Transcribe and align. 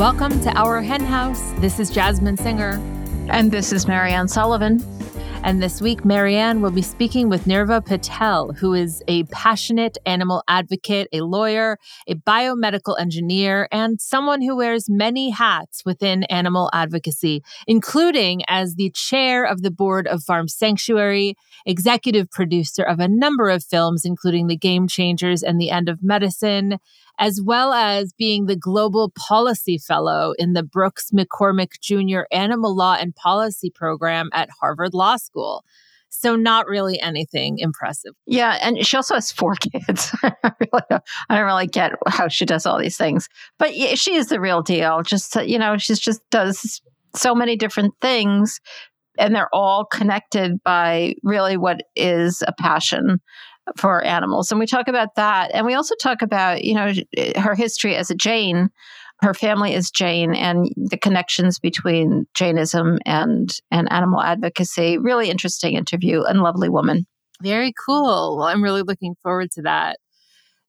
Welcome 0.00 0.40
to 0.44 0.50
Our 0.58 0.80
Hen 0.80 1.04
House. 1.04 1.52
This 1.58 1.78
is 1.78 1.90
Jasmin 1.90 2.38
Singer. 2.38 2.80
And 3.28 3.50
this 3.52 3.70
is 3.70 3.86
Mariann 3.86 4.28
Sullivan. 4.28 4.82
And 5.42 5.62
this 5.62 5.82
week, 5.82 6.06
Mariann 6.06 6.62
will 6.62 6.70
be 6.70 6.80
speaking 6.80 7.28
with 7.28 7.44
Nirva 7.44 7.84
Patel, 7.84 8.52
who 8.52 8.72
is 8.72 9.02
a 9.08 9.24
passionate 9.24 9.98
animal 10.06 10.42
advocate, 10.48 11.08
a 11.12 11.20
lawyer, 11.20 11.76
a 12.06 12.14
biomedical 12.14 12.98
engineer, 12.98 13.68
and 13.70 14.00
someone 14.00 14.40
who 14.40 14.56
wears 14.56 14.88
many 14.88 15.28
hats 15.28 15.82
within 15.84 16.22
animal 16.24 16.70
advocacy, 16.72 17.42
including 17.66 18.40
as 18.48 18.76
the 18.76 18.90
chair 18.94 19.44
of 19.44 19.60
the 19.60 19.70
board 19.70 20.06
of 20.06 20.22
Farm 20.22 20.48
Sanctuary, 20.48 21.36
executive 21.66 22.30
producer 22.30 22.82
of 22.82 23.00
a 23.00 23.08
number 23.08 23.50
of 23.50 23.62
films, 23.62 24.06
including 24.06 24.46
The 24.46 24.56
Game 24.56 24.88
Changers 24.88 25.42
and 25.42 25.60
The 25.60 25.70
End 25.70 25.90
of 25.90 26.02
Medicine, 26.02 26.78
as 27.20 27.38
well 27.44 27.74
as 27.74 28.14
being 28.14 28.46
the 28.46 28.56
Global 28.56 29.12
Policy 29.14 29.76
Fellow 29.76 30.32
in 30.38 30.54
the 30.54 30.62
Brooks 30.62 31.10
McCormick 31.12 31.78
Jr. 31.80 32.22
Animal 32.32 32.74
Law 32.74 32.96
and 32.98 33.14
Policy 33.14 33.70
Program 33.70 34.30
at 34.32 34.48
Harvard 34.58 34.94
Law 34.94 35.16
School. 35.16 35.62
So, 36.08 36.34
not 36.34 36.66
really 36.66 36.98
anything 37.00 37.58
impressive. 37.58 38.14
Yeah. 38.26 38.58
And 38.60 38.84
she 38.84 38.96
also 38.96 39.14
has 39.14 39.30
four 39.30 39.54
kids. 39.60 40.12
I, 40.22 40.32
don't, 40.42 41.02
I 41.28 41.36
don't 41.36 41.44
really 41.44 41.68
get 41.68 41.92
how 42.08 42.26
she 42.26 42.46
does 42.46 42.66
all 42.66 42.80
these 42.80 42.96
things, 42.96 43.28
but 43.58 43.72
she 43.74 44.14
is 44.14 44.28
the 44.28 44.40
real 44.40 44.62
deal. 44.62 45.02
Just, 45.02 45.36
you 45.36 45.58
know, 45.58 45.76
she's 45.76 46.00
just 46.00 46.22
does 46.30 46.80
so 47.14 47.34
many 47.34 47.54
different 47.54 47.94
things 48.00 48.60
and 49.18 49.34
they're 49.34 49.54
all 49.54 49.84
connected 49.84 50.62
by 50.64 51.14
really 51.22 51.56
what 51.56 51.82
is 51.94 52.42
a 52.46 52.52
passion 52.58 53.20
for 53.76 54.02
animals. 54.04 54.50
And 54.50 54.60
we 54.60 54.66
talk 54.66 54.88
about 54.88 55.14
that. 55.16 55.50
And 55.54 55.66
we 55.66 55.74
also 55.74 55.94
talk 56.00 56.22
about, 56.22 56.64
you 56.64 56.74
know, 56.74 56.92
her 57.36 57.54
history 57.54 57.96
as 57.96 58.10
a 58.10 58.14
Jain. 58.14 58.70
Her 59.22 59.34
family 59.34 59.74
is 59.74 59.90
Jain 59.90 60.34
and 60.34 60.72
the 60.76 60.96
connections 60.96 61.58
between 61.58 62.26
Jainism 62.34 62.98
and, 63.04 63.50
and 63.70 63.92
animal 63.92 64.22
advocacy. 64.22 64.98
Really 64.98 65.28
interesting 65.28 65.74
interview 65.74 66.22
and 66.22 66.42
lovely 66.42 66.68
woman. 66.68 67.06
Very 67.42 67.72
cool. 67.86 68.36
Well, 68.38 68.46
I'm 68.46 68.62
really 68.62 68.82
looking 68.82 69.14
forward 69.22 69.50
to 69.52 69.62
that. 69.62 69.98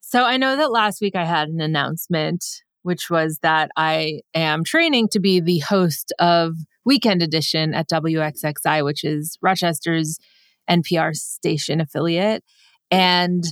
So 0.02 0.26
I 0.26 0.38
know 0.38 0.58
that 0.58 0.72
last 0.72 1.02
week 1.02 1.16
I 1.16 1.24
had 1.24 1.48
an 1.48 1.62
announcement, 1.62 2.44
which 2.84 3.10
was 3.10 3.40
that 3.42 3.72
I 3.78 4.22
am 4.34 4.64
training 4.64 5.10
to 5.10 5.20
be 5.20 5.40
the 5.40 5.60
host 5.60 6.14
of 6.20 6.56
Weekend 6.84 7.22
Edition 7.22 7.74
at 7.74 7.90
WXXI, 7.90 8.84
which 8.84 9.04
is 9.04 9.38
Rochester's 9.42 10.18
NPR 10.70 11.14
station 11.16 11.80
affiliate. 11.80 12.44
And 12.92 13.44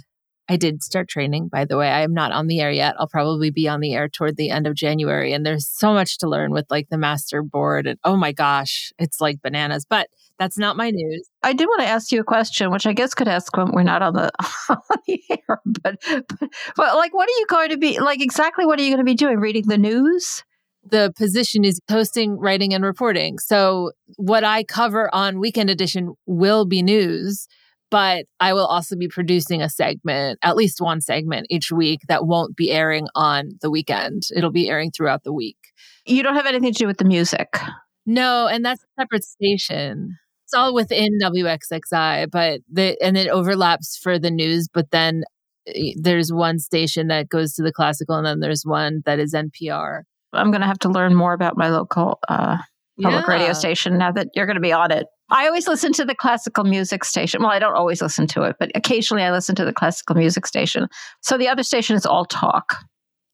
I 0.49 0.57
did 0.57 0.81
start 0.81 1.07
training, 1.07 1.47
by 1.47 1.65
the 1.65 1.77
way. 1.77 1.87
I 1.89 2.01
am 2.01 2.13
not 2.13 2.31
on 2.31 2.47
the 2.47 2.59
air 2.59 2.71
yet. 2.71 2.95
I'll 2.97 3.07
probably 3.07 3.51
be 3.51 3.67
on 3.67 3.81
the 3.81 3.93
air 3.93 4.09
toward 4.09 4.35
the 4.35 4.49
end 4.49 4.65
of 4.65 4.73
January. 4.73 5.31
And 5.31 5.45
there's 5.45 5.69
so 5.69 5.93
much 5.93 6.17
to 6.17 6.27
learn 6.27 6.51
with 6.51 6.65
like 6.71 6.89
the 6.89 6.97
master 6.97 7.43
board. 7.43 7.85
And 7.85 7.99
oh 8.03 8.17
my 8.17 8.31
gosh, 8.31 8.91
it's 8.97 9.21
like 9.21 9.43
bananas. 9.43 9.85
But 9.87 10.09
that's 10.39 10.57
not 10.57 10.75
my 10.75 10.89
news. 10.89 11.29
I 11.43 11.53
did 11.53 11.67
want 11.67 11.81
to 11.81 11.87
ask 11.87 12.11
you 12.11 12.19
a 12.19 12.23
question, 12.23 12.71
which 12.71 12.87
I 12.87 12.93
guess 12.93 13.13
could 13.13 13.27
ask 13.27 13.55
when 13.55 13.71
we're 13.73 13.83
not 13.83 14.01
on 14.01 14.13
the, 14.13 14.31
on 14.69 14.77
the 15.05 15.21
air. 15.29 15.61
But, 15.65 15.99
but, 16.01 16.49
but 16.75 16.95
like, 16.95 17.13
what 17.13 17.29
are 17.29 17.39
you 17.39 17.45
going 17.47 17.69
to 17.69 17.77
be 17.77 17.99
like? 17.99 18.21
Exactly 18.21 18.65
what 18.65 18.79
are 18.79 18.83
you 18.83 18.89
going 18.89 19.05
to 19.05 19.09
be 19.09 19.15
doing? 19.15 19.37
Reading 19.39 19.67
the 19.67 19.77
news? 19.77 20.43
the 20.91 21.13
position 21.17 21.65
is 21.65 21.79
hosting, 21.89 22.39
writing, 22.39 22.73
and 22.73 22.83
reporting. 22.83 23.37
So, 23.37 23.91
what 24.15 24.43
I 24.43 24.63
cover 24.63 25.13
on 25.13 25.39
Weekend 25.39 25.69
Edition 25.69 26.15
will 26.25 26.65
be 26.65 26.81
news 26.81 27.47
but 27.91 28.25
I 28.39 28.53
will 28.53 28.65
also 28.65 28.95
be 28.95 29.07
producing 29.07 29.61
a 29.61 29.69
segment, 29.69 30.39
at 30.43 30.55
least 30.55 30.81
one 30.81 31.01
segment 31.01 31.47
each 31.49 31.71
week 31.71 32.01
that 32.07 32.25
won't 32.25 32.55
be 32.55 32.71
airing 32.71 33.07
on 33.15 33.51
the 33.61 33.71
weekend. 33.71 34.23
It'll 34.35 34.51
be 34.51 34.69
airing 34.69 34.91
throughout 34.91 35.23
the 35.23 35.33
week. 35.33 35.57
You 36.05 36.23
don't 36.23 36.35
have 36.35 36.45
anything 36.45 36.73
to 36.73 36.79
do 36.79 36.87
with 36.87 36.97
the 36.97 37.05
music. 37.05 37.57
No, 38.05 38.47
and 38.47 38.63
that's 38.65 38.83
a 38.83 39.01
separate 39.01 39.23
station. 39.23 40.17
It's 40.45 40.53
all 40.53 40.73
within 40.73 41.19
WXXI, 41.21 42.31
but 42.31 42.61
the 42.71 42.97
and 43.03 43.17
it 43.17 43.29
overlaps 43.29 43.97
for 43.97 44.17
the 44.17 44.31
news, 44.31 44.67
but 44.67 44.89
then 44.91 45.23
eh, 45.67 45.93
there's 45.95 46.33
one 46.33 46.57
station 46.57 47.07
that 47.07 47.29
goes 47.29 47.53
to 47.53 47.63
the 47.63 47.71
classical 47.71 48.15
and 48.15 48.25
then 48.25 48.39
there's 48.39 48.63
one 48.65 49.03
that 49.05 49.19
is 49.19 49.33
NPR. 49.33 50.01
I'm 50.33 50.51
going 50.51 50.61
to 50.61 50.67
have 50.67 50.79
to 50.79 50.89
learn 50.89 51.13
more 51.15 51.33
about 51.33 51.57
my 51.57 51.69
local 51.69 52.19
uh, 52.27 52.57
public 53.01 53.25
yeah. 53.27 53.31
radio 53.31 53.53
station 53.53 53.97
now 53.97 54.11
that 54.11 54.29
you're 54.33 54.45
going 54.45 54.55
to 54.55 54.61
be 54.61 54.73
on 54.73 54.91
it. 54.91 55.05
I 55.31 55.47
always 55.47 55.67
listen 55.67 55.93
to 55.93 56.05
the 56.05 56.15
classical 56.15 56.63
music 56.63 57.03
station. 57.03 57.41
Well, 57.41 57.51
I 57.51 57.59
don't 57.59 57.75
always 57.75 58.01
listen 58.01 58.27
to 58.27 58.43
it, 58.43 58.55
but 58.59 58.71
occasionally 58.75 59.23
I 59.23 59.31
listen 59.31 59.55
to 59.55 59.65
the 59.65 59.73
classical 59.73 60.15
music 60.15 60.47
station. 60.47 60.87
So 61.21 61.37
the 61.37 61.47
other 61.47 61.63
station 61.63 61.95
is 61.95 62.05
all 62.05 62.25
talk. 62.25 62.77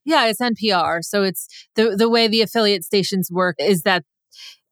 Yeah, 0.04 0.26
it's 0.26 0.40
NPR. 0.40 1.02
So 1.02 1.22
it's 1.22 1.48
the 1.74 1.96
the 1.96 2.08
way 2.08 2.28
the 2.28 2.42
affiliate 2.42 2.84
stations 2.84 3.30
work 3.30 3.56
is 3.58 3.82
that 3.82 4.04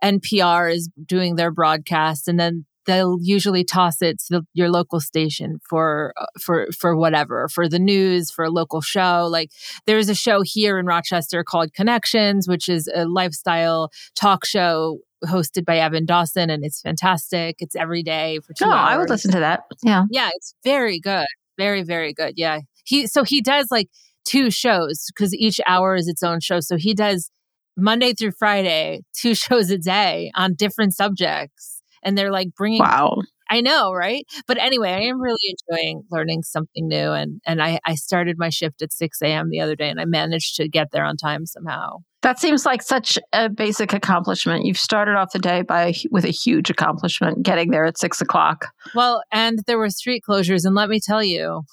NPR 0.02 0.72
is 0.72 0.90
doing 1.06 1.36
their 1.36 1.50
broadcast 1.50 2.28
and 2.28 2.38
then 2.38 2.66
they'll 2.86 3.18
usually 3.20 3.64
toss 3.64 4.02
it 4.02 4.18
to 4.18 4.26
the, 4.30 4.42
your 4.54 4.70
local 4.70 5.00
station 5.00 5.58
for 5.68 6.12
uh, 6.16 6.26
for 6.40 6.66
for 6.78 6.96
whatever 6.96 7.48
for 7.48 7.68
the 7.68 7.78
news 7.78 8.30
for 8.30 8.44
a 8.44 8.50
local 8.50 8.80
show 8.80 9.26
like 9.30 9.50
there's 9.86 10.08
a 10.08 10.14
show 10.14 10.42
here 10.42 10.78
in 10.78 10.86
rochester 10.86 11.44
called 11.44 11.72
connections 11.74 12.48
which 12.48 12.68
is 12.68 12.90
a 12.94 13.04
lifestyle 13.04 13.90
talk 14.14 14.44
show 14.44 14.98
hosted 15.24 15.64
by 15.64 15.78
Evan 15.78 16.04
Dawson, 16.04 16.50
and 16.50 16.64
it's 16.64 16.80
fantastic. 16.80 17.56
It's 17.60 17.74
every 17.74 18.02
day 18.02 18.40
for 18.46 18.52
two 18.52 18.66
oh, 18.66 18.70
hours. 18.70 18.92
I 18.92 18.98
would 18.98 19.08
listen 19.08 19.30
to 19.32 19.40
that. 19.40 19.62
Yeah, 19.82 20.04
yeah, 20.10 20.30
it's 20.34 20.54
very 20.64 21.00
good, 21.00 21.26
very 21.56 21.82
very 21.82 22.12
good. 22.12 22.34
Yeah, 22.36 22.60
he 22.84 23.06
so 23.06 23.24
he 23.24 23.40
does 23.40 23.68
like 23.70 23.88
two 24.24 24.50
shows 24.50 25.06
because 25.14 25.34
each 25.34 25.60
hour 25.66 25.94
is 25.94 26.08
its 26.08 26.22
own 26.22 26.40
show. 26.40 26.60
So 26.60 26.76
he 26.76 26.94
does 26.94 27.30
Monday 27.76 28.12
through 28.12 28.32
Friday, 28.32 29.02
two 29.16 29.34
shows 29.34 29.70
a 29.70 29.78
day 29.78 30.30
on 30.34 30.54
different 30.54 30.94
subjects, 30.94 31.82
and 32.04 32.16
they're 32.16 32.32
like 32.32 32.54
bringing 32.56 32.80
wow. 32.80 33.20
I 33.50 33.60
know, 33.60 33.92
right? 33.92 34.26
But 34.46 34.56
anyway, 34.56 34.90
I 34.90 35.00
am 35.00 35.20
really 35.20 35.54
enjoying 35.68 36.04
learning 36.10 36.44
something 36.44 36.88
new, 36.88 37.12
and 37.12 37.40
and 37.46 37.62
I 37.62 37.78
I 37.84 37.94
started 37.94 38.36
my 38.38 38.48
shift 38.48 38.80
at 38.82 38.92
six 38.92 39.20
a.m. 39.22 39.50
the 39.50 39.60
other 39.60 39.76
day, 39.76 39.90
and 39.90 40.00
I 40.00 40.06
managed 40.06 40.56
to 40.56 40.68
get 40.68 40.92
there 40.92 41.04
on 41.04 41.16
time 41.16 41.46
somehow. 41.46 41.98
That 42.22 42.38
seems 42.38 42.64
like 42.64 42.80
such 42.80 43.18
a 43.34 43.50
basic 43.50 43.92
accomplishment. 43.92 44.64
You've 44.64 44.78
started 44.78 45.14
off 45.16 45.32
the 45.32 45.38
day 45.38 45.60
by 45.60 45.92
with 46.10 46.24
a 46.24 46.30
huge 46.30 46.70
accomplishment, 46.70 47.42
getting 47.42 47.70
there 47.70 47.84
at 47.84 47.98
six 47.98 48.22
o'clock. 48.22 48.68
Well, 48.94 49.22
and 49.30 49.58
there 49.66 49.78
were 49.78 49.90
street 49.90 50.22
closures, 50.26 50.64
and 50.64 50.74
let 50.74 50.88
me 50.88 51.00
tell 51.04 51.22
you, 51.22 51.64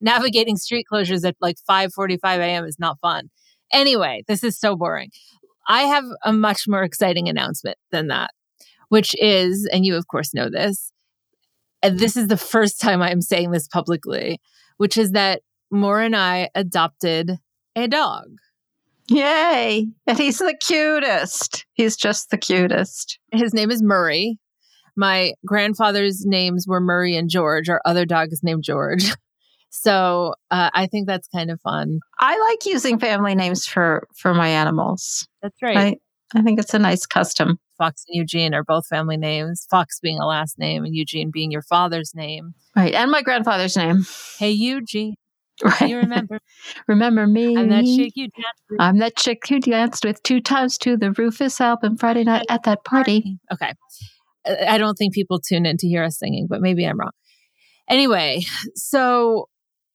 navigating 0.00 0.56
street 0.56 0.86
closures 0.92 1.24
at 1.24 1.36
like 1.40 1.58
five 1.64 1.92
forty-five 1.92 2.40
a.m. 2.40 2.64
is 2.64 2.78
not 2.80 2.98
fun. 3.00 3.30
Anyway, 3.72 4.24
this 4.26 4.42
is 4.42 4.58
so 4.58 4.74
boring. 4.74 5.10
I 5.68 5.82
have 5.82 6.04
a 6.24 6.32
much 6.32 6.64
more 6.66 6.82
exciting 6.82 7.28
announcement 7.28 7.78
than 7.92 8.08
that, 8.08 8.32
which 8.94 9.12
is, 9.20 9.68
and 9.72 9.84
you 9.84 9.96
of 9.96 10.06
course 10.06 10.32
know 10.32 10.48
this, 10.48 10.92
and 11.82 11.98
this 11.98 12.16
is 12.16 12.28
the 12.28 12.36
first 12.36 12.80
time 12.80 13.02
I'm 13.02 13.20
saying 13.20 13.50
this 13.50 13.66
publicly, 13.66 14.38
which 14.76 14.96
is 14.96 15.10
that 15.10 15.42
Moore 15.72 16.00
and 16.00 16.14
I 16.14 16.48
adopted 16.54 17.32
a 17.74 17.88
dog. 17.88 18.26
Yay. 19.08 19.88
And 20.06 20.16
he's 20.16 20.38
the 20.38 20.56
cutest. 20.64 21.66
He's 21.72 21.96
just 21.96 22.30
the 22.30 22.38
cutest. 22.38 23.18
His 23.32 23.52
name 23.52 23.72
is 23.72 23.82
Murray. 23.82 24.38
My 24.96 25.32
grandfather's 25.44 26.24
names 26.24 26.64
were 26.68 26.80
Murray 26.80 27.16
and 27.16 27.28
George. 27.28 27.68
Our 27.68 27.80
other 27.84 28.06
dog 28.06 28.28
is 28.30 28.44
named 28.44 28.62
George. 28.62 29.12
So 29.76 30.34
uh, 30.52 30.70
I 30.72 30.86
think 30.86 31.08
that's 31.08 31.26
kind 31.26 31.50
of 31.50 31.60
fun. 31.60 31.98
I 32.20 32.38
like 32.38 32.64
using 32.64 33.00
family 33.00 33.34
names 33.34 33.66
for 33.66 34.06
for 34.16 34.32
my 34.32 34.46
animals. 34.46 35.26
That's 35.42 35.60
right. 35.60 35.76
I, 35.76 35.96
I 36.34 36.42
think 36.42 36.58
it's 36.58 36.74
a 36.74 36.78
nice 36.78 37.06
custom. 37.06 37.58
Fox 37.78 38.04
and 38.08 38.16
Eugene 38.16 38.54
are 38.54 38.64
both 38.64 38.86
family 38.86 39.16
names. 39.16 39.66
Fox 39.70 40.00
being 40.00 40.18
a 40.18 40.26
last 40.26 40.58
name 40.58 40.84
and 40.84 40.94
Eugene 40.94 41.30
being 41.30 41.50
your 41.50 41.62
father's 41.62 42.12
name. 42.14 42.54
Right, 42.76 42.94
and 42.94 43.10
my 43.10 43.22
grandfather's 43.22 43.76
name. 43.76 44.04
Hey 44.38 44.50
Eugene. 44.50 45.14
Right. 45.62 45.90
You 45.90 45.98
remember? 45.98 46.40
remember 46.88 47.26
me? 47.26 47.56
I'm 47.56 47.68
that 47.68 47.84
chick 47.84 48.12
you 48.16 48.28
danced 48.28 48.62
with. 48.68 48.80
I'm 48.80 48.98
that 48.98 49.16
chick 49.16 49.46
who 49.48 49.60
danced 49.60 50.04
with 50.04 50.22
two 50.22 50.40
times 50.40 50.78
to 50.78 50.96
the 50.96 51.12
Rufus 51.12 51.60
album 51.60 51.96
Friday 51.96 52.24
night 52.24 52.46
at 52.48 52.64
that 52.64 52.84
party. 52.84 53.38
Okay. 53.52 53.72
I 54.46 54.78
don't 54.78 54.96
think 54.96 55.14
people 55.14 55.40
tune 55.40 55.64
in 55.64 55.76
to 55.78 55.88
hear 55.88 56.02
us 56.02 56.18
singing, 56.18 56.48
but 56.48 56.60
maybe 56.60 56.84
I'm 56.84 56.98
wrong. 56.98 57.12
Anyway, 57.88 58.42
so 58.74 59.48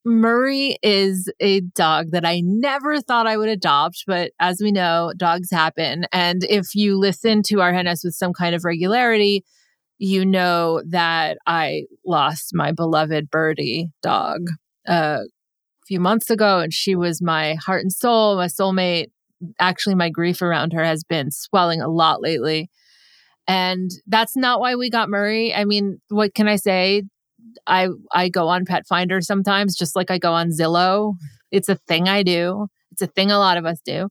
Murray 0.05 0.77
is 0.81 1.31
a 1.39 1.61
dog 1.61 2.11
that 2.11 2.25
I 2.25 2.41
never 2.43 3.01
thought 3.01 3.27
I 3.27 3.37
would 3.37 3.49
adopt, 3.49 4.05
but 4.07 4.31
as 4.39 4.61
we 4.61 4.71
know, 4.71 5.11
dogs 5.17 5.51
happen. 5.51 6.05
And 6.11 6.43
if 6.45 6.73
you 6.73 6.97
listen 6.97 7.41
to 7.47 7.61
Our 7.61 7.73
Hen 7.73 7.85
House 7.85 8.03
with 8.03 8.15
some 8.15 8.33
kind 8.33 8.55
of 8.55 8.63
regularity, 8.63 9.43
you 9.97 10.25
know 10.25 10.81
that 10.89 11.37
I 11.45 11.83
lost 12.05 12.51
my 12.53 12.71
beloved 12.71 13.29
Birdie 13.29 13.89
dog 14.01 14.47
uh, 14.87 15.19
a 15.23 15.85
few 15.85 15.99
months 15.99 16.29
ago, 16.29 16.59
and 16.59 16.73
she 16.73 16.95
was 16.95 17.21
my 17.21 17.55
heart 17.55 17.81
and 17.81 17.91
soul, 17.91 18.37
my 18.37 18.47
soulmate. 18.47 19.07
Actually, 19.59 19.95
my 19.95 20.09
grief 20.09 20.41
around 20.41 20.71
her 20.73 20.83
has 20.83 21.03
been 21.03 21.31
swelling 21.31 21.81
a 21.81 21.89
lot 21.89 22.21
lately. 22.21 22.69
And 23.47 23.91
that's 24.07 24.37
not 24.37 24.59
why 24.59 24.75
we 24.75 24.89
got 24.89 25.09
Murray. 25.09 25.53
I 25.53 25.65
mean, 25.65 25.99
what 26.09 26.33
can 26.33 26.47
I 26.47 26.55
say? 26.55 27.03
I 27.67 27.89
I 28.11 28.29
go 28.29 28.47
on 28.47 28.65
Pet 28.65 28.87
Finder 28.87 29.21
sometimes, 29.21 29.75
just 29.75 29.95
like 29.95 30.11
I 30.11 30.17
go 30.17 30.33
on 30.33 30.49
Zillow. 30.49 31.15
It's 31.51 31.69
a 31.69 31.75
thing 31.75 32.07
I 32.07 32.23
do. 32.23 32.67
It's 32.91 33.01
a 33.01 33.07
thing 33.07 33.31
a 33.31 33.39
lot 33.39 33.57
of 33.57 33.65
us 33.65 33.79
do. 33.83 34.09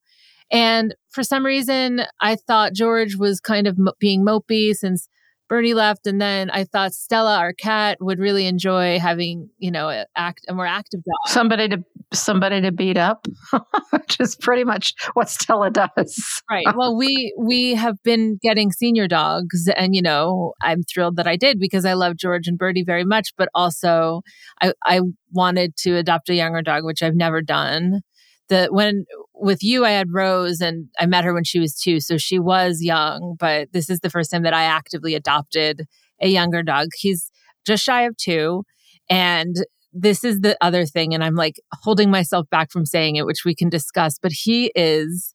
And 0.50 0.94
for 1.10 1.22
some 1.22 1.44
reason, 1.44 2.02
I 2.20 2.36
thought 2.36 2.72
George 2.72 3.16
was 3.16 3.40
kind 3.40 3.66
of 3.66 3.78
being 3.98 4.24
mopey 4.24 4.72
since 4.72 5.08
Birdie 5.48 5.74
left, 5.74 6.06
and 6.06 6.20
then 6.20 6.50
I 6.50 6.64
thought 6.64 6.92
Stella, 6.92 7.38
our 7.38 7.52
cat, 7.52 7.98
would 8.00 8.18
really 8.18 8.46
enjoy 8.46 8.98
having 8.98 9.48
you 9.58 9.70
know 9.70 9.88
a, 9.88 10.06
act 10.16 10.44
a 10.48 10.54
more 10.54 10.66
active 10.66 11.00
dog. 11.04 11.32
Somebody 11.32 11.68
to 11.68 11.84
somebody 12.12 12.60
to 12.60 12.72
beat 12.72 12.96
up, 12.96 13.26
which 13.90 14.20
is 14.20 14.36
pretty 14.36 14.64
much 14.64 14.94
what 15.14 15.28
Stella 15.28 15.70
does. 15.70 16.42
right. 16.50 16.66
Well, 16.76 16.96
we 16.96 17.34
we 17.38 17.74
have 17.74 17.96
been 18.02 18.38
getting 18.42 18.72
senior 18.72 19.08
dogs, 19.08 19.68
and 19.74 19.94
you 19.94 20.02
know 20.02 20.52
I'm 20.62 20.82
thrilled 20.82 21.16
that 21.16 21.26
I 21.26 21.36
did 21.36 21.58
because 21.58 21.84
I 21.84 21.94
love 21.94 22.16
George 22.16 22.46
and 22.46 22.58
Birdie 22.58 22.84
very 22.84 23.04
much, 23.04 23.32
but 23.36 23.48
also 23.54 24.22
I 24.60 24.72
I 24.84 25.00
wanted 25.32 25.76
to 25.78 25.96
adopt 25.96 26.28
a 26.28 26.34
younger 26.34 26.62
dog, 26.62 26.84
which 26.84 27.02
I've 27.02 27.14
never 27.14 27.42
done. 27.42 28.02
The 28.48 28.68
when 28.70 29.04
with 29.34 29.62
you, 29.62 29.84
I 29.84 29.90
had 29.90 30.12
Rose 30.12 30.60
and 30.60 30.88
I 30.98 31.06
met 31.06 31.24
her 31.24 31.34
when 31.34 31.44
she 31.44 31.60
was 31.60 31.74
two. 31.74 32.00
So 32.00 32.16
she 32.16 32.38
was 32.38 32.82
young, 32.82 33.36
but 33.38 33.72
this 33.72 33.90
is 33.90 34.00
the 34.00 34.10
first 34.10 34.30
time 34.30 34.42
that 34.42 34.54
I 34.54 34.64
actively 34.64 35.14
adopted 35.14 35.86
a 36.20 36.28
younger 36.28 36.62
dog. 36.62 36.88
He's 36.96 37.30
just 37.66 37.84
shy 37.84 38.02
of 38.02 38.16
two. 38.16 38.64
And 39.10 39.56
this 39.92 40.24
is 40.24 40.40
the 40.40 40.56
other 40.60 40.86
thing. 40.86 41.14
And 41.14 41.22
I'm 41.22 41.34
like 41.34 41.56
holding 41.82 42.10
myself 42.10 42.48
back 42.50 42.70
from 42.70 42.86
saying 42.86 43.16
it, 43.16 43.26
which 43.26 43.44
we 43.44 43.54
can 43.54 43.68
discuss, 43.68 44.18
but 44.20 44.32
he 44.32 44.72
is 44.74 45.34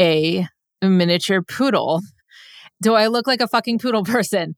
a 0.00 0.46
miniature 0.82 1.42
poodle 1.42 2.02
do 2.80 2.94
I 2.94 3.08
look 3.08 3.26
like 3.26 3.40
a 3.40 3.48
fucking 3.48 3.78
poodle 3.78 4.04
person? 4.04 4.54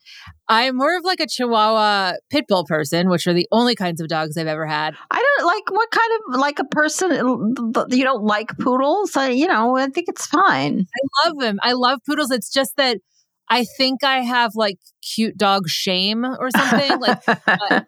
I'm 0.48 0.76
more 0.76 0.96
of 0.96 1.04
like 1.04 1.20
a 1.20 1.26
Chihuahua 1.26 2.14
pit 2.30 2.46
bull 2.48 2.64
person, 2.64 3.08
which 3.08 3.26
are 3.26 3.32
the 3.32 3.46
only 3.52 3.74
kinds 3.74 4.00
of 4.00 4.08
dogs 4.08 4.36
I've 4.36 4.46
ever 4.46 4.66
had. 4.66 4.94
I 5.10 5.34
don't 5.38 5.46
like 5.46 5.70
what 5.70 5.90
kind 5.90 6.10
of 6.12 6.40
like 6.40 6.58
a 6.58 6.64
person 6.64 7.10
you 7.90 8.04
don't 8.04 8.24
like 8.24 8.56
poodles. 8.58 9.16
I, 9.16 9.30
you 9.30 9.46
know, 9.46 9.76
I 9.76 9.86
think 9.88 10.08
it's 10.08 10.26
fine. 10.26 10.86
I 10.94 11.26
love 11.26 11.38
them. 11.38 11.58
I 11.62 11.72
love 11.72 12.00
poodles. 12.06 12.30
It's 12.30 12.52
just 12.52 12.76
that 12.76 12.98
I 13.48 13.64
think 13.76 14.04
I 14.04 14.20
have 14.20 14.52
like 14.54 14.78
cute 15.02 15.36
dog 15.36 15.68
shame 15.68 16.24
or 16.24 16.50
something. 16.50 17.00
like, 17.00 17.22
uh, 17.46 17.80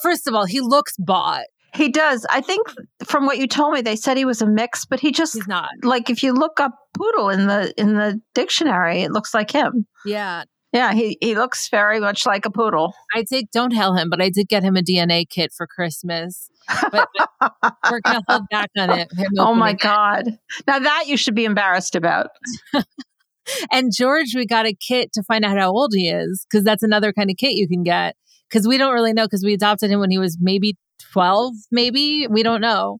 first 0.00 0.28
of 0.28 0.34
all, 0.34 0.44
he 0.46 0.60
looks 0.60 0.94
bought. 0.98 1.44
He 1.74 1.88
does. 1.88 2.26
I 2.28 2.40
think 2.40 2.66
from 3.04 3.24
what 3.24 3.38
you 3.38 3.46
told 3.46 3.72
me, 3.72 3.80
they 3.80 3.96
said 3.96 4.16
he 4.16 4.24
was 4.24 4.42
a 4.42 4.46
mix, 4.46 4.84
but 4.84 5.00
he 5.00 5.10
just 5.10 5.34
He's 5.34 5.46
not. 5.46 5.70
like 5.82 6.10
if 6.10 6.22
you 6.22 6.32
look 6.34 6.60
up 6.60 6.72
poodle 6.96 7.30
in 7.30 7.46
the 7.46 7.72
in 7.80 7.94
the 7.94 8.20
dictionary, 8.34 9.02
it 9.02 9.10
looks 9.12 9.32
like 9.32 9.50
him. 9.50 9.86
Yeah. 10.04 10.44
Yeah, 10.72 10.94
he, 10.94 11.18
he 11.20 11.34
looks 11.34 11.68
very 11.68 12.00
much 12.00 12.24
like 12.24 12.46
a 12.46 12.50
poodle. 12.50 12.94
I 13.14 13.24
did 13.30 13.50
don't 13.52 13.72
tell 13.72 13.94
him, 13.94 14.08
but 14.08 14.22
I 14.22 14.30
did 14.30 14.48
get 14.48 14.62
him 14.62 14.74
a 14.74 14.80
DNA 14.80 15.28
kit 15.28 15.52
for 15.54 15.66
Christmas. 15.66 16.50
But 16.90 17.08
we're 17.90 18.00
gonna 18.00 18.22
hold 18.26 18.42
back 18.50 18.70
on 18.78 18.90
it. 18.98 19.08
Oh 19.38 19.54
my 19.54 19.74
god. 19.74 20.38
Now 20.66 20.78
that 20.78 21.04
you 21.08 21.18
should 21.18 21.34
be 21.34 21.44
embarrassed 21.44 21.94
about. 21.94 22.28
and 23.70 23.92
George, 23.94 24.34
we 24.34 24.46
got 24.46 24.66
a 24.66 24.74
kit 24.74 25.12
to 25.12 25.22
find 25.22 25.44
out 25.44 25.58
how 25.58 25.70
old 25.70 25.92
he 25.94 26.08
is, 26.08 26.46
because 26.50 26.64
that's 26.64 26.82
another 26.82 27.12
kind 27.12 27.30
of 27.30 27.36
kit 27.36 27.52
you 27.52 27.68
can 27.68 27.82
get. 27.82 28.16
Because 28.52 28.68
we 28.68 28.76
don't 28.76 28.92
really 28.92 29.14
know, 29.14 29.24
because 29.24 29.42
we 29.42 29.54
adopted 29.54 29.90
him 29.90 30.00
when 30.00 30.10
he 30.10 30.18
was 30.18 30.36
maybe 30.40 30.76
12, 31.12 31.54
maybe. 31.70 32.26
We 32.28 32.42
don't 32.42 32.60
know. 32.60 32.98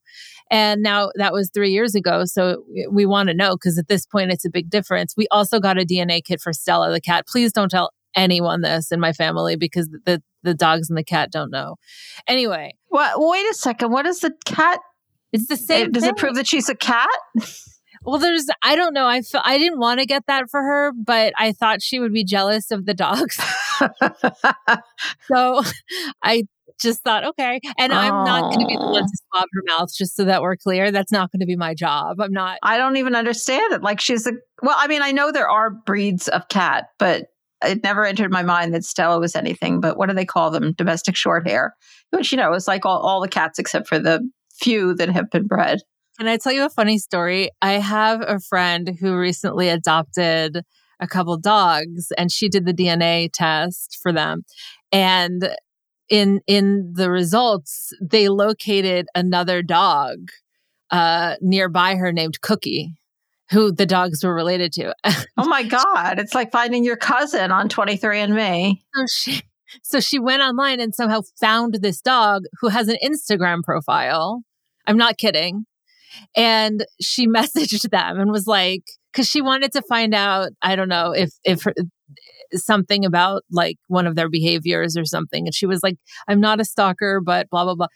And 0.51 0.83
now 0.83 1.11
that 1.17 1.33
was 1.33 1.51
three 1.53 1.71
years 1.71 1.95
ago. 1.95 2.25
So 2.25 2.65
we 2.91 3.07
want 3.07 3.29
to 3.29 3.35
know 3.35 3.53
because 3.57 3.79
at 3.79 3.89
this 3.89 4.07
point, 4.07 4.33
it's 4.33 4.45
a 4.45 4.51
big 4.51 4.71
difference. 4.71 5.15
We 5.17 5.27
also 5.31 5.61
got 5.61 5.79
a 5.81 5.85
DNA 5.85 6.23
kit 6.25 6.41
for 6.41 6.53
Stella, 6.53 6.91
the 6.91 7.01
cat. 7.01 7.27
Please 7.27 7.53
don't 7.53 7.71
tell 7.71 7.91
anyone 8.15 8.61
this 8.61 8.93
in 8.93 9.01
my 9.01 9.13
family 9.13 9.57
because 9.57 9.89
the, 10.05 10.23
the 10.43 10.55
dogs 10.55 10.91
and 10.91 10.99
the 10.99 11.05
cat 11.05 11.31
don't 11.31 11.51
know. 11.51 11.77
Anyway. 12.27 12.75
What? 12.89 13.15
Wait 13.17 13.51
a 13.51 13.55
second. 13.55 13.93
What 13.93 14.07
is 14.07 14.21
the 14.21 14.33
cat? 14.45 14.79
It's 15.33 15.47
the 15.47 15.57
same. 15.57 15.93
Does 15.93 16.03
thing. 16.03 16.11
it 16.11 16.17
prove 16.17 16.35
that 16.35 16.47
she's 16.47 16.69
a 16.69 16.75
cat? 16.75 17.09
Well, 18.05 18.19
there's, 18.19 18.47
I 18.63 18.75
don't 18.75 18.95
know. 18.95 19.07
I 19.07 19.19
f- 19.19 19.43
I 19.45 19.59
didn't 19.59 19.79
want 19.79 20.01
to 20.01 20.07
get 20.07 20.27
that 20.27 20.51
for 20.51 20.61
her, 20.61 20.93
but 20.93 21.33
I 21.39 21.53
thought 21.53 21.83
she 21.83 22.01
would 22.01 22.13
be 22.13 22.25
jealous 22.25 22.71
of 22.71 22.85
the 22.85 22.95
dogs. 22.95 23.41
so 25.29 25.63
I 26.23 26.45
just 26.81 27.03
thought, 27.03 27.25
okay. 27.25 27.61
And 27.79 27.93
I'm 27.93 28.25
not 28.25 28.53
going 28.53 28.61
to 28.61 28.67
be 28.67 28.77
the 28.77 28.83
one 28.83 29.05
to 29.05 29.19
swab 29.31 29.47
her 29.53 29.63
mouth, 29.67 29.95
just 29.97 30.17
so 30.17 30.25
that 30.25 30.43
we're 30.43 30.57
clear. 30.57 30.91
That's 30.91 31.13
not 31.13 31.31
going 31.31 31.41
to 31.41 31.47
be 31.47 31.57
my 31.57 31.75
job. 31.75 32.21
I'm 32.21 32.33
not. 32.33 32.59
I 32.63 32.77
don't 32.77 32.97
even 32.97 33.15
understand 33.15 33.73
it. 33.73 33.83
Like 33.83 34.01
she's 34.01 34.27
a, 34.27 34.33
well, 34.63 34.77
I 34.79 34.89
mean, 34.89 35.03
I 35.03 35.13
know 35.13 35.31
there 35.31 35.49
are 35.49 35.71
breeds 35.71 36.29
of 36.29 36.49
cat, 36.49 36.87
but 36.99 37.27
it 37.65 37.85
never 37.85 38.05
entered 38.05 38.33
my 38.33 38.43
mind 38.43 38.75
that 38.75 38.85
Stella 38.85 39.21
was 39.21 39.37
anything 39.37 39.81
but 39.81 39.97
what 39.97 40.09
do 40.09 40.15
they 40.15 40.25
call 40.25 40.51
them? 40.51 40.73
Domestic 40.73 41.15
short 41.15 41.47
hair, 41.47 41.75
which, 42.11 42.33
you 42.33 42.39
know, 42.39 42.53
is 42.55 42.67
like 42.67 42.85
all, 42.85 42.99
all 43.01 43.21
the 43.21 43.29
cats 43.29 43.61
except 43.61 43.87
for 43.87 44.01
the 44.01 44.29
few 44.51 44.95
that 44.95 45.09
have 45.09 45.31
been 45.31 45.47
bred. 45.47 45.81
Can 46.19 46.29
I 46.29 46.37
tell 46.37 46.53
you 46.53 46.65
a 46.65 46.71
funny 46.71 46.99
story? 46.99 47.51
I 47.61 47.73
have 47.75 48.21
a 48.21 48.39
friend 48.39 48.97
who 49.01 49.17
recently 49.17 49.69
adopted 49.69 50.63
a 51.01 51.09
couple 51.09 51.37
dogs 51.37 52.13
and 52.17 52.31
she 52.31 52.49
did 52.49 52.65
the 52.65 52.75
DNA 52.75 53.31
test 53.33 53.99
for 54.03 54.13
them. 54.13 54.45
And 54.93 55.51
in 56.09 56.41
in 56.47 56.93
the 56.95 57.11
results, 57.11 57.93
they 58.01 58.29
located 58.29 59.07
another 59.15 59.63
dog 59.63 60.29
uh, 60.91 61.37
nearby 61.41 61.97
her 61.97 62.13
named 62.13 62.41
Cookie, 62.43 62.95
who 63.51 63.73
the 63.73 63.87
dogs 63.87 64.23
were 64.23 64.35
related 64.35 64.73
to. 64.75 64.95
oh 65.39 65.49
my 65.49 65.63
God. 65.63 66.19
It's 66.19 66.35
like 66.35 66.53
finding 66.53 66.85
your 66.85 66.97
cousin 66.97 67.51
on 67.51 67.69
23andMe. 67.69 68.83
So 68.95 69.05
she 69.11 69.43
so 69.83 70.01
she 70.01 70.19
went 70.19 70.43
online 70.43 70.81
and 70.81 70.95
somehow 70.95 71.23
found 71.41 71.79
this 71.81 72.03
dog 72.03 72.43
who 72.61 72.69
has 72.69 72.89
an 72.89 72.99
Instagram 73.03 73.63
profile. 73.63 74.43
I'm 74.87 74.99
not 74.99 75.17
kidding. 75.17 75.65
And 76.37 76.85
she 77.01 77.27
messaged 77.29 77.91
them 77.91 78.19
and 78.19 78.31
was 78.31 78.47
like, 78.47 78.85
because 79.13 79.29
she 79.29 79.43
wanted 79.43 79.73
to 79.73 79.83
find 79.83 80.15
out, 80.15 80.51
I 80.63 80.77
don't 80.77 80.89
know 80.89 81.13
if 81.13 81.31
if 81.45 81.63
her, 81.65 81.75
something 82.55 83.05
about 83.05 83.43
like 83.51 83.77
one 83.89 84.07
of 84.07 84.15
their 84.15 84.29
behaviors 84.29 84.97
or 84.97 85.05
something. 85.05 85.47
And 85.47 85.55
she 85.55 85.67
was 85.67 85.83
like, 85.83 85.97
I'm 86.29 86.41
not 86.41 86.61
a 86.61 86.65
stalker, 86.65 87.21
but 87.21 87.49
blah, 87.51 87.65
blah, 87.65 87.75
blah. 87.75 87.87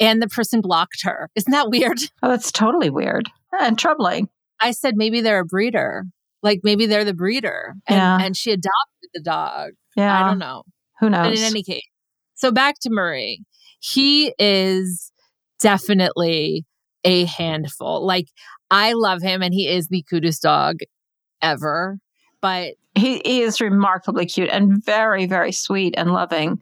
And 0.00 0.22
the 0.22 0.28
person 0.28 0.60
blocked 0.60 1.02
her. 1.04 1.30
Isn't 1.34 1.52
that 1.52 1.70
weird? 1.70 1.98
Oh, 2.22 2.28
that's 2.28 2.52
totally 2.52 2.88
weird 2.88 3.28
and 3.60 3.78
troubling. 3.78 4.28
I 4.60 4.70
said, 4.70 4.94
maybe 4.96 5.20
they're 5.20 5.40
a 5.40 5.44
breeder. 5.44 6.04
Like 6.42 6.60
maybe 6.62 6.86
they're 6.86 7.04
the 7.04 7.12
breeder. 7.12 7.74
And, 7.86 7.96
yeah. 7.96 8.18
and 8.20 8.36
she 8.36 8.50
adopted 8.50 9.10
the 9.12 9.20
dog. 9.20 9.72
Yeah. 9.94 10.24
I 10.24 10.28
don't 10.28 10.38
know. 10.38 10.62
Who 11.00 11.10
knows? 11.10 11.26
But 11.26 11.38
in 11.38 11.44
any 11.44 11.62
case, 11.62 11.82
so 12.34 12.50
back 12.50 12.76
to 12.82 12.90
Murray. 12.90 13.40
He 13.80 14.32
is 14.38 15.12
definitely 15.60 16.64
a 17.04 17.24
handful. 17.24 18.04
Like 18.04 18.28
I 18.70 18.92
love 18.92 19.22
him 19.22 19.42
and 19.42 19.54
he 19.54 19.68
is 19.68 19.88
the 19.88 20.04
cutest 20.08 20.42
dog 20.42 20.78
ever. 21.42 21.98
But 22.40 22.74
he, 22.94 23.22
he 23.24 23.40
is 23.40 23.60
remarkably 23.60 24.26
cute 24.26 24.50
and 24.50 24.84
very, 24.84 25.26
very 25.26 25.52
sweet 25.52 25.94
and 25.96 26.12
loving. 26.12 26.60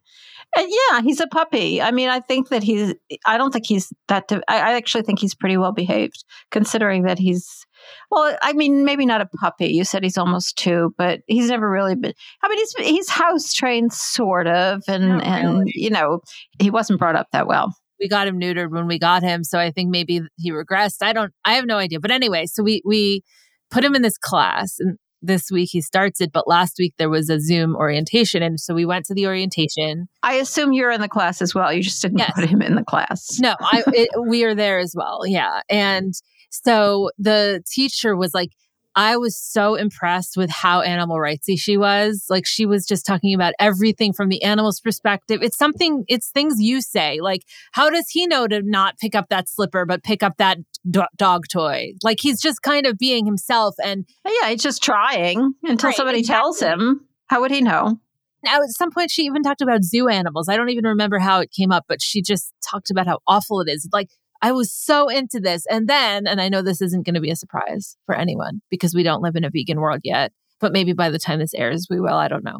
And 0.56 0.68
yeah, 0.68 1.00
he's 1.00 1.20
a 1.20 1.26
puppy. 1.26 1.80
I 1.80 1.90
mean, 1.90 2.08
I 2.08 2.20
think 2.20 2.50
that 2.50 2.62
he's, 2.62 2.94
I 3.26 3.38
don't 3.38 3.52
think 3.52 3.66
he's 3.66 3.92
that, 4.08 4.30
I, 4.30 4.40
I 4.48 4.74
actually 4.74 5.02
think 5.02 5.18
he's 5.18 5.34
pretty 5.34 5.56
well 5.56 5.72
behaved 5.72 6.24
considering 6.50 7.04
that 7.04 7.18
he's, 7.18 7.66
well, 8.10 8.36
I 8.42 8.52
mean, 8.52 8.84
maybe 8.84 9.06
not 9.06 9.22
a 9.22 9.26
puppy. 9.26 9.68
You 9.68 9.84
said 9.84 10.02
he's 10.02 10.18
almost 10.18 10.56
two, 10.56 10.94
but 10.98 11.20
he's 11.26 11.48
never 11.48 11.68
really 11.68 11.96
been. 11.96 12.12
I 12.42 12.48
mean, 12.48 12.58
he's 12.58 12.72
he's 12.74 13.08
house 13.08 13.52
trained, 13.52 13.92
sort 13.92 14.46
of, 14.46 14.82
and 14.86 15.08
Not 15.08 15.24
and 15.24 15.62
you 15.66 15.90
know, 15.90 16.20
he 16.60 16.70
wasn't 16.70 17.00
brought 17.00 17.16
up 17.16 17.28
that 17.32 17.46
well. 17.46 17.74
We 18.02 18.08
got 18.08 18.26
him 18.26 18.38
neutered 18.40 18.70
when 18.70 18.86
we 18.88 18.98
got 18.98 19.22
him. 19.22 19.44
So 19.44 19.58
I 19.58 19.70
think 19.70 19.88
maybe 19.90 20.20
he 20.38 20.50
regressed. 20.50 20.98
I 21.02 21.12
don't, 21.12 21.32
I 21.44 21.54
have 21.54 21.66
no 21.66 21.78
idea. 21.78 22.00
But 22.00 22.10
anyway, 22.10 22.46
so 22.46 22.62
we, 22.62 22.82
we 22.84 23.22
put 23.70 23.84
him 23.84 23.94
in 23.94 24.02
this 24.02 24.18
class 24.18 24.76
and 24.80 24.98
this 25.22 25.50
week 25.52 25.68
he 25.72 25.80
starts 25.80 26.20
it. 26.20 26.32
But 26.32 26.48
last 26.48 26.74
week 26.80 26.94
there 26.98 27.08
was 27.08 27.30
a 27.30 27.38
Zoom 27.40 27.76
orientation. 27.76 28.42
And 28.42 28.58
so 28.58 28.74
we 28.74 28.84
went 28.84 29.04
to 29.06 29.14
the 29.14 29.28
orientation. 29.28 30.08
I 30.24 30.34
assume 30.34 30.72
you're 30.72 30.90
in 30.90 31.00
the 31.00 31.08
class 31.08 31.40
as 31.40 31.54
well. 31.54 31.72
You 31.72 31.80
just 31.82 32.02
didn't 32.02 32.18
Yes. 32.18 32.32
put 32.34 32.48
him 32.48 32.60
in 32.60 32.74
the 32.74 32.82
class. 32.84 33.38
No, 33.40 33.54
I, 33.60 33.84
it, 33.86 34.08
we 34.26 34.42
are 34.44 34.54
there 34.56 34.80
as 34.80 34.94
well. 34.96 35.20
Yeah. 35.24 35.60
And 35.70 36.12
so 36.50 37.10
the 37.18 37.62
teacher 37.70 38.16
was 38.16 38.34
like, 38.34 38.50
I 38.94 39.16
was 39.16 39.38
so 39.38 39.74
impressed 39.74 40.36
with 40.36 40.50
how 40.50 40.80
animal 40.82 41.16
rightsy 41.16 41.58
she 41.58 41.76
was. 41.76 42.26
Like 42.28 42.44
she 42.46 42.66
was 42.66 42.86
just 42.86 43.06
talking 43.06 43.34
about 43.34 43.54
everything 43.58 44.12
from 44.12 44.28
the 44.28 44.42
animal's 44.42 44.80
perspective. 44.80 45.42
It's 45.42 45.56
something, 45.56 46.04
it's 46.08 46.30
things 46.30 46.56
you 46.58 46.80
say. 46.82 47.20
Like, 47.20 47.42
how 47.72 47.88
does 47.90 48.06
he 48.10 48.26
know 48.26 48.46
to 48.46 48.60
not 48.62 48.98
pick 48.98 49.14
up 49.14 49.28
that 49.30 49.48
slipper, 49.48 49.86
but 49.86 50.02
pick 50.02 50.22
up 50.22 50.36
that 50.38 50.58
do- 50.90 51.04
dog 51.16 51.44
toy? 51.50 51.92
Like 52.02 52.18
he's 52.20 52.40
just 52.40 52.62
kind 52.62 52.86
of 52.86 52.98
being 52.98 53.24
himself. 53.24 53.74
And 53.82 54.06
Yeah, 54.24 54.50
he's 54.50 54.62
just 54.62 54.82
trying 54.82 55.54
until 55.62 55.88
Right, 55.88 55.96
somebody 55.96 56.22
tells 56.22 56.60
him. 56.60 57.06
How 57.28 57.40
would 57.40 57.50
he 57.50 57.60
know? 57.62 57.98
now 58.44 58.56
at 58.56 58.70
some 58.70 58.90
point 58.90 59.08
she 59.10 59.22
even 59.22 59.42
talked 59.42 59.62
about 59.62 59.84
zoo 59.84 60.08
animals. 60.08 60.48
I 60.48 60.56
don't 60.56 60.68
even 60.70 60.84
remember 60.84 61.18
how 61.20 61.38
it 61.40 61.52
came 61.56 61.70
up, 61.70 61.84
but 61.88 62.02
she 62.02 62.20
just 62.20 62.52
talked 62.68 62.90
about 62.90 63.06
how 63.06 63.20
awful 63.26 63.60
it 63.60 63.68
is. 63.70 63.88
Like 63.92 64.08
I 64.42 64.52
was 64.52 64.72
so 64.72 65.08
into 65.08 65.40
this. 65.40 65.64
And 65.70 65.88
then, 65.88 66.26
and 66.26 66.40
I 66.40 66.48
know 66.48 66.62
this 66.62 66.82
isn't 66.82 67.06
going 67.06 67.14
to 67.14 67.20
be 67.20 67.30
a 67.30 67.36
surprise 67.36 67.96
for 68.04 68.14
anyone 68.14 68.60
because 68.70 68.94
we 68.94 69.04
don't 69.04 69.22
live 69.22 69.36
in 69.36 69.44
a 69.44 69.50
vegan 69.50 69.80
world 69.80 70.00
yet, 70.02 70.32
but 70.60 70.72
maybe 70.72 70.92
by 70.92 71.10
the 71.10 71.18
time 71.18 71.38
this 71.38 71.54
airs, 71.54 71.86
we 71.88 72.00
will. 72.00 72.14
I 72.14 72.28
don't 72.28 72.44
know. 72.44 72.58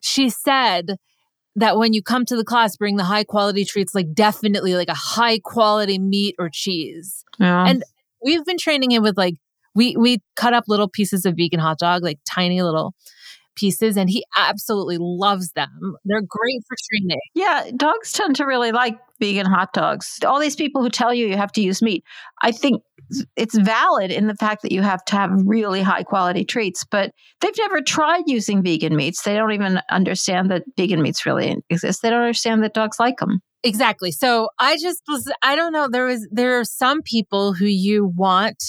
She 0.00 0.30
said 0.30 0.96
that 1.54 1.76
when 1.76 1.92
you 1.92 2.02
come 2.02 2.24
to 2.24 2.36
the 2.36 2.44
class, 2.44 2.76
bring 2.76 2.96
the 2.96 3.04
high 3.04 3.24
quality 3.24 3.64
treats, 3.64 3.94
like 3.94 4.14
definitely 4.14 4.74
like 4.74 4.88
a 4.88 4.94
high 4.94 5.38
quality 5.38 5.98
meat 5.98 6.34
or 6.38 6.48
cheese. 6.50 7.24
Yeah. 7.38 7.66
And 7.68 7.84
we've 8.24 8.44
been 8.44 8.58
training 8.58 8.92
him 8.92 9.02
with 9.02 9.18
like 9.18 9.34
we 9.74 9.96
we 9.96 10.18
cut 10.34 10.54
up 10.54 10.64
little 10.66 10.88
pieces 10.88 11.26
of 11.26 11.36
vegan 11.36 11.60
hot 11.60 11.78
dog, 11.78 12.02
like 12.02 12.18
tiny 12.28 12.62
little 12.62 12.94
pieces, 13.58 13.96
and 13.96 14.08
he 14.08 14.24
absolutely 14.36 14.96
loves 14.98 15.52
them. 15.52 15.96
They're 16.04 16.20
great 16.20 16.62
for 16.68 16.76
training. 16.90 17.20
Yeah, 17.34 17.70
dogs 17.76 18.12
tend 18.12 18.36
to 18.36 18.46
really 18.46 18.72
like 18.72 18.98
vegan 19.20 19.46
hot 19.46 19.72
dogs. 19.72 20.18
All 20.24 20.40
these 20.40 20.56
people 20.56 20.82
who 20.82 20.90
tell 20.90 21.12
you 21.12 21.26
you 21.26 21.36
have 21.36 21.52
to 21.52 21.60
use 21.60 21.82
meat, 21.82 22.04
I 22.42 22.52
think 22.52 22.82
it's 23.36 23.56
valid 23.58 24.10
in 24.10 24.26
the 24.26 24.34
fact 24.34 24.62
that 24.62 24.72
you 24.72 24.82
have 24.82 25.04
to 25.06 25.16
have 25.16 25.30
really 25.44 25.82
high 25.82 26.02
quality 26.02 26.44
treats, 26.44 26.84
but 26.84 27.12
they've 27.40 27.56
never 27.58 27.80
tried 27.80 28.24
using 28.26 28.62
vegan 28.62 28.94
meats. 28.96 29.22
They 29.22 29.34
don't 29.34 29.52
even 29.52 29.80
understand 29.90 30.50
that 30.50 30.64
vegan 30.76 31.02
meats 31.02 31.26
really 31.26 31.56
exist. 31.70 32.02
They 32.02 32.10
don't 32.10 32.20
understand 32.20 32.62
that 32.62 32.74
dogs 32.74 33.00
like 33.00 33.18
them. 33.18 33.40
Exactly. 33.64 34.12
So 34.12 34.48
I 34.58 34.76
just 34.80 35.02
was 35.08 35.30
I 35.42 35.56
don't 35.56 35.72
know 35.72 35.88
there 35.88 36.06
was 36.06 36.28
there 36.30 36.60
are 36.60 36.64
some 36.64 37.02
people 37.02 37.54
who 37.54 37.66
you 37.66 38.12
want 38.16 38.62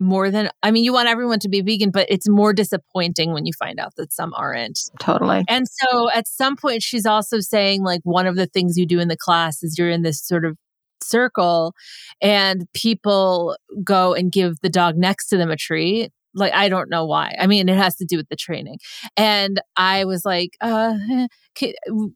more 0.00 0.30
than 0.30 0.50
I 0.62 0.70
mean 0.70 0.82
you 0.82 0.92
want 0.92 1.08
everyone 1.08 1.38
to 1.40 1.48
be 1.48 1.60
vegan 1.60 1.90
but 1.90 2.06
it's 2.08 2.28
more 2.28 2.52
disappointing 2.52 3.32
when 3.32 3.44
you 3.46 3.52
find 3.52 3.78
out 3.78 3.94
that 3.96 4.12
some 4.12 4.32
aren't. 4.34 4.80
Totally. 4.98 5.44
And 5.48 5.66
so 5.68 6.10
at 6.10 6.26
some 6.26 6.56
point 6.56 6.82
she's 6.82 7.06
also 7.06 7.40
saying 7.40 7.82
like 7.84 8.00
one 8.04 8.26
of 8.26 8.34
the 8.34 8.46
things 8.46 8.78
you 8.78 8.86
do 8.86 8.98
in 8.98 9.08
the 9.08 9.16
class 9.16 9.62
is 9.62 9.78
you're 9.78 9.90
in 9.90 10.02
this 10.02 10.26
sort 10.26 10.44
of 10.44 10.56
circle 11.02 11.74
and 12.20 12.66
people 12.72 13.56
go 13.84 14.14
and 14.14 14.32
give 14.32 14.60
the 14.62 14.68
dog 14.70 14.96
next 14.96 15.28
to 15.28 15.36
them 15.36 15.50
a 15.50 15.56
treat. 15.56 16.10
Like 16.32 16.54
i 16.54 16.68
don't 16.70 16.88
know 16.88 17.04
why. 17.04 17.34
I 17.38 17.46
mean 17.46 17.68
it 17.68 17.76
has 17.76 17.96
to 17.96 18.06
do 18.06 18.16
with 18.16 18.28
the 18.30 18.36
training. 18.36 18.78
And 19.18 19.60
i 19.76 20.06
was 20.06 20.24
like 20.24 20.56
uh 20.62 20.94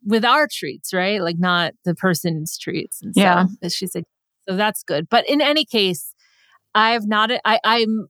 with 0.03 0.25
our 0.25 0.49
treats 0.51 0.95
right? 0.95 1.21
Like 1.21 1.39
not 1.39 1.75
the 1.85 1.95
person's 1.95 2.57
treats 2.57 3.03
and 3.03 3.13
yeah. 3.15 3.45
so 3.63 3.69
she 3.69 3.87
said 3.87 4.05
so 4.49 4.57
that's 4.57 4.83
good. 4.83 5.09
But 5.11 5.29
in 5.29 5.41
any 5.41 5.65
case 5.65 6.14
i've 6.75 7.07
not 7.07 7.31
i 7.45 7.59
i'm 7.65 8.09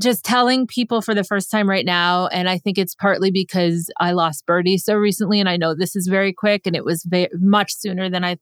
just 0.00 0.24
telling 0.24 0.66
people 0.66 1.02
for 1.02 1.14
the 1.14 1.22
first 1.22 1.50
time 1.50 1.68
right 1.68 1.84
now. 1.84 2.26
And 2.28 2.48
I 2.48 2.58
think 2.58 2.78
it's 2.78 2.94
partly 2.94 3.30
because 3.30 3.90
I 4.00 4.12
lost 4.12 4.46
Birdie 4.46 4.78
so 4.78 4.94
recently. 4.94 5.38
And 5.40 5.48
I 5.48 5.56
know 5.56 5.74
this 5.74 5.94
is 5.94 6.08
very 6.08 6.32
quick 6.32 6.62
and 6.66 6.74
it 6.74 6.84
was 6.84 7.04
very, 7.04 7.28
much 7.34 7.74
sooner 7.74 8.08
than 8.08 8.24
I 8.24 8.38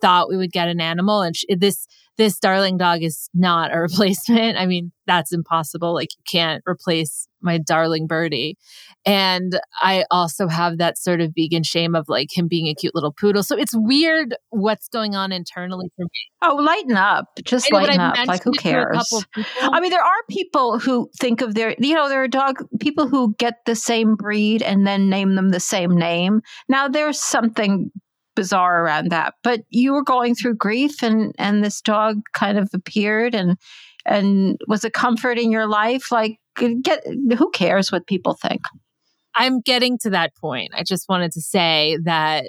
thought 0.00 0.28
we 0.28 0.36
would 0.36 0.52
get 0.52 0.68
an 0.68 0.80
animal. 0.80 1.20
And 1.20 1.36
sh- 1.36 1.44
this, 1.56 1.86
this 2.18 2.38
darling 2.38 2.76
dog 2.76 3.02
is 3.02 3.28
not 3.34 3.74
a 3.74 3.80
replacement. 3.80 4.58
I 4.58 4.66
mean, 4.66 4.92
that's 5.06 5.32
impossible. 5.32 5.94
Like 5.94 6.10
you 6.16 6.22
can't 6.30 6.62
replace 6.66 7.26
my 7.40 7.58
darling 7.58 8.06
birdie. 8.06 8.56
And 9.04 9.58
I 9.80 10.04
also 10.10 10.46
have 10.46 10.78
that 10.78 10.96
sort 10.96 11.20
of 11.20 11.32
vegan 11.36 11.64
shame 11.64 11.96
of 11.96 12.08
like 12.08 12.28
him 12.36 12.46
being 12.46 12.68
a 12.68 12.74
cute 12.74 12.94
little 12.94 13.12
poodle. 13.12 13.42
So 13.42 13.56
it's 13.56 13.72
weird 13.74 14.36
what's 14.50 14.86
going 14.88 15.16
on 15.16 15.32
internally 15.32 15.90
for 15.96 16.04
me. 16.04 16.10
Oh, 16.42 16.54
lighten 16.56 16.96
up. 16.96 17.26
Just 17.44 17.70
know, 17.70 17.78
lighten 17.78 18.00
up. 18.00 18.16
Like 18.26 18.44
who 18.44 18.52
cares? 18.52 19.24
I 19.60 19.80
mean, 19.80 19.90
there 19.90 20.04
are 20.04 20.22
people 20.30 20.78
who 20.78 21.10
think 21.18 21.40
of 21.40 21.54
their, 21.54 21.74
you 21.78 21.94
know, 21.94 22.08
there 22.08 22.22
are 22.22 22.28
dog 22.28 22.64
people 22.80 23.08
who 23.08 23.34
get 23.38 23.64
the 23.66 23.74
same 23.74 24.14
breed 24.14 24.62
and 24.62 24.86
then 24.86 25.10
name 25.10 25.34
them 25.34 25.50
the 25.50 25.60
same 25.60 25.96
name. 25.96 26.42
Now 26.68 26.86
there's 26.86 27.20
something 27.20 27.90
bizarre 28.34 28.84
around 28.84 29.10
that. 29.10 29.34
But 29.42 29.60
you 29.70 29.92
were 29.92 30.04
going 30.04 30.34
through 30.34 30.56
grief 30.56 31.02
and 31.02 31.34
and 31.38 31.64
this 31.64 31.80
dog 31.80 32.20
kind 32.32 32.58
of 32.58 32.70
appeared 32.74 33.34
and 33.34 33.56
and 34.04 34.60
was 34.66 34.84
a 34.84 34.90
comfort 34.90 35.38
in 35.38 35.50
your 35.50 35.66
life 35.66 36.10
like 36.10 36.38
get 36.82 37.04
who 37.38 37.50
cares 37.50 37.92
what 37.92 38.06
people 38.06 38.34
think 38.34 38.60
I'm 39.34 39.60
getting 39.60 39.98
to 39.98 40.10
that 40.10 40.34
point. 40.36 40.72
I 40.74 40.82
just 40.82 41.08
wanted 41.08 41.32
to 41.32 41.40
say 41.40 41.96
that 42.04 42.44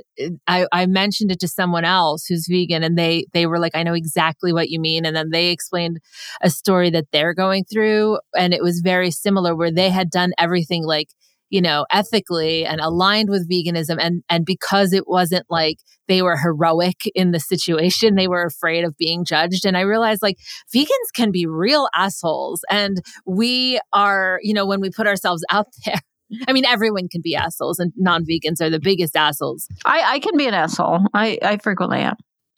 I, 0.48 0.68
I, 0.72 0.86
mentioned 0.86 1.32
it 1.32 1.40
to 1.40 1.48
someone 1.48 1.86
else 1.86 2.26
who's 2.26 2.48
vegan 2.50 2.84
and 2.84 2.98
they 2.98 3.26
they 3.34 3.46
were 3.46 3.60
like, 3.60 3.76
I 3.76 3.84
know 3.84 3.94
exactly 3.94 4.52
what 4.52 4.70
you 4.70 4.80
mean. 4.80 5.06
And 5.06 5.16
then 5.16 5.30
they 5.30 5.50
explained 5.50 6.00
a 6.42 6.50
story 6.50 6.90
that 6.90 7.06
they're 7.12 7.34
going 7.34 7.64
through. 7.72 8.20
And 8.38 8.54
it 8.54 8.62
was 8.62 8.82
very 8.82 9.12
similar 9.12 9.56
where 9.56 9.72
they 9.72 9.90
had 9.90 10.10
done 10.10 10.34
everything 10.38 10.84
like 10.84 11.08
you 11.54 11.62
know, 11.62 11.86
ethically 11.92 12.66
and 12.66 12.82
aligned 12.82 13.30
with 13.30 13.48
veganism. 13.48 13.98
And, 14.00 14.24
and 14.28 14.44
because 14.44 14.92
it 14.92 15.08
wasn't 15.08 15.46
like 15.52 15.78
they 16.08 16.24
were 16.24 16.36
heroic 16.36 17.04
in 17.14 17.30
the 17.30 17.40
situation, 17.40 18.16
they 18.16 18.28
were 18.28 18.44
afraid 18.44 18.84
of 18.84 18.98
being 18.98 19.24
judged. 19.24 19.64
And 19.64 19.78
I 19.78 19.82
realized 19.82 20.24
like 20.24 20.40
vegans 20.76 20.88
can 21.14 21.30
be 21.30 21.46
real 21.46 21.90
assholes. 21.94 22.62
And 22.72 22.98
we 23.28 23.80
are, 23.94 24.40
you 24.42 24.56
know, 24.56 24.66
when 24.66 24.82
we 24.82 24.90
put 24.90 25.06
ourselves 25.06 25.46
out 25.52 25.68
there, 25.86 26.02
I 26.48 26.54
mean, 26.54 26.66
everyone 26.66 27.08
can 27.08 27.22
be 27.22 27.36
assholes, 27.36 27.78
and 27.78 27.94
non-vegans 27.96 28.60
are 28.60 28.72
the 28.72 28.80
biggest 28.80 29.16
assholes. 29.16 29.68
I, 29.86 30.14
I 30.14 30.20
can 30.20 30.36
be 30.36 30.48
an 30.48 30.56
asshole. 30.56 31.02
I, 31.14 31.38
I 31.44 31.58
frequently 31.58 32.00
am. 32.00 32.16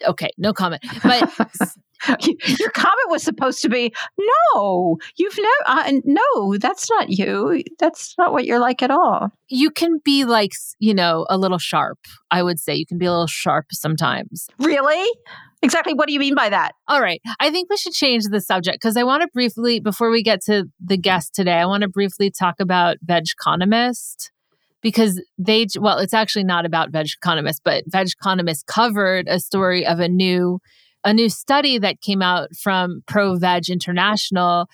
Okay, 0.08 0.30
no 0.38 0.54
comment. 0.54 0.82
But 1.04 1.30
Your 2.60 2.72
comment 2.72 3.10
was 3.10 3.24
supposed 3.24 3.62
to 3.62 3.70
be, 3.70 3.94
no, 4.54 4.98
you've 5.18 5.38
never, 5.38 5.80
uh, 5.80 5.92
no, 6.04 6.58
that's 6.58 6.90
not 6.90 7.10
you. 7.10 7.64
That's 7.80 8.16
not 8.18 8.32
what 8.32 8.46
you're 8.46 8.60
like 8.60 8.82
at 8.82 8.92
all. 8.92 9.30
You 9.48 9.70
can 9.72 10.00
be 10.04 10.26
like, 10.26 10.52
you 10.80 10.94
know, 10.94 11.26
a 11.30 11.38
little 11.38 11.58
sharp. 11.58 12.00
I 12.32 12.44
would 12.44 12.60
say 12.60 12.76
you 12.76 12.86
can 12.86 12.98
be 12.98 13.06
a 13.06 13.12
little 13.12 13.28
sharp 13.28 13.68
sometimes. 13.72 14.48
Really? 14.60 15.10
Exactly. 15.62 15.94
What 15.94 16.08
do 16.08 16.14
you 16.14 16.20
mean 16.20 16.36
by 16.36 16.50
that? 16.50 16.74
All 16.88 17.02
right. 17.02 17.22
I 17.40 17.50
think 17.50 17.70
we 17.70 17.78
should 17.78 17.94
change 17.94 18.26
the 18.26 18.42
subject 18.42 18.78
because 18.80 18.98
I 18.98 19.04
want 19.04 19.24
to 19.24 19.28
briefly, 19.34 19.80
before 19.80 20.12
we 20.12 20.22
get 20.22 20.42
to 20.44 20.66
the 20.84 20.98
guest 20.98 21.34
today, 21.34 21.54
I 21.54 21.66
want 21.66 21.82
to 21.82 21.90
briefly 21.90 22.30
talk 22.30 22.60
about 22.60 22.98
Veg 23.02 23.24
Vegconomist 23.24 24.30
because 24.82 25.20
they, 25.40 25.66
well, 25.80 25.98
it's 25.98 26.14
actually 26.14 26.44
not 26.44 26.64
about 26.64 26.92
veg 26.92 27.08
Vegconomist, 27.08 27.62
but 27.64 27.84
veg 27.88 28.08
Vegconomist 28.24 28.68
covered 28.68 29.28
a 29.28 29.40
story 29.40 29.84
of 29.84 30.00
a 30.00 30.08
new 30.08 30.60
a 31.06 31.14
new 31.14 31.30
study 31.30 31.78
that 31.78 32.02
came 32.02 32.22
out 32.22 32.50
from 32.56 33.04
ProVeg 33.08 33.70
International 33.70 34.68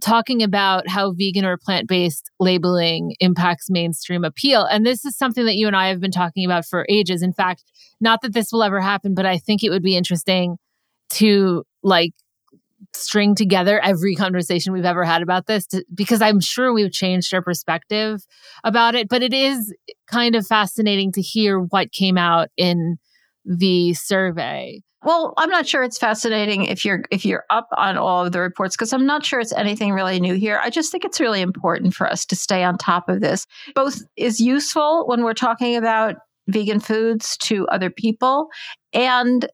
talking 0.00 0.42
about 0.42 0.88
how 0.88 1.12
vegan 1.12 1.44
or 1.44 1.56
plant 1.56 1.86
based 1.88 2.30
labeling 2.40 3.14
impacts 3.20 3.68
mainstream 3.68 4.24
appeal. 4.24 4.64
And 4.64 4.84
this 4.84 5.04
is 5.04 5.16
something 5.16 5.44
that 5.44 5.56
you 5.56 5.66
and 5.66 5.76
I 5.76 5.88
have 5.88 6.00
been 6.00 6.10
talking 6.10 6.44
about 6.44 6.64
for 6.64 6.86
ages. 6.88 7.22
In 7.22 7.32
fact, 7.32 7.64
not 8.00 8.22
that 8.22 8.32
this 8.32 8.50
will 8.52 8.62
ever 8.62 8.80
happen, 8.80 9.14
but 9.14 9.26
I 9.26 9.38
think 9.38 9.62
it 9.62 9.70
would 9.70 9.82
be 9.82 9.96
interesting 9.96 10.56
to 11.10 11.64
like 11.82 12.12
string 12.94 13.34
together 13.34 13.80
every 13.80 14.14
conversation 14.14 14.72
we've 14.72 14.84
ever 14.84 15.04
had 15.04 15.22
about 15.22 15.46
this 15.46 15.66
to, 15.66 15.84
because 15.94 16.22
I'm 16.22 16.40
sure 16.40 16.72
we've 16.72 16.92
changed 16.92 17.32
our 17.34 17.42
perspective 17.42 18.24
about 18.62 18.94
it. 18.94 19.08
But 19.08 19.22
it 19.22 19.32
is 19.32 19.74
kind 20.06 20.34
of 20.34 20.46
fascinating 20.46 21.12
to 21.12 21.22
hear 21.22 21.58
what 21.58 21.92
came 21.92 22.18
out 22.18 22.48
in 22.56 22.98
the 23.44 23.94
survey. 23.94 24.82
Well, 25.04 25.34
I'm 25.36 25.50
not 25.50 25.66
sure 25.66 25.82
it's 25.82 25.98
fascinating 25.98 26.64
if 26.64 26.84
you're 26.84 27.02
if 27.10 27.26
you're 27.26 27.44
up 27.50 27.68
on 27.76 27.98
all 27.98 28.24
of 28.24 28.32
the 28.32 28.40
reports 28.40 28.74
because 28.74 28.92
I'm 28.92 29.04
not 29.04 29.24
sure 29.24 29.38
it's 29.38 29.52
anything 29.52 29.92
really 29.92 30.18
new 30.18 30.34
here. 30.34 30.58
I 30.62 30.70
just 30.70 30.90
think 30.90 31.04
it's 31.04 31.20
really 31.20 31.42
important 31.42 31.94
for 31.94 32.10
us 32.10 32.24
to 32.26 32.36
stay 32.36 32.64
on 32.64 32.78
top 32.78 33.10
of 33.10 33.20
this. 33.20 33.46
Both 33.74 34.00
is 34.16 34.40
useful 34.40 35.06
when 35.06 35.22
we're 35.22 35.34
talking 35.34 35.76
about 35.76 36.16
vegan 36.48 36.80
foods 36.80 37.36
to 37.38 37.66
other 37.68 37.90
people 37.90 38.48
and 38.92 39.46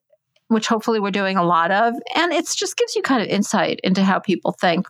which 0.47 0.67
hopefully 0.67 0.99
we're 0.99 1.11
doing 1.11 1.37
a 1.37 1.43
lot 1.43 1.71
of 1.71 1.93
and 2.15 2.33
it 2.33 2.45
just 2.53 2.77
gives 2.77 2.95
you 2.95 3.01
kind 3.01 3.21
of 3.21 3.27
insight 3.27 3.79
into 3.83 4.03
how 4.03 4.19
people 4.19 4.53
think. 4.53 4.87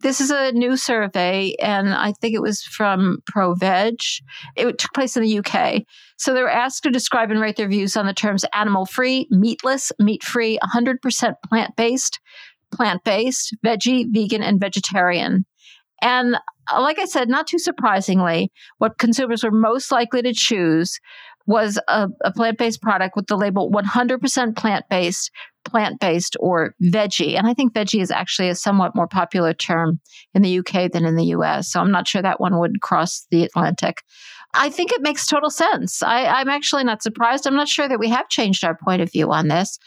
This 0.00 0.20
is 0.20 0.30
a 0.30 0.52
new 0.52 0.76
survey, 0.76 1.54
and 1.60 1.94
I 1.94 2.12
think 2.12 2.34
it 2.34 2.42
was 2.42 2.62
from 2.62 3.18
ProVeg. 3.32 3.96
It 4.54 4.78
took 4.78 4.92
place 4.92 5.16
in 5.16 5.22
the 5.22 5.38
UK. 5.38 5.82
So 6.18 6.34
they 6.34 6.42
were 6.42 6.50
asked 6.50 6.82
to 6.82 6.90
describe 6.90 7.30
and 7.30 7.40
rate 7.40 7.56
their 7.56 7.68
views 7.68 7.96
on 7.96 8.06
the 8.06 8.12
terms 8.12 8.44
animal 8.52 8.84
free, 8.84 9.26
meatless, 9.30 9.92
meat 9.98 10.22
free, 10.22 10.58
100% 10.62 11.34
plant 11.48 11.76
based, 11.76 12.20
plant 12.72 13.04
based, 13.04 13.56
veggie, 13.64 14.06
vegan, 14.10 14.42
and 14.42 14.60
vegetarian. 14.60 15.46
And 16.02 16.36
uh, 16.70 16.82
like 16.82 16.98
I 16.98 17.06
said, 17.06 17.28
not 17.28 17.46
too 17.46 17.58
surprisingly, 17.58 18.52
what 18.78 18.98
consumers 18.98 19.42
were 19.42 19.50
most 19.50 19.90
likely 19.90 20.20
to 20.22 20.34
choose 20.34 21.00
was 21.46 21.78
a, 21.88 22.08
a 22.22 22.32
plant 22.32 22.58
based 22.58 22.82
product 22.82 23.14
with 23.16 23.26
the 23.26 23.36
label 23.36 23.70
100% 23.70 24.56
plant 24.56 24.84
based, 24.90 25.30
plant 25.64 26.00
based, 26.00 26.36
or 26.40 26.74
veggie. 26.82 27.36
And 27.36 27.46
I 27.46 27.54
think 27.54 27.72
veggie 27.72 28.00
is 28.00 28.10
actually 28.10 28.48
a 28.48 28.54
somewhat 28.54 28.94
more 28.94 29.06
popular 29.06 29.54
term 29.54 30.00
in 30.34 30.42
the 30.42 30.58
UK 30.58 30.90
than 30.90 31.04
in 31.04 31.16
the 31.16 31.26
US. 31.26 31.70
So 31.70 31.80
I'm 31.80 31.92
not 31.92 32.08
sure 32.08 32.22
that 32.22 32.40
one 32.40 32.58
would 32.58 32.80
cross 32.80 33.26
the 33.30 33.44
Atlantic. 33.44 34.02
I 34.54 34.70
think 34.70 34.92
it 34.92 35.02
makes 35.02 35.26
total 35.26 35.50
sense. 35.50 36.02
I, 36.02 36.24
I'm 36.24 36.48
actually 36.48 36.84
not 36.84 37.02
surprised. 37.02 37.46
I'm 37.46 37.56
not 37.56 37.68
sure 37.68 37.88
that 37.88 37.98
we 37.98 38.08
have 38.08 38.28
changed 38.28 38.64
our 38.64 38.76
point 38.76 39.02
of 39.02 39.12
view 39.12 39.30
on 39.30 39.48
this. 39.48 39.78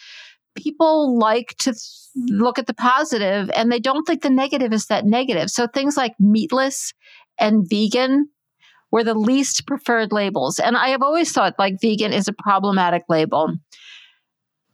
People 0.55 1.17
like 1.17 1.55
to 1.59 1.73
look 2.15 2.59
at 2.59 2.67
the 2.67 2.73
positive 2.73 3.49
and 3.55 3.71
they 3.71 3.79
don't 3.79 4.05
think 4.05 4.21
the 4.21 4.29
negative 4.29 4.73
is 4.73 4.87
that 4.87 5.05
negative. 5.05 5.49
So 5.49 5.67
things 5.67 5.97
like 5.97 6.13
meatless 6.19 6.93
and 7.39 7.67
vegan 7.69 8.29
were 8.91 9.03
the 9.03 9.13
least 9.13 9.67
preferred 9.67 10.11
labels. 10.11 10.59
And 10.59 10.75
I 10.75 10.89
have 10.89 11.01
always 11.01 11.31
thought 11.31 11.59
like 11.59 11.81
vegan 11.81 12.13
is 12.13 12.27
a 12.27 12.33
problematic 12.33 13.03
label. 13.09 13.53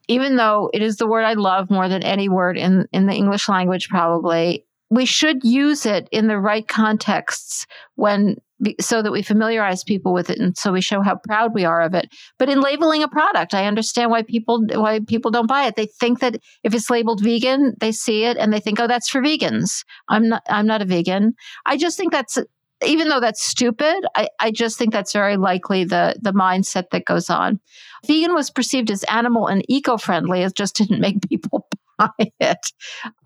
Even 0.07 0.36
though 0.36 0.69
it 0.74 0.81
is 0.81 0.98
the 0.98 1.07
word 1.07 1.24
I 1.24 1.34
love 1.34 1.72
more 1.72 1.89
than 1.89 2.03
any 2.03 2.29
word 2.29 2.57
in, 2.57 2.88
in 2.93 3.07
the 3.07 3.13
English 3.13 3.50
language, 3.50 3.89
probably, 3.89 4.65
we 4.89 5.05
should 5.05 5.43
use 5.43 5.86
it 5.86 6.07
in 6.12 6.27
the 6.27 6.39
right 6.39 6.67
contexts 6.67 7.65
when 7.95 8.36
so 8.79 9.01
that 9.01 9.12
we 9.12 9.22
familiarize 9.22 9.84
people 9.84 10.13
with 10.13 10.29
it 10.29 10.39
and 10.39 10.57
so 10.57 10.72
we 10.72 10.79
show 10.79 11.01
how 11.01 11.15
proud 11.15 11.53
we 11.53 11.65
are 11.65 11.81
of 11.81 11.93
it 11.93 12.07
but 12.39 12.48
in 12.48 12.62
labeling 12.62 13.03
a 13.03 13.07
product 13.07 13.53
i 13.53 13.65
understand 13.65 14.10
why 14.10 14.22
people 14.22 14.65
why 14.75 15.00
people 15.07 15.29
don't 15.29 15.48
buy 15.48 15.65
it 15.65 15.75
they 15.75 15.88
think 16.00 16.19
that 16.19 16.38
if 16.63 16.74
it's 16.74 16.89
labeled 16.89 17.22
vegan 17.22 17.74
they 17.81 17.91
see 17.91 18.24
it 18.24 18.38
and 18.38 18.53
they 18.53 18.60
think 18.60 18.79
oh 18.79 18.88
that's 18.88 19.10
for 19.10 19.22
vegans 19.22 19.84
i'm 20.07 20.29
not 20.29 20.41
i'm 20.48 20.65
not 20.65 20.81
a 20.81 20.86
vegan 20.86 21.34
i 21.65 21.75
just 21.75 21.98
think 21.98 22.13
that's 22.13 22.38
even 22.86 23.10
though 23.10 23.20
that's 23.20 23.44
stupid 23.44 24.05
i, 24.15 24.27
I 24.39 24.51
just 24.51 24.77
think 24.77 24.91
that's 24.91 25.13
very 25.13 25.38
likely 25.38 25.84
the 25.84 26.15
the 26.22 26.34
mindset 26.34 26.89
that 26.91 27.05
goes 27.05 27.29
on 27.29 27.60
vegan 28.08 28.34
was 28.34 28.50
perceived 28.50 28.91
as 28.91 29.03
animal 29.03 29.48
and 29.48 29.63
eco-friendly 29.70 30.41
it 30.41 30.55
just 30.55 30.75
didn't 30.75 31.00
make 31.00 31.22
people 31.29 31.67
buy 31.98 32.10
it. 32.39 32.72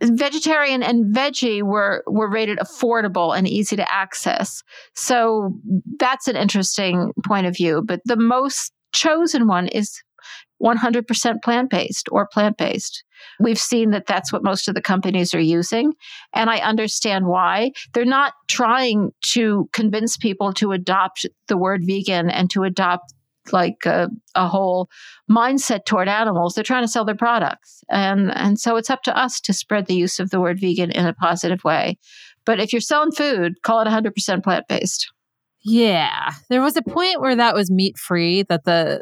Vegetarian 0.02 0.84
and 0.84 1.16
veggie 1.16 1.64
were 1.64 2.04
were 2.08 2.30
rated 2.30 2.60
affordable 2.60 3.38
and 3.38 3.48
easy 3.48 3.76
to 3.76 3.94
access. 3.94 4.64
So 4.96 5.54
that's 6.00 6.28
an 6.28 6.36
interesting 6.36 7.12
point 7.26 7.48
of 7.48 7.56
view. 7.56 7.84
But 7.86 8.02
the 8.06 8.18
most 8.18 8.72
chosen 8.94 9.48
one 9.48 9.68
is 9.68 10.02
100% 10.62 11.42
plant 11.44 11.70
based 11.70 12.10
or 12.12 12.28
plant 12.28 12.58
based. 12.58 13.04
We've 13.40 13.60
seen 13.60 13.92
that 13.92 14.06
that's 14.06 14.32
what 14.32 14.44
most 14.44 14.68
of 14.68 14.76
the 14.76 14.82
companies 14.82 15.34
are 15.34 15.40
using. 15.40 15.94
And 16.34 16.50
I 16.50 16.58
understand 16.58 17.28
why. 17.28 17.72
They're 17.94 18.06
not 18.06 18.34
trying 18.48 19.12
to 19.34 19.70
convince 19.74 20.18
people 20.18 20.54
to 20.54 20.72
adopt 20.72 21.26
the 21.48 21.58
word 21.58 21.82
vegan 21.86 22.30
and 22.30 22.50
to 22.52 22.64
adopt 22.64 23.14
like 23.52 23.86
a, 23.86 24.10
a, 24.36 24.48
whole 24.48 24.90
mindset 25.30 25.86
toward 25.86 26.08
animals. 26.08 26.54
They're 26.54 26.64
trying 26.64 26.84
to 26.84 26.88
sell 26.88 27.06
their 27.06 27.16
products. 27.16 27.84
And, 27.90 28.32
and 28.36 28.60
so 28.60 28.76
it's 28.76 28.90
up 28.90 29.02
to 29.04 29.18
us 29.18 29.40
to 29.42 29.54
spread 29.54 29.88
the 29.88 29.96
use 29.96 30.20
of 30.20 30.30
the 30.30 30.40
word 30.40 30.60
vegan 30.60 30.92
in 30.92 31.08
a 31.08 31.14
positive 31.14 31.64
way. 31.64 31.98
But 32.46 32.60
if 32.60 32.72
you're 32.74 32.82
selling 32.82 33.12
food, 33.12 33.62
call 33.64 33.82
it 33.82 33.88
100% 33.88 34.44
plant 34.44 34.68
based. 34.68 35.12
Yeah. 35.62 36.32
There 36.50 36.62
was 36.62 36.78
a 36.78 36.82
point 36.82 37.22
where 37.22 37.36
that 37.36 37.56
was 37.56 37.70
meat 37.72 37.98
free, 37.98 38.44
that 38.44 38.64
the, 38.64 39.02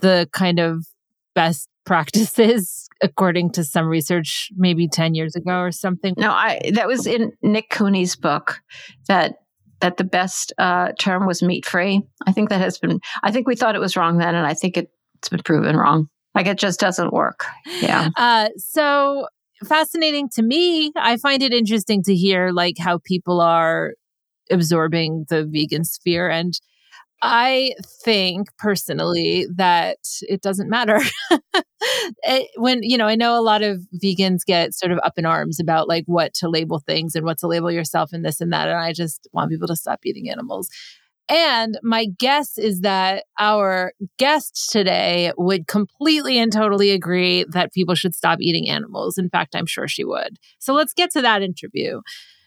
the 0.00 0.28
kind 0.32 0.58
of 0.58 0.86
best 1.34 1.68
practices 1.84 2.85
according 3.02 3.50
to 3.50 3.62
some 3.62 3.86
research 3.86 4.50
maybe 4.56 4.88
10 4.88 5.14
years 5.14 5.36
ago 5.36 5.60
or 5.60 5.70
something 5.70 6.14
no 6.16 6.30
i 6.30 6.60
that 6.72 6.86
was 6.86 7.06
in 7.06 7.32
nick 7.42 7.68
cooney's 7.70 8.16
book 8.16 8.60
that 9.08 9.36
that 9.80 9.96
the 9.96 10.04
best 10.04 10.52
uh, 10.58 10.92
term 10.98 11.26
was 11.26 11.42
meat 11.42 11.66
free. 11.66 12.02
I 12.26 12.32
think 12.32 12.48
that 12.48 12.60
has 12.60 12.78
been, 12.78 13.00
I 13.22 13.30
think 13.30 13.46
we 13.46 13.56
thought 13.56 13.74
it 13.74 13.80
was 13.80 13.96
wrong 13.96 14.18
then, 14.18 14.34
and 14.34 14.46
I 14.46 14.54
think 14.54 14.76
it, 14.76 14.90
it's 15.16 15.28
been 15.28 15.42
proven 15.42 15.76
wrong. 15.76 16.08
Like 16.34 16.46
it 16.46 16.58
just 16.58 16.80
doesn't 16.80 17.12
work. 17.12 17.46
Yeah. 17.80 18.10
Uh, 18.16 18.50
so 18.56 19.26
fascinating 19.64 20.28
to 20.34 20.42
me. 20.42 20.92
I 20.96 21.16
find 21.16 21.42
it 21.42 21.54
interesting 21.54 22.02
to 22.04 22.14
hear 22.14 22.50
like 22.50 22.76
how 22.78 22.98
people 22.98 23.40
are 23.40 23.94
absorbing 24.50 25.24
the 25.28 25.46
vegan 25.46 25.84
sphere 25.84 26.28
and 26.28 26.52
I 27.22 27.72
think 28.04 28.48
personally 28.58 29.46
that 29.56 29.98
it 30.22 30.42
doesn't 30.42 30.68
matter. 30.68 31.00
it, 31.30 31.64
eh, 32.24 32.44
when, 32.56 32.82
you 32.82 32.98
know, 32.98 33.06
I 33.06 33.14
know 33.14 33.38
a 33.38 33.42
lot 33.42 33.62
of 33.62 33.80
vegans 34.02 34.40
get 34.46 34.74
sort 34.74 34.92
of 34.92 34.98
up 35.02 35.14
in 35.16 35.24
arms 35.24 35.58
about 35.58 35.88
like 35.88 36.04
what 36.06 36.34
to 36.34 36.48
label 36.48 36.78
things 36.78 37.14
and 37.14 37.24
what 37.24 37.38
to 37.38 37.46
label 37.46 37.70
yourself 37.70 38.12
and 38.12 38.24
this 38.24 38.40
and 38.40 38.52
that. 38.52 38.68
And 38.68 38.78
I 38.78 38.92
just 38.92 39.28
want 39.32 39.50
people 39.50 39.68
to 39.68 39.76
stop 39.76 40.00
eating 40.04 40.28
animals. 40.30 40.68
And 41.28 41.78
my 41.82 42.06
guess 42.18 42.56
is 42.56 42.82
that 42.82 43.24
our 43.38 43.92
guest 44.18 44.70
today 44.70 45.32
would 45.36 45.66
completely 45.66 46.38
and 46.38 46.52
totally 46.52 46.90
agree 46.90 47.44
that 47.50 47.72
people 47.72 47.96
should 47.96 48.14
stop 48.14 48.38
eating 48.40 48.68
animals. 48.68 49.18
In 49.18 49.28
fact, 49.28 49.56
I'm 49.56 49.66
sure 49.66 49.88
she 49.88 50.04
would. 50.04 50.38
So 50.60 50.72
let's 50.72 50.92
get 50.92 51.10
to 51.12 51.22
that 51.22 51.42
interview. 51.42 52.00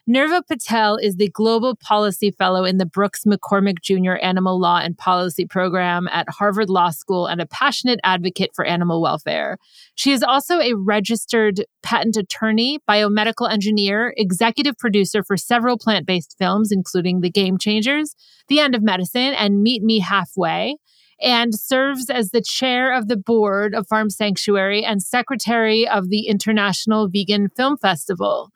Nirva 0.09 0.41
Patel 0.47 0.95
is 0.95 1.17
the 1.17 1.29
Global 1.29 1.75
Policy 1.75 2.31
Fellow 2.31 2.65
in 2.65 2.79
the 2.79 2.87
Brooks 2.87 3.25
McCormick 3.25 3.79
Jr. 3.83 4.13
Animal 4.23 4.59
Law 4.59 4.79
and 4.79 4.97
Policy 4.97 5.45
Program 5.45 6.07
at 6.07 6.27
Harvard 6.27 6.67
Law 6.67 6.89
School 6.89 7.27
and 7.27 7.39
a 7.39 7.45
passionate 7.45 7.99
advocate 8.03 8.49
for 8.55 8.65
animal 8.65 9.03
welfare. 9.03 9.59
She 9.93 10.11
is 10.11 10.23
also 10.23 10.61
a 10.61 10.73
registered 10.73 11.63
patent 11.83 12.17
attorney, 12.17 12.79
biomedical 12.89 13.51
engineer, 13.51 14.15
executive 14.17 14.79
producer 14.79 15.23
for 15.23 15.37
several 15.37 15.77
plant 15.77 16.07
based 16.07 16.35
films, 16.39 16.71
including 16.71 17.21
The 17.21 17.29
Game 17.29 17.59
Changers, 17.59 18.15
The 18.47 18.61
End 18.61 18.73
of 18.73 18.81
Medicine, 18.81 19.35
and 19.35 19.61
Meet 19.61 19.83
Me 19.83 19.99
Halfway 19.99 20.77
and 21.21 21.53
serves 21.53 22.09
as 22.09 22.31
the 22.31 22.41
chair 22.41 22.95
of 22.95 23.09
the 23.09 23.17
board 23.17 23.75
of 23.75 23.87
Farm 23.87 24.09
Sanctuary 24.09 24.83
and 24.83 25.03
secretary 25.03 25.87
of 25.87 26.09
the 26.09 26.25
International 26.27 27.09
Vegan 27.09 27.49
Film 27.49 27.77
Festival. 27.77 28.51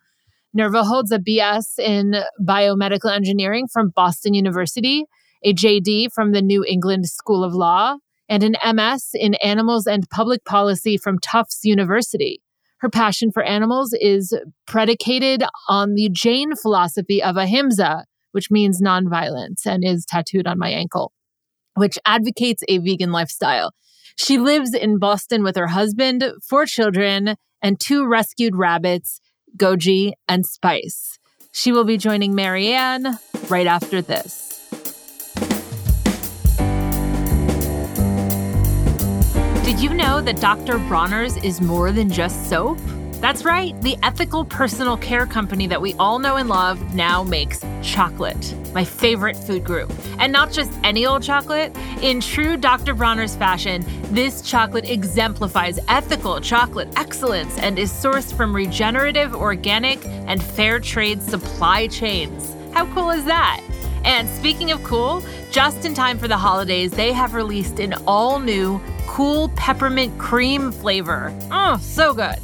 Nirva 0.57 0.85
holds 0.85 1.11
a 1.11 1.17
BS 1.17 1.79
in 1.79 2.15
biomedical 2.39 3.11
engineering 3.11 3.67
from 3.71 3.89
Boston 3.89 4.35
University, 4.35 5.05
a 5.43 5.53
JD 5.53 6.13
from 6.13 6.31
the 6.31 6.43
New 6.43 6.63
England 6.63 7.07
School 7.07 7.43
of 7.43 7.53
Law, 7.53 7.97
and 8.29 8.43
an 8.43 8.55
MS 8.75 9.09
in 9.15 9.33
animals 9.35 9.87
and 9.87 10.09
public 10.09 10.45
policy 10.45 10.95
from 10.95 11.17
Tufts 11.17 11.61
University. 11.63 12.41
Her 12.81 12.89
passion 12.89 13.31
for 13.31 13.41
animals 13.41 13.95
is 13.99 14.37
predicated 14.67 15.43
on 15.69 15.95
the 15.95 16.09
Jain 16.11 16.55
philosophy 16.55 17.23
of 17.23 17.35
ahimsa, 17.35 18.05
which 18.31 18.51
means 18.51 18.81
nonviolence 18.81 19.65
and 19.65 19.83
is 19.83 20.05
tattooed 20.05 20.45
on 20.45 20.59
my 20.59 20.69
ankle, 20.69 21.13
which 21.75 21.97
advocates 22.05 22.63
a 22.67 22.77
vegan 22.77 23.11
lifestyle. 23.11 23.71
She 24.17 24.37
lives 24.37 24.75
in 24.75 24.99
Boston 24.99 25.43
with 25.43 25.55
her 25.55 25.67
husband, 25.67 26.23
four 26.47 26.67
children, 26.67 27.37
and 27.61 27.79
two 27.79 28.05
rescued 28.05 28.55
rabbits 28.55 29.19
Goji, 29.57 30.13
and 30.27 30.45
Spice. 30.45 31.19
She 31.51 31.71
will 31.71 31.83
be 31.83 31.97
joining 31.97 32.33
Mariann 32.33 33.17
right 33.49 33.67
after 33.67 34.01
this. 34.01 34.49
Did 39.63 39.79
you 39.79 39.93
know 39.93 40.21
that 40.21 40.39
Dr. 40.39 40.77
Bronner's 40.79 41.37
is 41.37 41.61
more 41.61 41.91
than 41.91 42.09
just 42.09 42.49
soap? 42.49 42.79
That's 43.23 43.45
right, 43.45 43.73
the 43.81 43.95
ethical 44.03 44.43
personal 44.43 44.97
care 44.97 45.25
company 45.25 45.65
that 45.67 45.81
we 45.81 45.93
all 45.93 46.19
know 46.19 46.35
and 46.35 46.49
love 46.49 46.93
now 46.93 47.23
makes 47.23 47.63
chocolate, 47.81 48.53
my 48.73 48.83
favorite 48.83 49.37
food 49.37 49.63
group. 49.63 49.93
And 50.19 50.33
not 50.33 50.51
just 50.51 50.73
any 50.83 51.05
old 51.05 51.23
chocolate. 51.23 51.73
In 52.01 52.19
true 52.19 52.57
Dr. 52.57 52.93
Bronner's 52.93 53.33
fashion, 53.33 53.85
this 54.13 54.41
chocolate 54.41 54.89
exemplifies 54.89 55.79
ethical 55.87 56.41
chocolate 56.41 56.89
excellence 56.97 57.57
and 57.59 57.79
is 57.79 57.93
sourced 57.93 58.35
from 58.35 58.53
regenerative, 58.53 59.33
organic, 59.33 60.05
and 60.05 60.43
fair 60.43 60.81
trade 60.81 61.23
supply 61.23 61.87
chains. 61.87 62.53
How 62.73 62.93
cool 62.93 63.09
is 63.09 63.23
that? 63.23 63.61
And 64.03 64.27
speaking 64.27 64.71
of 64.71 64.83
cool, 64.83 65.23
just 65.49 65.85
in 65.85 65.93
time 65.93 66.19
for 66.19 66.27
the 66.27 66.35
holidays, 66.35 66.91
they 66.91 67.13
have 67.13 67.35
released 67.35 67.79
an 67.79 67.93
all 68.05 68.39
new 68.39 68.81
cool 69.07 69.47
peppermint 69.55 70.19
cream 70.19 70.73
flavor. 70.73 71.33
Oh, 71.51 71.77
so 71.81 72.13
good. 72.13 72.35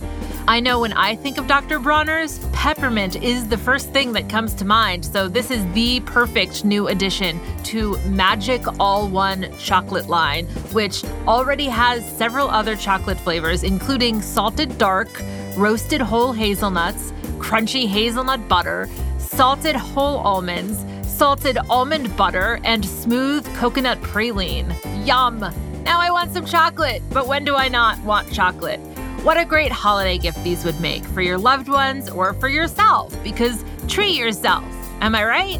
I 0.47 0.59
know 0.59 0.79
when 0.79 0.93
I 0.93 1.15
think 1.15 1.37
of 1.37 1.47
Dr. 1.47 1.79
Bronner's, 1.79 2.39
peppermint 2.53 3.15
is 3.17 3.47
the 3.47 3.57
first 3.57 3.91
thing 3.91 4.13
that 4.13 4.29
comes 4.29 4.53
to 4.55 4.65
mind. 4.65 5.05
So 5.05 5.27
this 5.27 5.51
is 5.51 5.65
the 5.73 5.99
perfect 6.01 6.65
new 6.65 6.87
addition 6.87 7.39
to 7.65 7.97
Magic 8.07 8.63
All 8.79 9.07
One 9.07 9.51
chocolate 9.59 10.07
line, 10.07 10.47
which 10.71 11.03
already 11.27 11.65
has 11.65 12.05
several 12.17 12.49
other 12.49 12.75
chocolate 12.75 13.19
flavors, 13.19 13.63
including 13.63 14.21
salted 14.21 14.77
dark, 14.77 15.09
roasted 15.55 16.01
whole 16.01 16.33
hazelnuts, 16.33 17.11
crunchy 17.37 17.87
hazelnut 17.87 18.47
butter, 18.47 18.89
salted 19.17 19.75
whole 19.75 20.17
almonds, 20.17 20.83
salted 21.07 21.57
almond 21.69 22.15
butter, 22.17 22.59
and 22.63 22.83
smooth 22.85 23.45
coconut 23.55 24.01
praline. 24.01 24.73
Yum! 25.05 25.39
Now 25.83 25.99
I 25.99 26.11
want 26.11 26.33
some 26.33 26.45
chocolate, 26.45 27.01
but 27.11 27.27
when 27.27 27.45
do 27.45 27.55
I 27.55 27.67
not 27.67 27.99
want 28.03 28.31
chocolate? 28.31 28.79
What 29.23 29.37
a 29.37 29.43
great 29.43 29.71
holiday 29.71 30.17
gift 30.17 30.41
these 30.45 30.63
would 30.63 30.79
make 30.79 31.03
for 31.03 31.21
your 31.21 31.37
loved 31.37 31.67
ones 31.67 32.09
or 32.09 32.33
for 32.35 32.47
yourself, 32.47 33.13
because 33.21 33.65
treat 33.89 34.15
yourself. 34.15 34.63
Am 35.01 35.13
I 35.13 35.25
right? 35.25 35.59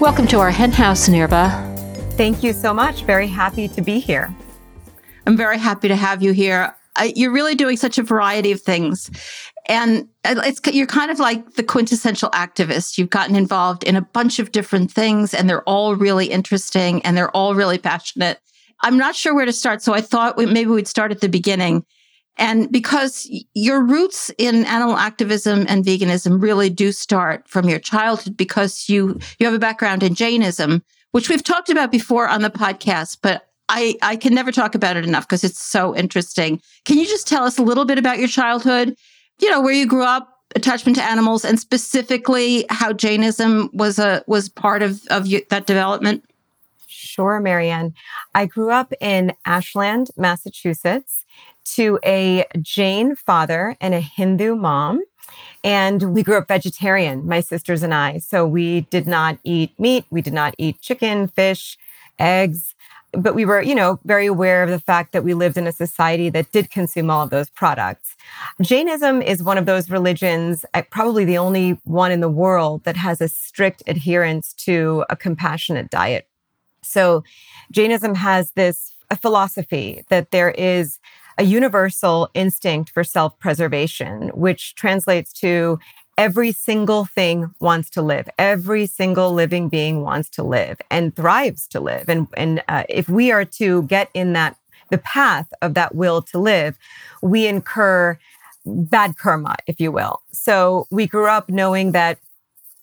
Welcome 0.00 0.26
to 0.26 0.40
our 0.40 0.50
hen 0.50 0.72
house, 0.72 1.08
Nirva. 1.08 2.16
Thank 2.16 2.42
you 2.42 2.52
so 2.52 2.74
much. 2.74 3.04
Very 3.04 3.28
happy 3.28 3.68
to 3.68 3.80
be 3.80 4.00
here. 4.00 4.34
I'm 5.26 5.36
very 5.36 5.58
happy 5.58 5.88
to 5.88 5.96
have 5.96 6.22
you 6.22 6.32
here. 6.32 6.74
you're 7.14 7.32
really 7.32 7.54
doing 7.54 7.76
such 7.76 7.98
a 7.98 8.02
variety 8.02 8.52
of 8.52 8.60
things. 8.60 9.10
And 9.66 10.08
it's, 10.24 10.60
you're 10.72 10.86
kind 10.86 11.10
of 11.10 11.20
like 11.20 11.54
the 11.54 11.62
quintessential 11.62 12.30
activist. 12.30 12.98
You've 12.98 13.10
gotten 13.10 13.36
involved 13.36 13.84
in 13.84 13.96
a 13.96 14.02
bunch 14.02 14.38
of 14.38 14.52
different 14.52 14.90
things 14.90 15.32
and 15.32 15.48
they're 15.48 15.62
all 15.62 15.94
really 15.94 16.26
interesting 16.26 17.02
and 17.02 17.16
they're 17.16 17.30
all 17.30 17.54
really 17.54 17.78
passionate. 17.78 18.40
I'm 18.80 18.98
not 18.98 19.14
sure 19.14 19.34
where 19.34 19.44
to 19.44 19.52
start. 19.52 19.82
So 19.82 19.94
I 19.94 20.00
thought 20.00 20.36
we, 20.36 20.46
maybe 20.46 20.70
we'd 20.70 20.88
start 20.88 21.12
at 21.12 21.20
the 21.20 21.28
beginning. 21.28 21.84
And 22.38 22.72
because 22.72 23.28
your 23.54 23.84
roots 23.84 24.30
in 24.38 24.64
animal 24.64 24.96
activism 24.96 25.66
and 25.68 25.84
veganism 25.84 26.42
really 26.42 26.70
do 26.70 26.90
start 26.90 27.46
from 27.48 27.68
your 27.68 27.78
childhood 27.78 28.36
because 28.36 28.88
you, 28.88 29.18
you 29.38 29.46
have 29.46 29.54
a 29.54 29.60
background 29.60 30.02
in 30.02 30.14
Jainism, 30.14 30.82
which 31.12 31.28
we've 31.28 31.44
talked 31.44 31.68
about 31.68 31.92
before 31.92 32.26
on 32.26 32.42
the 32.42 32.50
podcast, 32.50 33.18
but 33.22 33.51
I, 33.68 33.96
I 34.02 34.16
can 34.16 34.34
never 34.34 34.52
talk 34.52 34.74
about 34.74 34.96
it 34.96 35.04
enough 35.04 35.26
because 35.26 35.44
it's 35.44 35.60
so 35.60 35.96
interesting. 35.96 36.60
Can 36.84 36.98
you 36.98 37.06
just 37.06 37.26
tell 37.26 37.44
us 37.44 37.58
a 37.58 37.62
little 37.62 37.84
bit 37.84 37.98
about 37.98 38.18
your 38.18 38.28
childhood? 38.28 38.96
You 39.40 39.50
know, 39.50 39.60
where 39.60 39.72
you 39.72 39.86
grew 39.86 40.04
up, 40.04 40.28
attachment 40.54 40.96
to 40.96 41.02
animals, 41.02 41.44
and 41.44 41.58
specifically 41.58 42.66
how 42.68 42.92
Jainism 42.92 43.70
was 43.72 43.98
a 43.98 44.22
was 44.26 44.48
part 44.48 44.82
of 44.82 45.00
of 45.08 45.26
you, 45.26 45.42
that 45.50 45.66
development. 45.66 46.24
Sure, 46.86 47.40
Mariann. 47.40 47.94
I 48.34 48.46
grew 48.46 48.70
up 48.70 48.92
in 49.00 49.32
Ashland, 49.44 50.10
Massachusetts, 50.16 51.24
to 51.64 51.98
a 52.04 52.44
Jain 52.60 53.16
father 53.16 53.76
and 53.80 53.94
a 53.94 54.00
Hindu 54.00 54.54
mom. 54.56 55.02
And 55.64 56.14
we 56.14 56.22
grew 56.22 56.36
up 56.36 56.48
vegetarian, 56.48 57.26
my 57.26 57.40
sisters 57.40 57.82
and 57.82 57.94
I. 57.94 58.18
So 58.18 58.46
we 58.46 58.82
did 58.82 59.06
not 59.06 59.38
eat 59.44 59.78
meat. 59.78 60.04
We 60.10 60.20
did 60.20 60.32
not 60.32 60.54
eat 60.58 60.80
chicken, 60.80 61.28
fish, 61.28 61.78
eggs. 62.18 62.74
But 63.12 63.34
we 63.34 63.44
were, 63.44 63.60
you 63.60 63.74
know, 63.74 64.00
very 64.04 64.26
aware 64.26 64.62
of 64.62 64.70
the 64.70 64.80
fact 64.80 65.12
that 65.12 65.22
we 65.22 65.34
lived 65.34 65.56
in 65.56 65.66
a 65.66 65.72
society 65.72 66.30
that 66.30 66.50
did 66.50 66.70
consume 66.70 67.10
all 67.10 67.22
of 67.22 67.30
those 67.30 67.50
products. 67.50 68.16
Jainism 68.60 69.20
is 69.20 69.42
one 69.42 69.58
of 69.58 69.66
those 69.66 69.90
religions, 69.90 70.64
uh, 70.72 70.82
probably 70.90 71.24
the 71.24 71.38
only 71.38 71.78
one 71.84 72.10
in 72.10 72.20
the 72.20 72.28
world 72.28 72.84
that 72.84 72.96
has 72.96 73.20
a 73.20 73.28
strict 73.28 73.82
adherence 73.86 74.54
to 74.54 75.04
a 75.10 75.16
compassionate 75.16 75.90
diet. 75.90 76.26
So 76.82 77.22
Jainism 77.70 78.14
has 78.14 78.52
this 78.52 78.92
philosophy 79.20 80.04
that 80.08 80.30
there 80.30 80.50
is 80.52 80.98
a 81.38 81.44
universal 81.44 82.30
instinct 82.34 82.90
for 82.90 83.04
self 83.04 83.38
preservation, 83.38 84.28
which 84.28 84.74
translates 84.74 85.32
to 85.34 85.78
every 86.22 86.52
single 86.52 87.04
thing 87.04 87.52
wants 87.58 87.90
to 87.90 88.00
live. 88.00 88.28
Every 88.38 88.86
single 88.86 89.32
living 89.32 89.68
being 89.68 90.02
wants 90.02 90.28
to 90.36 90.44
live 90.44 90.76
and 90.88 91.04
thrives 91.16 91.66
to 91.68 91.80
live. 91.80 92.08
And, 92.08 92.28
and 92.34 92.62
uh, 92.68 92.84
if 92.88 93.08
we 93.08 93.32
are 93.32 93.44
to 93.60 93.82
get 93.94 94.08
in 94.14 94.32
that, 94.34 94.56
the 94.90 94.98
path 94.98 95.48
of 95.62 95.74
that 95.74 95.96
will 95.96 96.22
to 96.30 96.38
live, 96.38 96.78
we 97.22 97.48
incur 97.48 98.18
bad 98.64 99.16
karma, 99.16 99.56
if 99.66 99.80
you 99.80 99.90
will. 99.90 100.22
So 100.30 100.86
we 100.92 101.08
grew 101.08 101.26
up 101.26 101.48
knowing 101.48 101.90
that 101.90 102.18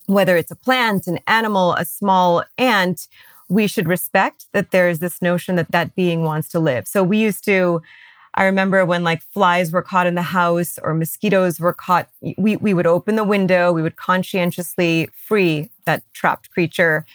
whether 0.07 0.35
it's 0.35 0.51
a 0.51 0.55
plant, 0.67 1.07
an 1.07 1.19
animal, 1.25 1.75
a 1.75 1.85
small 1.85 2.43
ant, 2.57 3.07
we 3.47 3.67
should 3.67 3.87
respect 3.87 4.47
that 4.51 4.71
there 4.71 4.89
is 4.89 4.99
this 4.99 5.21
notion 5.21 5.55
that 5.55 5.71
that 5.71 5.95
being 5.95 6.23
wants 6.23 6.49
to 6.49 6.59
live. 6.59 6.89
So 6.89 7.03
we 7.03 7.17
used 7.17 7.45
to, 7.45 7.81
I 8.39 8.45
remember 8.45 8.85
when 8.85 9.03
like 9.03 9.21
flies 9.21 9.73
were 9.73 9.81
caught 9.81 10.07
in 10.07 10.15
the 10.15 10.21
house 10.21 10.79
or 10.81 10.93
mosquitoes 10.93 11.59
were 11.59 11.73
caught, 11.73 12.07
we, 12.37 12.55
we 12.55 12.73
would 12.73 12.87
open 12.87 13.17
the 13.17 13.25
window, 13.25 13.73
we 13.73 13.81
would 13.81 13.97
conscientiously 13.97 15.09
free 15.13 15.69
that 15.83 16.03
trapped 16.13 16.49
creature. 16.49 17.05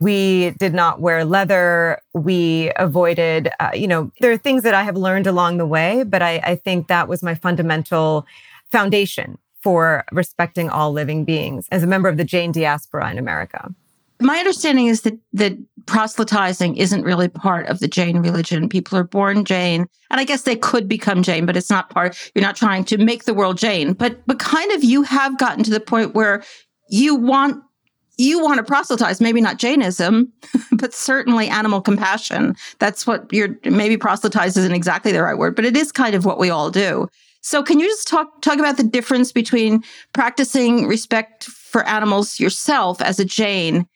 We 0.00 0.52
did 0.52 0.72
not 0.72 1.02
wear 1.02 1.26
leather. 1.26 2.00
We 2.14 2.72
avoided, 2.76 3.50
uh, 3.60 3.72
you 3.74 3.86
know, 3.86 4.10
there 4.20 4.32
are 4.32 4.38
things 4.38 4.62
that 4.62 4.72
I 4.72 4.82
have 4.82 4.96
learned 4.96 5.26
along 5.26 5.58
the 5.58 5.66
way, 5.66 6.02
but 6.02 6.22
I, 6.22 6.40
I 6.42 6.56
think 6.56 6.88
that 6.88 7.08
was 7.08 7.22
my 7.22 7.34
fundamental 7.34 8.26
foundation 8.72 9.36
for 9.60 10.06
respecting 10.12 10.70
all 10.70 10.92
living 10.92 11.26
beings 11.26 11.68
as 11.70 11.82
a 11.82 11.86
member 11.86 12.08
of 12.08 12.16
the 12.16 12.24
Jain 12.24 12.52
diaspora 12.52 13.10
in 13.10 13.18
America 13.18 13.70
my 14.20 14.38
understanding 14.38 14.86
is 14.86 15.02
that 15.02 15.18
that 15.32 15.52
proselytizing 15.86 16.76
isn't 16.76 17.02
really 17.02 17.28
part 17.28 17.66
of 17.66 17.80
the 17.80 17.88
Jain 17.88 18.18
religion. 18.18 18.68
People 18.68 18.98
are 18.98 19.04
born 19.04 19.44
Jain, 19.44 19.86
and 20.10 20.20
I 20.20 20.24
guess 20.24 20.42
they 20.42 20.56
could 20.56 20.88
become 20.88 21.22
Jain, 21.22 21.46
but 21.46 21.56
it's 21.56 21.70
not 21.70 21.90
part. 21.90 22.16
You're 22.34 22.44
not 22.44 22.56
trying 22.56 22.84
to 22.84 22.98
make 22.98 23.24
the 23.24 23.34
world 23.34 23.58
Jain, 23.58 23.92
but 23.94 24.20
but 24.26 24.38
kind 24.38 24.70
of 24.72 24.84
you 24.84 25.02
have 25.02 25.38
gotten 25.38 25.64
to 25.64 25.70
the 25.70 25.80
point 25.80 26.14
where 26.14 26.42
you 26.88 27.14
want 27.14 27.62
you 28.18 28.42
want 28.42 28.58
to 28.58 28.62
proselytize, 28.62 29.20
maybe 29.20 29.40
not 29.40 29.58
Jainism, 29.58 30.30
but 30.72 30.92
certainly 30.92 31.48
animal 31.48 31.80
compassion. 31.80 32.54
That's 32.78 33.06
what 33.06 33.32
you're 33.32 33.58
maybe 33.64 33.96
proselytize 33.96 34.56
isn't 34.56 34.74
exactly 34.74 35.12
the 35.12 35.22
right 35.22 35.38
word, 35.38 35.56
but 35.56 35.64
it 35.64 35.76
is 35.76 35.90
kind 35.90 36.14
of 36.14 36.24
what 36.24 36.38
we 36.38 36.50
all 36.50 36.70
do. 36.70 37.08
So 37.42 37.62
can 37.62 37.80
you 37.80 37.86
just 37.86 38.06
talk 38.06 38.42
talk 38.42 38.58
about 38.58 38.76
the 38.76 38.84
difference 38.84 39.32
between 39.32 39.82
practicing 40.12 40.86
respect 40.86 41.44
for 41.44 41.86
animals 41.86 42.38
yourself 42.38 43.00
as 43.00 43.18
a 43.18 43.24
Jain 43.24 43.86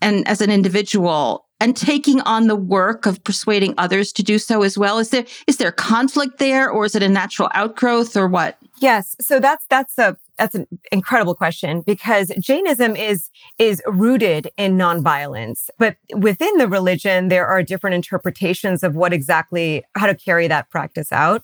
and 0.00 0.26
as 0.26 0.40
an 0.40 0.50
individual 0.50 1.46
and 1.60 1.76
taking 1.76 2.20
on 2.22 2.46
the 2.46 2.56
work 2.56 3.04
of 3.06 3.22
persuading 3.22 3.74
others 3.76 4.12
to 4.14 4.22
do 4.22 4.38
so 4.38 4.62
as 4.62 4.78
well. 4.78 4.98
Is 4.98 5.10
there 5.10 5.24
is 5.46 5.58
there 5.58 5.70
conflict 5.70 6.38
there 6.38 6.70
or 6.70 6.86
is 6.86 6.94
it 6.94 7.02
a 7.02 7.08
natural 7.08 7.50
outgrowth 7.54 8.16
or 8.16 8.26
what? 8.26 8.56
Yes. 8.80 9.14
So 9.20 9.38
that's 9.38 9.66
that's 9.68 9.98
a 9.98 10.16
that's 10.38 10.54
an 10.54 10.66
incredible 10.90 11.34
question 11.34 11.82
because 11.82 12.32
Jainism 12.40 12.96
is 12.96 13.28
is 13.58 13.82
rooted 13.86 14.50
in 14.56 14.78
nonviolence, 14.78 15.68
but 15.78 15.96
within 16.14 16.56
the 16.56 16.66
religion 16.66 17.28
there 17.28 17.46
are 17.46 17.62
different 17.62 17.94
interpretations 17.94 18.82
of 18.82 18.96
what 18.96 19.12
exactly 19.12 19.84
how 19.96 20.06
to 20.06 20.14
carry 20.14 20.48
that 20.48 20.70
practice 20.70 21.12
out. 21.12 21.42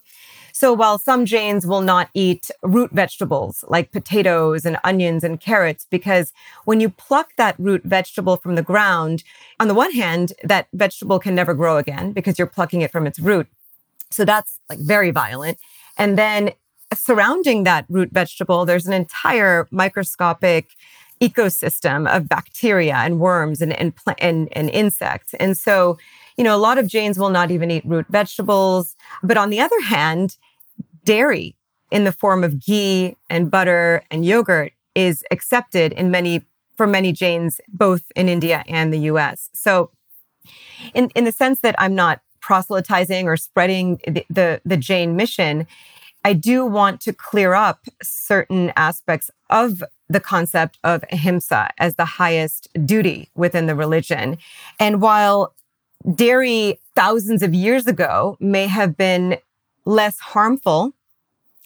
So 0.58 0.72
while 0.72 0.98
some 0.98 1.26
Jains 1.26 1.66
will 1.66 1.82
not 1.82 2.08
eat 2.14 2.50
root 2.62 2.90
vegetables 2.90 3.62
like 3.68 3.92
potatoes 3.92 4.64
and 4.64 4.78
onions 4.84 5.22
and 5.22 5.38
carrots, 5.38 5.86
because 5.90 6.32
when 6.64 6.80
you 6.80 6.88
pluck 6.88 7.32
that 7.36 7.56
root 7.58 7.82
vegetable 7.84 8.38
from 8.38 8.54
the 8.54 8.62
ground, 8.62 9.22
on 9.60 9.68
the 9.68 9.74
one 9.74 9.92
hand, 9.92 10.32
that 10.42 10.68
vegetable 10.72 11.18
can 11.18 11.34
never 11.34 11.52
grow 11.52 11.76
again 11.76 12.12
because 12.12 12.38
you're 12.38 12.46
plucking 12.46 12.80
it 12.80 12.90
from 12.90 13.06
its 13.06 13.18
root. 13.18 13.46
So 14.08 14.24
that's 14.24 14.58
like 14.70 14.78
very 14.78 15.10
violent. 15.10 15.58
And 15.98 16.16
then 16.16 16.52
surrounding 16.94 17.64
that 17.64 17.84
root 17.90 18.08
vegetable, 18.10 18.64
there's 18.64 18.86
an 18.86 18.94
entire 18.94 19.68
microscopic 19.70 20.70
ecosystem 21.20 22.08
of 22.08 22.30
bacteria 22.30 22.94
and 22.94 23.20
worms 23.20 23.60
and, 23.60 23.74
and, 23.74 23.92
and, 24.18 24.48
and 24.52 24.70
insects. 24.70 25.34
And 25.34 25.54
so, 25.54 25.98
you 26.38 26.44
know, 26.44 26.56
a 26.56 26.58
lot 26.58 26.78
of 26.78 26.86
Jains 26.86 27.18
will 27.18 27.28
not 27.28 27.50
even 27.50 27.70
eat 27.70 27.84
root 27.84 28.06
vegetables. 28.08 28.96
But 29.22 29.36
on 29.36 29.50
the 29.50 29.60
other 29.60 29.80
hand, 29.82 30.38
dairy 31.06 31.56
in 31.90 32.04
the 32.04 32.12
form 32.12 32.44
of 32.44 32.64
ghee 32.64 33.16
and 33.30 33.50
butter 33.50 34.02
and 34.10 34.26
yogurt 34.26 34.72
is 34.94 35.24
accepted 35.30 35.92
in 35.92 36.10
many 36.10 36.44
for 36.76 36.86
many 36.86 37.10
Jains, 37.10 37.58
both 37.68 38.02
in 38.14 38.28
India 38.28 38.62
and 38.68 38.92
the 38.92 38.98
US. 39.12 39.48
So 39.54 39.90
in, 40.92 41.10
in 41.14 41.24
the 41.24 41.32
sense 41.32 41.60
that 41.60 41.74
I'm 41.78 41.94
not 41.94 42.20
proselytizing 42.40 43.26
or 43.26 43.36
spreading 43.36 43.98
the, 44.06 44.26
the, 44.28 44.60
the 44.64 44.76
Jain 44.76 45.16
mission, 45.16 45.66
I 46.24 46.32
do 46.32 46.66
want 46.66 47.00
to 47.02 47.12
clear 47.12 47.54
up 47.54 47.86
certain 48.02 48.72
aspects 48.76 49.30
of 49.48 49.82
the 50.08 50.20
concept 50.20 50.78
of 50.84 51.04
ahimsa 51.10 51.70
as 51.78 51.94
the 51.94 52.04
highest 52.04 52.68
duty 52.84 53.30
within 53.34 53.66
the 53.66 53.74
religion. 53.74 54.38
And 54.78 55.00
while 55.00 55.54
dairy 56.14 56.78
thousands 56.94 57.42
of 57.42 57.54
years 57.54 57.86
ago 57.86 58.36
may 58.38 58.66
have 58.66 58.96
been 58.96 59.38
less 59.84 60.18
harmful 60.18 60.92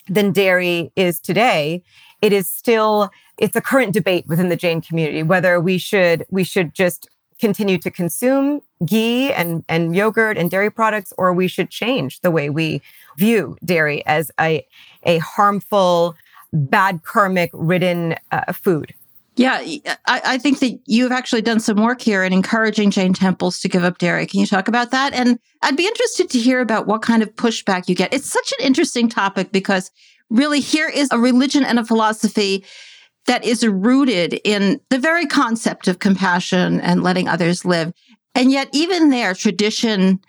than 0.07 0.31
dairy 0.31 0.91
is 0.95 1.19
today, 1.19 1.83
it 2.21 2.33
is 2.33 2.49
still 2.49 3.09
it's 3.37 3.55
a 3.55 3.61
current 3.61 3.93
debate 3.93 4.25
within 4.27 4.49
the 4.49 4.55
Jain 4.55 4.81
community 4.81 5.23
whether 5.23 5.59
we 5.59 5.77
should 5.77 6.25
we 6.29 6.43
should 6.43 6.73
just 6.73 7.09
continue 7.41 7.79
to 7.79 7.91
consume 7.91 8.61
ghee 8.85 9.33
and, 9.33 9.65
and 9.67 9.95
yogurt 9.95 10.37
and 10.37 10.49
dairy 10.49 10.71
products, 10.71 11.11
or 11.17 11.33
we 11.33 11.47
should 11.47 11.69
change 11.69 12.21
the 12.21 12.31
way 12.31 12.49
we 12.49 12.81
view 13.17 13.57
dairy 13.65 14.05
as 14.05 14.31
a, 14.39 14.65
a 15.03 15.17
harmful, 15.17 16.15
bad 16.53 17.03
karmic 17.03 17.49
ridden 17.53 18.15
uh, 18.31 18.53
food. 18.53 18.93
Yeah, 19.35 19.59
I, 19.61 20.21
I, 20.25 20.37
think 20.37 20.59
that 20.59 20.77
you've 20.85 21.13
actually 21.13 21.41
done 21.41 21.61
some 21.61 21.81
work 21.81 22.01
here 22.01 22.21
in 22.23 22.33
encouraging 22.33 22.91
Jain 22.91 23.13
temples 23.13 23.59
to 23.59 23.69
give 23.69 23.83
up 23.83 23.97
dairy. 23.97 24.25
Can 24.25 24.41
you 24.41 24.45
talk 24.45 24.67
about 24.67 24.91
that? 24.91 25.13
And 25.13 25.39
I'd 25.61 25.77
be 25.77 25.87
interested 25.87 26.29
to 26.31 26.39
hear 26.39 26.59
about 26.59 26.85
what 26.85 27.01
kind 27.01 27.23
of 27.23 27.33
pushback 27.35 27.87
you 27.87 27.95
get. 27.95 28.13
It's 28.13 28.29
such 28.29 28.53
an 28.59 28.65
interesting 28.65 29.07
topic 29.07 29.53
because 29.53 29.89
really 30.29 30.59
here 30.59 30.89
is 30.89 31.07
a 31.11 31.17
religion 31.17 31.63
and 31.63 31.79
a 31.79 31.85
philosophy 31.85 32.65
that 33.25 33.45
is 33.45 33.65
rooted 33.65 34.39
in 34.43 34.81
the 34.89 34.99
very 34.99 35.25
concept 35.25 35.87
of 35.87 35.99
compassion 35.99 36.81
and 36.81 37.01
letting 37.01 37.29
others 37.29 37.63
live. 37.63 37.93
And 38.35 38.51
yet, 38.51 38.67
even 38.73 39.09
there, 39.09 39.33
tradition 39.33 40.19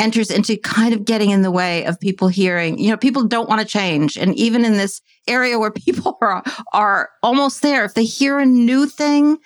enters 0.00 0.30
into 0.30 0.56
kind 0.56 0.94
of 0.94 1.04
getting 1.04 1.30
in 1.30 1.42
the 1.42 1.50
way 1.50 1.84
of 1.84 2.00
people 2.00 2.28
hearing. 2.28 2.78
You 2.78 2.90
know, 2.90 2.96
people 2.96 3.24
don't 3.24 3.48
want 3.48 3.60
to 3.60 3.66
change. 3.66 4.16
And 4.16 4.34
even 4.34 4.64
in 4.64 4.72
this 4.72 5.00
area 5.28 5.58
where 5.58 5.70
people 5.86 6.18
are, 6.20 6.42
are 6.72 7.10
almost 7.22 7.62
there, 7.62 7.84
if 7.84 7.94
they 7.94 8.04
hear 8.04 8.38
a 8.38 8.46
new 8.46 8.86
thing, 8.86 9.38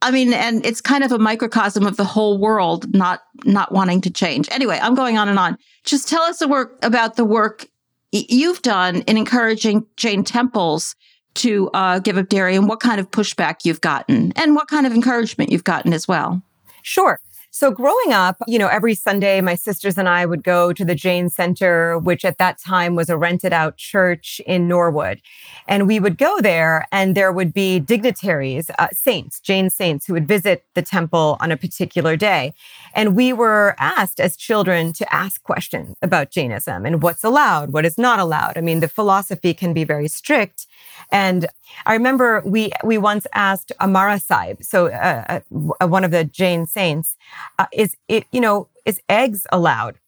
I 0.00 0.10
mean, 0.10 0.32
and 0.32 0.64
it's 0.66 0.80
kind 0.80 1.04
of 1.04 1.12
a 1.12 1.18
microcosm 1.18 1.86
of 1.86 1.96
the 1.96 2.04
whole 2.04 2.38
world 2.38 2.92
not 2.92 3.20
not 3.44 3.70
wanting 3.70 4.00
to 4.00 4.10
change. 4.10 4.48
Anyway, 4.50 4.78
I'm 4.82 4.96
going 4.96 5.16
on 5.16 5.28
and 5.28 5.38
on. 5.38 5.56
Just 5.84 6.08
tell 6.08 6.22
us 6.22 6.38
the 6.40 6.48
work 6.48 6.76
about 6.82 7.14
the 7.14 7.24
work 7.24 7.66
you've 8.10 8.62
done 8.62 9.02
in 9.02 9.16
encouraging 9.16 9.86
Jain 9.96 10.24
temples 10.24 10.96
to 11.34 11.70
uh, 11.72 11.98
give 12.00 12.18
up 12.18 12.28
dairy 12.28 12.56
and 12.56 12.68
what 12.68 12.80
kind 12.80 13.00
of 13.00 13.10
pushback 13.10 13.64
you've 13.64 13.80
gotten 13.80 14.32
and 14.36 14.54
what 14.54 14.68
kind 14.68 14.86
of 14.86 14.92
encouragement 14.92 15.50
you've 15.50 15.64
gotten 15.64 15.92
as 15.92 16.06
well. 16.06 16.42
Sure. 16.82 17.20
So 17.54 17.70
growing 17.70 18.14
up, 18.14 18.38
you 18.46 18.58
know, 18.58 18.68
every 18.68 18.94
Sunday, 18.94 19.42
my 19.42 19.56
sisters 19.56 19.98
and 19.98 20.08
I 20.08 20.24
would 20.24 20.42
go 20.42 20.72
to 20.72 20.86
the 20.86 20.94
Jain 20.94 21.28
Center, 21.28 21.98
which 21.98 22.24
at 22.24 22.38
that 22.38 22.58
time 22.58 22.94
was 22.94 23.10
a 23.10 23.18
rented 23.18 23.52
out 23.52 23.76
church 23.76 24.40
in 24.46 24.68
Norwood. 24.68 25.20
And 25.68 25.86
we 25.86 26.00
would 26.00 26.16
go 26.16 26.40
there 26.40 26.86
and 26.90 27.14
there 27.14 27.30
would 27.30 27.52
be 27.52 27.78
dignitaries, 27.78 28.70
uh, 28.78 28.88
saints, 28.94 29.38
Jain 29.38 29.68
saints 29.68 30.06
who 30.06 30.14
would 30.14 30.26
visit 30.26 30.64
the 30.72 30.80
temple 30.80 31.36
on 31.40 31.52
a 31.52 31.58
particular 31.58 32.16
day. 32.16 32.54
And 32.94 33.14
we 33.14 33.34
were 33.34 33.76
asked 33.78 34.18
as 34.18 34.34
children 34.34 34.94
to 34.94 35.14
ask 35.14 35.42
questions 35.42 35.94
about 36.00 36.30
Jainism 36.30 36.86
and 36.86 37.02
what's 37.02 37.22
allowed, 37.22 37.74
what 37.74 37.84
is 37.84 37.98
not 37.98 38.18
allowed. 38.18 38.56
I 38.56 38.62
mean, 38.62 38.80
the 38.80 38.88
philosophy 38.88 39.52
can 39.52 39.74
be 39.74 39.84
very 39.84 40.08
strict. 40.08 40.66
And 41.10 41.46
I 41.86 41.92
remember 41.94 42.42
we 42.44 42.70
we 42.84 42.98
once 42.98 43.26
asked 43.34 43.72
Amara 43.80 44.18
Sahib, 44.18 44.62
so 44.62 44.86
uh, 44.88 45.40
uh, 45.80 45.86
one 45.86 46.04
of 46.04 46.10
the 46.10 46.24
Jain 46.24 46.66
saints, 46.66 47.16
uh, 47.58 47.66
is 47.72 47.96
it 48.08 48.24
you 48.32 48.40
know 48.40 48.68
is 48.84 49.00
eggs 49.08 49.46
allowed? 49.52 49.98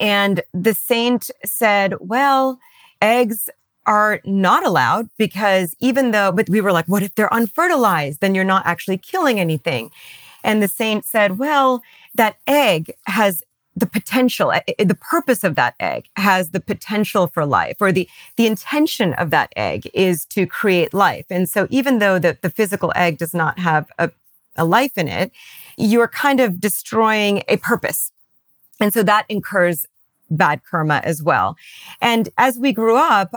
And 0.00 0.42
the 0.52 0.74
saint 0.74 1.30
said, 1.44 1.94
well, 2.00 2.58
eggs 3.00 3.48
are 3.86 4.20
not 4.24 4.66
allowed 4.66 5.08
because 5.18 5.76
even 5.78 6.10
though, 6.10 6.32
but 6.32 6.48
we 6.48 6.60
were 6.60 6.72
like, 6.72 6.86
what 6.86 7.02
if 7.02 7.14
they're 7.14 7.32
unfertilized? 7.32 8.20
Then 8.20 8.34
you're 8.34 8.44
not 8.44 8.66
actually 8.66 8.98
killing 8.98 9.38
anything. 9.38 9.90
And 10.42 10.62
the 10.62 10.68
saint 10.68 11.04
said, 11.04 11.38
well, 11.38 11.82
that 12.14 12.36
egg 12.46 12.92
has 13.06 13.42
the 13.76 13.86
potential 13.86 14.52
eh, 14.52 14.60
eh, 14.78 14.84
the 14.84 14.94
purpose 14.94 15.42
of 15.42 15.56
that 15.56 15.74
egg 15.80 16.06
has 16.16 16.50
the 16.50 16.60
potential 16.60 17.26
for 17.26 17.44
life 17.44 17.76
or 17.80 17.90
the 17.90 18.08
the 18.36 18.46
intention 18.46 19.14
of 19.14 19.30
that 19.30 19.52
egg 19.56 19.90
is 19.92 20.24
to 20.26 20.46
create 20.46 20.94
life 20.94 21.26
and 21.28 21.48
so 21.48 21.66
even 21.70 21.98
though 21.98 22.20
the, 22.20 22.38
the 22.40 22.50
physical 22.50 22.92
egg 22.94 23.18
does 23.18 23.34
not 23.34 23.58
have 23.58 23.90
a, 23.98 24.12
a 24.54 24.64
life 24.64 24.96
in 24.96 25.08
it 25.08 25.32
you're 25.76 26.08
kind 26.08 26.40
of 26.40 26.60
destroying 26.60 27.42
a 27.48 27.56
purpose 27.58 28.10
and 28.80 28.92
so 28.92 29.02
that 29.02 29.24
incurs 29.28 29.86
bad 30.30 30.60
karma 30.68 31.00
as 31.04 31.22
well 31.22 31.56
and 32.00 32.28
as 32.38 32.58
we 32.58 32.72
grew 32.72 32.96
up 32.96 33.34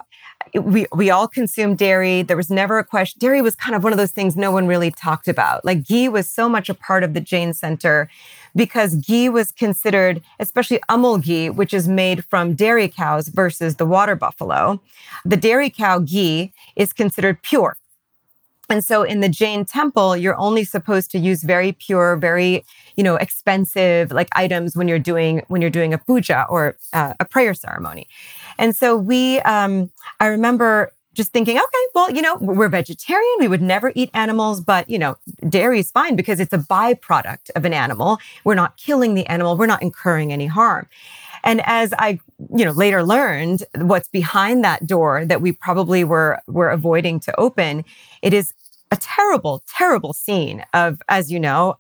we 0.54 0.86
we 0.94 1.10
all 1.10 1.28
consumed 1.28 1.78
dairy. 1.78 2.22
There 2.22 2.38
was 2.38 2.50
never 2.50 2.80
a 2.80 2.84
question. 2.84 3.20
Dairy 3.20 3.42
was 3.42 3.56
kind 3.56 3.76
of 3.76 3.84
one 3.84 3.94
of 3.94 3.98
those 3.98 4.12
things 4.12 4.36
no 4.36 4.52
one 4.52 4.68
really 4.68 4.92
talked 4.92 5.28
about. 5.28 5.64
Like 5.66 5.86
ghee 5.86 6.10
was 6.10 6.30
so 6.30 6.48
much 6.50 6.70
a 6.70 6.74
part 6.74 7.04
of 7.04 7.14
the 7.14 7.20
Jain 7.20 7.54
Center 7.54 8.10
because 8.56 8.96
ghee 8.96 9.30
was 9.30 9.52
considered, 9.52 10.22
especially 10.40 10.80
Amul 10.90 11.24
ghee, 11.24 11.50
which 11.50 11.74
is 11.74 11.88
made 11.88 12.26
from 12.26 12.54
dairy 12.54 12.88
cows 12.88 13.28
versus 13.28 13.76
the 13.76 13.86
water 13.86 14.16
buffalo. 14.16 14.82
The 15.26 15.38
dairy 15.38 15.70
cow 15.70 16.00
ghee 16.00 16.54
is 16.76 16.94
considered 16.94 17.42
pure. 17.42 17.78
And 18.70 18.84
so 18.84 19.04
in 19.04 19.22
the 19.22 19.30
Jain 19.30 19.66
temple, 19.66 20.18
you're 20.18 20.38
only 20.38 20.64
supposed 20.64 21.12
to 21.12 21.20
use 21.20 21.44
very 21.44 21.72
pure, 21.72 22.18
very, 22.18 22.66
you 22.96 23.04
know, 23.04 23.16
expensive 23.16 24.12
like 24.12 24.28
items 24.34 24.76
when 24.76 24.88
you're 24.88 25.00
doing 25.00 25.42
when 25.48 25.62
you're 25.62 25.70
doing 25.72 25.94
a 25.94 25.98
puja 25.98 26.46
or 26.50 26.76
uh, 26.94 27.14
a 27.20 27.26
prayer 27.26 27.54
ceremony. 27.54 28.08
And 28.58 28.76
so 28.76 28.98
we, 28.98 29.40
um, 29.42 29.90
I 30.20 30.28
remember 30.28 30.92
just 31.18 31.34
thinking, 31.34 31.58
okay, 31.58 31.84
well, 31.96 32.12
you 32.12 32.22
know, 32.22 32.38
we're 32.38 32.70
vegetarian. 32.70 33.36
We 33.40 33.48
would 33.48 33.62
never 33.62 33.92
eat 33.96 34.12
animals, 34.14 34.62
but, 34.62 34.88
you 34.88 35.00
know, 35.00 35.18
dairy 35.50 35.80
is 35.80 35.90
fine 35.90 36.16
because 36.16 36.40
it's 36.40 36.54
a 36.54 36.60
byproduct 36.60 37.50
of 37.56 37.66
an 37.66 37.74
animal. 37.74 38.20
We're 38.44 38.54
not 38.54 38.78
killing 38.78 39.16
the 39.16 39.26
animal. 39.26 39.58
We're 39.58 39.66
not 39.66 39.82
incurring 39.82 40.32
any 40.32 40.46
harm. 40.46 40.88
And 41.48 41.62
as 41.66 41.94
I, 41.98 42.20
you 42.56 42.66
know, 42.66 42.72
later 42.72 43.04
learned 43.04 43.64
what's 43.76 44.10
behind 44.10 44.66
that 44.66 44.86
door 44.86 45.26
that 45.26 45.42
we 45.42 45.54
probably 45.54 46.04
were, 46.04 46.40
were 46.46 46.70
avoiding 46.70 47.22
to 47.22 47.40
open, 47.40 47.86
it 48.22 48.34
is 48.34 48.54
a 48.92 48.98
terrible, 48.98 49.64
terrible 49.66 50.12
scene 50.12 50.66
of, 50.74 51.02
as 51.08 51.32
you 51.32 51.40
know, 51.40 51.78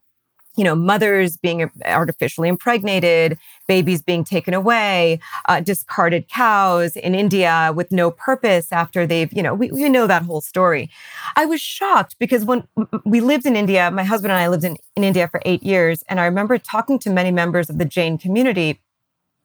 you 0.56 0.63
know, 0.63 0.73
mothers 0.73 1.36
being 1.36 1.69
artificially 1.86 2.47
impregnated, 2.47 3.38
babies 3.67 4.01
being 4.01 4.23
taken 4.23 4.53
away, 4.53 5.19
uh, 5.47 5.60
discarded 5.60 6.30
cows 6.30 6.95
in 6.95 7.13
India 7.13 7.71
with 7.75 7.91
no 7.91 8.10
purpose 8.10 8.71
after 8.71 9.06
they've, 9.06 9.32
you 9.34 9.43
know, 9.43 9.53
we, 9.53 9.69
we 9.69 9.88
know 9.89 10.08
that 10.08 10.23
whole 10.23 10.41
story. 10.41 10.89
I 11.36 11.45
was 11.45 11.60
shocked 11.60 12.15
because 12.19 12.45
when 12.45 12.63
we 13.06 13.19
lived 13.19 13.45
in 13.45 13.58
India, 13.58 13.91
my 13.91 14.06
husband 14.06 14.32
and 14.32 14.39
I 14.39 14.47
lived 14.47 14.63
in, 14.63 14.77
in 14.95 15.03
India 15.03 15.27
for 15.27 15.41
eight 15.45 15.62
years. 15.62 16.03
And 16.08 16.21
I 16.21 16.25
remember 16.25 16.58
talking 16.58 16.97
to 16.99 17.10
many 17.10 17.32
members 17.32 17.69
of 17.69 17.77
the 17.77 17.86
Jain 17.86 18.17
community. 18.17 18.80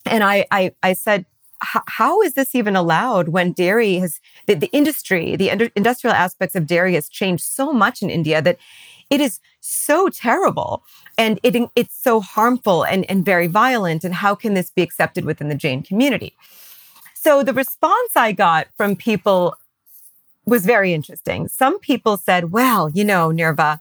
And 0.06 0.24
I, 0.24 0.46
I, 0.50 0.72
I 0.82 0.92
said, 0.94 1.26
how 1.60 2.20
is 2.22 2.34
this 2.34 2.54
even 2.54 2.74
allowed 2.74 3.28
when 3.28 3.52
dairy 3.52 3.94
has 3.96 4.20
the, 4.46 4.54
the 4.54 4.70
industry, 4.72 5.36
the 5.36 5.70
industrial 5.76 6.14
aspects 6.14 6.56
of 6.56 6.66
dairy 6.66 6.94
has 6.94 7.08
changed 7.08 7.44
so 7.44 7.72
much 7.72 8.02
in 8.02 8.10
India 8.10 8.42
that 8.42 8.58
it 9.10 9.20
is 9.20 9.38
so 9.60 10.08
terrible 10.08 10.82
and 11.16 11.38
it, 11.42 11.70
it's 11.76 11.94
so 11.94 12.20
harmful 12.20 12.84
and, 12.84 13.08
and 13.08 13.24
very 13.24 13.46
violent. 13.46 14.02
And 14.02 14.14
how 14.14 14.34
can 14.34 14.54
this 14.54 14.70
be 14.70 14.82
accepted 14.82 15.24
within 15.24 15.48
the 15.48 15.54
Jain 15.54 15.82
community? 15.82 16.34
So 17.14 17.44
the 17.44 17.54
response 17.54 18.16
I 18.16 18.32
got 18.32 18.66
from 18.76 18.96
people 18.96 19.56
was 20.44 20.66
very 20.66 20.92
interesting. 20.92 21.46
Some 21.46 21.78
people 21.78 22.16
said, 22.16 22.50
well, 22.50 22.88
you 22.90 23.04
know, 23.04 23.28
Nirva, 23.28 23.80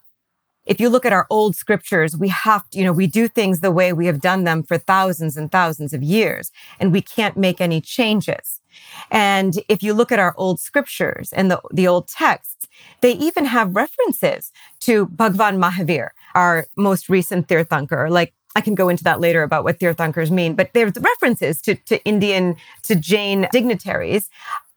if 0.65 0.80
you 0.80 0.89
look 0.89 1.06
at 1.06 1.13
our 1.13 1.26
old 1.30 1.56
scriptures, 1.56 2.15
we 2.15 2.28
have 2.30 2.69
to, 2.69 2.78
you 2.78 2.84
know, 2.84 2.93
we 2.93 3.08
do 3.08 3.28
things 3.28 3.60
the 3.60 3.71
way 3.71 3.93
we 3.93 4.06
have 4.06 4.21
done 4.21 4.43
them 4.43 4.63
for 4.63 4.78
thousands 4.78 5.36
and 5.38 5.52
thousands 5.52 5.93
of 5.93 6.04
years, 6.04 6.52
and 6.80 6.91
we 6.91 7.02
can't 7.02 7.38
make 7.38 7.60
any 7.60 7.82
changes. 7.82 8.62
And 9.10 9.60
if 9.67 9.84
you 9.84 9.93
look 9.93 10.12
at 10.12 10.19
our 10.19 10.36
old 10.38 10.60
scriptures 10.60 11.34
and 11.34 11.52
the, 11.52 11.62
the 11.74 11.88
old 11.88 12.08
texts, 12.08 12.67
they 13.02 13.13
even 13.13 13.45
have 13.45 13.76
references 13.76 14.52
to 14.82 15.08
Bhagwan 15.08 15.58
Mahavir, 15.58 16.10
our 16.36 16.67
most 16.78 17.10
recent 17.10 17.47
Tirthankar. 17.47 18.10
Like 18.10 18.34
I 18.56 18.62
can 18.62 18.76
go 18.76 18.89
into 18.89 19.04
that 19.04 19.19
later 19.19 19.43
about 19.43 19.63
what 19.63 19.80
Tirthankars 19.80 20.32
mean, 20.32 20.56
but 20.56 20.71
there's 20.74 20.93
references 21.00 21.62
to, 21.62 21.76
to 21.76 22.04
Indian, 22.06 22.56
to 22.84 22.95
Jain 22.95 23.47
dignitaries 23.52 24.30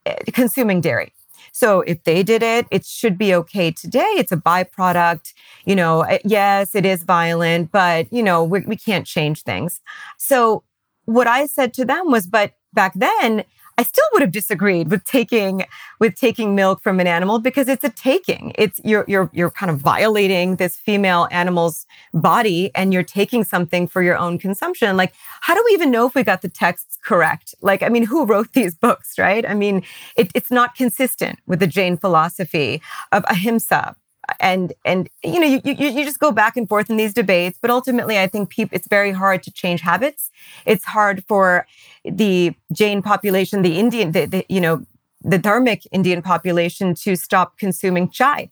eh, 0.05 0.15
consuming 0.33 0.81
dairy. 0.81 1.13
So 1.55 1.79
if 1.87 2.03
they 2.03 2.21
did 2.21 2.43
it, 2.43 2.67
it 2.69 2.85
should 2.85 3.17
be 3.17 3.33
okay 3.33 3.71
today. 3.71 4.11
It's 4.17 4.33
a 4.33 4.35
byproduct. 4.35 5.33
You 5.63 5.77
know, 5.77 6.01
eh, 6.01 6.17
yes, 6.25 6.75
it 6.75 6.85
is 6.85 7.03
violent, 7.03 7.71
but, 7.71 8.11
you 8.11 8.21
know, 8.21 8.43
we, 8.43 8.59
we 8.59 8.75
can't 8.75 9.07
change 9.07 9.43
things. 9.43 9.79
So 10.17 10.63
what 11.05 11.27
I 11.27 11.45
said 11.45 11.73
to 11.75 11.85
them 11.85 12.11
was, 12.11 12.27
but 12.27 12.51
back 12.73 12.91
then, 12.93 13.45
I 13.77 13.83
still 13.83 14.05
would 14.13 14.21
have 14.21 14.31
disagreed 14.31 14.89
with 14.89 15.03
taking 15.03 15.65
with 15.99 16.15
taking 16.15 16.55
milk 16.55 16.81
from 16.81 16.99
an 16.99 17.07
animal 17.07 17.39
because 17.39 17.67
it's 17.67 17.83
a 17.83 17.89
taking. 17.89 18.53
It's 18.55 18.79
you're 18.83 19.03
you're 19.07 19.29
you're 19.33 19.51
kind 19.51 19.69
of 19.69 19.79
violating 19.79 20.55
this 20.55 20.77
female 20.77 21.27
animal's 21.29 21.85
body 22.13 22.71
and 22.73 22.93
you're 22.93 23.03
taking 23.03 23.43
something 23.43 23.87
for 23.87 24.01
your 24.01 24.17
own 24.17 24.37
consumption. 24.37 24.95
Like, 24.95 25.13
how 25.41 25.55
do 25.55 25.63
we 25.65 25.73
even 25.73 25.91
know 25.91 26.07
if 26.07 26.15
we 26.15 26.23
got 26.23 26.41
the 26.41 26.49
texts 26.49 26.97
correct? 27.03 27.53
Like, 27.61 27.83
I 27.83 27.89
mean, 27.89 28.05
who 28.05 28.25
wrote 28.25 28.53
these 28.53 28.75
books, 28.85 29.19
right? 29.19 29.45
I 29.45 29.53
mean, 29.53 29.83
it, 30.15 30.31
it's 30.33 30.51
not 30.51 30.75
consistent 30.75 31.39
with 31.45 31.59
the 31.59 31.67
Jain 31.67 31.97
philosophy 31.97 32.81
of 33.11 33.25
ahimsa, 33.27 33.95
and 34.39 34.73
and 34.83 35.09
you 35.23 35.39
know 35.39 35.47
you, 35.47 35.61
you 35.63 35.89
you 35.89 36.05
just 36.05 36.19
go 36.19 36.31
back 36.31 36.57
and 36.57 36.67
forth 36.67 36.89
in 36.89 36.97
these 36.97 37.13
debates 37.13 37.57
but 37.61 37.69
ultimately 37.69 38.17
i 38.19 38.27
think 38.27 38.49
people 38.49 38.75
it's 38.75 38.87
very 38.87 39.11
hard 39.11 39.43
to 39.43 39.51
change 39.51 39.81
habits 39.81 40.31
it's 40.65 40.85
hard 40.85 41.23
for 41.27 41.65
the 42.03 42.53
jain 42.71 43.01
population 43.01 43.61
the 43.61 43.77
indian 43.77 44.11
the, 44.11 44.25
the 44.25 44.45
you 44.49 44.61
know 44.61 44.85
the 45.21 45.37
dharmic 45.37 45.85
indian 45.91 46.21
population 46.21 46.93
to 46.95 47.15
stop 47.15 47.57
consuming 47.57 48.09
chai 48.09 48.49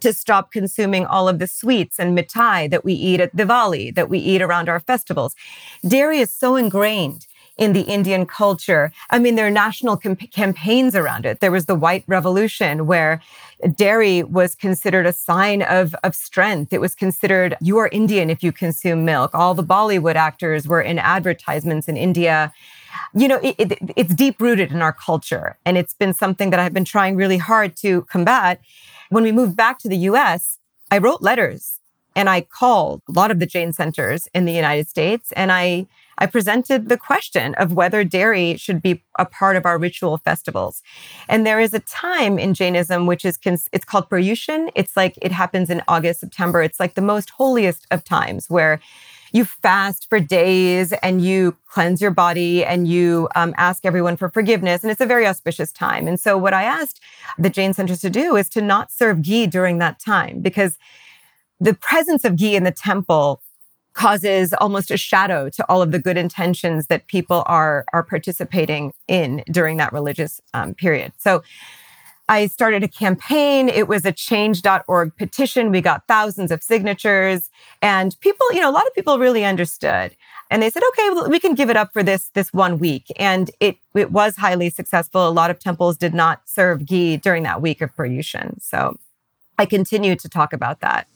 to 0.00 0.12
stop 0.12 0.52
consuming 0.52 1.04
all 1.06 1.28
of 1.28 1.38
the 1.38 1.46
sweets 1.46 1.98
and 1.98 2.16
mitai 2.16 2.70
that 2.70 2.84
we 2.84 2.92
eat 2.92 3.20
at 3.20 3.34
Diwali, 3.34 3.94
that 3.94 4.08
we 4.08 4.18
eat 4.18 4.40
around 4.40 4.68
our 4.68 4.78
festivals. 4.78 5.34
Dairy 5.86 6.20
is 6.20 6.32
so 6.32 6.54
ingrained 6.54 7.26
in 7.60 7.74
the 7.74 7.82
Indian 7.82 8.24
culture. 8.24 8.90
I 9.10 9.18
mean, 9.18 9.34
there 9.36 9.46
are 9.46 9.50
national 9.50 9.98
campaigns 9.98 10.96
around 10.96 11.26
it. 11.26 11.40
There 11.40 11.52
was 11.52 11.66
the 11.66 11.74
White 11.74 12.04
Revolution 12.06 12.86
where 12.86 13.20
dairy 13.76 14.22
was 14.22 14.54
considered 14.54 15.04
a 15.04 15.12
sign 15.12 15.60
of, 15.62 15.94
of 16.02 16.14
strength. 16.14 16.72
It 16.72 16.80
was 16.80 16.94
considered 16.94 17.54
you 17.60 17.76
are 17.76 17.88
Indian 17.92 18.30
if 18.30 18.42
you 18.42 18.50
consume 18.50 19.04
milk. 19.04 19.34
All 19.34 19.52
the 19.52 19.62
Bollywood 19.62 20.14
actors 20.14 20.66
were 20.66 20.80
in 20.80 20.98
advertisements 20.98 21.86
in 21.86 21.98
India. 21.98 22.50
You 23.14 23.28
know, 23.28 23.38
it, 23.42 23.56
it, 23.58 23.78
it's 23.94 24.14
deep 24.14 24.40
rooted 24.40 24.72
in 24.72 24.80
our 24.80 24.94
culture. 24.94 25.58
And 25.66 25.76
it's 25.76 25.92
been 25.92 26.14
something 26.14 26.48
that 26.50 26.58
I've 26.58 26.72
been 26.72 26.86
trying 26.86 27.14
really 27.16 27.36
hard 27.36 27.76
to 27.76 28.02
combat. 28.02 28.58
When 29.10 29.22
we 29.22 29.32
moved 29.32 29.54
back 29.54 29.78
to 29.80 29.88
the 29.88 29.98
US, 29.98 30.56
I 30.90 30.96
wrote 30.96 31.20
letters 31.20 31.78
and 32.16 32.30
I 32.30 32.40
called 32.40 33.02
a 33.06 33.12
lot 33.12 33.30
of 33.30 33.38
the 33.38 33.46
Jain 33.46 33.74
centers 33.74 34.28
in 34.34 34.46
the 34.46 34.52
United 34.52 34.88
States 34.88 35.30
and 35.32 35.52
I 35.52 35.86
I 36.20 36.26
presented 36.26 36.88
the 36.88 36.98
question 36.98 37.54
of 37.54 37.72
whether 37.72 38.04
dairy 38.04 38.56
should 38.58 38.82
be 38.82 39.02
a 39.18 39.24
part 39.24 39.56
of 39.56 39.64
our 39.64 39.78
ritual 39.78 40.18
festivals. 40.18 40.82
And 41.28 41.46
there 41.46 41.60
is 41.60 41.72
a 41.72 41.80
time 41.80 42.38
in 42.38 42.52
Jainism 42.54 43.06
which 43.06 43.24
is 43.24 43.38
cons- 43.38 43.70
it's 43.72 43.86
called 43.86 44.10
Paryushan. 44.10 44.70
It's 44.74 44.96
like 44.96 45.18
it 45.22 45.32
happens 45.32 45.70
in 45.70 45.82
August, 45.88 46.20
September. 46.20 46.62
It's 46.62 46.78
like 46.78 46.94
the 46.94 47.02
most 47.02 47.30
holiest 47.30 47.86
of 47.90 48.04
times 48.04 48.50
where 48.50 48.80
you 49.32 49.44
fast 49.44 50.08
for 50.08 50.20
days 50.20 50.92
and 50.92 51.24
you 51.24 51.56
cleanse 51.66 52.02
your 52.02 52.10
body 52.10 52.64
and 52.64 52.88
you 52.88 53.28
um, 53.36 53.54
ask 53.56 53.86
everyone 53.86 54.16
for 54.16 54.28
forgiveness. 54.28 54.82
And 54.82 54.90
it's 54.90 55.00
a 55.00 55.06
very 55.06 55.26
auspicious 55.26 55.72
time. 55.72 56.08
And 56.08 56.18
so, 56.18 56.36
what 56.36 56.52
I 56.52 56.64
asked 56.64 57.00
the 57.38 57.50
Jain 57.50 57.72
centers 57.72 58.00
to 58.00 58.10
do 58.10 58.36
is 58.36 58.48
to 58.50 58.60
not 58.60 58.90
serve 58.90 59.22
ghee 59.22 59.46
during 59.46 59.78
that 59.78 60.00
time 60.00 60.40
because 60.40 60.76
the 61.60 61.74
presence 61.74 62.24
of 62.24 62.36
ghee 62.36 62.56
in 62.56 62.64
the 62.64 62.72
temple 62.72 63.40
causes 63.92 64.52
almost 64.54 64.90
a 64.90 64.96
shadow 64.96 65.48
to 65.50 65.64
all 65.68 65.82
of 65.82 65.92
the 65.92 65.98
good 65.98 66.16
intentions 66.16 66.86
that 66.86 67.06
people 67.06 67.42
are 67.46 67.84
are 67.92 68.02
participating 68.02 68.92
in 69.08 69.42
during 69.50 69.76
that 69.78 69.92
religious 69.92 70.40
um, 70.54 70.74
period. 70.74 71.12
So 71.18 71.42
I 72.30 72.46
started 72.46 72.84
a 72.84 72.88
campaign. 72.88 73.68
It 73.68 73.88
was 73.88 74.04
a 74.04 74.12
change.org 74.12 75.16
petition. 75.16 75.72
We 75.72 75.80
got 75.80 76.06
thousands 76.06 76.52
of 76.52 76.62
signatures 76.62 77.50
and 77.82 78.16
people, 78.20 78.46
you 78.52 78.60
know, 78.60 78.70
a 78.70 78.72
lot 78.72 78.86
of 78.86 78.94
people 78.94 79.18
really 79.18 79.44
understood. 79.44 80.14
And 80.48 80.62
they 80.62 80.70
said, 80.70 80.84
okay, 80.90 81.10
well, 81.10 81.28
we 81.28 81.40
can 81.40 81.56
give 81.56 81.70
it 81.70 81.76
up 81.76 81.92
for 81.92 82.04
this, 82.04 82.30
this 82.34 82.52
one 82.52 82.78
week. 82.78 83.06
And 83.16 83.50
it, 83.58 83.78
it 83.96 84.12
was 84.12 84.36
highly 84.36 84.70
successful. 84.70 85.28
A 85.28 85.30
lot 85.30 85.50
of 85.50 85.58
temples 85.58 85.96
did 85.96 86.14
not 86.14 86.42
serve 86.44 86.86
ghee 86.86 87.16
during 87.16 87.42
that 87.42 87.60
week 87.60 87.80
of 87.80 87.92
Paryushan. 87.96 88.62
So 88.62 88.96
I 89.58 89.66
continue 89.66 90.14
to 90.14 90.28
talk 90.28 90.52
about 90.52 90.78
that. 90.80 91.08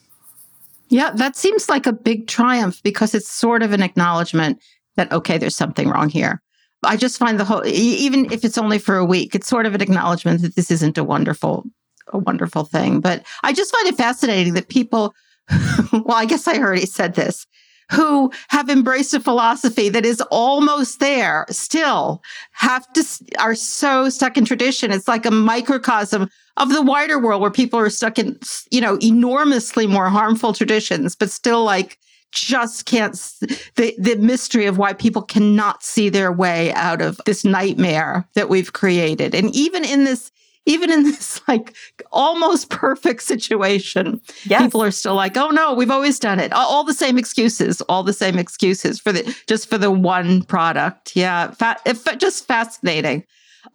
Yeah, 0.89 1.11
that 1.13 1.37
seems 1.37 1.69
like 1.69 1.87
a 1.87 1.93
big 1.93 2.27
triumph 2.27 2.83
because 2.83 3.15
it's 3.15 3.31
sort 3.31 3.63
of 3.63 3.73
an 3.73 3.83
acknowledgement 3.83 4.63
that, 4.97 5.11
okay, 5.13 5.39
there's 5.39 5.57
something 5.57 5.89
wrong 5.89 6.09
here. 6.09 6.43
I 6.85 6.97
just 6.97 7.19
find 7.19 7.41
the 7.41 7.45
whole, 7.45 7.65
even 7.67 8.31
if 8.31 8.45
it's 8.45 8.59
only 8.59 8.79
for 8.79 8.97
a 8.97 9.05
week, 9.05 9.35
it's 9.35 9.49
sort 9.49 9.67
of 9.67 9.75
an 9.75 9.81
acknowledgement 9.81 10.43
that 10.43 10.55
this 10.55 10.71
isn't 10.71 10.99
a 10.99 11.05
wonderful, 11.05 11.65
a 12.09 12.19
wonderful 12.19 12.65
thing. 12.65 13.01
But 13.01 13.25
I 13.43 13.53
just 13.53 13.75
find 13.75 13.89
it 13.89 13.97
fascinating 13.97 14.55
that 14.55 14.69
people, 14.69 15.15
well, 15.93 16.17
I 16.17 16.27
guess 16.27 16.47
I 16.47 16.59
already 16.59 16.87
said 16.87 17.15
this, 17.15 17.47
who 17.91 18.33
have 18.49 18.69
embraced 18.69 19.15
a 19.15 19.21
philosophy 19.21 19.89
that 19.89 20.05
is 20.05 20.21
almost 20.31 21.01
there 21.01 21.47
still 21.51 22.23
have 22.53 22.91
to, 22.93 23.05
are 23.39 23.55
so 23.55 24.09
stuck 24.09 24.37
in 24.37 24.45
tradition. 24.45 24.91
It's 24.91 25.09
like 25.09 25.27
a 25.27 25.31
microcosm 25.31 26.31
of 26.57 26.73
the 26.73 26.83
wider 26.83 27.19
world 27.19 27.43
where 27.43 27.51
people 27.51 27.79
are 27.79 27.91
stuck 27.91 28.19
in, 28.19 28.39
you 28.71 28.81
know, 28.81 28.99
enormously 29.03 29.87
more 29.87 30.09
harmful 30.09 30.53
traditions, 30.53 31.17
but 31.17 31.31
still 31.31 31.65
like, 31.65 31.99
just 32.33 32.85
can't 32.87 33.15
the 33.77 33.95
the 33.97 34.17
mystery 34.17 34.67
of 34.67 34.77
why 34.77 34.93
people 34.93 35.23
cannot 35.23 35.85
see 35.85 36.09
their 36.09 36.33
way 36.33 36.73
out 36.73 37.01
of 37.01 37.21
this 37.27 37.45
nightmare 37.45 38.27
that 38.35 38.49
we've 38.49 38.73
created 38.73 39.37
and 39.37 39.55
even 39.55 39.85
in 39.85 40.03
this 40.03 40.33
even 40.67 40.91
in 40.91 41.03
this 41.05 41.41
like 41.49 41.75
almost 42.13 42.71
perfect 42.71 43.23
situation 43.23 44.21
yes. 44.45 44.63
people 44.63 44.83
are 44.83 44.91
still 44.91 45.15
like 45.15 45.37
oh 45.37 45.51
no 45.51 45.73
we've 45.75 45.91
always 45.91 46.19
done 46.19 46.41
it 46.41 46.53
all, 46.53 46.69
all, 46.69 46.85
the 46.85 46.95
same 46.95 47.19
excuses 47.19 47.81
all 47.83 48.03
the 48.03 48.13
same 48.13 48.39
excuses 48.39 49.01
for 49.01 49.13
the 49.13 49.37
just 49.47 49.69
for 49.69 49.79
the 49.79 49.91
one 49.91 50.43
product 50.43 51.17
yeah 51.17 51.51
fa- 51.53 51.77
just 52.17 52.47
fascinating 52.47 53.25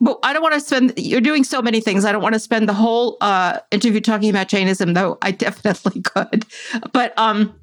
but 0.02 0.19
I 0.23 0.34
don't 0.34 0.41
want 0.41 0.54
to 0.54 0.60
spend, 0.60 0.93
you're 0.97 1.21
doing 1.21 1.43
so 1.43 1.62
many 1.62 1.82
things. 1.82 2.06
I 2.06 2.12
don't 2.12 2.21
want 2.21 2.34
to 2.34 2.39
spend 2.39 2.69
the 2.69 2.73
whole 2.73 3.17
uh, 3.21 3.60
interview 3.71 3.99
talking 3.99 4.30
about 4.30 4.47
Jainism, 4.47 4.93
though 4.93 5.17
I 5.21 5.32
definitely 5.63 6.02
could. 6.02 6.45
But 6.93 7.17
um, 7.17 7.54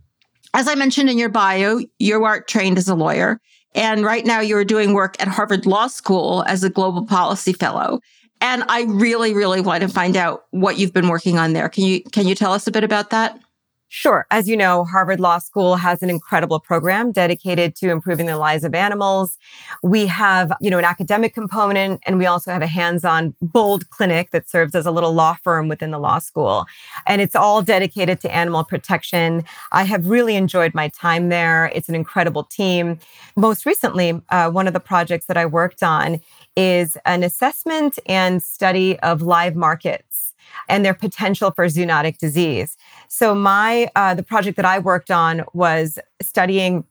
as 0.54 0.68
I 0.68 0.74
mentioned 0.74 1.08
in 1.08 1.18
your 1.18 1.28
bio, 1.28 1.80
you 1.98 2.24
are 2.24 2.40
trained 2.40 2.78
as 2.78 2.88
a 2.88 2.94
lawyer. 2.94 3.40
And 3.74 4.04
right 4.04 4.24
now 4.24 4.40
you're 4.40 4.64
doing 4.64 4.94
work 4.94 5.16
at 5.20 5.28
Harvard 5.28 5.66
Law 5.66 5.86
School 5.86 6.44
as 6.46 6.64
a 6.64 6.70
global 6.70 7.04
policy 7.04 7.52
fellow. 7.52 8.00
And 8.40 8.64
I 8.68 8.82
really, 8.82 9.34
really 9.34 9.60
want 9.60 9.82
to 9.82 9.88
find 9.88 10.16
out 10.16 10.44
what 10.50 10.78
you've 10.78 10.92
been 10.92 11.08
working 11.08 11.38
on 11.38 11.52
there. 11.52 11.68
Can 11.68 11.84
you 11.84 12.02
can 12.02 12.26
you 12.26 12.34
tell 12.34 12.52
us 12.52 12.66
a 12.66 12.70
bit 12.70 12.84
about 12.84 13.10
that? 13.10 13.40
Sure. 13.88 14.26
As 14.32 14.48
you 14.48 14.56
know, 14.56 14.84
Harvard 14.84 15.20
Law 15.20 15.38
School 15.38 15.76
has 15.76 16.02
an 16.02 16.10
incredible 16.10 16.58
program 16.58 17.12
dedicated 17.12 17.76
to 17.76 17.90
improving 17.90 18.26
the 18.26 18.36
lives 18.36 18.64
of 18.64 18.74
animals. 18.74 19.38
We 19.82 20.06
have, 20.06 20.52
you 20.60 20.70
know, 20.70 20.78
an 20.78 20.84
academic 20.84 21.34
component 21.34 22.00
and 22.04 22.18
we 22.18 22.26
also 22.26 22.50
have 22.50 22.62
a 22.62 22.66
hands-on 22.66 23.34
bold 23.40 23.88
clinic 23.90 24.32
that 24.32 24.50
serves 24.50 24.74
as 24.74 24.86
a 24.86 24.90
little 24.90 25.12
law 25.12 25.36
firm 25.44 25.68
within 25.68 25.92
the 25.92 26.00
law 26.00 26.18
school. 26.18 26.66
And 27.06 27.22
it's 27.22 27.36
all 27.36 27.62
dedicated 27.62 28.20
to 28.22 28.34
animal 28.34 28.64
protection. 28.64 29.44
I 29.70 29.84
have 29.84 30.08
really 30.08 30.34
enjoyed 30.34 30.74
my 30.74 30.88
time 30.88 31.28
there. 31.28 31.70
It's 31.72 31.88
an 31.88 31.94
incredible 31.94 32.42
team. 32.42 32.98
Most 33.36 33.64
recently, 33.64 34.20
uh, 34.30 34.50
one 34.50 34.66
of 34.66 34.72
the 34.72 34.80
projects 34.80 35.26
that 35.26 35.36
I 35.36 35.46
worked 35.46 35.84
on 35.84 36.20
is 36.56 36.96
an 37.04 37.22
assessment 37.22 37.98
and 38.06 38.42
study 38.42 38.98
of 39.00 39.22
live 39.22 39.54
markets 39.54 40.34
and 40.68 40.84
their 40.84 40.94
potential 40.94 41.50
for 41.50 41.66
zoonotic 41.66 42.18
disease. 42.18 42.76
So 43.08 43.34
my 43.34 43.90
uh, 43.94 44.14
the 44.14 44.22
project 44.22 44.56
that 44.56 44.64
I 44.64 44.78
worked 44.78 45.10
on 45.10 45.44
was 45.52 45.98
studying 46.20 46.84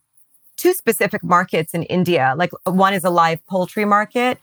two 0.56 0.72
specific 0.72 1.22
markets 1.22 1.74
in 1.74 1.82
India. 1.84 2.34
Like 2.36 2.50
one 2.64 2.94
is 2.94 3.04
a 3.04 3.10
live 3.10 3.46
poultry 3.46 3.84
market 3.84 4.38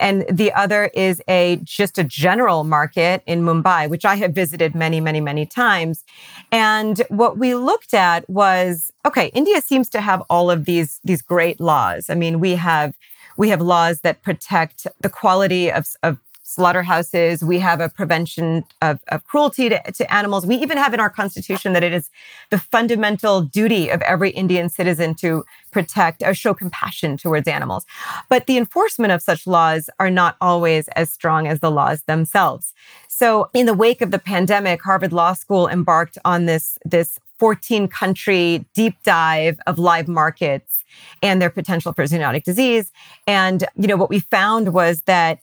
and 0.00 0.24
the 0.30 0.52
other 0.52 0.90
is 0.94 1.22
a 1.28 1.60
just 1.62 1.98
a 1.98 2.04
general 2.04 2.64
market 2.64 3.22
in 3.26 3.42
Mumbai, 3.42 3.88
which 3.88 4.04
I 4.04 4.16
have 4.16 4.32
visited 4.32 4.74
many, 4.74 5.00
many, 5.00 5.20
many 5.20 5.46
times. 5.46 6.02
And 6.50 7.02
what 7.08 7.38
we 7.38 7.54
looked 7.54 7.94
at 7.94 8.28
was 8.28 8.92
okay, 9.06 9.28
India 9.28 9.60
seems 9.60 9.88
to 9.90 10.00
have 10.00 10.22
all 10.28 10.50
of 10.50 10.64
these 10.64 11.00
these 11.04 11.22
great 11.22 11.60
laws. 11.60 12.10
I 12.10 12.14
mean, 12.14 12.40
we 12.40 12.56
have 12.56 12.94
we 13.36 13.48
have 13.48 13.60
laws 13.60 14.00
that 14.00 14.22
protect 14.22 14.86
the 15.00 15.08
quality 15.08 15.70
of, 15.70 15.86
of 16.02 16.18
slaughterhouses. 16.42 17.42
We 17.42 17.58
have 17.60 17.80
a 17.80 17.88
prevention 17.88 18.64
of, 18.82 19.00
of 19.08 19.24
cruelty 19.24 19.70
to, 19.70 19.92
to, 19.92 20.12
animals. 20.12 20.44
We 20.44 20.56
even 20.56 20.76
have 20.76 20.92
in 20.92 21.00
our 21.00 21.08
constitution 21.08 21.72
that 21.72 21.82
it 21.82 21.92
is 21.92 22.10
the 22.50 22.58
fundamental 22.58 23.40
duty 23.40 23.88
of 23.88 24.02
every 24.02 24.30
Indian 24.30 24.68
citizen 24.68 25.14
to 25.16 25.44
protect 25.70 26.22
or 26.22 26.34
show 26.34 26.52
compassion 26.52 27.16
towards 27.16 27.48
animals. 27.48 27.86
But 28.28 28.46
the 28.46 28.58
enforcement 28.58 29.12
of 29.12 29.22
such 29.22 29.46
laws 29.46 29.88
are 29.98 30.10
not 30.10 30.36
always 30.40 30.88
as 30.88 31.10
strong 31.10 31.46
as 31.46 31.60
the 31.60 31.70
laws 31.70 32.02
themselves. 32.02 32.74
So 33.08 33.48
in 33.54 33.66
the 33.66 33.74
wake 33.74 34.02
of 34.02 34.10
the 34.10 34.18
pandemic, 34.18 34.82
Harvard 34.82 35.12
Law 35.12 35.32
School 35.32 35.68
embarked 35.68 36.18
on 36.24 36.46
this, 36.46 36.78
this 36.84 37.18
14 37.38 37.88
country 37.88 38.64
deep 38.74 38.96
dive 39.04 39.58
of 39.66 39.78
live 39.78 40.08
markets 40.08 40.81
and 41.22 41.40
their 41.40 41.50
potential 41.50 41.92
for 41.92 42.04
zoonotic 42.04 42.44
disease. 42.44 42.92
And, 43.26 43.64
you 43.76 43.86
know, 43.86 43.96
what 43.96 44.10
we 44.10 44.20
found 44.20 44.72
was 44.72 45.02
that 45.02 45.40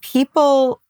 people, 0.00 0.80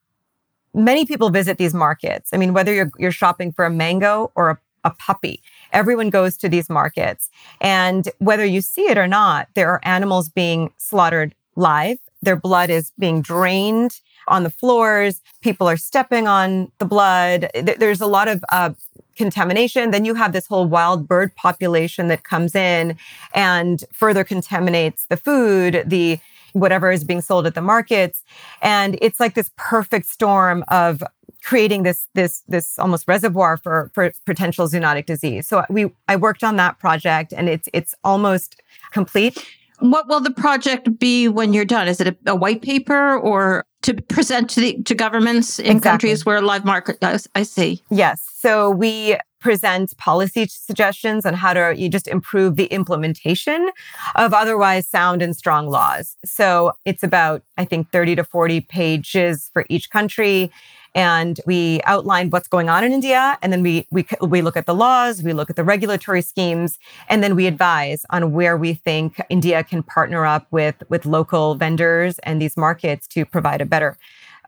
many 0.74 1.06
people 1.06 1.30
visit 1.30 1.58
these 1.58 1.74
markets. 1.74 2.30
I 2.32 2.36
mean, 2.36 2.52
whether 2.52 2.72
you're, 2.72 2.90
you're 2.98 3.12
shopping 3.12 3.52
for 3.52 3.64
a 3.64 3.70
mango 3.70 4.30
or 4.34 4.50
a, 4.50 4.58
a 4.84 4.90
puppy, 4.90 5.42
everyone 5.72 6.10
goes 6.10 6.36
to 6.38 6.48
these 6.48 6.68
markets. 6.68 7.30
And 7.60 8.08
whether 8.18 8.44
you 8.44 8.60
see 8.60 8.82
it 8.82 8.98
or 8.98 9.08
not, 9.08 9.48
there 9.54 9.70
are 9.70 9.80
animals 9.84 10.28
being 10.28 10.70
slaughtered 10.76 11.34
live. 11.56 11.98
Their 12.22 12.36
blood 12.36 12.70
is 12.70 12.92
being 12.98 13.22
drained 13.22 14.00
on 14.28 14.42
the 14.42 14.50
floors. 14.50 15.22
People 15.40 15.68
are 15.68 15.76
stepping 15.76 16.26
on 16.26 16.70
the 16.78 16.84
blood. 16.84 17.48
There's 17.54 18.00
a 18.00 18.06
lot 18.06 18.28
of 18.28 18.44
uh, 18.50 18.70
contamination. 19.16 19.90
Then 19.90 20.04
you 20.04 20.14
have 20.14 20.32
this 20.32 20.46
whole 20.46 20.66
wild 20.66 21.08
bird 21.08 21.34
population 21.34 22.08
that 22.08 22.24
comes 22.24 22.54
in 22.54 22.96
and 23.34 23.84
further 23.92 24.24
contaminates 24.24 25.06
the 25.06 25.16
food, 25.16 25.82
the 25.86 26.18
whatever 26.52 26.90
is 26.90 27.04
being 27.04 27.20
sold 27.20 27.46
at 27.46 27.54
the 27.54 27.62
markets. 27.62 28.22
And 28.62 28.98
it's 29.02 29.20
like 29.20 29.34
this 29.34 29.50
perfect 29.56 30.06
storm 30.06 30.64
of 30.68 31.02
creating 31.42 31.84
this 31.84 32.08
this 32.14 32.42
this 32.48 32.78
almost 32.78 33.06
reservoir 33.06 33.56
for 33.56 33.90
for 33.94 34.12
potential 34.24 34.66
zoonotic 34.66 35.06
disease. 35.06 35.46
So 35.46 35.64
we 35.70 35.92
I 36.08 36.16
worked 36.16 36.42
on 36.42 36.56
that 36.56 36.78
project 36.78 37.32
and 37.32 37.48
it's 37.48 37.68
it's 37.72 37.94
almost 38.02 38.60
complete. 38.90 39.44
What 39.80 40.08
will 40.08 40.20
the 40.20 40.30
project 40.30 40.98
be 40.98 41.28
when 41.28 41.52
you're 41.52 41.64
done? 41.64 41.88
Is 41.88 42.00
it 42.00 42.08
a, 42.08 42.16
a 42.26 42.34
white 42.34 42.62
paper 42.62 43.18
or 43.18 43.64
to 43.82 43.94
present 43.94 44.50
to 44.50 44.60
the 44.60 44.82
to 44.84 44.94
governments 44.94 45.58
in 45.58 45.76
exactly. 45.76 45.90
countries 45.90 46.26
where 46.26 46.40
live 46.40 46.64
market? 46.64 46.98
I 47.34 47.42
see. 47.42 47.82
Yes. 47.90 48.24
So 48.34 48.70
we 48.70 49.16
present 49.40 49.96
policy 49.96 50.46
suggestions 50.48 51.24
on 51.24 51.34
how 51.34 51.52
to 51.52 51.72
you 51.76 51.88
just 51.88 52.08
improve 52.08 52.56
the 52.56 52.64
implementation 52.66 53.70
of 54.16 54.34
otherwise 54.34 54.88
sound 54.88 55.22
and 55.22 55.36
strong 55.36 55.68
laws. 55.68 56.16
So 56.24 56.72
it's 56.84 57.04
about, 57.04 57.42
I 57.56 57.64
think, 57.64 57.90
30 57.92 58.16
to 58.16 58.24
40 58.24 58.62
pages 58.62 59.50
for 59.52 59.64
each 59.68 59.90
country. 59.90 60.50
And 60.96 61.40
we 61.46 61.80
outline 61.84 62.30
what's 62.30 62.48
going 62.48 62.68
on 62.68 62.82
in 62.82 62.90
India. 62.90 63.38
And 63.42 63.52
then 63.52 63.62
we, 63.62 63.86
we, 63.90 64.06
we 64.22 64.42
look 64.42 64.56
at 64.56 64.66
the 64.66 64.74
laws, 64.74 65.22
we 65.22 65.32
look 65.32 65.50
at 65.50 65.56
the 65.56 65.62
regulatory 65.62 66.22
schemes, 66.22 66.78
and 67.08 67.22
then 67.22 67.36
we 67.36 67.46
advise 67.46 68.04
on 68.10 68.32
where 68.32 68.56
we 68.56 68.74
think 68.74 69.20
India 69.28 69.62
can 69.62 69.82
partner 69.82 70.26
up 70.26 70.46
with, 70.50 70.82
with 70.88 71.06
local 71.06 71.54
vendors 71.54 72.18
and 72.20 72.40
these 72.40 72.56
markets 72.56 73.06
to 73.08 73.24
provide 73.24 73.60
a 73.60 73.66
better 73.66 73.96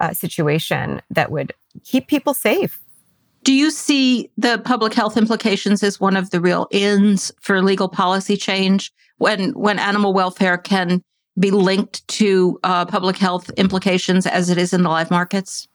uh, 0.01 0.13
situation 0.13 1.03
that 1.11 1.31
would 1.31 1.53
keep 1.85 2.09
people 2.09 2.35
safe 2.35 2.81
do 3.45 3.53
you 3.53 3.71
see 3.71 4.31
the 4.37 4.59
public 4.65 4.93
health 4.95 5.17
implications 5.17 5.83
as 5.83 6.01
one 6.01 6.17
of 6.17 6.31
the 6.31 6.41
real 6.41 6.67
ends 6.73 7.33
for 7.41 7.63
legal 7.63 7.89
policy 7.89 8.37
change 8.37 8.93
when 9.19 9.51
when 9.53 9.79
animal 9.79 10.13
welfare 10.13 10.59
can 10.59 11.03
be 11.39 11.51
linked 11.51 12.07
to 12.09 12.59
uh, 12.65 12.85
public 12.85 13.17
health 13.17 13.51
implications 13.51 14.27
as 14.27 14.51
it 14.51 14.59
is 14.59 14.73
in 14.73 14.83
the 14.83 14.89
live 14.89 15.11
markets? 15.11 15.68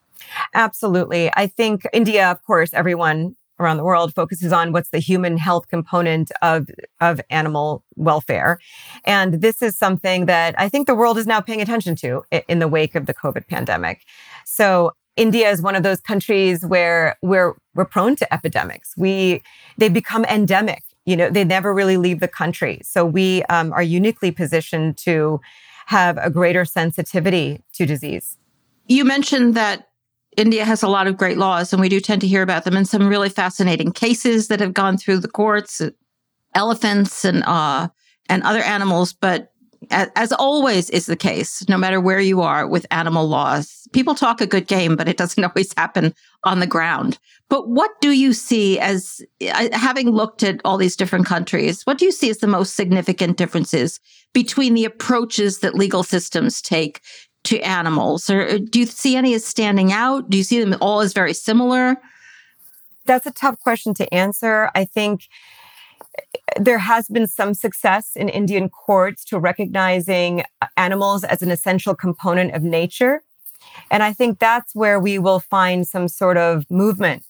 Absolutely. 0.54 1.32
I 1.36 1.48
think 1.48 1.84
India, 1.94 2.30
of 2.30 2.44
course, 2.44 2.74
everyone 2.74 3.36
around 3.60 3.78
the 3.78 3.84
world 3.84 4.14
focuses 4.14 4.52
on 4.52 4.72
what's 4.72 4.90
the 4.90 5.00
human 5.00 5.38
health 5.38 5.68
component 5.68 6.32
of, 6.42 6.70
of 7.00 7.22
animal 7.30 7.84
welfare. 7.96 8.60
And 9.06 9.42
this 9.42 9.62
is 9.62 9.78
something 9.78 10.26
that 10.26 10.56
I 10.58 10.68
think 10.70 10.88
the 10.88 10.96
world 10.96 11.18
is 11.18 11.28
now 11.28 11.40
paying 11.40 11.62
attention 11.62 11.96
to 11.98 12.24
in 12.48 12.60
the 12.60 12.68
wake 12.68 12.96
of 12.96 13.06
the 13.06 13.14
COVID 13.14 13.48
pandemic. 13.48 14.02
So 14.46 14.92
India 15.16 15.52
is 15.52 15.62
one 15.62 15.76
of 15.76 15.84
those 15.84 16.02
countries 16.02 16.66
where 16.66 17.16
we're 17.22 17.54
we're 17.76 17.86
prone 17.86 18.16
to 18.16 18.34
epidemics. 18.34 18.96
We 18.98 19.44
they 19.78 19.88
become 19.88 20.26
endemic 20.26 20.82
you 21.06 21.18
know, 21.18 21.30
they 21.30 21.44
never 21.44 21.74
really 21.74 21.98
leave 21.98 22.20
the 22.20 22.28
country. 22.28 22.80
So 22.84 23.06
we 23.06 23.44
um, 23.44 23.74
are 23.74 23.84
uniquely 23.84 24.32
positioned 24.32 24.98
to 25.00 25.42
have 25.88 26.18
a 26.18 26.30
greater 26.30 26.64
sensitivity 26.64 27.62
to 27.74 27.86
disease. 27.86 28.38
You 28.88 29.04
mentioned 29.04 29.56
that 29.56 29.90
India 30.38 30.66
has 30.66 30.84
a 30.84 30.88
lot 30.88 31.08
of 31.08 31.18
great 31.18 31.38
laws, 31.38 31.74
and 31.74 31.82
we 31.82 31.90
do 31.90 32.00
tend 32.00 32.22
to 32.22 32.28
hear 32.28 32.42
about 32.42 32.64
them 32.64 32.76
and 32.76 32.88
some 32.88 33.08
really 33.08 33.30
fascinating 33.30 33.92
cases 33.92 34.48
that 34.48 34.60
have 34.60 34.74
gone 34.74 34.98
through 34.98 35.20
the 35.20 35.28
courts, 35.28 35.82
elephants 36.56 37.26
and 37.26 37.44
uh, 37.44 37.88
and 38.30 38.44
other 38.44 38.62
animals. 38.62 39.14
But 39.14 39.52
as, 39.92 40.10
as 40.16 40.32
always 40.32 40.90
is 40.90 41.06
the 41.06 41.16
case, 41.16 41.68
no 41.68 41.78
matter 41.78 42.00
where 42.00 42.20
you 42.20 42.42
are 42.42 42.68
with 42.68 42.86
animal 42.92 43.28
laws, 43.28 43.88
people 43.94 44.16
talk 44.16 44.42
a 44.42 44.48
good 44.48 44.68
game, 44.68 44.96
but 44.96 45.08
it 45.08 45.18
doesn't 45.18 45.44
always 45.44 45.74
happen 45.76 46.14
on 46.44 46.60
the 46.60 46.68
ground. 46.68 47.20
But 47.50 47.70
what 47.70 47.92
do 48.02 48.12
you 48.12 48.34
see 48.34 48.80
as 48.80 49.22
having 49.72 50.10
looked 50.10 50.44
at 50.44 50.62
all 50.66 50.78
these 50.78 50.96
different 50.96 51.26
countries? 51.26 51.84
What 51.84 51.98
do 51.98 52.06
you 52.06 52.12
see 52.12 52.30
as 52.30 52.40
the 52.40 52.48
most 52.48 52.76
significant 52.76 53.38
differences 53.38 54.00
between 54.34 54.74
the 54.74 54.86
approaches 54.86 55.60
that 55.60 55.76
legal 55.76 56.04
systems 56.04 56.62
take 56.62 57.02
to 57.46 57.60
animals? 57.60 58.30
Or 58.30 58.42
uh, 58.42 58.58
do 58.70 58.80
you 58.80 58.86
see 58.86 59.16
any 59.16 59.34
as 59.34 59.46
standing 59.46 59.92
out? 59.92 60.30
Do 60.30 60.38
you 60.38 60.44
see 60.44 60.64
them 60.64 60.76
all 60.82 61.02
as 61.02 61.14
very 61.14 61.34
similar? 61.34 61.98
That's 63.06 63.26
a 63.26 63.32
tough 63.32 63.60
question 63.60 63.94
to 63.96 64.14
answer. 64.14 64.70
I 64.76 64.86
think 64.86 65.28
uh, 66.18 66.22
there 66.60 66.80
has 66.80 67.08
been 67.08 67.28
some 67.28 67.54
success 67.54 68.16
in 68.16 68.30
Indian 68.30 68.70
courts 68.70 69.26
to 69.26 69.40
recognizing 69.40 70.44
uh, 70.62 70.68
animals 70.78 71.24
as 71.24 71.42
an 71.42 71.52
essential 71.52 71.96
component 71.96 72.54
of 72.54 72.64
nature. 72.64 73.22
And 73.92 74.04
I 74.04 74.14
think 74.14 74.40
that's 74.40 74.76
where 74.76 75.00
we 75.00 75.20
will 75.20 75.40
find 75.40 75.88
some 75.88 76.08
sort 76.08 76.38
of 76.38 76.70
movement 76.70 77.24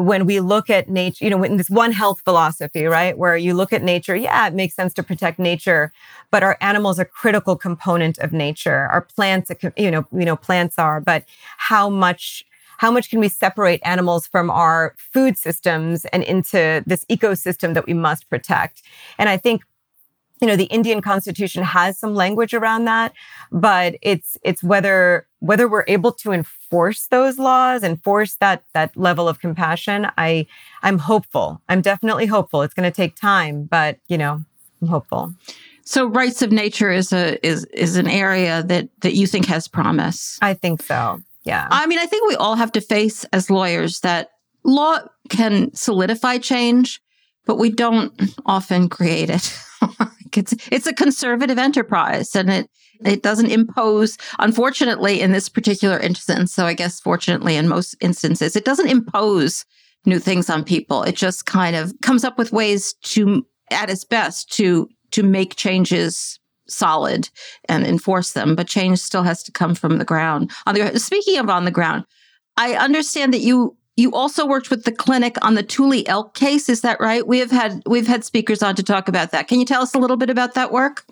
when 0.00 0.24
we 0.24 0.40
look 0.40 0.70
at 0.70 0.88
nature, 0.88 1.24
you 1.24 1.30
know, 1.30 1.42
in 1.42 1.58
this 1.58 1.68
one 1.68 1.92
health 1.92 2.20
philosophy, 2.24 2.86
right? 2.86 3.18
Where 3.18 3.36
you 3.36 3.52
look 3.52 3.72
at 3.72 3.82
nature, 3.82 4.16
yeah, 4.16 4.46
it 4.46 4.54
makes 4.54 4.74
sense 4.74 4.94
to 4.94 5.02
protect 5.02 5.38
nature, 5.38 5.92
but 6.30 6.42
our 6.42 6.56
animals 6.62 6.98
are 6.98 7.04
critical 7.04 7.54
component 7.54 8.18
of 8.18 8.32
nature. 8.32 8.88
Our 8.90 9.02
plants, 9.02 9.50
you 9.76 9.90
know, 9.90 10.06
you 10.12 10.24
know, 10.24 10.36
plants 10.36 10.78
are, 10.78 11.00
but 11.00 11.24
how 11.58 11.90
much 11.90 12.44
how 12.78 12.90
much 12.90 13.10
can 13.10 13.20
we 13.20 13.28
separate 13.28 13.78
animals 13.84 14.26
from 14.26 14.50
our 14.50 14.94
food 14.96 15.36
systems 15.36 16.06
and 16.06 16.22
into 16.22 16.82
this 16.86 17.04
ecosystem 17.10 17.74
that 17.74 17.86
we 17.86 17.92
must 17.92 18.30
protect? 18.30 18.80
And 19.18 19.28
I 19.28 19.36
think 19.36 19.62
you 20.40 20.48
know 20.48 20.56
the 20.56 20.64
indian 20.64 21.02
constitution 21.02 21.62
has 21.62 21.98
some 21.98 22.14
language 22.14 22.54
around 22.54 22.86
that 22.86 23.12
but 23.52 23.96
it's 24.00 24.38
it's 24.42 24.62
whether 24.62 25.26
whether 25.40 25.68
we're 25.68 25.84
able 25.88 26.12
to 26.12 26.32
enforce 26.32 27.06
those 27.08 27.38
laws 27.38 27.82
enforce 27.82 28.36
that 28.36 28.62
that 28.72 28.96
level 28.96 29.28
of 29.28 29.40
compassion 29.40 30.06
i 30.16 30.46
i'm 30.82 30.98
hopeful. 30.98 31.60
I'm 31.68 31.82
definitely 31.82 32.26
hopeful. 32.26 32.62
It's 32.62 32.74
going 32.74 32.90
to 32.90 32.94
take 32.94 33.16
time 33.16 33.64
but 33.64 33.98
you 34.08 34.18
know 34.18 34.42
i'm 34.80 34.88
hopeful. 34.88 35.34
So 35.84 36.06
rights 36.06 36.40
of 36.40 36.52
nature 36.52 36.90
is 36.90 37.12
a 37.12 37.44
is 37.46 37.64
is 37.66 37.96
an 37.96 38.06
area 38.06 38.62
that 38.62 38.88
that 39.00 39.14
you 39.14 39.26
think 39.26 39.46
has 39.46 39.66
promise. 39.66 40.38
I 40.40 40.54
think 40.54 40.82
so. 40.82 41.20
Yeah. 41.44 41.66
I 41.70 41.86
mean, 41.86 41.98
I 41.98 42.06
think 42.06 42.28
we 42.28 42.36
all 42.36 42.54
have 42.54 42.72
to 42.72 42.80
face 42.80 43.24
as 43.32 43.50
lawyers 43.50 44.00
that 44.00 44.30
law 44.62 44.98
can 45.30 45.74
solidify 45.74 46.38
change, 46.38 47.00
but 47.46 47.56
we 47.56 47.70
don't 47.70 48.12
often 48.46 48.88
create 48.88 49.30
it. 49.30 49.58
it's 50.36 50.54
it's 50.70 50.86
a 50.86 50.92
conservative 50.94 51.58
enterprise 51.58 52.36
and 52.36 52.50
it 52.50 52.70
it 53.04 53.22
doesn't 53.22 53.50
impose 53.50 54.18
unfortunately 54.38 55.20
in 55.20 55.32
this 55.32 55.48
particular 55.48 55.98
instance 55.98 56.52
so 56.52 56.66
i 56.66 56.74
guess 56.74 57.00
fortunately 57.00 57.56
in 57.56 57.68
most 57.68 57.94
instances 58.00 58.56
it 58.56 58.64
doesn't 58.64 58.88
impose 58.88 59.64
new 60.06 60.18
things 60.18 60.48
on 60.48 60.64
people 60.64 61.02
it 61.02 61.16
just 61.16 61.46
kind 61.46 61.76
of 61.76 61.92
comes 62.02 62.24
up 62.24 62.38
with 62.38 62.52
ways 62.52 62.94
to 63.02 63.46
at 63.70 63.90
its 63.90 64.04
best 64.04 64.52
to 64.52 64.88
to 65.10 65.22
make 65.22 65.56
changes 65.56 66.38
solid 66.70 67.28
and 67.68 67.86
enforce 67.86 68.32
them, 68.32 68.54
but 68.54 68.68
change 68.68 68.98
still 68.98 69.22
has 69.22 69.42
to 69.42 69.52
come 69.52 69.74
from 69.74 69.98
the 69.98 70.04
ground. 70.04 70.50
On 70.66 70.74
the 70.74 70.98
speaking 70.98 71.38
of 71.38 71.50
on 71.50 71.64
the 71.64 71.70
ground, 71.70 72.04
I 72.56 72.74
understand 72.74 73.34
that 73.34 73.40
you 73.40 73.76
you 73.96 74.12
also 74.12 74.46
worked 74.46 74.70
with 74.70 74.84
the 74.84 74.92
clinic 74.92 75.36
on 75.42 75.54
the 75.54 75.62
Tule 75.62 76.02
elk 76.06 76.34
case. 76.34 76.68
Is 76.68 76.80
that 76.80 77.00
right? 77.00 77.26
We 77.26 77.38
have 77.38 77.50
had 77.50 77.82
we've 77.86 78.06
had 78.06 78.24
speakers 78.24 78.62
on 78.62 78.74
to 78.76 78.82
talk 78.82 79.08
about 79.08 79.30
that. 79.32 79.48
Can 79.48 79.58
you 79.58 79.66
tell 79.66 79.82
us 79.82 79.94
a 79.94 79.98
little 79.98 80.16
bit 80.16 80.30
about 80.30 80.54
that 80.54 80.72
work? 80.72 81.04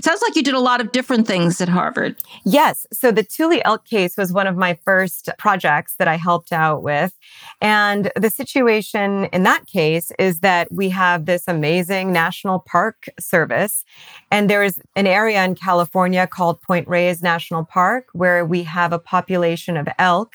Sounds 0.00 0.22
like 0.22 0.34
you 0.34 0.42
did 0.42 0.54
a 0.54 0.60
lot 0.60 0.80
of 0.80 0.92
different 0.92 1.26
things 1.26 1.60
at 1.60 1.68
Harvard. 1.68 2.16
Yes. 2.44 2.86
So 2.92 3.12
the 3.12 3.22
Tule 3.22 3.60
elk 3.64 3.84
case 3.84 4.16
was 4.16 4.32
one 4.32 4.46
of 4.46 4.56
my 4.56 4.78
first 4.84 5.28
projects 5.38 5.94
that 5.98 6.08
I 6.08 6.16
helped 6.16 6.52
out 6.52 6.82
with. 6.82 7.12
And 7.60 8.10
the 8.16 8.30
situation 8.30 9.26
in 9.26 9.42
that 9.42 9.66
case 9.66 10.10
is 10.18 10.40
that 10.40 10.72
we 10.72 10.88
have 10.90 11.26
this 11.26 11.44
amazing 11.46 12.12
National 12.12 12.60
Park 12.60 13.06
Service. 13.20 13.84
And 14.30 14.48
there 14.48 14.62
is 14.62 14.80
an 14.96 15.06
area 15.06 15.44
in 15.44 15.54
California 15.54 16.26
called 16.26 16.62
Point 16.62 16.88
Reyes 16.88 17.22
National 17.22 17.64
Park 17.64 18.08
where 18.12 18.44
we 18.44 18.62
have 18.64 18.92
a 18.92 18.98
population 18.98 19.76
of 19.76 19.88
elk 19.98 20.34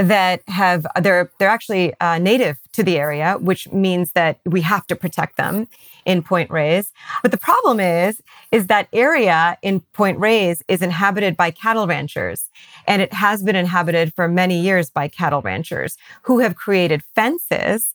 that 0.00 0.42
have 0.48 0.86
they're 1.00 1.30
they're 1.38 1.50
actually 1.50 1.94
uh, 2.00 2.18
native 2.18 2.58
to 2.72 2.82
the 2.82 2.98
area, 2.98 3.36
which 3.38 3.70
means 3.70 4.12
that 4.12 4.38
we 4.46 4.62
have 4.62 4.86
to 4.86 4.96
protect 4.96 5.36
them 5.36 5.68
in 6.06 6.22
Point 6.22 6.50
Reyes. 6.50 6.92
But 7.22 7.30
the 7.30 7.38
problem 7.38 7.80
is 7.80 8.22
is 8.50 8.66
that 8.68 8.88
area 8.92 9.58
in 9.62 9.80
Point 9.92 10.18
Reyes 10.18 10.62
is 10.68 10.80
inhabited 10.82 11.36
by 11.36 11.50
cattle 11.50 11.86
ranchers, 11.86 12.48
and 12.86 13.02
it 13.02 13.12
has 13.12 13.42
been 13.42 13.56
inhabited 13.56 14.14
for 14.14 14.26
many 14.26 14.58
years 14.58 14.88
by 14.88 15.08
cattle 15.08 15.42
ranchers 15.42 15.98
who 16.22 16.38
have 16.38 16.56
created 16.56 17.02
fences 17.14 17.92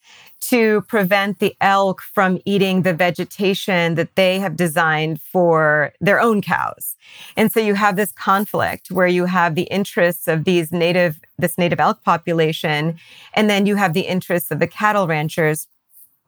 to 0.49 0.81
prevent 0.81 1.39
the 1.39 1.55
elk 1.59 2.01
from 2.01 2.39
eating 2.45 2.83
the 2.83 2.93
vegetation 2.93 3.95
that 3.95 4.15
they 4.15 4.39
have 4.39 4.55
designed 4.55 5.21
for 5.21 5.91
their 5.99 6.19
own 6.19 6.41
cows. 6.41 6.95
And 7.35 7.51
so 7.51 7.59
you 7.59 7.73
have 7.73 7.95
this 7.95 8.11
conflict 8.11 8.91
where 8.91 9.07
you 9.07 9.25
have 9.25 9.55
the 9.55 9.63
interests 9.63 10.27
of 10.27 10.43
these 10.43 10.71
native, 10.71 11.19
this 11.39 11.57
native 11.57 11.79
elk 11.79 12.03
population, 12.03 12.99
and 13.33 13.49
then 13.49 13.65
you 13.65 13.75
have 13.75 13.93
the 13.93 14.01
interests 14.01 14.51
of 14.51 14.59
the 14.59 14.67
cattle 14.67 15.07
ranchers 15.07 15.67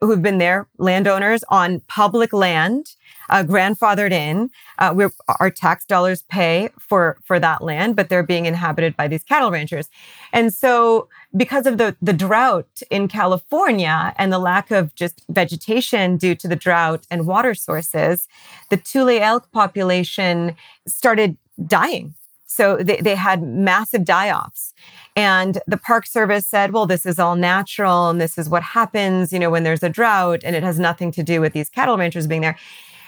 who've 0.02 0.22
been 0.22 0.38
there, 0.38 0.68
landowners 0.78 1.44
on 1.50 1.82
public 1.88 2.34
land, 2.34 2.96
uh, 3.30 3.44
grandfathered 3.44 4.12
in. 4.12 4.50
Uh, 4.80 4.94
we're, 4.96 5.12
our 5.40 5.50
tax 5.50 5.86
dollars 5.86 6.24
pay 6.24 6.70
for 6.80 7.18
for 7.24 7.40
that 7.40 7.64
land, 7.64 7.96
but 7.96 8.10
they're 8.10 8.24
being 8.24 8.46
inhabited 8.46 8.96
by 8.96 9.08
these 9.08 9.24
cattle 9.24 9.52
ranchers. 9.52 9.90
And 10.34 10.54
so, 10.54 11.08
because 11.36 11.66
of 11.66 11.78
the 11.78 11.96
the 12.02 12.14
drought 12.14 12.82
in 12.90 13.08
California 13.08 14.14
and 14.18 14.32
the 14.32 14.40
lack 14.40 14.72
of 14.72 14.94
just 14.96 15.24
vegetation 15.30 16.18
due 16.18 16.36
to 16.36 16.48
the 16.48 16.56
drought 16.56 17.06
and 17.12 17.26
water 17.26 17.54
sources, 17.54 18.28
the 18.70 18.78
Tule 18.78 19.10
elk 19.10 19.52
population 19.52 20.56
started 20.88 21.38
dying. 21.66 22.14
So 22.58 22.78
they, 22.78 22.98
they 22.98 23.14
had 23.14 23.44
massive 23.44 24.04
die 24.04 24.32
offs. 24.32 24.74
And 25.16 25.60
the 25.68 25.78
Park 25.78 26.08
Service 26.08 26.48
said, 26.48 26.72
well, 26.72 26.88
this 26.88 27.06
is 27.06 27.20
all 27.20 27.36
natural 27.36 28.10
and 28.10 28.20
this 28.20 28.38
is 28.38 28.50
what 28.50 28.64
happens, 28.64 29.32
you 29.32 29.38
know, 29.38 29.50
when 29.50 29.64
there's 29.64 29.84
a 29.84 29.90
drought 29.90 30.42
and 30.44 30.56
it 30.56 30.64
has 30.64 30.80
nothing 30.80 31.12
to 31.14 31.24
do 31.24 31.40
with 31.40 31.54
these 31.54 31.70
cattle 31.70 31.98
ranchers 31.98 32.26
being 32.26 32.42
there. 32.42 32.58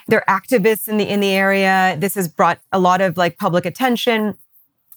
They're 0.09 0.23
activists 0.27 0.87
in 0.87 0.97
the 0.97 1.07
in 1.07 1.19
the 1.19 1.31
area. 1.31 1.95
This 1.99 2.15
has 2.15 2.27
brought 2.27 2.59
a 2.71 2.79
lot 2.79 3.01
of 3.01 3.15
like 3.17 3.37
public 3.37 3.65
attention. 3.65 4.35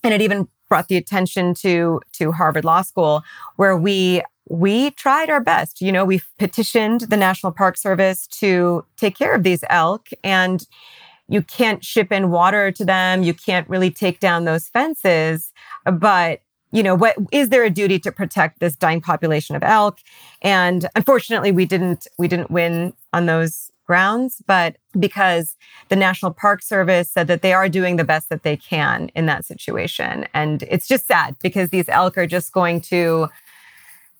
And 0.02 0.12
it 0.12 0.20
even 0.22 0.48
brought 0.68 0.88
the 0.88 0.96
attention 0.96 1.54
to 1.54 2.00
to 2.14 2.32
Harvard 2.32 2.64
Law 2.64 2.82
School, 2.82 3.22
where 3.56 3.76
we 3.76 4.22
we 4.48 4.90
tried 4.92 5.28
our 5.28 5.40
best. 5.40 5.80
You 5.80 5.92
know, 5.92 6.04
we 6.04 6.22
petitioned 6.38 7.02
the 7.02 7.16
National 7.16 7.52
Park 7.52 7.76
Service 7.76 8.26
to 8.28 8.84
take 8.96 9.16
care 9.16 9.34
of 9.34 9.42
these 9.42 9.62
elk 9.68 10.08
and 10.24 10.66
you 11.28 11.42
can't 11.42 11.84
ship 11.84 12.10
in 12.10 12.30
water 12.30 12.72
to 12.72 12.84
them. 12.84 13.22
You 13.22 13.32
can't 13.32 13.68
really 13.68 13.90
take 13.90 14.18
down 14.18 14.44
those 14.44 14.68
fences. 14.68 15.52
But 15.84 16.40
you 16.72 16.82
know 16.82 16.94
what 16.94 17.16
is 17.30 17.50
there 17.50 17.64
a 17.64 17.70
duty 17.70 17.98
to 17.98 18.10
protect 18.10 18.60
this 18.60 18.74
dying 18.74 19.02
population 19.02 19.54
of 19.54 19.62
elk 19.62 19.98
and 20.40 20.88
unfortunately 20.96 21.52
we 21.52 21.66
didn't 21.66 22.06
we 22.18 22.26
didn't 22.26 22.50
win 22.50 22.94
on 23.12 23.26
those 23.26 23.71
grounds 23.92 24.42
but 24.46 24.70
because 24.98 25.46
the 25.90 25.96
national 25.96 26.32
park 26.32 26.62
service 26.62 27.10
said 27.10 27.26
that 27.26 27.42
they 27.42 27.52
are 27.52 27.68
doing 27.68 27.96
the 27.96 28.08
best 28.12 28.28
that 28.30 28.42
they 28.42 28.56
can 28.56 29.10
in 29.14 29.26
that 29.26 29.44
situation 29.44 30.26
and 30.32 30.62
it's 30.74 30.88
just 30.88 31.06
sad 31.06 31.36
because 31.42 31.68
these 31.68 31.88
elk 31.88 32.16
are 32.16 32.26
just 32.26 32.52
going 32.52 32.80
to 32.80 33.28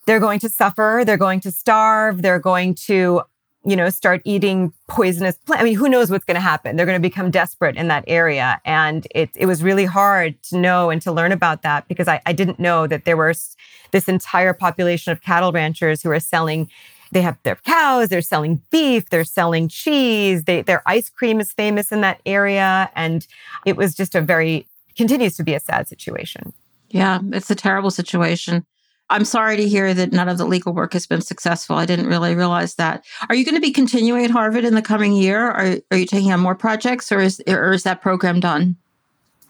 they're 0.07 0.25
going 0.29 0.41
to 0.41 0.51
suffer 0.61 1.03
they're 1.07 1.25
going 1.29 1.41
to 1.41 1.51
starve 1.51 2.21
they're 2.21 2.47
going 2.53 2.75
to 2.75 3.23
you 3.65 3.77
know, 3.77 3.91
start 3.91 4.21
eating 4.25 4.73
poisonous 4.89 5.37
plants. 5.47 5.63
I 5.63 5.65
mean, 5.65 5.77
who 5.77 5.89
knows 5.89 6.11
what's 6.11 6.25
going 6.25 6.35
to 6.35 6.41
happen? 6.41 6.75
They're 6.77 6.87
going 6.87 7.01
to 7.01 7.09
become 7.09 7.31
desperate 7.31 7.77
in 7.77 7.89
that 7.89 8.05
area. 8.09 8.61
And 8.65 9.07
it, 9.15 9.31
it 9.37 9.47
was 9.47 9.63
really 9.63 9.85
hard 9.85 10.43
to 10.45 10.59
know 10.59 10.91
and 10.91 11.01
to 11.03 11.13
learn 11.13 11.31
about 11.31 11.63
that 11.63 11.87
because 11.87 12.09
I, 12.09 12.21
I 12.27 12.33
didn't 12.33 12.59
know 12.59 12.87
that 12.89 13.05
there 13.05 13.17
was 13.17 13.57
this 13.93 14.09
entire 14.09 14.53
population 14.53 15.13
of 15.13 15.23
cattle 15.23 15.53
ranchers 15.53 16.03
who 16.03 16.11
are 16.11 16.21
selling 16.21 16.69
they 17.13 17.23
have 17.23 17.39
their 17.45 17.57
cows, 17.57 18.09
they're 18.09 18.23
selling 18.23 18.61
beef, 18.71 19.09
they're 19.11 19.25
selling 19.25 19.69
cheese, 19.69 20.45
they, 20.45 20.63
their 20.63 20.83
ice 20.87 21.09
cream 21.09 21.39
is 21.41 21.53
famous 21.53 21.93
in 21.93 22.01
that 22.01 22.21
area. 22.27 22.91
And 22.97 23.27
it 23.65 23.77
was 23.77 23.95
just 23.95 24.15
a 24.15 24.21
very, 24.21 24.67
continues 24.97 25.37
to 25.37 25.45
be 25.45 25.55
a 25.55 25.61
sad 25.61 25.87
situation. 25.87 26.53
Yeah, 26.91 27.21
it's 27.33 27.51
a 27.51 27.55
terrible 27.55 27.91
situation. 27.91 28.67
I'm 29.11 29.27
sorry 29.27 29.57
to 29.59 29.69
hear 29.69 29.93
that 29.93 30.13
none 30.13 30.29
of 30.29 30.39
the 30.39 30.47
legal 30.47 30.73
work 30.73 30.95
has 30.95 31.07
been 31.07 31.21
successful. 31.21 31.77
I 31.77 31.85
didn't 31.85 32.07
really 32.07 32.35
realize 32.35 32.77
that. 32.77 33.05
Are 33.29 33.35
you 33.35 33.45
going 33.45 33.55
to 33.55 33.61
be 33.61 33.71
continuing 33.71 34.25
at 34.25 34.31
Harvard 34.31 34.65
in 34.65 34.75
the 34.75 34.83
coming 34.83 35.13
year? 35.13 35.51
Are, 35.51 35.77
are 35.91 35.97
you 35.99 36.07
taking 36.07 36.33
on 36.33 36.41
more 36.41 36.55
projects 36.55 37.13
or 37.13 37.21
is, 37.21 37.43
or 37.47 37.73
is 37.73 37.83
that 37.83 38.01
program 38.01 38.41
done? 38.41 38.77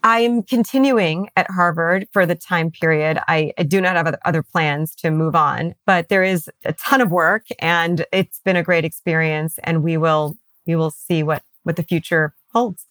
I'm 0.03 0.43
continuing 0.43 1.29
at 1.37 1.49
Harvard 1.49 2.07
for 2.11 2.25
the 2.25 2.35
time 2.35 2.71
period. 2.71 3.19
I, 3.29 3.53
I, 3.57 3.63
do 3.63 3.79
not 3.79 3.95
have 3.95 4.13
other 4.25 4.43
plans 4.43 4.93
to 4.95 5.09
move 5.09 5.33
on, 5.33 5.75
but 5.85 6.09
there 6.09 6.23
is 6.23 6.49
a 6.65 6.73
ton 6.73 6.99
of 6.99 7.09
work 7.09 7.45
and 7.59 8.05
it's 8.11 8.41
been 8.41 8.57
a 8.57 8.63
great 8.63 8.83
experience 8.83 9.57
and 9.63 9.81
we 9.81 9.95
will, 9.95 10.35
we 10.67 10.75
will 10.75 10.91
see 10.91 11.23
what, 11.23 11.41
what 11.63 11.77
the 11.77 11.83
future 11.83 12.35
holds. 12.53 12.85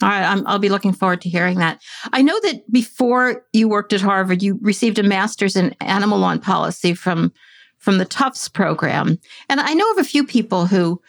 All 0.00 0.08
right, 0.08 0.24
I'm, 0.24 0.46
I'll 0.46 0.58
be 0.58 0.68
looking 0.68 0.92
forward 0.92 1.20
to 1.22 1.28
hearing 1.28 1.58
that. 1.58 1.82
I 2.12 2.22
know 2.22 2.38
that 2.40 2.70
before 2.72 3.44
you 3.52 3.68
worked 3.68 3.92
at 3.92 4.00
Harvard, 4.00 4.42
you 4.42 4.58
received 4.62 4.98
a 4.98 5.02
master's 5.02 5.56
in 5.56 5.74
animal 5.80 6.18
law 6.18 6.30
and 6.30 6.42
policy 6.42 6.94
from 6.94 7.32
from 7.78 7.98
the 7.98 8.04
Tufts 8.04 8.48
program, 8.48 9.20
and 9.48 9.60
I 9.60 9.72
know 9.72 9.88
of 9.92 9.98
a 9.98 10.04
few 10.04 10.24
people 10.24 10.66
who, 10.66 11.00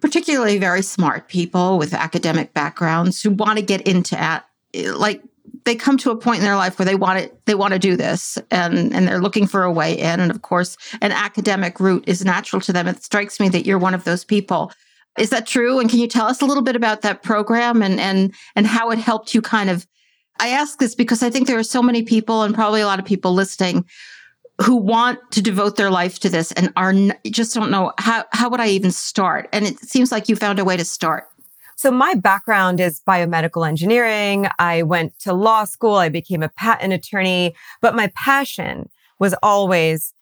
particularly 0.00 0.58
very 0.58 0.82
smart 0.82 1.28
people 1.28 1.78
with 1.78 1.94
academic 1.94 2.52
backgrounds, 2.52 3.22
who 3.22 3.30
want 3.30 3.58
to 3.58 3.64
get 3.64 3.80
into 3.88 4.18
at 4.18 4.44
like 4.74 5.22
they 5.64 5.74
come 5.74 5.96
to 5.98 6.10
a 6.10 6.16
point 6.16 6.38
in 6.38 6.44
their 6.44 6.56
life 6.56 6.78
where 6.78 6.86
they 6.86 6.94
want 6.94 7.18
it 7.18 7.46
they 7.46 7.54
want 7.54 7.72
to 7.72 7.78
do 7.78 7.96
this 7.96 8.38
and 8.50 8.94
and 8.94 9.08
they're 9.08 9.20
looking 9.20 9.46
for 9.46 9.64
a 9.64 9.72
way 9.72 9.98
in 9.98 10.20
and 10.20 10.30
of 10.30 10.42
course 10.42 10.76
an 11.00 11.12
academic 11.12 11.80
route 11.80 12.04
is 12.06 12.24
natural 12.24 12.60
to 12.60 12.72
them 12.72 12.86
it 12.86 13.02
strikes 13.02 13.40
me 13.40 13.48
that 13.48 13.66
you're 13.66 13.78
one 13.78 13.94
of 13.94 14.04
those 14.04 14.24
people 14.24 14.70
is 15.18 15.30
that 15.30 15.46
true? 15.46 15.78
And 15.78 15.90
can 15.90 15.98
you 15.98 16.08
tell 16.08 16.26
us 16.26 16.40
a 16.40 16.46
little 16.46 16.62
bit 16.62 16.76
about 16.76 17.02
that 17.02 17.22
program 17.22 17.82
and 17.82 18.00
and 18.00 18.34
and 18.56 18.66
how 18.66 18.90
it 18.90 18.98
helped 18.98 19.34
you 19.34 19.42
kind 19.42 19.70
of 19.70 19.86
I 20.40 20.48
ask 20.48 20.78
this 20.78 20.94
because 20.94 21.22
I 21.22 21.30
think 21.30 21.46
there 21.46 21.58
are 21.58 21.64
so 21.64 21.82
many 21.82 22.02
people 22.02 22.42
and 22.42 22.54
probably 22.54 22.80
a 22.80 22.86
lot 22.86 23.00
of 23.00 23.04
people 23.04 23.34
listening 23.34 23.84
who 24.60 24.76
want 24.76 25.18
to 25.32 25.42
devote 25.42 25.76
their 25.76 25.90
life 25.90 26.18
to 26.20 26.28
this 26.28 26.52
and 26.52 26.72
are 26.76 26.94
just 27.26 27.54
don't 27.54 27.70
know 27.70 27.92
how 27.98 28.24
how 28.32 28.48
would 28.48 28.60
I 28.60 28.68
even 28.68 28.92
start? 28.92 29.48
And 29.52 29.66
it 29.66 29.78
seems 29.80 30.12
like 30.12 30.28
you 30.28 30.36
found 30.36 30.58
a 30.58 30.64
way 30.64 30.76
to 30.76 30.84
start. 30.84 31.24
So 31.78 31.92
my 31.92 32.14
background 32.14 32.80
is 32.80 33.00
biomedical 33.06 33.66
engineering. 33.66 34.48
I 34.58 34.82
went 34.82 35.16
to 35.20 35.32
law 35.32 35.62
school. 35.62 35.94
I 35.94 36.08
became 36.08 36.42
a 36.42 36.48
patent 36.48 36.92
attorney, 36.92 37.54
but 37.80 37.94
my 37.94 38.10
passion 38.16 38.90
was 39.20 39.32
always 39.44 40.12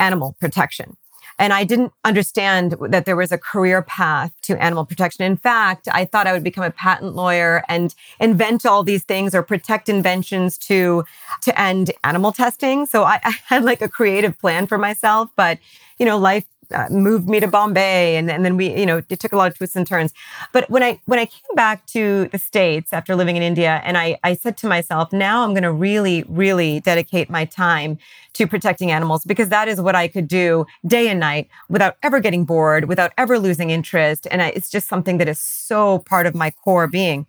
animal 0.00 0.34
protection. 0.40 0.96
And 1.38 1.52
I 1.52 1.62
didn't 1.62 1.92
understand 2.04 2.74
that 2.88 3.06
there 3.06 3.14
was 3.14 3.30
a 3.30 3.38
career 3.38 3.80
path 3.82 4.32
to 4.42 4.60
animal 4.60 4.84
protection. 4.84 5.24
In 5.24 5.36
fact, 5.36 5.86
I 5.92 6.04
thought 6.04 6.26
I 6.26 6.32
would 6.32 6.42
become 6.42 6.64
a 6.64 6.70
patent 6.72 7.14
lawyer 7.14 7.62
and 7.68 7.94
invent 8.18 8.66
all 8.66 8.82
these 8.82 9.04
things 9.04 9.36
or 9.36 9.44
protect 9.44 9.88
inventions 9.88 10.58
to, 10.58 11.04
to 11.42 11.60
end 11.60 11.92
animal 12.02 12.32
testing. 12.32 12.86
So 12.86 13.04
I, 13.04 13.20
I 13.24 13.36
had 13.46 13.64
like 13.64 13.82
a 13.82 13.88
creative 13.88 14.36
plan 14.40 14.66
for 14.66 14.78
myself, 14.78 15.30
but 15.36 15.58
you 15.98 16.06
know, 16.06 16.18
life 16.18 16.44
uh, 16.72 16.86
moved 16.90 17.28
me 17.28 17.40
to 17.40 17.48
Bombay, 17.48 18.16
and, 18.16 18.30
and 18.30 18.44
then 18.44 18.56
we, 18.56 18.74
you 18.74 18.86
know, 18.86 19.02
it 19.08 19.20
took 19.20 19.32
a 19.32 19.36
lot 19.36 19.50
of 19.50 19.56
twists 19.56 19.76
and 19.76 19.86
turns. 19.86 20.12
But 20.52 20.68
when 20.70 20.82
I 20.82 21.00
when 21.06 21.18
I 21.18 21.26
came 21.26 21.54
back 21.54 21.86
to 21.86 22.28
the 22.32 22.38
states 22.38 22.92
after 22.92 23.16
living 23.16 23.36
in 23.36 23.42
India, 23.42 23.80
and 23.84 23.96
I 23.98 24.18
I 24.24 24.34
said 24.34 24.56
to 24.58 24.68
myself, 24.68 25.12
now 25.12 25.42
I'm 25.42 25.50
going 25.50 25.62
to 25.62 25.72
really 25.72 26.24
really 26.28 26.80
dedicate 26.80 27.30
my 27.30 27.44
time 27.44 27.98
to 28.34 28.46
protecting 28.46 28.90
animals 28.90 29.24
because 29.24 29.48
that 29.48 29.68
is 29.68 29.80
what 29.80 29.94
I 29.94 30.08
could 30.08 30.28
do 30.28 30.66
day 30.86 31.08
and 31.08 31.20
night 31.20 31.48
without 31.68 31.96
ever 32.02 32.20
getting 32.20 32.44
bored, 32.44 32.86
without 32.86 33.12
ever 33.16 33.38
losing 33.38 33.70
interest, 33.70 34.26
and 34.30 34.42
I, 34.42 34.48
it's 34.48 34.70
just 34.70 34.88
something 34.88 35.18
that 35.18 35.28
is 35.28 35.40
so 35.40 36.00
part 36.00 36.26
of 36.26 36.34
my 36.34 36.50
core 36.50 36.86
being. 36.86 37.26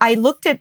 I 0.00 0.14
looked 0.14 0.46
at 0.46 0.60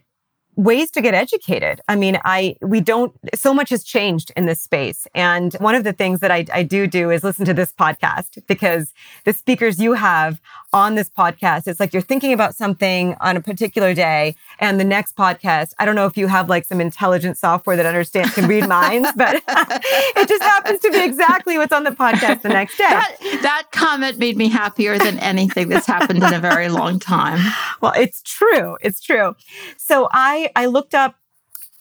ways 0.55 0.91
to 0.91 1.01
get 1.01 1.13
educated. 1.13 1.81
I 1.87 1.95
mean, 1.95 2.19
I 2.23 2.55
we 2.61 2.81
don't 2.81 3.13
so 3.33 3.53
much 3.53 3.69
has 3.69 3.83
changed 3.83 4.31
in 4.35 4.45
this 4.45 4.61
space. 4.61 5.07
And 5.15 5.53
one 5.55 5.75
of 5.75 5.83
the 5.83 5.93
things 5.93 6.19
that 6.19 6.31
I, 6.31 6.45
I 6.53 6.63
do 6.63 6.87
do 6.87 7.09
is 7.09 7.23
listen 7.23 7.45
to 7.45 7.53
this 7.53 7.73
podcast 7.73 8.45
because 8.47 8.93
the 9.25 9.33
speakers 9.33 9.79
you 9.79 9.93
have 9.93 10.41
on 10.73 10.95
this 10.95 11.09
podcast, 11.09 11.67
it's 11.67 11.79
like 11.79 11.93
you're 11.93 12.01
thinking 12.01 12.31
about 12.31 12.55
something 12.55 13.15
on 13.19 13.35
a 13.35 13.41
particular 13.41 13.93
day, 13.93 14.35
and 14.59 14.79
the 14.79 14.83
next 14.85 15.15
podcast, 15.15 15.73
I 15.79 15.85
don't 15.85 15.95
know 15.95 16.05
if 16.05 16.15
you 16.15 16.27
have 16.27 16.49
like 16.49 16.65
some 16.65 16.79
intelligent 16.79 17.37
software 17.37 17.75
that 17.75 17.85
understands 17.85 18.33
can 18.33 18.47
read 18.47 18.67
minds, 18.67 19.09
but 19.15 19.35
it 19.47 20.29
just 20.29 20.43
happens 20.43 20.79
to 20.81 20.91
be 20.91 21.03
exactly 21.03 21.57
what's 21.57 21.73
on 21.73 21.83
the 21.83 21.91
podcast 21.91 22.41
the 22.41 22.49
next 22.49 22.77
day. 22.77 22.83
That, 22.83 23.17
that 23.41 23.67
comment 23.71 24.17
made 24.17 24.37
me 24.37 24.47
happier 24.47 24.97
than 24.97 25.19
anything 25.19 25.69
that's 25.69 25.87
happened 25.87 26.23
in 26.23 26.33
a 26.33 26.39
very 26.39 26.69
long 26.69 26.99
time. 26.99 27.39
Well, 27.81 27.93
it's 27.97 28.21
true. 28.21 28.77
It's 28.81 29.01
true. 29.01 29.35
So 29.77 30.07
I 30.11 30.51
I 30.55 30.67
looked 30.67 30.95
up 30.95 31.15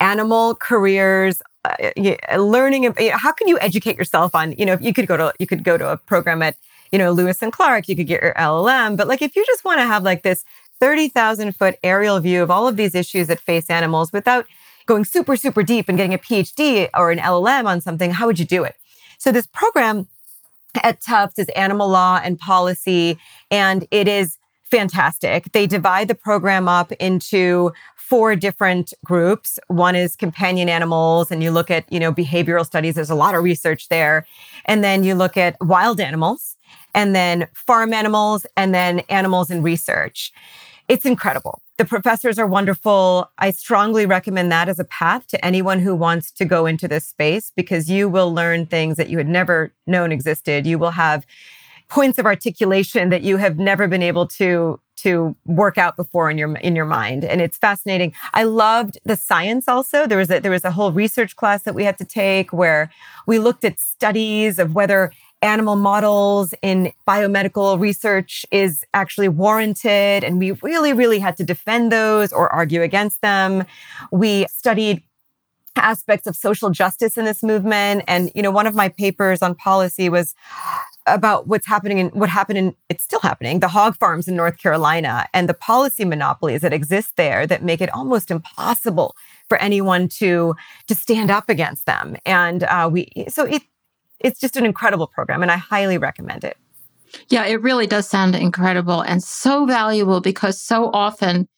animal 0.01 0.55
careers 0.55 1.43
uh, 1.65 2.39
learning 2.39 2.85
how 3.13 3.33
can 3.33 3.47
you 3.47 3.59
educate 3.61 3.99
yourself 3.99 4.35
on 4.35 4.53
you 4.53 4.65
know 4.65 4.73
if 4.73 4.81
you 4.81 4.95
could 4.95 5.07
go 5.07 5.17
to 5.17 5.33
you 5.39 5.47
could 5.47 5.63
go 5.63 5.77
to 5.77 5.93
a 5.93 5.97
program 5.99 6.41
at 6.41 6.57
you 6.93 6.99
know, 6.99 7.13
Lewis 7.13 7.43
and 7.43 7.53
Clark, 7.53 7.89
you 7.89 7.97
could 7.97 8.07
get 8.07 8.23
your 8.23 8.35
LLM. 8.35 8.97
But 8.97 9.09
like 9.09 9.23
if 9.23 9.37
you 9.37 9.45
just 9.47 9.65
want 9.65 9.81
to 9.81 9.87
have 9.87 10.03
like 10.03 10.23
this 10.23 10.45
30,000 10.81 11.55
foot 11.55 11.77
aerial 11.83 12.19
view 12.21 12.43
of 12.43 12.51
all 12.51 12.67
of 12.67 12.77
these 12.77 12.95
issues 12.95 13.27
that 13.29 13.41
face 13.41 13.71
animals 13.71 14.13
without 14.13 14.47
going 14.87 15.05
super, 15.05 15.37
super 15.37 15.63
deep 15.63 15.89
and 15.89 15.99
getting 15.99 16.15
a 16.15 16.19
PhD 16.19 16.89
or 16.97 17.11
an 17.11 17.19
LLM 17.19 17.67
on 17.67 17.81
something, 17.81 18.11
how 18.11 18.27
would 18.27 18.39
you 18.39 18.45
do 18.45 18.65
it? 18.65 18.77
So 19.19 19.31
this 19.31 19.47
program 19.47 20.09
at 20.83 21.01
Tufts 21.01 21.39
is 21.39 21.49
animal 21.51 21.89
law 21.89 22.21
and 22.23 22.39
policy, 22.39 23.19
and 23.51 23.87
it 23.91 24.09
is 24.09 24.39
fantastic. 24.71 25.53
They 25.53 25.67
divide 25.67 26.09
the 26.09 26.15
program 26.15 26.69
up 26.69 26.93
into 26.93 27.73
four 27.97 28.35
different 28.35 28.93
groups. 29.05 29.59
One 29.69 29.95
is 29.95 30.17
companion 30.17 30.69
animals, 30.69 31.31
and 31.31 31.43
you 31.43 31.51
look 31.51 31.71
at, 31.71 31.91
you 31.93 32.01
know, 32.01 32.13
behavioral 32.13 32.65
studies. 32.65 32.95
There's 32.95 33.11
a 33.11 33.15
lot 33.15 33.35
of 33.35 33.45
research 33.45 33.89
there. 33.89 34.27
And 34.65 34.83
then 34.83 35.05
you 35.05 35.15
look 35.15 35.37
at 35.37 35.57
wild 35.61 36.01
animals 36.01 36.57
and 36.95 37.15
then 37.15 37.49
farm 37.55 37.93
animals, 37.93 38.47
and 38.57 38.75
then 38.75 39.01
animals 39.09 39.51
in 39.51 39.63
research. 39.63 40.33
It's 40.89 41.05
incredible. 41.05 41.63
The 41.79 41.85
professors 41.85 42.39
are 42.39 42.47
wonderful. 42.47 43.31
I 43.39 43.53
strongly 43.53 44.07
recommend 44.07 44.51
that 44.53 44.69
as 44.69 44.79
a 44.79 44.85
path 44.85 45.27
to 45.29 45.43
anyone 45.45 45.79
who 45.79 45.95
wants 45.95 46.31
to 46.33 46.45
go 46.45 46.67
into 46.67 46.89
this 46.89 47.07
space 47.07 47.53
because 47.55 47.89
you 47.89 48.09
will 48.09 48.35
learn 48.35 48.67
things 48.67 48.97
that 48.97 49.09
you 49.09 49.17
had 49.17 49.29
never 49.29 49.73
known 49.87 50.13
existed. 50.13 50.67
You 50.67 50.79
will 50.79 50.91
have 50.91 51.25
points 51.89 52.19
of 52.19 52.27
articulation 52.27 53.11
that 53.11 53.23
you 53.23 53.37
have 53.37 53.59
never 53.59 53.89
been 53.89 54.03
able 54.03 54.27
to 54.27 54.81
to 54.97 55.35
work 55.47 55.79
out 55.79 55.97
before 55.97 56.31
in 56.31 56.37
your 56.37 56.55
in 56.57 56.77
your 56.77 56.85
mind 56.85 57.25
and 57.25 57.41
it's 57.41 57.57
fascinating 57.57 58.13
i 58.35 58.43
loved 58.43 58.99
the 59.05 59.17
science 59.17 59.67
also 59.67 60.07
there 60.07 60.19
was 60.19 60.31
a 60.31 60.41
there 60.41 60.51
was 60.51 60.65
a 60.65 60.71
whole 60.71 60.93
research 60.93 61.37
class 61.37 61.63
that 61.63 61.75
we 61.75 61.85
had 61.85 61.97
to 61.97 62.05
take 62.05 62.53
where 62.53 62.91
we 63.27 63.39
looked 63.39 63.65
at 63.65 63.81
studies 63.81 64.59
of 64.59 64.75
whether 64.75 65.11
animal 65.43 65.77
models 65.77 66.55
in 66.63 66.93
biomedical 67.07 67.79
research 67.81 68.45
is 68.51 68.85
actually 68.95 69.29
warranted. 69.29 70.25
And 70.25 70.39
we 70.39 70.53
really, 70.63 70.93
really 70.93 71.19
had 71.19 71.37
to 71.39 71.45
defend 71.45 71.91
those 71.91 72.33
or 72.33 72.53
argue 72.53 72.83
against 72.83 73.21
them. 73.23 73.65
We 74.11 74.47
studied 74.49 75.03
aspects 75.77 76.27
of 76.27 76.37
social 76.37 76.71
justice 76.71 77.17
in 77.17 77.25
this 77.25 77.43
movement. 77.43 78.05
And, 78.07 78.31
you 78.35 78.43
know, 78.43 78.51
one 78.51 78.67
of 78.67 78.75
my 78.75 78.89
papers 78.89 79.41
on 79.41 79.55
policy 79.55 80.09
was 80.09 80.35
about 81.07 81.47
what's 81.47 81.67
happening 81.67 81.99
and 81.99 82.13
what 82.13 82.29
happened 82.29 82.59
in 82.59 82.77
it's 82.89 83.03
still 83.03 83.21
happening 83.21 83.61
the 83.61 83.69
hog 83.69 83.97
farms 83.97 84.29
in 84.29 84.37
north 84.37 84.59
carolina 84.59 85.27
and 85.33 85.49
the 85.49 85.55
policy 85.55 86.05
monopolies 86.05 86.61
that 86.61 86.75
exist 86.75 87.17
there 87.17 87.47
that 87.47 87.63
make 87.63 87.81
it 87.81 87.93
almost 87.95 88.31
impossible 88.31 89.17
for 89.49 89.57
anyone 89.59 90.09
to 90.09 90.55
to 90.87 90.95
stand 90.95 91.31
up 91.31 91.49
against 91.49 91.87
them 91.87 92.17
and 92.27 92.65
uh, 92.65 92.89
we 92.93 93.09
so 93.29 93.45
it 93.45 93.63
it's 94.21 94.41
just 94.41 94.57
an 94.57 94.65
incredible 94.65 95.07
program 95.07 95.43
and 95.43 95.51
I 95.51 95.57
highly 95.57 95.99
recommend 95.99 96.45
it. 96.45 96.57
Yeah, 97.29 97.45
it 97.45 97.61
really 97.61 97.87
does 97.87 98.09
sound 98.09 98.35
incredible 98.35 99.01
and 99.01 99.23
so 99.23 99.67
valuable 99.67 100.21
because 100.21 100.61
so 100.61 100.91
often 100.93 101.49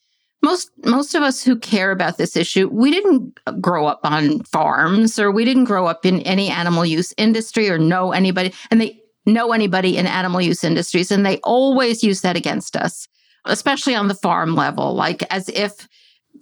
most 0.41 0.69
most 0.83 1.15
of 1.15 1.23
us 1.23 1.41
who 1.41 1.57
care 1.57 1.91
about 1.91 2.17
this 2.17 2.35
issue, 2.35 2.67
we 2.67 2.91
didn't 2.91 3.39
grow 3.61 3.87
up 3.87 4.01
on 4.03 4.43
farms 4.43 5.17
or 5.17 5.31
we 5.31 5.45
didn't 5.45 5.63
grow 5.63 5.87
up 5.87 6.05
in 6.05 6.19
any 6.21 6.49
animal 6.49 6.85
use 6.85 7.13
industry 7.17 7.69
or 7.69 7.77
know 7.77 8.11
anybody 8.11 8.53
and 8.69 8.81
they 8.81 8.99
know 9.25 9.53
anybody 9.53 9.97
in 9.97 10.05
animal 10.05 10.41
use 10.41 10.63
industries 10.63 11.11
and 11.11 11.25
they 11.25 11.37
always 11.39 12.03
use 12.03 12.21
that 12.21 12.35
against 12.35 12.75
us, 12.75 13.07
especially 13.45 13.95
on 13.95 14.09
the 14.09 14.15
farm 14.15 14.53
level, 14.53 14.93
like 14.93 15.23
as 15.31 15.47
if 15.49 15.87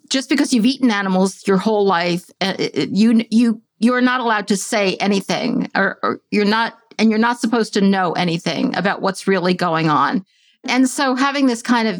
just 0.09 0.29
because 0.29 0.51
you've 0.51 0.65
eaten 0.65 0.89
animals 0.89 1.45
your 1.47 1.57
whole 1.57 1.85
life, 1.85 2.29
uh, 2.41 2.55
you 2.73 3.23
you 3.29 3.61
you're 3.81 4.01
not 4.01 4.21
allowed 4.21 4.47
to 4.47 4.55
say 4.55 4.95
anything 4.97 5.69
or, 5.75 5.97
or 6.03 6.21
you're 6.29 6.45
not 6.45 6.77
and 6.99 7.09
you're 7.09 7.19
not 7.19 7.39
supposed 7.39 7.73
to 7.73 7.81
know 7.81 8.13
anything 8.13 8.75
about 8.75 9.01
what's 9.01 9.27
really 9.27 9.55
going 9.55 9.89
on. 9.89 10.23
And 10.65 10.87
so 10.87 11.15
having 11.15 11.47
this 11.47 11.63
kind 11.63 11.87
of 11.87 11.99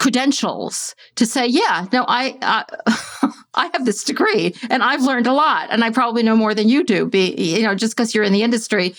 credentials 0.00 0.96
to 1.14 1.26
say, 1.26 1.46
yeah, 1.46 1.86
no, 1.92 2.04
I, 2.08 2.36
uh, 2.42 3.30
I 3.54 3.70
have 3.72 3.84
this 3.84 4.02
degree 4.02 4.54
and 4.68 4.82
I've 4.82 5.02
learned 5.02 5.28
a 5.28 5.32
lot 5.32 5.68
and 5.70 5.84
I 5.84 5.90
probably 5.90 6.24
know 6.24 6.34
more 6.34 6.54
than 6.54 6.68
you 6.68 6.82
do. 6.82 7.06
Be, 7.06 7.34
you 7.36 7.62
know, 7.62 7.76
just 7.76 7.94
because 7.94 8.12
you're 8.12 8.24
in 8.24 8.32
the 8.32 8.42
industry, 8.42 8.96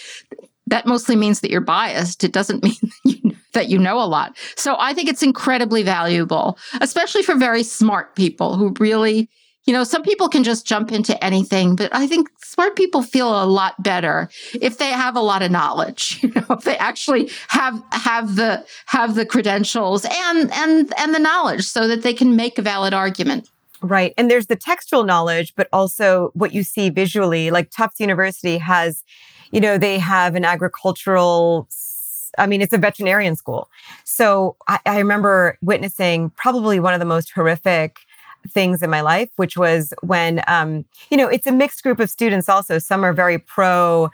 that 0.68 0.86
mostly 0.86 1.18
means 1.18 1.42
that 1.42 1.52
you're 1.52 1.60
biased. 1.60 2.24
It 2.24 2.32
doesn't 2.32 2.64
mean 2.64 2.76
that 2.82 3.24
you, 3.24 3.36
that 3.52 3.68
you 3.68 3.78
know 3.78 3.98
a 3.98 4.08
lot. 4.08 4.38
So 4.56 4.78
I 4.80 4.94
think 4.94 5.10
it's 5.10 5.24
incredibly 5.24 5.84
valuable, 5.84 6.58
especially 6.80 7.24
for 7.24 7.36
very 7.36 7.64
smart 7.64 8.16
people 8.16 8.56
who 8.56 8.74
really 8.80 9.28
You 9.72 9.78
know, 9.78 9.86
some 9.86 10.04
people 10.04 10.28
can 10.28 10.44
just 10.44 10.66
jump 10.66 10.92
into 10.92 11.24
anything, 11.24 11.78
but 11.78 11.96
I 11.96 12.06
think 12.06 12.28
smart 12.44 12.76
people 12.76 13.02
feel 13.02 13.42
a 13.42 13.46
lot 13.46 13.82
better 13.82 14.30
if 14.54 14.80
they 14.80 14.90
have 14.90 15.16
a 15.16 15.22
lot 15.22 15.42
of 15.42 15.50
knowledge. 15.50 16.20
You 16.32 16.34
know, 16.36 16.46
if 16.50 16.66
they 16.66 16.78
actually 16.78 17.32
have 17.48 17.82
have 17.94 18.36
the 18.36 18.66
have 18.88 19.16
the 19.16 19.26
credentials 19.26 20.04
and 20.04 20.52
and 20.52 20.94
and 20.98 21.16
the 21.16 21.20
knowledge 21.20 21.64
so 21.64 21.88
that 21.88 22.02
they 22.04 22.14
can 22.14 22.36
make 22.36 22.58
a 22.58 22.62
valid 22.62 22.94
argument. 22.94 23.50
Right. 23.82 24.14
And 24.18 24.30
there's 24.30 24.48
the 24.48 24.58
textual 24.58 25.06
knowledge, 25.06 25.54
but 25.56 25.70
also 25.72 26.32
what 26.34 26.54
you 26.54 26.64
see 26.64 26.90
visually. 26.90 27.50
Like 27.50 27.72
Tufts 27.72 28.02
University 28.02 28.58
has, 28.58 29.06
you 29.54 29.62
know, 29.62 29.78
they 29.78 30.00
have 30.00 30.36
an 30.36 30.44
agricultural 30.44 31.70
I 32.38 32.48
mean, 32.48 32.62
it's 32.62 32.74
a 32.74 32.78
veterinarian 32.78 33.36
school. 33.36 33.70
So 34.04 34.56
I, 34.68 34.80
I, 34.86 34.98
remember 35.00 35.58
witnessing 35.62 36.30
probably 36.32 36.80
one 36.80 36.94
of 36.94 37.00
the 37.00 37.06
most 37.06 37.32
horrific 37.32 37.98
things 38.50 38.82
in 38.82 38.90
my 38.90 39.02
life, 39.02 39.30
which 39.36 39.58
was 39.58 39.94
when, 40.02 40.42
um, 40.48 40.86
you 41.10 41.18
know, 41.18 41.28
it's 41.28 41.48
a 41.48 41.52
mixed 41.52 41.84
group 41.84 42.00
of 42.00 42.10
students 42.10 42.50
also. 42.50 42.80
Some 42.80 43.04
are 43.04 43.14
very 43.14 43.38
pro 43.38 44.10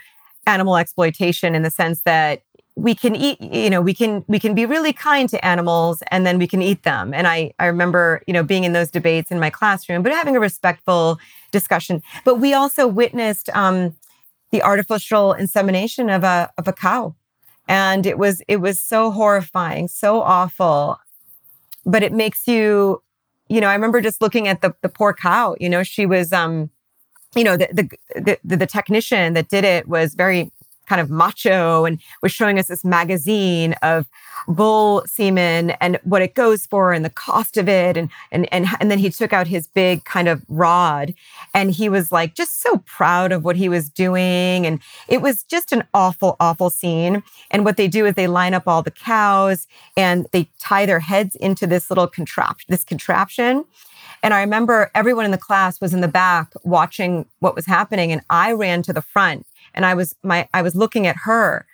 animal 0.45 0.77
exploitation 0.77 1.55
in 1.55 1.63
the 1.63 1.71
sense 1.71 2.01
that 2.03 2.43
we 2.75 2.93
can 2.93 3.15
eat 3.15 3.41
you 3.41 3.71
know 3.71 3.81
we 3.81 3.93
can 3.93 4.23
we 4.27 4.39
can 4.39 4.53
be 4.53 4.63
really 4.63 4.93
kind 4.93 5.29
to 5.29 5.43
animals 5.43 6.03
and 6.11 6.27
then 6.27 6.37
we 6.37 6.47
can 6.47 6.61
eat 6.61 6.83
them. 6.83 7.13
And 7.13 7.27
i 7.27 7.51
i 7.59 7.65
remember 7.65 8.21
you 8.27 8.33
know 8.33 8.43
being 8.43 8.63
in 8.63 8.73
those 8.73 8.91
debates 8.91 9.31
in 9.31 9.39
my 9.39 9.49
classroom 9.49 10.03
but 10.03 10.11
having 10.11 10.35
a 10.35 10.39
respectful 10.39 11.19
discussion. 11.51 12.01
But 12.23 12.35
we 12.35 12.53
also 12.53 12.87
witnessed 12.87 13.49
um, 13.55 13.95
the 14.51 14.61
artificial 14.61 15.33
insemination 15.33 16.09
of 16.09 16.23
a 16.23 16.51
of 16.57 16.67
a 16.67 16.73
cow. 16.73 17.15
And 17.67 18.05
it 18.05 18.17
was 18.17 18.41
it 18.47 18.57
was 18.57 18.79
so 18.79 19.11
horrifying 19.11 19.87
so 19.87 20.21
awful. 20.21 20.99
But 21.85 22.03
it 22.03 22.13
makes 22.13 22.47
you 22.47 23.01
you 23.49 23.61
know 23.61 23.67
i 23.67 23.73
remember 23.73 24.01
just 24.01 24.21
looking 24.21 24.47
at 24.47 24.61
the 24.61 24.73
the 24.81 24.89
poor 24.89 25.13
cow 25.13 25.55
you 25.59 25.69
know 25.69 25.83
she 25.83 26.05
was 26.05 26.33
um 26.33 26.69
you 27.35 27.43
know 27.43 27.57
the 27.57 27.67
the 27.71 28.37
the, 28.43 28.57
the 28.57 28.67
technician 28.67 29.33
that 29.33 29.49
did 29.49 29.63
it 29.63 29.87
was 29.87 30.13
very 30.13 30.51
kind 30.87 31.01
of 31.01 31.09
macho 31.09 31.85
and 31.85 31.99
was 32.21 32.31
showing 32.31 32.57
us 32.57 32.67
this 32.67 32.85
magazine 32.85 33.73
of 33.81 34.07
bull 34.47 35.03
semen 35.05 35.71
and 35.81 35.99
what 36.03 36.21
it 36.21 36.33
goes 36.33 36.65
for 36.65 36.93
and 36.93 37.03
the 37.03 37.09
cost 37.09 37.57
of 37.57 37.67
it 37.67 37.97
and 37.97 38.09
and 38.31 38.51
and 38.53 38.67
and 38.79 38.89
then 38.91 38.99
he 38.99 39.09
took 39.09 39.33
out 39.33 39.47
his 39.47 39.67
big 39.67 40.03
kind 40.05 40.27
of 40.27 40.43
rod 40.47 41.13
and 41.53 41.71
he 41.71 41.89
was 41.89 42.11
like 42.11 42.35
just 42.35 42.61
so 42.61 42.77
proud 42.85 43.31
of 43.31 43.43
what 43.43 43.55
he 43.55 43.69
was 43.69 43.89
doing. 43.89 44.65
And 44.65 44.79
it 45.07 45.21
was 45.21 45.43
just 45.43 45.71
an 45.71 45.83
awful 45.93 46.35
awful 46.39 46.69
scene. 46.69 47.23
And 47.51 47.65
what 47.65 47.77
they 47.77 47.87
do 47.87 48.05
is 48.05 48.15
they 48.15 48.27
line 48.27 48.53
up 48.53 48.67
all 48.67 48.81
the 48.81 48.91
cows 48.91 49.67
and 49.95 50.27
they 50.31 50.49
tie 50.59 50.85
their 50.85 50.99
heads 50.99 51.35
into 51.35 51.67
this 51.67 51.89
little 51.89 52.07
contraption 52.07 52.67
this 52.69 52.83
contraption. 52.83 53.65
And 54.23 54.33
I 54.33 54.41
remember 54.41 54.89
everyone 54.95 55.25
in 55.25 55.31
the 55.31 55.37
class 55.37 55.79
was 55.79 55.93
in 55.93 56.01
the 56.01 56.07
back 56.07 56.51
watching 56.63 57.25
what 57.39 57.55
was 57.55 57.65
happening 57.65 58.11
and 58.11 58.21
I 58.29 58.51
ran 58.51 58.81
to 58.83 58.93
the 58.93 59.01
front 59.01 59.45
and 59.73 59.85
I 59.85 59.93
was 59.93 60.15
my 60.23 60.47
I 60.53 60.61
was 60.61 60.75
looking 60.75 61.07
at 61.07 61.15
her 61.17 61.65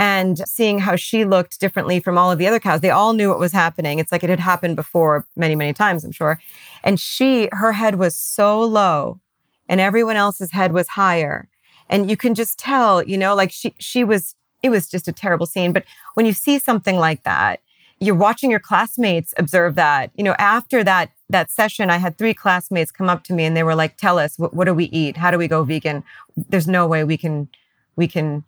and 0.00 0.38
seeing 0.48 0.78
how 0.78 0.96
she 0.96 1.26
looked 1.26 1.60
differently 1.60 2.00
from 2.00 2.16
all 2.16 2.32
of 2.32 2.38
the 2.38 2.46
other 2.46 2.58
cows. 2.58 2.80
They 2.80 2.88
all 2.88 3.12
knew 3.12 3.28
what 3.28 3.38
was 3.38 3.52
happening. 3.52 3.98
It's 3.98 4.10
like 4.10 4.24
it 4.24 4.30
had 4.30 4.40
happened 4.40 4.74
before 4.74 5.26
many, 5.36 5.54
many 5.54 5.74
times, 5.74 6.04
I'm 6.04 6.10
sure. 6.10 6.40
And 6.82 6.98
she, 6.98 7.50
her 7.52 7.72
head 7.72 7.96
was 7.96 8.16
so 8.16 8.62
low 8.62 9.20
and 9.68 9.78
everyone 9.78 10.16
else's 10.16 10.52
head 10.52 10.72
was 10.72 10.88
higher. 10.88 11.48
And 11.90 12.08
you 12.08 12.16
can 12.16 12.34
just 12.34 12.58
tell, 12.58 13.02
you 13.02 13.18
know, 13.18 13.34
like 13.34 13.52
she 13.52 13.74
she 13.78 14.02
was 14.02 14.34
it 14.62 14.70
was 14.70 14.88
just 14.88 15.06
a 15.06 15.12
terrible 15.12 15.44
scene. 15.44 15.72
But 15.72 15.84
when 16.14 16.24
you 16.24 16.32
see 16.32 16.58
something 16.58 16.96
like 16.96 17.24
that, 17.24 17.60
you're 17.98 18.14
watching 18.14 18.50
your 18.50 18.60
classmates 18.60 19.34
observe 19.36 19.74
that. 19.74 20.12
You 20.14 20.24
know, 20.24 20.34
after 20.38 20.82
that 20.82 21.10
that 21.28 21.50
session, 21.50 21.90
I 21.90 21.98
had 21.98 22.16
three 22.16 22.32
classmates 22.32 22.90
come 22.90 23.10
up 23.10 23.22
to 23.24 23.34
me 23.34 23.44
and 23.44 23.54
they 23.54 23.64
were 23.64 23.74
like, 23.74 23.98
"Tell 23.98 24.18
us, 24.18 24.38
what, 24.38 24.54
what 24.54 24.64
do 24.64 24.72
we 24.72 24.86
eat? 24.86 25.18
How 25.18 25.30
do 25.30 25.36
we 25.36 25.46
go 25.46 25.62
vegan? 25.62 26.04
There's 26.36 26.68
no 26.68 26.86
way 26.86 27.04
we 27.04 27.18
can 27.18 27.48
we 27.96 28.08
can 28.08 28.44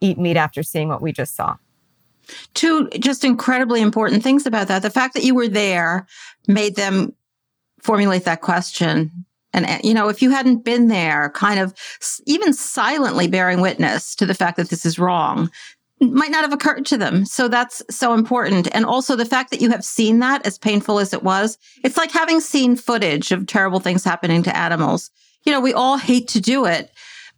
eat 0.00 0.18
meat 0.18 0.36
after 0.36 0.62
seeing 0.62 0.88
what 0.88 1.02
we 1.02 1.12
just 1.12 1.34
saw." 1.34 1.56
Two 2.54 2.88
just 2.90 3.24
incredibly 3.24 3.80
important 3.80 4.22
things 4.22 4.46
about 4.46 4.68
that. 4.68 4.82
The 4.82 4.90
fact 4.90 5.14
that 5.14 5.24
you 5.24 5.34
were 5.34 5.48
there 5.48 6.06
made 6.46 6.76
them 6.76 7.14
formulate 7.80 8.24
that 8.24 8.42
question. 8.42 9.24
And, 9.54 9.66
you 9.82 9.94
know, 9.94 10.08
if 10.08 10.20
you 10.20 10.30
hadn't 10.30 10.62
been 10.62 10.88
there, 10.88 11.30
kind 11.30 11.58
of 11.58 11.72
even 12.26 12.52
silently 12.52 13.28
bearing 13.28 13.62
witness 13.62 14.14
to 14.16 14.26
the 14.26 14.34
fact 14.34 14.58
that 14.58 14.68
this 14.68 14.84
is 14.84 14.98
wrong, 14.98 15.50
might 16.00 16.30
not 16.30 16.42
have 16.42 16.52
occurred 16.52 16.84
to 16.86 16.98
them. 16.98 17.24
So 17.24 17.48
that's 17.48 17.82
so 17.90 18.12
important. 18.12 18.68
And 18.74 18.84
also 18.84 19.16
the 19.16 19.24
fact 19.24 19.50
that 19.50 19.62
you 19.62 19.70
have 19.70 19.84
seen 19.84 20.18
that, 20.18 20.46
as 20.46 20.58
painful 20.58 20.98
as 20.98 21.14
it 21.14 21.22
was, 21.22 21.56
it's 21.82 21.96
like 21.96 22.12
having 22.12 22.40
seen 22.40 22.76
footage 22.76 23.32
of 23.32 23.46
terrible 23.46 23.80
things 23.80 24.04
happening 24.04 24.42
to 24.42 24.56
animals. 24.56 25.10
You 25.44 25.52
know, 25.52 25.60
we 25.60 25.72
all 25.72 25.96
hate 25.96 26.28
to 26.28 26.40
do 26.40 26.66
it, 26.66 26.90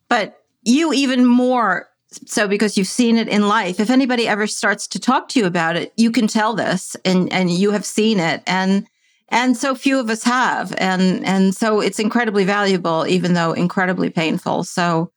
but 0.08 0.42
you 0.62 0.92
even 0.92 1.24
more 1.24 1.88
so 2.10 2.48
because 2.48 2.76
you've 2.76 2.86
seen 2.86 3.16
it 3.16 3.28
in 3.28 3.48
life. 3.48 3.78
If 3.78 3.90
anybody 3.90 4.26
ever 4.26 4.46
starts 4.46 4.86
to 4.88 4.98
talk 4.98 5.28
to 5.30 5.40
you 5.40 5.46
about 5.46 5.76
it, 5.76 5.92
you 5.96 6.10
can 6.10 6.26
tell 6.26 6.54
this 6.54 6.96
and, 7.04 7.32
and 7.32 7.50
you 7.50 7.70
have 7.70 7.84
seen 7.84 8.18
it. 8.18 8.42
And 8.46 8.86
and 9.32 9.56
so 9.56 9.76
few 9.76 10.00
of 10.00 10.10
us 10.10 10.24
have. 10.24 10.74
And 10.78 11.24
and 11.24 11.54
so 11.54 11.80
it's 11.80 12.00
incredibly 12.00 12.44
valuable, 12.44 13.06
even 13.06 13.34
though 13.34 13.52
incredibly 13.52 14.10
painful. 14.10 14.64
So 14.64 15.12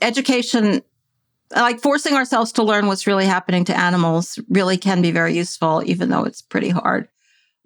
education 0.00 0.82
like 1.54 1.80
forcing 1.80 2.14
ourselves 2.14 2.52
to 2.52 2.62
learn 2.62 2.86
what's 2.86 3.06
really 3.06 3.26
happening 3.26 3.64
to 3.66 3.78
animals 3.78 4.38
really 4.48 4.78
can 4.78 5.02
be 5.02 5.10
very 5.10 5.34
useful, 5.34 5.82
even 5.84 6.08
though 6.08 6.24
it's 6.24 6.42
pretty 6.42 6.70
hard. 6.70 7.08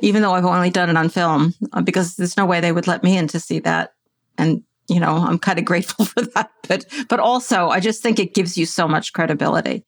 Even 0.01 0.23
though 0.23 0.33
I've 0.33 0.45
only 0.45 0.71
done 0.71 0.91
it 0.91 0.97
on 0.97 1.09
film, 1.09 1.55
uh, 1.73 1.81
because 1.81 2.17
there's 2.17 2.37
no 2.37 2.45
way 2.45 2.61
they 2.61 2.73
would 2.73 2.87
let 2.87 3.03
me 3.03 3.17
in 3.17 3.29
to 3.29 3.41
see 3.41 3.61
that. 3.61 3.95
And 4.37 4.63
you 4.89 5.01
know, 5.01 5.17
I'm 5.17 5.39
kind 5.39 5.59
of 5.59 5.65
grateful 5.65 6.05
for 6.05 6.23
that. 6.23 6.51
But 6.69 6.87
but 7.09 7.21
also, 7.21 7.69
I 7.69 7.81
just 7.81 8.03
think 8.03 8.19
it 8.19 8.35
gives 8.35 8.57
you 8.57 8.67
so 8.67 8.89
much 8.89 9.13
credibility. 9.13 9.85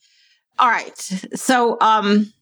All 0.59 0.69
right, 0.69 0.99
so 1.35 1.79
um, 1.81 2.33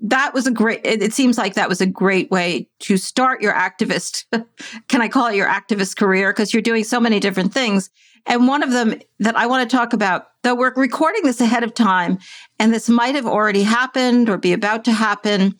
that 0.00 0.34
was 0.34 0.46
a 0.46 0.50
great. 0.50 0.80
It, 0.84 1.02
it 1.02 1.12
seems 1.12 1.38
like 1.38 1.54
that 1.54 1.68
was 1.68 1.80
a 1.80 1.86
great 1.86 2.30
way 2.30 2.68
to 2.80 2.96
start 2.96 3.42
your 3.42 3.52
activist. 3.52 4.24
can 4.88 5.02
I 5.02 5.08
call 5.08 5.26
it 5.26 5.36
your 5.36 5.48
activist 5.48 5.96
career? 5.96 6.32
Because 6.32 6.52
you're 6.52 6.62
doing 6.62 6.84
so 6.84 7.00
many 7.00 7.20
different 7.20 7.52
things. 7.52 7.90
And 8.26 8.48
one 8.48 8.62
of 8.62 8.72
them 8.72 9.00
that 9.20 9.36
I 9.36 9.46
want 9.46 9.68
to 9.68 9.76
talk 9.76 9.92
about, 9.92 10.26
though 10.42 10.54
we're 10.54 10.74
recording 10.74 11.22
this 11.22 11.40
ahead 11.40 11.62
of 11.62 11.74
time, 11.74 12.18
and 12.58 12.74
this 12.74 12.88
might 12.88 13.14
have 13.14 13.26
already 13.26 13.62
happened 13.62 14.28
or 14.28 14.36
be 14.36 14.52
about 14.52 14.84
to 14.86 14.92
happen. 14.92 15.54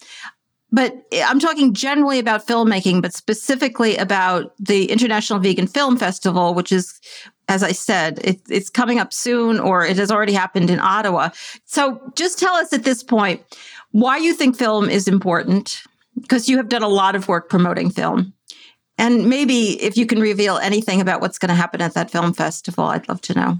But 0.72 1.06
I'm 1.14 1.38
talking 1.38 1.72
generally 1.72 2.18
about 2.18 2.46
filmmaking, 2.46 3.00
but 3.00 3.14
specifically 3.14 3.96
about 3.96 4.52
the 4.58 4.90
International 4.90 5.38
Vegan 5.38 5.68
Film 5.68 5.96
Festival, 5.96 6.54
which 6.54 6.72
is, 6.72 7.00
as 7.48 7.62
I 7.62 7.72
said, 7.72 8.18
it, 8.24 8.40
it's 8.50 8.68
coming 8.68 8.98
up 8.98 9.12
soon 9.12 9.60
or 9.60 9.86
it 9.86 9.96
has 9.96 10.10
already 10.10 10.32
happened 10.32 10.68
in 10.68 10.80
Ottawa. 10.80 11.30
So 11.64 12.00
just 12.16 12.38
tell 12.38 12.54
us 12.54 12.72
at 12.72 12.82
this 12.82 13.02
point 13.04 13.42
why 13.92 14.16
you 14.16 14.34
think 14.34 14.56
film 14.56 14.90
is 14.90 15.06
important, 15.06 15.82
because 16.20 16.48
you 16.48 16.56
have 16.56 16.68
done 16.68 16.82
a 16.82 16.88
lot 16.88 17.14
of 17.14 17.28
work 17.28 17.48
promoting 17.48 17.88
film. 17.88 18.32
And 18.98 19.28
maybe 19.28 19.80
if 19.82 19.96
you 19.96 20.04
can 20.04 20.20
reveal 20.20 20.58
anything 20.58 21.00
about 21.00 21.20
what's 21.20 21.38
going 21.38 21.50
to 21.50 21.54
happen 21.54 21.80
at 21.80 21.94
that 21.94 22.10
film 22.10 22.32
festival, 22.32 22.84
I'd 22.84 23.08
love 23.08 23.20
to 23.22 23.34
know. 23.34 23.58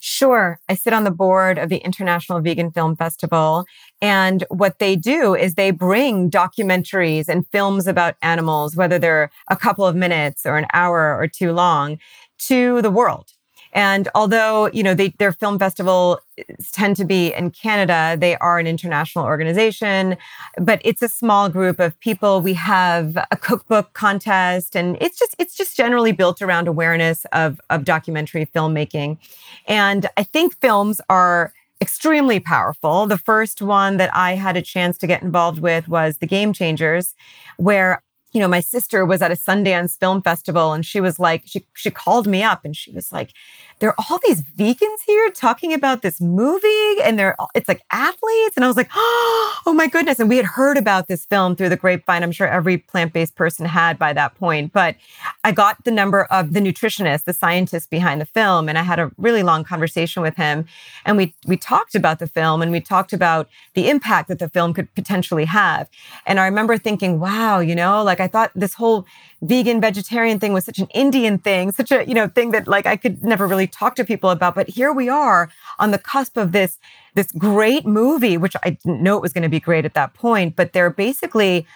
Sure. 0.00 0.60
I 0.68 0.74
sit 0.74 0.92
on 0.92 1.02
the 1.02 1.10
board 1.10 1.58
of 1.58 1.70
the 1.70 1.78
International 1.78 2.40
Vegan 2.40 2.70
Film 2.70 2.94
Festival. 2.94 3.64
And 4.00 4.44
what 4.48 4.78
they 4.78 4.94
do 4.94 5.34
is 5.34 5.54
they 5.54 5.70
bring 5.70 6.30
documentaries 6.30 7.28
and 7.28 7.46
films 7.48 7.86
about 7.86 8.16
animals, 8.22 8.76
whether 8.76 8.98
they're 8.98 9.30
a 9.48 9.56
couple 9.56 9.84
of 9.84 9.96
minutes 9.96 10.46
or 10.46 10.56
an 10.56 10.66
hour 10.72 11.16
or 11.18 11.26
two 11.26 11.52
long, 11.52 11.98
to 12.38 12.80
the 12.82 12.90
world. 12.90 13.32
And 13.72 14.08
although, 14.14 14.68
you 14.72 14.82
know, 14.82 14.94
they, 14.94 15.10
their 15.18 15.32
film 15.32 15.58
festival 15.58 16.20
eh, 16.38 16.42
tend 16.72 16.96
to 16.96 17.04
be 17.04 17.34
in 17.34 17.50
Canada, 17.50 18.16
they 18.18 18.36
are 18.36 18.58
an 18.58 18.66
international 18.66 19.24
organization, 19.24 20.16
but 20.56 20.80
it's 20.84 21.02
a 21.02 21.08
small 21.08 21.48
group 21.48 21.78
of 21.78 21.98
people. 22.00 22.40
We 22.40 22.54
have 22.54 23.16
a 23.30 23.36
cookbook 23.36 23.92
contest 23.92 24.74
and 24.74 24.96
it's 25.00 25.18
just, 25.18 25.34
it's 25.38 25.54
just 25.54 25.76
generally 25.76 26.12
built 26.12 26.40
around 26.40 26.66
awareness 26.66 27.26
of, 27.32 27.60
of 27.68 27.84
documentary 27.84 28.46
filmmaking. 28.46 29.18
And 29.66 30.06
I 30.16 30.22
think 30.22 30.56
films 30.60 31.00
are 31.10 31.52
extremely 31.88 32.38
powerful. 32.38 33.06
The 33.06 33.16
first 33.16 33.62
one 33.62 33.96
that 33.96 34.14
I 34.14 34.34
had 34.34 34.58
a 34.58 34.62
chance 34.62 34.98
to 34.98 35.06
get 35.06 35.22
involved 35.22 35.58
with 35.58 35.88
was 35.88 36.18
The 36.18 36.26
Game 36.26 36.52
Changers, 36.52 37.14
where 37.56 38.02
you 38.32 38.40
know, 38.40 38.48
my 38.48 38.60
sister 38.60 39.06
was 39.06 39.22
at 39.22 39.30
a 39.30 39.34
Sundance 39.34 39.98
film 39.98 40.20
festival 40.20 40.74
and 40.74 40.84
she 40.84 41.00
was 41.00 41.18
like, 41.18 41.44
she, 41.46 41.64
she 41.74 41.90
called 41.90 42.26
me 42.26 42.42
up 42.42 42.62
and 42.62 42.76
she 42.76 42.92
was 42.92 43.10
like, 43.10 43.32
there 43.80 43.90
are 43.90 44.04
all 44.10 44.18
these 44.26 44.42
vegans 44.42 45.00
here 45.06 45.30
talking 45.30 45.72
about 45.72 46.02
this 46.02 46.20
movie 46.20 47.00
and 47.02 47.18
they're, 47.18 47.36
it's 47.54 47.68
like 47.68 47.82
athletes. 47.90 48.56
And 48.56 48.64
I 48.64 48.68
was 48.68 48.76
like, 48.76 48.88
oh 48.94 49.72
my 49.74 49.86
goodness. 49.86 50.18
And 50.18 50.28
we 50.28 50.36
had 50.36 50.46
heard 50.46 50.76
about 50.76 51.08
this 51.08 51.24
film 51.24 51.54
through 51.54 51.68
the 51.68 51.76
grapevine. 51.76 52.22
I'm 52.22 52.32
sure 52.32 52.48
every 52.48 52.78
plant-based 52.78 53.36
person 53.36 53.66
had 53.66 53.98
by 53.98 54.12
that 54.12 54.34
point, 54.36 54.72
but 54.72 54.96
I 55.44 55.52
got 55.52 55.84
the 55.84 55.90
number 55.90 56.24
of 56.24 56.52
the 56.52 56.60
nutritionist, 56.60 57.24
the 57.24 57.32
scientist 57.32 57.90
behind 57.90 58.20
the 58.20 58.26
film. 58.26 58.68
And 58.68 58.76
I 58.78 58.82
had 58.82 58.98
a 58.98 59.10
really 59.16 59.42
long 59.42 59.64
conversation 59.64 60.22
with 60.22 60.36
him 60.36 60.66
and 61.04 61.16
we, 61.16 61.34
we 61.46 61.56
talked 61.56 61.94
about 61.94 62.18
the 62.18 62.26
film 62.26 62.62
and 62.62 62.72
we 62.72 62.80
talked 62.80 63.12
about 63.12 63.48
the 63.74 63.88
impact 63.88 64.28
that 64.28 64.38
the 64.38 64.48
film 64.48 64.74
could 64.74 64.92
potentially 64.94 65.44
have. 65.44 65.88
And 66.26 66.40
I 66.40 66.46
remember 66.46 66.76
thinking, 66.76 67.20
wow, 67.20 67.60
you 67.60 67.74
know, 67.74 68.02
like 68.02 68.20
I 68.20 68.26
thought 68.26 68.50
this 68.54 68.74
whole 68.74 69.06
vegan 69.42 69.80
vegetarian 69.80 70.40
thing 70.40 70.52
was 70.52 70.64
such 70.64 70.78
an 70.78 70.88
Indian 70.94 71.38
thing, 71.38 71.70
such 71.70 71.92
a, 71.92 72.04
you 72.06 72.14
know, 72.14 72.26
thing 72.26 72.50
that 72.50 72.66
like 72.66 72.86
I 72.86 72.96
could 72.96 73.22
never 73.22 73.46
really 73.46 73.67
talk 73.68 73.94
to 73.96 74.04
people 74.04 74.30
about. 74.30 74.54
But 74.54 74.68
here 74.68 74.92
we 74.92 75.08
are 75.08 75.50
on 75.78 75.90
the 75.90 75.98
cusp 75.98 76.36
of 76.36 76.52
this, 76.52 76.78
this 77.14 77.30
great 77.32 77.86
movie, 77.86 78.36
which 78.36 78.56
I 78.62 78.70
didn't 78.70 79.02
know 79.02 79.16
it 79.16 79.22
was 79.22 79.32
going 79.32 79.42
to 79.42 79.48
be 79.48 79.60
great 79.60 79.84
at 79.84 79.94
that 79.94 80.14
point, 80.14 80.56
but 80.56 80.72
they're 80.72 80.90
basically 80.90 81.66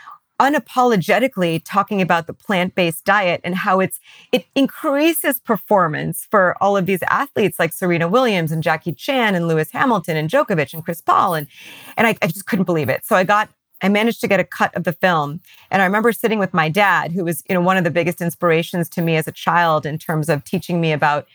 unapologetically 0.40 1.62
talking 1.64 2.02
about 2.02 2.26
the 2.26 2.32
plant-based 2.32 3.04
diet 3.04 3.40
and 3.44 3.54
how 3.54 3.78
it's 3.78 4.00
it 4.32 4.44
increases 4.56 5.38
performance 5.38 6.26
for 6.30 6.56
all 6.60 6.76
of 6.76 6.86
these 6.86 7.02
athletes 7.04 7.60
like 7.60 7.72
Serena 7.72 8.08
Williams 8.08 8.50
and 8.50 8.60
Jackie 8.60 8.92
Chan 8.92 9.36
and 9.36 9.46
Lewis 9.46 9.70
Hamilton 9.70 10.16
and 10.16 10.28
Djokovic 10.28 10.74
and 10.74 10.84
Chris 10.84 11.00
Paul 11.00 11.34
and 11.34 11.46
and 11.96 12.08
I, 12.08 12.16
I 12.22 12.26
just 12.26 12.46
couldn't 12.46 12.64
believe 12.64 12.88
it. 12.88 13.06
So 13.06 13.14
I 13.14 13.22
got 13.22 13.50
I 13.82 13.88
managed 13.88 14.20
to 14.20 14.28
get 14.28 14.40
a 14.40 14.44
cut 14.44 14.74
of 14.74 14.84
the 14.84 14.92
film. 14.92 15.40
And 15.70 15.82
I 15.82 15.84
remember 15.84 16.12
sitting 16.12 16.38
with 16.38 16.54
my 16.54 16.68
dad, 16.68 17.12
who 17.12 17.24
was, 17.24 17.42
you 17.48 17.54
know, 17.54 17.60
one 17.60 17.76
of 17.76 17.84
the 17.84 17.90
biggest 17.90 18.20
inspirations 18.20 18.88
to 18.90 19.02
me 19.02 19.16
as 19.16 19.26
a 19.26 19.32
child 19.32 19.84
in 19.84 19.98
terms 19.98 20.28
of 20.28 20.44
teaching 20.44 20.80
me 20.80 20.92
about 20.92 21.26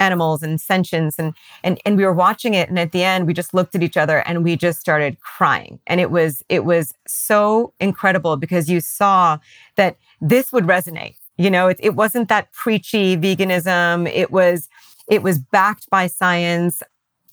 animals 0.00 0.42
and 0.42 0.60
sentience 0.60 1.18
and 1.18 1.34
and 1.62 1.80
and 1.84 1.96
we 1.96 2.04
were 2.04 2.12
watching 2.12 2.54
it. 2.54 2.68
And 2.68 2.78
at 2.78 2.92
the 2.92 3.04
end 3.04 3.26
we 3.26 3.34
just 3.34 3.54
looked 3.54 3.74
at 3.74 3.82
each 3.82 3.96
other 3.96 4.18
and 4.26 4.44
we 4.44 4.56
just 4.56 4.80
started 4.80 5.20
crying. 5.20 5.78
And 5.86 6.00
it 6.00 6.10
was 6.10 6.42
it 6.48 6.64
was 6.64 6.94
so 7.06 7.72
incredible 7.80 8.36
because 8.36 8.68
you 8.68 8.80
saw 8.80 9.38
that 9.76 9.96
this 10.20 10.52
would 10.52 10.64
resonate. 10.64 11.16
You 11.36 11.50
know 11.50 11.68
it, 11.68 11.78
it 11.80 11.94
wasn't 11.94 12.28
that 12.28 12.52
preachy 12.52 13.16
veganism. 13.16 14.10
It 14.12 14.30
was 14.30 14.68
it 15.08 15.22
was 15.22 15.38
backed 15.38 15.88
by 15.90 16.06
science. 16.06 16.82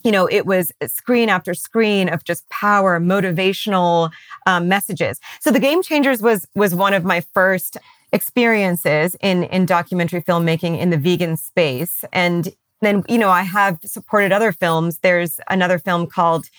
You 0.03 0.11
know 0.11 0.27
it 0.27 0.45
was 0.45 0.71
screen 0.87 1.29
after 1.29 1.53
screen 1.53 2.09
of 2.09 2.23
just 2.23 2.47
power 2.49 2.99
motivational 2.99 4.11
um, 4.45 4.67
messages. 4.67 5.19
So 5.39 5.51
the 5.51 5.59
game 5.59 5.81
changers 5.81 6.21
was 6.21 6.47
was 6.55 6.75
one 6.75 6.93
of 6.93 7.03
my 7.03 7.21
first 7.33 7.77
experiences 8.13 9.15
in 9.21 9.43
in 9.45 9.65
documentary 9.65 10.21
filmmaking 10.21 10.79
in 10.79 10.89
the 10.89 10.97
vegan 10.97 11.37
space. 11.37 12.03
And 12.11 12.53
then 12.81 13.03
you 13.07 13.17
know 13.17 13.29
i 13.29 13.43
have 13.43 13.79
supported 13.83 14.31
other 14.31 14.51
films. 14.51 14.99
There's 14.99 15.39
another 15.49 15.79
film 15.79 16.07
called 16.07 16.49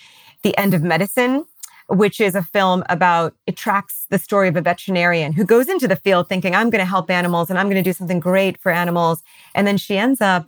the 0.43 0.57
end 0.57 0.73
of 0.73 0.83
medicine 0.83 1.45
which 1.89 2.21
is 2.21 2.33
a 2.33 2.41
film 2.41 2.81
about 2.89 3.35
it 3.45 3.57
tracks 3.57 4.07
the 4.09 4.17
story 4.17 4.47
of 4.47 4.55
a 4.55 4.61
veterinarian 4.61 5.33
who 5.33 5.43
goes 5.43 5.67
into 5.67 5.85
the 5.87 5.97
field 5.97 6.29
thinking 6.29 6.55
i'm 6.55 6.69
going 6.69 6.79
to 6.79 6.85
help 6.85 7.09
animals 7.09 7.49
and 7.49 7.59
i'm 7.59 7.67
going 7.69 7.81
to 7.81 7.87
do 7.87 7.93
something 7.93 8.19
great 8.19 8.57
for 8.57 8.71
animals. 8.71 9.21
And 9.53 9.67
then 9.67 9.77
she 9.77 9.97
ends 9.97 10.21
up 10.21 10.47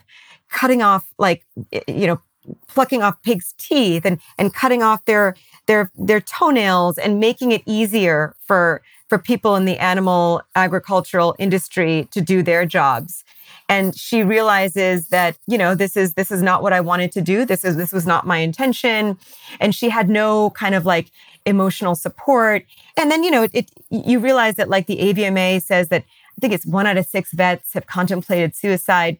cutting 0.49 0.81
off 0.81 1.05
like 1.17 1.45
you 1.87 2.07
know 2.07 2.19
plucking 2.67 3.01
off 3.01 3.21
pigs 3.23 3.53
teeth 3.57 4.05
and 4.05 4.19
and 4.37 4.53
cutting 4.53 4.83
off 4.83 5.03
their 5.05 5.35
their 5.67 5.91
their 5.95 6.21
toenails 6.21 6.97
and 6.97 7.19
making 7.19 7.51
it 7.51 7.63
easier 7.65 8.35
for 8.45 8.81
for 9.07 9.19
people 9.19 9.55
in 9.55 9.65
the 9.65 9.77
animal 9.77 10.41
agricultural 10.55 11.35
industry 11.37 12.07
to 12.11 12.21
do 12.21 12.41
their 12.41 12.65
jobs. 12.65 13.23
And 13.67 13.97
she 13.97 14.23
realizes 14.23 15.07
that 15.09 15.37
you 15.47 15.57
know 15.57 15.73
this 15.75 15.97
is 15.97 16.13
this 16.13 16.31
is 16.31 16.43
not 16.43 16.61
what 16.61 16.73
i 16.73 16.81
wanted 16.81 17.11
to 17.13 17.21
do. 17.21 17.45
This 17.45 17.65
is 17.65 17.77
this 17.77 17.91
was 17.91 18.05
not 18.05 18.27
my 18.27 18.37
intention. 18.37 19.17
And 19.59 19.73
she 19.73 19.89
had 19.89 20.09
no 20.09 20.51
kind 20.51 20.75
of 20.75 20.85
like 20.85 21.11
emotional 21.45 21.95
support. 21.95 22.63
And 22.97 23.09
then 23.11 23.23
you 23.23 23.31
know 23.31 23.47
it, 23.53 23.71
you 23.89 24.19
realize 24.19 24.55
that 24.55 24.69
like 24.69 24.87
the 24.87 24.97
avma 24.97 25.61
says 25.61 25.89
that 25.89 26.03
i 26.03 26.41
think 26.41 26.53
it's 26.53 26.65
one 26.65 26.85
out 26.85 26.97
of 26.97 27.05
six 27.05 27.31
vets 27.31 27.73
have 27.73 27.87
contemplated 27.87 28.55
suicide. 28.55 29.17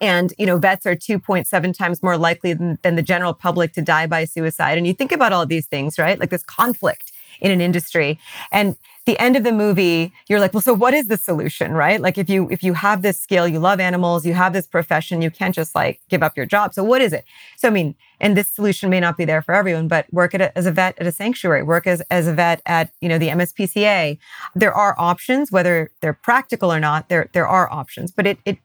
And 0.00 0.32
you 0.38 0.46
know 0.46 0.56
vets 0.56 0.86
are 0.86 0.96
2.7 0.96 1.76
times 1.76 2.02
more 2.02 2.16
likely 2.16 2.54
than, 2.54 2.78
than 2.82 2.96
the 2.96 3.02
general 3.02 3.34
public 3.34 3.74
to 3.74 3.82
die 3.82 4.06
by 4.06 4.24
suicide. 4.24 4.78
And 4.78 4.86
you 4.86 4.94
think 4.94 5.12
about 5.12 5.34
all 5.34 5.44
these 5.44 5.66
things 5.66 5.98
right? 5.98 6.18
Like 6.18 6.30
this 6.30 6.42
conflict 6.42 7.12
in 7.40 7.50
an 7.50 7.60
industry. 7.60 8.18
And 8.50 8.76
the 9.06 9.18
end 9.18 9.36
of 9.36 9.44
the 9.44 9.52
movie 9.52 10.12
you're 10.28 10.40
like 10.40 10.54
well 10.54 10.62
so 10.62 10.72
what 10.72 10.94
is 10.94 11.08
the 11.08 11.16
solution 11.16 11.72
right? 11.72 12.00
Like 12.00 12.16
if 12.18 12.30
you 12.30 12.48
if 12.50 12.62
you 12.62 12.74
have 12.74 13.02
this 13.02 13.18
skill 13.18 13.46
you 13.46 13.58
love 13.58 13.80
animals 13.80 14.24
you 14.24 14.34
have 14.34 14.52
this 14.52 14.66
profession 14.66 15.22
you 15.22 15.30
can't 15.30 15.54
just 15.54 15.74
like 15.74 16.00
give 16.08 16.22
up 16.22 16.36
your 16.36 16.46
job. 16.46 16.74
So 16.74 16.82
what 16.82 17.00
is 17.00 17.12
it? 17.12 17.24
So 17.56 17.68
i 17.68 17.70
mean 17.70 17.94
and 18.20 18.36
this 18.36 18.48
solution 18.48 18.90
may 18.90 19.00
not 19.00 19.16
be 19.16 19.24
there 19.24 19.42
for 19.42 19.54
everyone 19.54 19.88
but 19.88 20.12
work 20.12 20.34
a, 20.34 20.56
as 20.56 20.66
a 20.66 20.72
vet 20.72 20.98
at 20.98 21.06
a 21.06 21.12
sanctuary 21.12 21.62
work 21.62 21.86
as, 21.86 22.00
as 22.10 22.26
a 22.26 22.32
vet 22.32 22.62
at 22.66 22.90
you 23.00 23.08
know 23.08 23.18
the 23.18 23.28
mspca 23.28 24.18
there 24.54 24.72
are 24.72 24.94
options 24.98 25.52
whether 25.52 25.90
they're 26.00 26.12
practical 26.14 26.72
or 26.72 26.80
not 26.80 27.08
there 27.08 27.28
there 27.32 27.46
are 27.46 27.70
options 27.72 28.10
but 28.10 28.26
it 28.26 28.38
it 28.44 28.58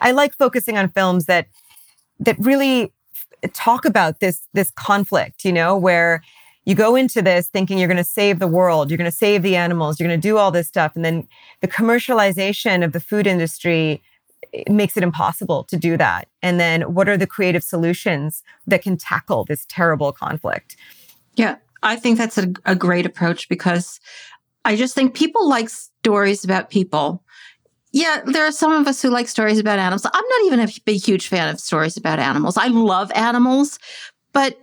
i 0.00 0.10
like 0.10 0.34
focusing 0.34 0.78
on 0.78 0.88
films 0.88 1.26
that 1.26 1.46
that 2.20 2.36
really 2.38 2.92
talk 3.52 3.84
about 3.84 4.20
this 4.20 4.46
this 4.52 4.70
conflict 4.70 5.44
you 5.44 5.52
know 5.52 5.76
where 5.76 6.22
you 6.64 6.74
go 6.74 6.94
into 6.94 7.22
this 7.22 7.48
thinking 7.48 7.78
you're 7.78 7.88
going 7.88 7.96
to 7.96 8.04
save 8.04 8.38
the 8.38 8.48
world, 8.48 8.90
you're 8.90 8.98
going 8.98 9.10
to 9.10 9.16
save 9.16 9.42
the 9.42 9.56
animals, 9.56 9.98
you're 9.98 10.08
going 10.08 10.20
to 10.20 10.28
do 10.28 10.38
all 10.38 10.50
this 10.50 10.68
stuff. 10.68 10.92
And 10.94 11.04
then 11.04 11.26
the 11.60 11.68
commercialization 11.68 12.84
of 12.84 12.92
the 12.92 13.00
food 13.00 13.26
industry 13.26 14.02
makes 14.68 14.96
it 14.96 15.02
impossible 15.02 15.64
to 15.64 15.76
do 15.76 15.96
that. 15.96 16.28
And 16.42 16.60
then 16.60 16.82
what 16.94 17.08
are 17.08 17.16
the 17.16 17.26
creative 17.26 17.64
solutions 17.64 18.42
that 18.66 18.82
can 18.82 18.96
tackle 18.96 19.44
this 19.44 19.66
terrible 19.68 20.12
conflict? 20.12 20.76
Yeah, 21.34 21.56
I 21.82 21.96
think 21.96 22.18
that's 22.18 22.38
a, 22.38 22.52
a 22.64 22.74
great 22.74 23.06
approach 23.06 23.48
because 23.48 23.98
I 24.64 24.76
just 24.76 24.94
think 24.94 25.14
people 25.14 25.48
like 25.48 25.68
stories 25.68 26.44
about 26.44 26.70
people. 26.70 27.24
Yeah, 27.92 28.22
there 28.24 28.46
are 28.46 28.52
some 28.52 28.72
of 28.72 28.86
us 28.86 29.02
who 29.02 29.10
like 29.10 29.28
stories 29.28 29.58
about 29.58 29.78
animals. 29.78 30.06
I'm 30.06 30.12
not 30.12 30.46
even 30.46 30.60
a 30.60 30.68
big, 30.84 31.02
huge 31.02 31.28
fan 31.28 31.48
of 31.48 31.60
stories 31.60 31.96
about 31.96 32.18
animals. 32.18 32.56
I 32.56 32.68
love 32.68 33.10
animals, 33.14 33.78
but 34.32 34.58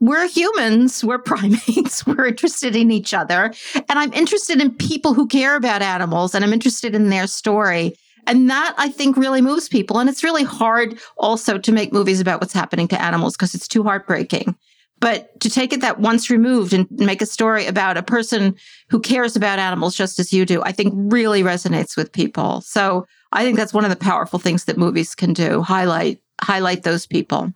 we're 0.00 0.28
humans, 0.28 1.04
we're 1.04 1.18
primates, 1.30 2.06
we're 2.06 2.26
interested 2.26 2.76
in 2.76 2.90
each 2.90 3.14
other. 3.14 3.52
And 3.74 3.98
I'm 3.98 4.12
interested 4.12 4.60
in 4.60 4.74
people 4.74 5.14
who 5.14 5.26
care 5.26 5.56
about 5.56 5.82
animals 5.82 6.34
and 6.34 6.44
I'm 6.44 6.52
interested 6.52 6.94
in 6.94 7.10
their 7.10 7.26
story. 7.26 7.96
And 8.26 8.50
that 8.50 8.74
I 8.76 8.90
think 8.90 9.16
really 9.16 9.40
moves 9.40 9.68
people. 9.68 9.98
And 9.98 10.08
it's 10.08 10.22
really 10.22 10.44
hard 10.44 10.98
also 11.16 11.56
to 11.56 11.72
make 11.72 11.92
movies 11.92 12.20
about 12.20 12.40
what's 12.40 12.52
happening 12.52 12.86
to 12.88 13.00
animals 13.00 13.36
because 13.36 13.54
it's 13.54 13.68
too 13.68 13.82
heartbreaking. 13.82 14.54
But 15.00 15.38
to 15.40 15.48
take 15.48 15.72
it 15.72 15.80
that 15.80 16.00
once 16.00 16.28
removed 16.28 16.72
and 16.72 16.90
make 16.90 17.22
a 17.22 17.26
story 17.26 17.66
about 17.66 17.96
a 17.96 18.02
person 18.02 18.56
who 18.90 19.00
cares 19.00 19.36
about 19.36 19.58
animals 19.58 19.96
just 19.96 20.18
as 20.18 20.32
you 20.32 20.44
do, 20.44 20.62
I 20.62 20.72
think 20.72 20.92
really 20.96 21.42
resonates 21.42 21.96
with 21.96 22.12
people. 22.12 22.60
So 22.62 23.06
I 23.32 23.44
think 23.44 23.56
that's 23.56 23.72
one 23.72 23.84
of 23.84 23.90
the 23.90 23.96
powerful 23.96 24.38
things 24.38 24.64
that 24.64 24.76
movies 24.76 25.14
can 25.14 25.32
do, 25.32 25.62
highlight 25.62 26.20
highlight 26.40 26.82
those 26.84 27.06
people. 27.06 27.52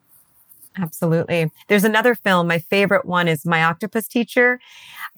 Absolutely. 0.79 1.51
There's 1.69 1.85
another 1.85 2.15
film. 2.15 2.47
My 2.47 2.59
favorite 2.59 3.05
one 3.05 3.29
is 3.29 3.45
My 3.45 3.63
Octopus 3.63 4.09
Teacher, 4.09 4.59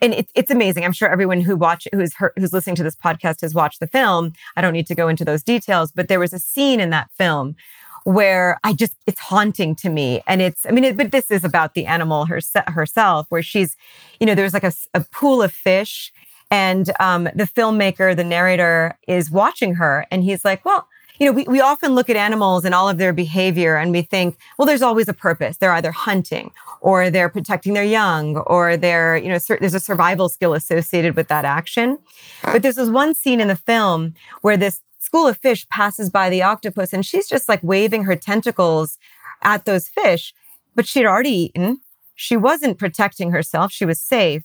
and 0.02 0.12
it, 0.12 0.28
it's 0.34 0.50
amazing. 0.50 0.84
I'm 0.84 0.92
sure 0.92 1.08
everyone 1.08 1.40
who 1.40 1.54
watch 1.56 1.86
who's 1.92 2.14
heard, 2.14 2.32
who's 2.36 2.52
listening 2.52 2.76
to 2.76 2.82
this 2.82 2.96
podcast 2.96 3.40
has 3.42 3.54
watched 3.54 3.78
the 3.80 3.86
film. 3.86 4.32
I 4.56 4.60
don't 4.60 4.72
need 4.72 4.88
to 4.88 4.94
go 4.94 5.06
into 5.08 5.24
those 5.24 5.42
details, 5.44 5.92
but 5.92 6.08
there 6.08 6.18
was 6.18 6.32
a 6.32 6.38
scene 6.40 6.80
in 6.80 6.90
that 6.90 7.10
film 7.12 7.54
where 8.02 8.58
I 8.64 8.72
just 8.72 8.94
it's 9.06 9.20
haunting 9.20 9.76
to 9.76 9.88
me, 9.88 10.22
and 10.26 10.42
it's 10.42 10.66
I 10.66 10.72
mean, 10.72 10.84
it, 10.84 10.96
but 10.96 11.12
this 11.12 11.30
is 11.30 11.44
about 11.44 11.74
the 11.74 11.86
animal 11.86 12.26
herse- 12.26 12.52
herself, 12.66 13.26
where 13.28 13.42
she's, 13.42 13.76
you 14.18 14.26
know, 14.26 14.34
there's 14.34 14.54
like 14.54 14.64
a, 14.64 14.72
a 14.92 15.00
pool 15.12 15.40
of 15.40 15.52
fish, 15.52 16.12
and 16.50 16.90
um, 16.98 17.24
the 17.34 17.44
filmmaker, 17.56 18.16
the 18.16 18.24
narrator, 18.24 18.98
is 19.06 19.30
watching 19.30 19.74
her, 19.74 20.04
and 20.10 20.24
he's 20.24 20.44
like, 20.44 20.64
well 20.64 20.88
you 21.18 21.26
know, 21.26 21.32
we, 21.32 21.44
we 21.44 21.60
often 21.60 21.94
look 21.94 22.10
at 22.10 22.16
animals 22.16 22.64
and 22.64 22.74
all 22.74 22.88
of 22.88 22.98
their 22.98 23.12
behavior 23.12 23.76
and 23.76 23.92
we 23.92 24.02
think, 24.02 24.36
well, 24.58 24.66
there's 24.66 24.82
always 24.82 25.08
a 25.08 25.12
purpose. 25.12 25.56
They're 25.56 25.72
either 25.72 25.92
hunting 25.92 26.50
or 26.80 27.08
they're 27.08 27.28
protecting 27.28 27.74
their 27.74 27.84
young 27.84 28.36
or 28.38 28.76
they're, 28.76 29.16
you 29.16 29.28
know, 29.28 29.38
there's 29.38 29.74
a 29.74 29.80
survival 29.80 30.28
skill 30.28 30.54
associated 30.54 31.14
with 31.14 31.28
that 31.28 31.44
action. 31.44 31.98
But 32.42 32.62
there's 32.62 32.76
this 32.76 32.90
one 32.90 33.14
scene 33.14 33.40
in 33.40 33.48
the 33.48 33.56
film 33.56 34.14
where 34.42 34.56
this 34.56 34.80
school 34.98 35.28
of 35.28 35.36
fish 35.36 35.68
passes 35.68 36.10
by 36.10 36.30
the 36.30 36.42
octopus 36.42 36.92
and 36.92 37.06
she's 37.06 37.28
just 37.28 37.48
like 37.48 37.62
waving 37.62 38.04
her 38.04 38.16
tentacles 38.16 38.98
at 39.42 39.66
those 39.66 39.88
fish, 39.88 40.34
but 40.74 40.86
she'd 40.86 41.06
already 41.06 41.30
eaten. 41.30 41.80
She 42.16 42.36
wasn't 42.36 42.78
protecting 42.78 43.30
herself. 43.30 43.70
She 43.70 43.84
was 43.84 44.00
safe. 44.00 44.42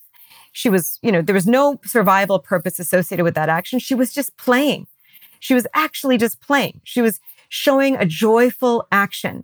She 0.52 0.70
was, 0.70 1.00
you 1.02 1.12
know, 1.12 1.22
there 1.22 1.36
was 1.36 1.48
no 1.48 1.80
survival 1.86 2.40
purpose 2.40 2.80
associated 2.80 3.24
with 3.24 3.36
that 3.36 3.50
action. 3.50 3.80
She 3.80 3.96
was 3.96 4.14
just 4.14 4.36
playing. 4.38 4.88
She 5.40 5.54
was 5.54 5.68
actually 5.74 6.18
just 6.18 6.42
playing. 6.42 6.82
She 6.84 7.02
was 7.02 7.20
showing 7.50 7.96
a 7.96 8.06
joyful 8.06 8.88
action. 8.92 9.44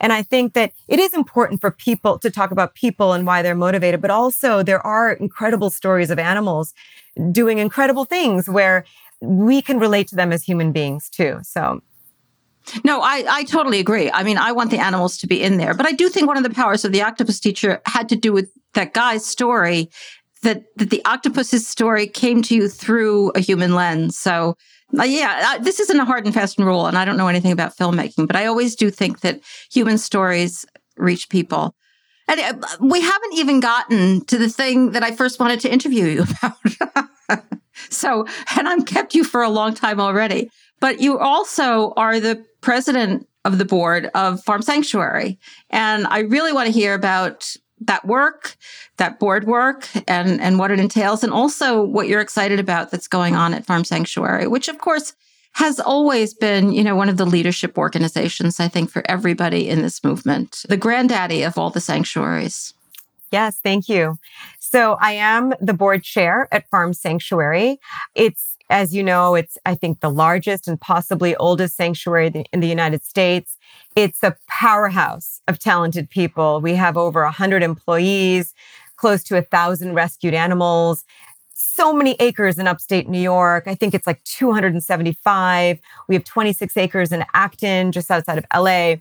And 0.00 0.12
I 0.12 0.22
think 0.22 0.54
that 0.54 0.72
it 0.88 0.98
is 0.98 1.12
important 1.14 1.60
for 1.60 1.70
people 1.70 2.18
to 2.18 2.30
talk 2.30 2.50
about 2.50 2.74
people 2.74 3.12
and 3.12 3.26
why 3.26 3.42
they're 3.42 3.54
motivated, 3.54 4.00
but 4.00 4.10
also 4.10 4.62
there 4.62 4.84
are 4.86 5.12
incredible 5.12 5.70
stories 5.70 6.10
of 6.10 6.18
animals 6.18 6.72
doing 7.32 7.58
incredible 7.58 8.04
things 8.04 8.48
where 8.48 8.84
we 9.20 9.60
can 9.60 9.78
relate 9.78 10.08
to 10.08 10.16
them 10.16 10.32
as 10.32 10.42
human 10.42 10.72
beings 10.72 11.10
too. 11.10 11.38
So 11.42 11.82
no, 12.84 13.00
I, 13.00 13.24
I 13.28 13.44
totally 13.44 13.80
agree. 13.80 14.10
I 14.10 14.22
mean, 14.22 14.38
I 14.38 14.52
want 14.52 14.70
the 14.70 14.78
animals 14.78 15.16
to 15.18 15.26
be 15.26 15.42
in 15.42 15.56
there, 15.56 15.74
but 15.74 15.86
I 15.86 15.92
do 15.92 16.08
think 16.08 16.26
one 16.26 16.36
of 16.36 16.42
the 16.42 16.50
powers 16.50 16.84
of 16.84 16.92
the 16.92 17.02
octopus 17.02 17.40
teacher 17.40 17.80
had 17.86 18.08
to 18.10 18.16
do 18.16 18.32
with 18.32 18.50
that 18.74 18.94
guy's 18.94 19.24
story 19.26 19.90
that, 20.42 20.64
that 20.76 20.90
the 20.90 21.04
octopus's 21.04 21.66
story 21.66 22.06
came 22.06 22.42
to 22.42 22.54
you 22.54 22.68
through 22.68 23.30
a 23.30 23.40
human 23.40 23.74
lens. 23.74 24.16
So 24.16 24.56
uh, 24.98 25.04
yeah, 25.04 25.54
uh, 25.54 25.62
this 25.62 25.80
isn't 25.80 26.00
a 26.00 26.04
hard 26.04 26.24
and 26.24 26.34
fast 26.34 26.58
rule, 26.58 26.86
and 26.86 26.98
I 26.98 27.04
don't 27.04 27.16
know 27.16 27.28
anything 27.28 27.52
about 27.52 27.76
filmmaking, 27.76 28.26
but 28.26 28.36
I 28.36 28.46
always 28.46 28.74
do 28.74 28.90
think 28.90 29.20
that 29.20 29.40
human 29.70 29.98
stories 29.98 30.66
reach 30.96 31.28
people. 31.28 31.74
And 32.28 32.40
uh, 32.40 32.76
we 32.80 33.00
haven't 33.00 33.34
even 33.34 33.60
gotten 33.60 34.24
to 34.26 34.38
the 34.38 34.48
thing 34.48 34.92
that 34.92 35.02
I 35.02 35.10
first 35.10 35.40
wanted 35.40 35.60
to 35.60 35.72
interview 35.72 36.04
you 36.06 36.24
about. 37.28 37.48
So, 37.88 38.26
and 38.56 38.68
I've 38.68 38.86
kept 38.86 39.14
you 39.14 39.24
for 39.24 39.42
a 39.42 39.48
long 39.48 39.74
time 39.74 40.00
already. 40.00 40.50
But 40.80 41.00
you 41.00 41.18
also 41.18 41.92
are 41.96 42.20
the 42.20 42.44
president 42.60 43.28
of 43.44 43.58
the 43.58 43.64
board 43.64 44.10
of 44.14 44.42
Farm 44.44 44.62
Sanctuary. 44.62 45.38
And 45.70 46.06
I 46.06 46.20
really 46.20 46.52
want 46.52 46.66
to 46.66 46.72
hear 46.72 46.94
about 46.94 47.54
that 47.80 48.06
work, 48.06 48.56
that 48.98 49.18
board 49.18 49.46
work, 49.46 49.88
and, 50.06 50.40
and 50.40 50.58
what 50.58 50.70
it 50.70 50.78
entails, 50.78 51.24
and 51.24 51.32
also 51.32 51.82
what 51.82 52.08
you're 52.08 52.20
excited 52.20 52.60
about 52.60 52.90
that's 52.90 53.08
going 53.08 53.34
on 53.34 53.54
at 53.54 53.64
Farm 53.64 53.84
Sanctuary, 53.84 54.46
which 54.46 54.68
of 54.68 54.78
course 54.78 55.14
has 55.54 55.80
always 55.80 56.32
been, 56.32 56.72
you 56.72 56.84
know, 56.84 56.94
one 56.94 57.08
of 57.08 57.16
the 57.16 57.24
leadership 57.26 57.76
organizations, 57.76 58.60
I 58.60 58.68
think, 58.68 58.90
for 58.90 59.02
everybody 59.06 59.68
in 59.68 59.82
this 59.82 60.04
movement, 60.04 60.64
the 60.68 60.76
granddaddy 60.76 61.42
of 61.42 61.58
all 61.58 61.70
the 61.70 61.80
sanctuaries. 61.80 62.72
Yes, 63.32 63.58
thank 63.62 63.88
you. 63.88 64.16
So 64.58 64.96
I 65.00 65.12
am 65.12 65.52
the 65.60 65.74
board 65.74 66.04
chair 66.04 66.48
at 66.52 66.68
Farm 66.68 66.92
Sanctuary. 66.92 67.78
It's, 68.14 68.56
as 68.68 68.94
you 68.94 69.02
know, 69.02 69.34
it's, 69.34 69.58
I 69.66 69.74
think, 69.74 70.00
the 70.00 70.10
largest 70.10 70.68
and 70.68 70.80
possibly 70.80 71.34
oldest 71.36 71.76
sanctuary 71.76 72.44
in 72.52 72.60
the 72.60 72.68
United 72.68 73.02
States. 73.02 73.56
It's 73.96 74.22
a 74.22 74.36
powerhouse 74.48 75.40
of 75.48 75.58
talented 75.58 76.08
people. 76.10 76.60
We 76.60 76.74
have 76.74 76.96
over 76.96 77.22
100 77.24 77.62
employees, 77.62 78.54
close 78.96 79.22
to 79.24 79.36
a 79.36 79.42
thousand 79.42 79.94
rescued 79.94 80.34
animals, 80.34 81.04
so 81.54 81.92
many 81.92 82.16
acres 82.20 82.58
in 82.58 82.66
upstate 82.66 83.08
New 83.08 83.20
York. 83.20 83.64
I 83.66 83.74
think 83.74 83.94
it's 83.94 84.06
like 84.06 84.22
275. 84.24 85.78
We 86.08 86.14
have 86.14 86.24
26 86.24 86.76
acres 86.76 87.12
in 87.12 87.24
Acton, 87.34 87.92
just 87.92 88.10
outside 88.10 88.38
of 88.38 88.44
LA. 88.54 88.96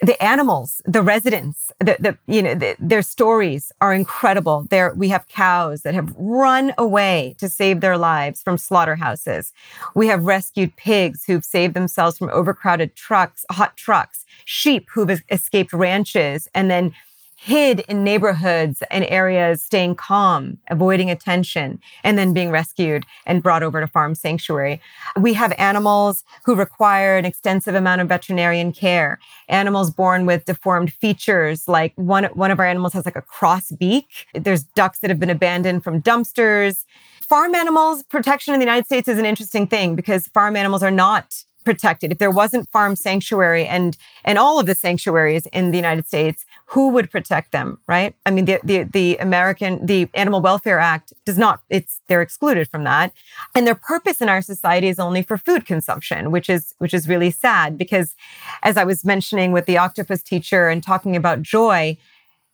The 0.00 0.22
animals, 0.22 0.80
the 0.84 1.02
residents, 1.02 1.72
the, 1.80 1.96
the 1.98 2.16
you 2.26 2.40
know, 2.40 2.54
the, 2.54 2.76
their 2.78 3.02
stories 3.02 3.72
are 3.80 3.92
incredible. 3.92 4.66
There, 4.70 4.94
we 4.94 5.08
have 5.08 5.26
cows 5.26 5.82
that 5.82 5.94
have 5.94 6.14
run 6.16 6.72
away 6.78 7.34
to 7.38 7.48
save 7.48 7.80
their 7.80 7.98
lives 7.98 8.40
from 8.40 8.58
slaughterhouses. 8.58 9.52
We 9.96 10.06
have 10.06 10.24
rescued 10.24 10.76
pigs 10.76 11.24
who've 11.24 11.44
saved 11.44 11.74
themselves 11.74 12.16
from 12.16 12.30
overcrowded 12.30 12.94
trucks, 12.94 13.44
hot 13.50 13.76
trucks, 13.76 14.24
sheep 14.44 14.88
who've 14.92 15.20
escaped 15.30 15.72
ranches 15.72 16.48
and 16.54 16.70
then 16.70 16.94
hid 17.40 17.80
in 17.88 18.02
neighborhoods 18.02 18.82
and 18.90 19.04
areas, 19.08 19.62
staying 19.62 19.94
calm, 19.94 20.58
avoiding 20.70 21.08
attention, 21.08 21.80
and 22.02 22.18
then 22.18 22.32
being 22.32 22.50
rescued 22.50 23.04
and 23.26 23.44
brought 23.44 23.62
over 23.62 23.80
to 23.80 23.86
farm 23.86 24.14
sanctuary. 24.16 24.80
We 25.16 25.34
have 25.34 25.52
animals 25.56 26.24
who 26.44 26.56
require 26.56 27.16
an 27.16 27.24
extensive 27.24 27.76
amount 27.76 28.00
of 28.00 28.08
veterinarian 28.08 28.72
care, 28.72 29.20
animals 29.48 29.90
born 29.90 30.26
with 30.26 30.46
deformed 30.46 30.92
features, 30.92 31.68
like 31.68 31.92
one, 31.94 32.24
one 32.24 32.50
of 32.50 32.58
our 32.58 32.66
animals 32.66 32.92
has 32.94 33.06
like 33.06 33.16
a 33.16 33.22
cross 33.22 33.70
beak. 33.70 34.26
There's 34.34 34.64
ducks 34.64 34.98
that 34.98 35.10
have 35.10 35.20
been 35.20 35.30
abandoned 35.30 35.84
from 35.84 36.02
dumpsters. 36.02 36.84
Farm 37.20 37.54
animals 37.54 38.02
protection 38.02 38.52
in 38.52 38.58
the 38.58 38.66
United 38.66 38.86
States 38.86 39.06
is 39.06 39.18
an 39.18 39.26
interesting 39.26 39.68
thing 39.68 39.94
because 39.94 40.26
farm 40.28 40.56
animals 40.56 40.82
are 40.82 40.90
not 40.90 41.44
protected. 41.68 42.10
If 42.10 42.16
there 42.16 42.30
wasn't 42.30 42.70
farm 42.70 42.96
sanctuary 42.96 43.66
and 43.66 43.94
and 44.24 44.38
all 44.38 44.58
of 44.58 44.64
the 44.64 44.74
sanctuaries 44.74 45.44
in 45.52 45.70
the 45.70 45.76
United 45.76 46.06
States, 46.06 46.46
who 46.70 46.90
would 46.90 47.10
protect 47.10 47.50
them, 47.52 47.78
right? 47.86 48.14
I 48.26 48.30
mean, 48.30 48.44
the 48.44 48.60
the 48.62 48.82
the 48.82 49.16
American 49.16 49.84
the 49.86 50.06
Animal 50.12 50.42
Welfare 50.42 50.78
Act 50.78 51.14
does 51.24 51.38
not. 51.38 51.62
It's 51.70 52.02
they're 52.08 52.20
excluded 52.20 52.68
from 52.68 52.84
that, 52.84 53.12
and 53.54 53.66
their 53.66 53.74
purpose 53.74 54.20
in 54.20 54.28
our 54.28 54.42
society 54.42 54.88
is 54.88 54.98
only 54.98 55.22
for 55.22 55.38
food 55.38 55.64
consumption, 55.64 56.30
which 56.30 56.50
is 56.50 56.74
which 56.76 56.92
is 56.92 57.08
really 57.08 57.30
sad 57.30 57.78
because, 57.78 58.14
as 58.62 58.76
I 58.76 58.84
was 58.84 59.02
mentioning 59.02 59.52
with 59.52 59.64
the 59.64 59.78
octopus 59.78 60.22
teacher 60.22 60.68
and 60.68 60.82
talking 60.82 61.16
about 61.16 61.40
joy, 61.40 61.96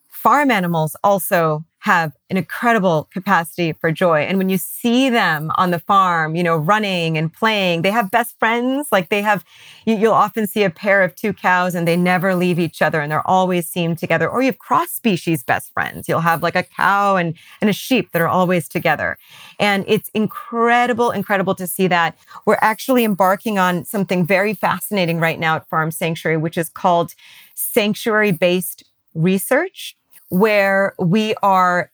farm 0.09 0.49
animals 0.49 0.95
also 1.03 1.65
have 1.85 2.13
an 2.31 2.39
incredible 2.39 3.11
capacity 3.13 3.75
for 3.75 3.93
joy. 3.93 4.21
And 4.21 4.39
when 4.39 4.49
you 4.49 4.57
see 4.57 5.11
them 5.11 5.53
on 5.57 5.71
the 5.71 5.79
farm, 5.79 6.35
you 6.35 6.43
know, 6.43 6.57
running 6.57 7.19
and 7.19 7.31
playing, 7.31 7.83
they 7.83 7.91
have 7.91 8.11
best 8.11 8.39
friends. 8.39 8.89
Like 8.91 9.11
they 9.11 9.21
have, 9.21 9.45
you, 9.85 9.99
will 9.99 10.13
often 10.13 10.47
see 10.47 10.63
a 10.63 10.71
pair 10.71 11.03
of 11.03 11.15
two 11.15 11.35
cows 11.35 11.75
and 11.75 11.87
they 11.87 11.95
never 11.95 12.35
leave 12.35 12.59
each 12.59 12.81
other 12.81 13.03
and 13.03 13.13
they're 13.13 13.27
always 13.27 13.69
seen 13.69 13.97
together. 13.97 14.27
Or 14.27 14.41
you 14.41 14.47
have 14.47 14.59
cross 14.59 14.93
species 14.93 15.43
best 15.43 15.75
friends. 15.75 16.09
You'll 16.09 16.21
have 16.21 16.43
like 16.43 16.57
a 16.57 16.63
cow 16.63 17.17
and, 17.17 17.37
and 17.61 17.69
a 17.69 17.75
sheep 17.75 18.13
that 18.13 18.23
are 18.23 18.29
always 18.29 18.67
together. 18.67 19.19
And 19.61 19.85
it's 19.87 20.09
incredible, 20.15 21.11
incredible 21.11 21.55
to 21.57 21.67
see 21.67 21.87
that. 21.89 22.17
We're 22.47 22.57
actually 22.63 23.05
embarking 23.05 23.59
on 23.59 23.85
something 23.85 24.25
very 24.25 24.55
fascinating 24.55 25.21
right 25.21 25.39
now 25.39 25.57
at 25.57 25.69
Farm 25.69 25.91
Sanctuary, 25.91 26.39
which 26.39 26.57
is 26.57 26.71
called 26.71 27.15
sanctuary 27.55 28.33
based 28.33 28.85
research 29.13 29.97
where 30.35 30.95
we 30.99 31.35
are 31.43 31.91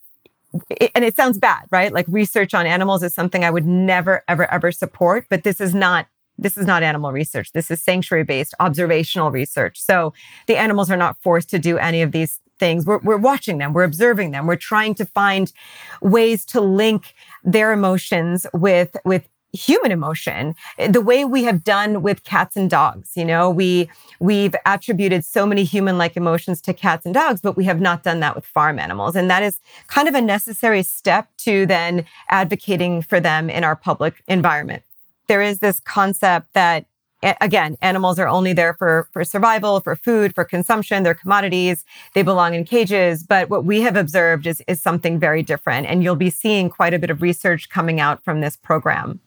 and 0.94 1.04
it 1.04 1.14
sounds 1.14 1.38
bad, 1.38 1.66
right? 1.70 1.92
Like 1.92 2.06
research 2.08 2.54
on 2.54 2.66
animals 2.66 3.04
is 3.04 3.14
something 3.14 3.44
I 3.44 3.50
would 3.50 3.66
never, 3.66 4.24
ever, 4.26 4.50
ever 4.52 4.72
support. 4.72 5.26
But 5.28 5.44
this 5.44 5.60
is 5.60 5.74
not 5.74 6.06
this 6.38 6.56
is 6.56 6.64
not 6.64 6.82
animal 6.82 7.12
research. 7.12 7.52
This 7.52 7.70
is 7.70 7.82
sanctuary 7.82 8.24
based 8.24 8.54
observational 8.58 9.30
research. 9.30 9.78
So 9.78 10.14
the 10.46 10.56
animals 10.56 10.90
are 10.90 10.96
not 10.96 11.20
forced 11.20 11.50
to 11.50 11.58
do 11.58 11.76
any 11.76 12.00
of 12.00 12.12
these 12.12 12.40
things. 12.58 12.86
We're, 12.86 12.98
we're 12.98 13.18
watching 13.18 13.58
them. 13.58 13.74
We're 13.74 13.84
observing 13.84 14.30
them. 14.30 14.46
We're 14.46 14.56
trying 14.56 14.94
to 14.96 15.04
find 15.04 15.52
ways 16.00 16.46
to 16.46 16.60
link 16.62 17.14
their 17.44 17.72
emotions 17.72 18.46
with, 18.54 18.96
with 19.04 19.28
human 19.52 19.90
emotion 19.90 20.54
eh, 20.78 20.90
the 20.90 21.00
way 21.00 21.24
we 21.24 21.44
have 21.44 21.64
done 21.64 22.02
with 22.02 22.24
cats 22.24 22.56
and 22.56 22.70
dogs 22.70 23.12
you 23.16 23.24
know? 23.24 23.50
We 23.50 23.90
we've 24.20 24.54
attributed 24.66 25.24
so 25.24 25.46
many 25.46 25.64
human 25.64 25.98
like 25.98 26.16
emotions 26.16 26.60
to 26.62 26.74
cats 26.74 27.04
and 27.04 27.14
dogs 27.14 27.40
but 27.40 27.56
we 27.56 27.64
have 27.64 27.80
not 27.80 28.02
done 28.02 28.20
that 28.20 28.34
with 28.34 28.44
farm 28.44 28.78
animals. 28.78 29.16
And 29.16 29.30
that 29.30 29.42
is 29.42 29.60
kind 29.86 30.08
of 30.08 30.14
a 30.14 30.20
necessary 30.20 30.82
step 30.82 31.28
to 31.38 31.66
then 31.66 32.04
advocating 32.28 33.02
for 33.02 33.20
them 33.20 33.50
in 33.50 33.64
our 33.64 33.76
public 33.76 34.22
environment. 34.28 34.82
There 35.26 35.42
is 35.42 35.60
this 35.60 35.80
concept 35.80 36.52
that 36.54 36.86
eh, 37.22 37.34
again 37.40 37.76
animals 37.82 38.18
are 38.18 38.28
only 38.28 38.52
there 38.52 38.74
for 38.74 39.08
for 39.12 39.24
survival 39.24 39.80
for 39.80 39.96
food 39.96 40.34
for 40.34 40.44
consumption. 40.44 41.02
They're 41.02 41.14
commodities. 41.14 41.84
They 42.14 42.22
belong 42.22 42.54
in 42.54 42.64
cages. 42.64 43.24
But 43.24 43.50
what 43.50 43.64
we 43.64 43.80
have 43.80 43.96
observed 43.96 44.46
is 44.46 44.62
is 44.68 44.80
something 44.80 45.18
very 45.18 45.42
different. 45.42 45.86
And 45.86 46.04
you'll 46.04 46.16
be 46.16 46.30
seeing 46.30 46.70
quite 46.70 46.94
a 46.94 46.98
bit 46.98 47.10
of 47.10 47.20
research 47.20 47.68
coming 47.68 47.98
out 48.00 48.22
from 48.22 48.40
this 48.40 48.56
program 48.56 49.20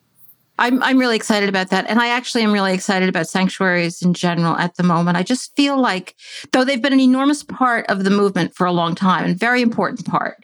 I'm 0.60 0.84
I'm 0.84 0.99
really 0.99 1.16
excited 1.16 1.49
about 1.49 1.70
that. 1.70 1.89
And 1.89 1.99
I 1.99 2.10
actually 2.10 2.43
am 2.43 2.51
really 2.51 2.74
excited 2.74 3.10
about 3.10 3.28
sanctuaries 3.28 4.01
in 4.01 4.14
general 4.14 4.56
at 4.58 4.76
the 4.76 4.84
moment. 4.84 5.18
I 5.18 5.24
just 5.24 5.56
feel 5.56 5.80
like 5.80 6.16
though 6.51 6.64
they've 6.64 6.82
been 6.82 6.93
an 6.93 6.99
enormous 6.99 7.43
part 7.43 7.86
of 7.89 8.04
the 8.04 8.12
movement 8.12 8.56
for 8.56 8.66
a 8.68 8.72
long 8.72 8.93
time 8.93 9.26
and 9.26 9.39
very 9.39 9.62
important 9.62 10.06
part 10.06 10.43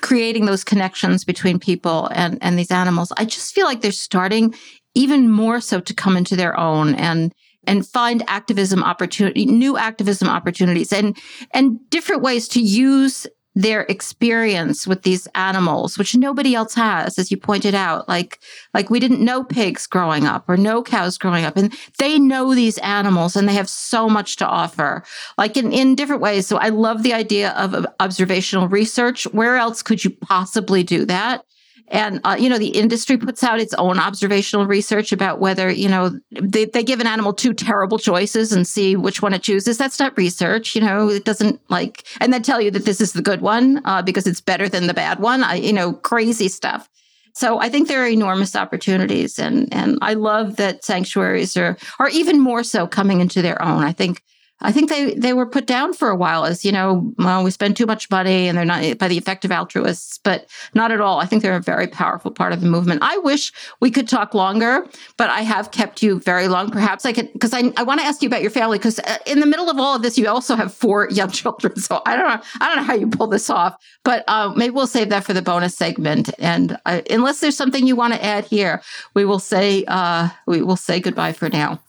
creating 0.00 0.46
those 0.46 0.64
connections 0.64 1.24
between 1.24 1.58
people 1.58 2.08
and 2.12 2.38
and 2.42 2.58
these 2.58 2.70
animals. 2.70 3.12
I 3.16 3.24
just 3.24 3.54
feel 3.54 3.66
like 3.66 3.80
they're 3.80 3.92
starting 3.92 4.54
even 4.94 5.30
more 5.30 5.60
so 5.60 5.80
to 5.80 5.94
come 5.94 6.16
into 6.16 6.36
their 6.36 6.58
own 6.58 6.94
and 6.94 7.32
and 7.66 7.86
find 7.86 8.22
activism 8.28 8.82
opportunity 8.82 9.46
new 9.46 9.76
activism 9.76 10.28
opportunities 10.28 10.92
and 10.92 11.16
and 11.52 11.78
different 11.90 12.22
ways 12.22 12.48
to 12.48 12.60
use 12.60 13.26
their 13.54 13.82
experience 13.82 14.86
with 14.86 15.02
these 15.02 15.26
animals 15.34 15.98
which 15.98 16.16
nobody 16.16 16.54
else 16.54 16.74
has 16.74 17.18
as 17.18 17.30
you 17.30 17.36
pointed 17.36 17.74
out. 17.74 18.08
Like 18.08 18.40
like 18.72 18.90
we 18.90 19.00
didn't 19.00 19.24
know 19.24 19.44
pigs 19.44 19.86
growing 19.86 20.26
up 20.26 20.48
or 20.48 20.56
know 20.56 20.82
cows 20.82 21.18
growing 21.18 21.44
up 21.44 21.56
and 21.56 21.72
they 21.98 22.18
know 22.18 22.54
these 22.54 22.78
animals 22.78 23.36
and 23.36 23.48
they 23.48 23.54
have 23.54 23.68
so 23.68 24.08
much 24.08 24.36
to 24.36 24.46
offer. 24.46 25.02
Like 25.36 25.56
in 25.56 25.72
in 25.72 25.94
different 25.94 26.22
ways. 26.22 26.46
So 26.46 26.56
i 26.56 26.68
love 26.68 27.02
the 27.02 27.12
idea 27.12 27.50
of 27.50 27.86
observational 28.00 28.68
research. 28.68 29.24
Where 29.32 29.56
else 29.56 29.82
could 29.82 30.04
you 30.04 30.10
possibly 30.10 30.82
do 30.82 31.04
that 31.06 31.44
and, 31.92 32.20
uh, 32.24 32.36
you 32.38 32.48
know, 32.48 32.58
the 32.58 32.68
industry 32.68 33.18
puts 33.18 33.44
out 33.44 33.60
its 33.60 33.74
own 33.74 33.98
observational 33.98 34.66
research 34.66 35.12
about 35.12 35.40
whether, 35.40 35.70
you 35.70 35.90
know, 35.90 36.18
they, 36.30 36.64
they 36.64 36.82
give 36.82 37.00
an 37.00 37.06
animal 37.06 37.34
two 37.34 37.52
terrible 37.52 37.98
choices 37.98 38.50
and 38.50 38.66
see 38.66 38.96
which 38.96 39.20
one 39.20 39.34
it 39.34 39.42
chooses. 39.42 39.76
That's 39.76 40.00
not 40.00 40.16
research. 40.16 40.74
You 40.74 40.80
know, 40.80 41.10
it 41.10 41.26
doesn't 41.26 41.60
like, 41.68 42.04
and 42.18 42.32
then 42.32 42.42
tell 42.42 42.62
you 42.62 42.70
that 42.70 42.86
this 42.86 43.02
is 43.02 43.12
the 43.12 43.20
good 43.20 43.42
one 43.42 43.82
uh, 43.84 44.00
because 44.00 44.26
it's 44.26 44.40
better 44.40 44.70
than 44.70 44.86
the 44.86 44.94
bad 44.94 45.20
one. 45.20 45.44
I, 45.44 45.56
you 45.56 45.72
know, 45.72 45.92
crazy 45.92 46.48
stuff. 46.48 46.88
So 47.34 47.60
I 47.60 47.68
think 47.68 47.88
there 47.88 48.02
are 48.02 48.08
enormous 48.08 48.54
opportunities, 48.54 49.38
and 49.38 49.72
and 49.72 49.98
I 50.02 50.14
love 50.14 50.56
that 50.56 50.84
sanctuaries 50.84 51.56
are 51.56 51.78
are 51.98 52.10
even 52.10 52.38
more 52.38 52.62
so 52.62 52.86
coming 52.86 53.20
into 53.22 53.40
their 53.40 53.60
own. 53.62 53.82
I 53.82 53.92
think 53.92 54.22
I 54.62 54.72
think 54.72 54.88
they 54.88 55.14
they 55.14 55.32
were 55.32 55.46
put 55.46 55.66
down 55.66 55.92
for 55.92 56.08
a 56.08 56.16
while 56.16 56.44
as 56.44 56.64
you 56.64 56.72
know, 56.72 57.12
well, 57.18 57.44
we 57.44 57.50
spend 57.50 57.76
too 57.76 57.86
much 57.86 58.10
money 58.10 58.48
and 58.48 58.56
they're 58.56 58.64
not 58.64 58.98
by 58.98 59.08
the 59.08 59.18
effective 59.18 59.50
altruists, 59.50 60.18
but 60.18 60.48
not 60.74 60.90
at 60.90 61.00
all. 61.00 61.20
I 61.20 61.26
think 61.26 61.42
they're 61.42 61.56
a 61.56 61.60
very 61.60 61.86
powerful 61.86 62.30
part 62.30 62.52
of 62.52 62.60
the 62.60 62.68
movement. 62.68 63.00
I 63.02 63.18
wish 63.18 63.52
we 63.80 63.90
could 63.90 64.08
talk 64.08 64.34
longer, 64.34 64.86
but 65.16 65.30
I 65.30 65.40
have 65.40 65.70
kept 65.70 66.02
you 66.02 66.20
very 66.20 66.48
long. 66.48 66.70
Perhaps 66.70 67.04
I 67.04 67.12
could 67.12 67.32
because 67.32 67.52
I 67.52 67.72
I 67.76 67.82
want 67.82 68.00
to 68.00 68.06
ask 68.06 68.22
you 68.22 68.28
about 68.28 68.42
your 68.42 68.50
family 68.50 68.78
because 68.78 68.98
uh, 69.00 69.18
in 69.26 69.40
the 69.40 69.46
middle 69.46 69.68
of 69.68 69.78
all 69.78 69.96
of 69.96 70.02
this, 70.02 70.16
you 70.16 70.28
also 70.28 70.54
have 70.54 70.72
four 70.72 71.08
young 71.10 71.30
children. 71.30 71.76
So 71.76 72.00
I 72.06 72.16
don't 72.16 72.28
know 72.28 72.42
I 72.60 72.68
don't 72.68 72.76
know 72.76 72.84
how 72.84 72.94
you 72.94 73.08
pull 73.08 73.26
this 73.26 73.50
off, 73.50 73.76
but 74.04 74.24
uh, 74.28 74.52
maybe 74.56 74.70
we'll 74.70 74.86
save 74.86 75.08
that 75.10 75.24
for 75.24 75.32
the 75.32 75.42
bonus 75.42 75.76
segment. 75.76 76.30
And 76.38 76.78
uh, 76.86 77.02
unless 77.10 77.40
there's 77.40 77.56
something 77.56 77.86
you 77.86 77.96
want 77.96 78.14
to 78.14 78.24
add 78.24 78.44
here, 78.44 78.82
we 79.14 79.24
will 79.24 79.38
say 79.40 79.84
uh, 79.88 80.28
we 80.46 80.62
will 80.62 80.76
say 80.76 81.00
goodbye 81.00 81.32
for 81.32 81.48
now. 81.48 81.80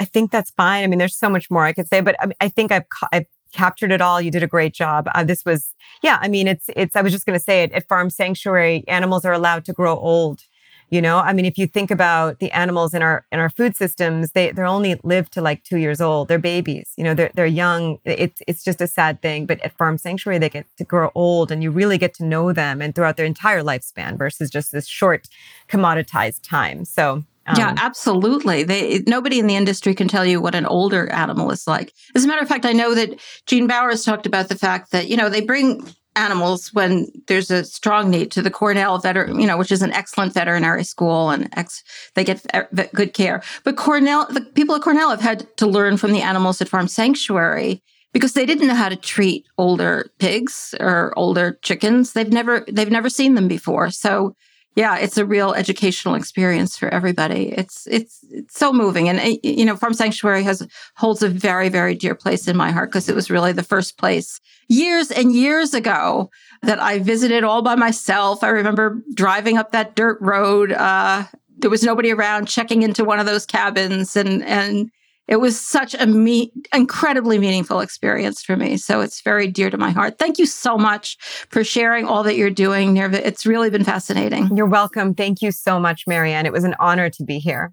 I 0.00 0.04
think 0.04 0.30
that's 0.30 0.50
fine. 0.50 0.84
I 0.84 0.86
mean, 0.86 0.98
there's 0.98 1.16
so 1.16 1.28
much 1.28 1.50
more 1.50 1.64
I 1.64 1.72
could 1.72 1.88
say, 1.88 2.00
but 2.00 2.16
I, 2.20 2.30
I 2.40 2.48
think 2.48 2.72
I've, 2.72 2.84
I've 3.12 3.26
captured 3.52 3.92
it 3.92 4.00
all. 4.00 4.20
You 4.20 4.30
did 4.30 4.42
a 4.42 4.46
great 4.46 4.74
job. 4.74 5.08
Uh, 5.14 5.24
this 5.24 5.44
was, 5.44 5.74
yeah, 6.02 6.18
I 6.20 6.28
mean, 6.28 6.46
it's, 6.46 6.66
it's, 6.76 6.96
I 6.96 7.02
was 7.02 7.12
just 7.12 7.26
going 7.26 7.38
to 7.38 7.42
say 7.42 7.62
it 7.62 7.72
at 7.72 7.88
Farm 7.88 8.10
Sanctuary, 8.10 8.84
animals 8.88 9.24
are 9.24 9.32
allowed 9.32 9.64
to 9.66 9.72
grow 9.72 9.96
old. 9.96 10.42
You 10.90 11.02
know, 11.02 11.18
I 11.18 11.34
mean, 11.34 11.44
if 11.44 11.58
you 11.58 11.66
think 11.66 11.90
about 11.90 12.38
the 12.38 12.50
animals 12.52 12.94
in 12.94 13.02
our 13.02 13.26
in 13.30 13.40
our 13.40 13.50
food 13.50 13.76
systems, 13.76 14.32
they 14.32 14.52
they 14.52 14.62
only 14.62 14.98
live 15.04 15.28
to 15.32 15.42
like 15.42 15.62
two 15.62 15.76
years 15.76 16.00
old. 16.00 16.28
They're 16.28 16.38
babies. 16.38 16.94
You 16.96 17.04
know, 17.04 17.12
they're 17.12 17.30
they're 17.34 17.44
young. 17.44 17.98
It's 18.06 18.40
it's 18.46 18.64
just 18.64 18.80
a 18.80 18.86
sad 18.86 19.20
thing. 19.20 19.44
But 19.44 19.60
at 19.60 19.76
Farm 19.76 19.98
Sanctuary, 19.98 20.38
they 20.38 20.48
get 20.48 20.64
to 20.78 20.84
grow 20.84 21.10
old, 21.14 21.52
and 21.52 21.62
you 21.62 21.70
really 21.70 21.98
get 21.98 22.14
to 22.14 22.24
know 22.24 22.54
them 22.54 22.80
and 22.80 22.94
throughout 22.94 23.18
their 23.18 23.26
entire 23.26 23.62
lifespan 23.62 24.16
versus 24.16 24.48
just 24.48 24.72
this 24.72 24.86
short 24.86 25.28
commoditized 25.68 26.40
time. 26.42 26.86
So 26.86 27.22
um, 27.48 27.56
yeah, 27.56 27.74
absolutely. 27.78 28.62
They 28.62 29.02
nobody 29.06 29.38
in 29.38 29.46
the 29.46 29.56
industry 29.56 29.94
can 29.94 30.08
tell 30.08 30.24
you 30.24 30.40
what 30.40 30.54
an 30.54 30.66
older 30.66 31.10
animal 31.10 31.50
is 31.50 31.66
like. 31.66 31.92
As 32.14 32.24
a 32.24 32.28
matter 32.28 32.42
of 32.42 32.48
fact, 32.48 32.66
I 32.66 32.72
know 32.72 32.94
that 32.94 33.18
Gene 33.46 33.66
Baur's 33.66 34.04
talked 34.04 34.26
about 34.26 34.48
the 34.48 34.56
fact 34.56 34.92
that 34.92 35.08
you 35.08 35.16
know 35.16 35.28
they 35.28 35.40
bring 35.40 35.82
animals 36.18 36.74
when 36.74 37.06
there's 37.28 37.50
a 37.50 37.64
strong 37.64 38.10
need 38.10 38.30
to 38.32 38.42
the 38.42 38.50
Cornell 38.50 38.98
veteran, 38.98 39.40
you 39.40 39.46
know, 39.46 39.56
which 39.56 39.72
is 39.72 39.82
an 39.82 39.92
excellent 39.92 40.34
veterinary 40.34 40.82
school 40.84 41.30
and 41.30 41.48
ex, 41.56 41.84
they 42.14 42.24
get 42.24 42.44
good 42.92 43.14
care. 43.14 43.42
But 43.64 43.76
Cornell, 43.76 44.26
the 44.26 44.40
people 44.40 44.74
at 44.74 44.82
Cornell 44.82 45.10
have 45.10 45.20
had 45.20 45.56
to 45.58 45.66
learn 45.66 45.96
from 45.96 46.12
the 46.12 46.20
animals 46.20 46.60
at 46.60 46.68
Farm 46.68 46.88
Sanctuary 46.88 47.82
because 48.12 48.32
they 48.32 48.44
didn't 48.44 48.66
know 48.66 48.74
how 48.74 48.88
to 48.88 48.96
treat 48.96 49.46
older 49.58 50.10
pigs 50.18 50.74
or 50.80 51.16
older 51.16 51.58
chickens. 51.62 52.12
They've 52.12 52.32
never 52.32 52.64
they've 52.70 52.90
never 52.90 53.08
seen 53.08 53.34
them 53.34 53.48
before. 53.48 53.90
So 53.90 54.34
yeah, 54.78 54.96
it's 54.96 55.18
a 55.18 55.26
real 55.26 55.54
educational 55.54 56.14
experience 56.14 56.78
for 56.78 56.88
everybody. 56.90 57.48
It's 57.48 57.88
it's 57.88 58.24
it's 58.30 58.56
so 58.56 58.72
moving, 58.72 59.08
and 59.08 59.18
eh, 59.18 59.36
you 59.42 59.64
know, 59.64 59.74
Farm 59.74 59.92
Sanctuary 59.92 60.44
has 60.44 60.64
holds 60.94 61.20
a 61.20 61.28
very 61.28 61.68
very 61.68 61.96
dear 61.96 62.14
place 62.14 62.46
in 62.46 62.56
my 62.56 62.70
heart 62.70 62.90
because 62.90 63.08
it 63.08 63.16
was 63.16 63.28
really 63.28 63.50
the 63.50 63.64
first 63.64 63.98
place 63.98 64.40
years 64.68 65.10
and 65.10 65.34
years 65.34 65.74
ago 65.74 66.30
that 66.62 66.78
I 66.78 67.00
visited 67.00 67.42
all 67.42 67.60
by 67.60 67.74
myself. 67.74 68.44
I 68.44 68.50
remember 68.50 69.02
driving 69.14 69.58
up 69.58 69.72
that 69.72 69.96
dirt 69.96 70.18
road. 70.20 70.70
Uh, 70.70 71.24
there 71.58 71.70
was 71.70 71.82
nobody 71.82 72.12
around, 72.12 72.46
checking 72.46 72.82
into 72.82 73.04
one 73.04 73.18
of 73.18 73.26
those 73.26 73.46
cabins, 73.46 74.14
and 74.14 74.44
and 74.44 74.92
it 75.28 75.36
was 75.36 75.60
such 75.60 75.94
a 75.94 76.06
me- 76.06 76.50
incredibly 76.74 77.38
meaningful 77.38 77.80
experience 77.80 78.42
for 78.42 78.56
me. 78.56 78.76
So 78.78 79.00
it's 79.00 79.20
very 79.20 79.46
dear 79.46 79.70
to 79.70 79.76
my 79.76 79.90
heart. 79.90 80.18
Thank 80.18 80.38
you 80.38 80.46
so 80.46 80.76
much 80.78 81.18
for 81.50 81.62
sharing 81.62 82.06
all 82.06 82.22
that 82.22 82.36
you're 82.36 82.50
doing, 82.50 82.94
Nirva. 82.94 83.14
It's 83.14 83.44
really 83.44 83.70
been 83.70 83.84
fascinating. 83.84 84.56
You're 84.56 84.66
welcome. 84.66 85.14
Thank 85.14 85.42
you 85.42 85.52
so 85.52 85.78
much, 85.78 86.06
Mariann. 86.06 86.46
It 86.46 86.52
was 86.52 86.64
an 86.64 86.74
honor 86.80 87.10
to 87.10 87.24
be 87.24 87.38
here. 87.38 87.72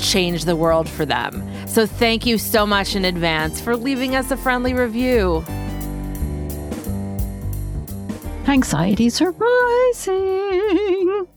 change 0.01 0.45
the 0.45 0.55
world 0.55 0.89
for 0.89 1.05
them. 1.05 1.47
So 1.67 1.85
thank 1.85 2.25
you 2.25 2.37
so 2.37 2.65
much 2.65 2.95
in 2.95 3.05
advance 3.05 3.61
for 3.61 3.77
leaving 3.77 4.15
us 4.15 4.31
a 4.31 4.37
friendly 4.37 4.73
review. 4.73 5.45
Anxieties 8.47 9.21
are 9.21 9.31
rising. 9.31 11.27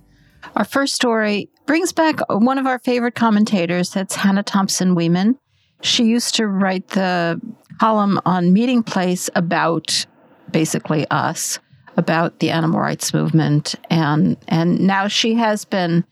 Our 0.57 0.65
first 0.65 0.95
story 0.95 1.51
brings 1.67 1.93
back 1.93 2.21
one 2.31 2.59
of 2.59 2.67
our 2.67 2.79
favorite 2.79 3.15
commentators. 3.15 3.91
That's 3.91 4.15
Hannah 4.15 4.43
Thompson-Weeman. 4.43 5.39
She 5.83 6.05
used 6.05 6.35
to 6.37 6.47
write 6.47 6.89
the 6.89 7.41
column 7.79 8.21
on 8.25 8.55
Meatingplace 8.55 9.29
about 9.35 10.07
basically 10.51 11.07
us, 11.11 11.59
about 11.97 12.39
the 12.39 12.51
animal 12.51 12.81
rights 12.81 13.13
movement, 13.13 13.75
and 13.91 14.37
and 14.49 14.81
now 14.81 15.09
she 15.09 15.35
has 15.35 15.65
been 15.65 16.05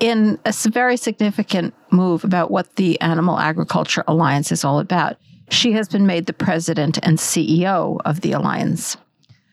in 0.00 0.38
a 0.44 0.52
very 0.70 0.96
significant 0.96 1.74
move 1.90 2.24
about 2.24 2.50
what 2.50 2.76
the 2.76 3.00
Animal 3.00 3.38
Agriculture 3.38 4.04
Alliance 4.06 4.52
is 4.52 4.64
all 4.64 4.78
about. 4.78 5.16
She 5.50 5.72
has 5.72 5.88
been 5.88 6.06
made 6.06 6.26
the 6.26 6.32
president 6.32 6.98
and 7.02 7.18
CEO 7.18 7.98
of 8.04 8.20
the 8.20 8.32
alliance. 8.32 8.96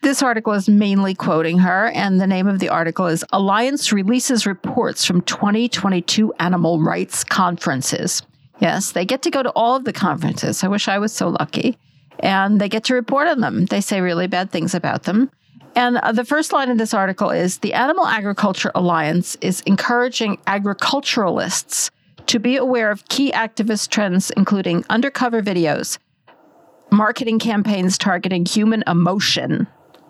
This 0.02 0.22
article 0.22 0.52
is 0.52 0.68
mainly 0.68 1.14
quoting 1.14 1.58
her, 1.58 1.88
and 1.88 2.20
the 2.20 2.26
name 2.26 2.46
of 2.46 2.60
the 2.60 2.68
article 2.68 3.06
is 3.06 3.24
Alliance 3.32 3.92
Releases 3.92 4.46
Reports 4.46 5.04
from 5.04 5.22
2022 5.22 6.32
Animal 6.34 6.80
Rights 6.80 7.24
Conferences. 7.24 8.22
Yes, 8.60 8.92
they 8.92 9.04
get 9.04 9.22
to 9.22 9.30
go 9.30 9.42
to 9.42 9.50
all 9.50 9.74
of 9.74 9.84
the 9.84 9.92
conferences. 9.92 10.62
I 10.62 10.68
wish 10.68 10.86
I 10.88 10.98
was 10.98 11.12
so 11.12 11.28
lucky. 11.28 11.78
And 12.20 12.60
they 12.60 12.68
get 12.68 12.84
to 12.84 12.94
report 12.94 13.28
on 13.28 13.40
them. 13.40 13.66
They 13.66 13.80
say 13.80 14.00
really 14.00 14.26
bad 14.26 14.50
things 14.50 14.74
about 14.74 15.02
them. 15.02 15.30
And 15.76 15.98
uh, 15.98 16.12
the 16.12 16.24
first 16.24 16.54
line 16.54 16.70
in 16.70 16.78
this 16.78 16.94
article 16.94 17.28
is 17.28 17.58
The 17.58 17.74
Animal 17.74 18.06
Agriculture 18.06 18.72
Alliance 18.74 19.36
is 19.42 19.60
encouraging 19.66 20.38
agriculturalists 20.46 21.90
to 22.28 22.40
be 22.40 22.56
aware 22.56 22.90
of 22.90 23.06
key 23.08 23.30
activist 23.30 23.90
trends, 23.90 24.30
including 24.30 24.84
undercover 24.88 25.42
videos, 25.42 25.98
marketing 26.90 27.38
campaigns 27.38 27.98
targeting 27.98 28.46
human 28.46 28.82
emotion, 28.86 29.66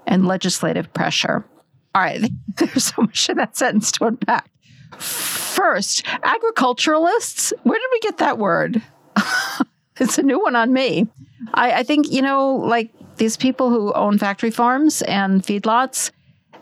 and 0.07 0.27
legislative 0.27 0.93
pressure. 0.95 1.45
All 1.97 2.03
right, 2.03 2.31
there's 2.57 2.85
so 2.85 3.03
much 3.03 3.29
in 3.29 3.37
that 3.39 3.57
sentence 3.57 3.91
to 3.93 4.05
unpack. 4.05 4.49
First, 4.99 6.07
agriculturalists, 6.23 7.53
where 7.64 7.79
did 7.79 7.89
we 7.91 8.01
get 8.01 8.19
that 8.19 8.39
word? 8.39 8.81
it's 9.97 10.17
a 10.17 10.23
new 10.23 10.41
one 10.41 10.55
on 10.55 10.73
me. 10.73 11.09
I, 11.55 11.81
I 11.81 11.83
think, 11.83 12.12
you 12.12 12.23
know, 12.23 12.55
like 12.55 12.93
these 13.17 13.37
people 13.37 13.71
who 13.71 13.93
own 13.93 14.19
factory 14.19 14.51
farms 14.51 15.03
and 15.03 15.43
feedlots, 15.43 16.11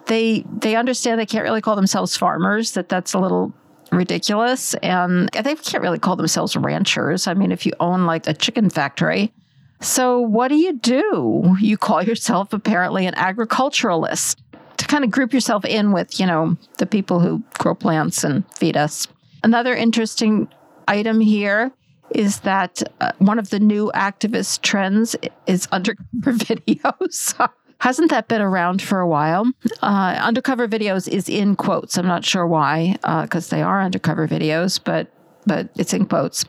they 0.07 0.45
they 0.59 0.77
understand 0.77 1.21
they 1.21 1.27
can't 1.27 1.45
really 1.45 1.61
call 1.61 1.77
themselves 1.77 2.17
farmers. 2.17 2.73
That 2.73 2.89
that's 2.89 3.15
a 3.15 3.19
little 3.19 3.53
ridiculous, 3.93 4.75
and 4.75 5.29
they 5.33 5.55
can't 5.55 5.83
really 5.83 5.99
call 5.99 6.17
themselves 6.17 6.57
ranchers. 6.57 7.27
I 7.27 7.35
mean, 7.35 7.53
if 7.53 7.65
you 7.67 7.73
own 7.81 8.07
like 8.07 8.27
a 8.27 8.35
chicken 8.35 8.71
factory. 8.71 9.33
So 9.81 10.21
what 10.21 10.49
do 10.49 10.57
you 10.57 10.79
do? 10.79 11.57
You 11.61 11.77
call 11.77 12.03
yourself 12.03 12.53
apparently 12.53 13.07
an 13.07 13.15
agriculturalist 13.17 14.41
to 14.79 14.87
kind 14.87 15.05
of 15.05 15.11
group 15.11 15.33
yourself 15.33 15.65
in 15.65 15.93
with, 15.93 16.19
you 16.19 16.27
know, 16.27 16.57
the 16.79 16.87
people 16.87 17.21
who 17.21 17.43
grow 17.59 17.75
plants 17.75 18.25
and 18.25 18.45
feed 18.55 18.77
us. 18.77 19.07
Another 19.43 19.75
interesting 19.75 20.49
item 20.89 21.21
here 21.21 21.71
is 22.15 22.41
that 22.41 22.83
uh, 23.01 23.13
one 23.19 23.39
of 23.39 23.51
the 23.51 23.61
new 23.61 23.91
activist 23.95 24.63
trends 24.63 25.17
is 25.47 25.67
undercover 25.73 26.07
videos. 26.33 27.51
Hasn't 27.79 28.11
that 28.11 28.29
been 28.29 28.41
around 28.41 28.81
for 28.81 29.01
a 29.01 29.07
while? 29.07 29.51
Uh, 29.83 30.19
undercover 30.21 30.67
videos 30.67 31.09
is 31.09 31.29
in 31.29 31.57
quotes. 31.57 31.99
I'm 31.99 32.07
not 32.07 32.25
sure 32.25 32.47
why, 32.47 32.97
because 33.23 33.53
uh, 33.53 33.57
they 33.57 33.63
are 33.63 33.83
undercover 33.83 34.27
videos, 34.27 34.81
but 34.83 35.09
but 35.47 35.69
it's 35.77 35.93
in 35.93 36.07
quotes. 36.07 36.47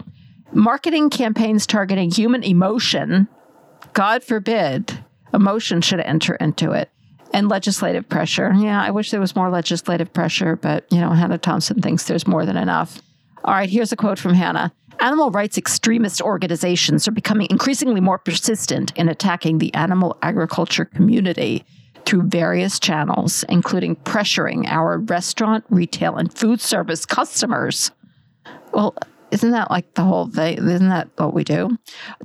Marketing 0.53 1.09
campaigns 1.09 1.68
targeting 1.68 2.09
human 2.09 2.43
emotion, 2.43 3.28
God 3.91 4.24
forbid, 4.24 4.97
emotion 5.34 5.82
should 5.82 5.99
enter 5.99 6.36
into 6.36 6.72
it, 6.72 6.89
and 7.34 7.49
legislative 7.49 8.07
pressure. 8.07 8.53
Yeah, 8.55 8.82
I 8.82 8.91
wish 8.91 9.11
there 9.11 9.20
was 9.20 9.36
more 9.36 9.49
legislative 9.49 10.13
pressure, 10.13 10.55
but 10.55 10.86
you 10.91 11.01
know, 11.01 11.09
Hannah 11.09 11.38
Thompson 11.38 11.82
thinks 11.82 12.05
there's 12.05 12.28
more 12.28 12.45
than 12.45 12.55
enough. 12.55 13.01
All 13.43 13.53
right, 13.53 13.70
here's 13.70 13.91
a 13.91 13.97
quote 13.97 14.18
from 14.18 14.34
Hannah. 14.34 14.72
Animal 15.00 15.32
rights 15.32 15.58
extremist 15.58 16.22
organizations 16.22 17.08
are 17.08 17.12
becoming 17.12 17.48
increasingly 17.50 18.02
more 18.02 18.18
persistent 18.18 18.91
in 18.96 19.10
attacking 19.10 19.58
the 19.58 19.74
animal 19.74 20.18
agriculture 20.22 20.86
community 20.86 21.66
through 22.06 22.24
various 22.24 22.80
channels, 22.80 23.43
including 23.50 23.96
pressuring 23.98 24.66
our 24.68 25.00
restaurant, 25.00 25.66
retail, 25.70 26.16
and 26.16 26.34
food 26.34 26.62
service 26.62 27.06
customers. 27.06 27.91
Well, 28.74 28.96
isn't 29.32 29.52
that 29.52 29.72
like 29.72 29.96
the 29.96 30.04
whole 30.04 30.28
thing? 30.28 30.58
Isn't 30.58 30.89
that 30.89 31.10
what 31.18 31.34
we 31.34 31.43
do? 31.43 31.78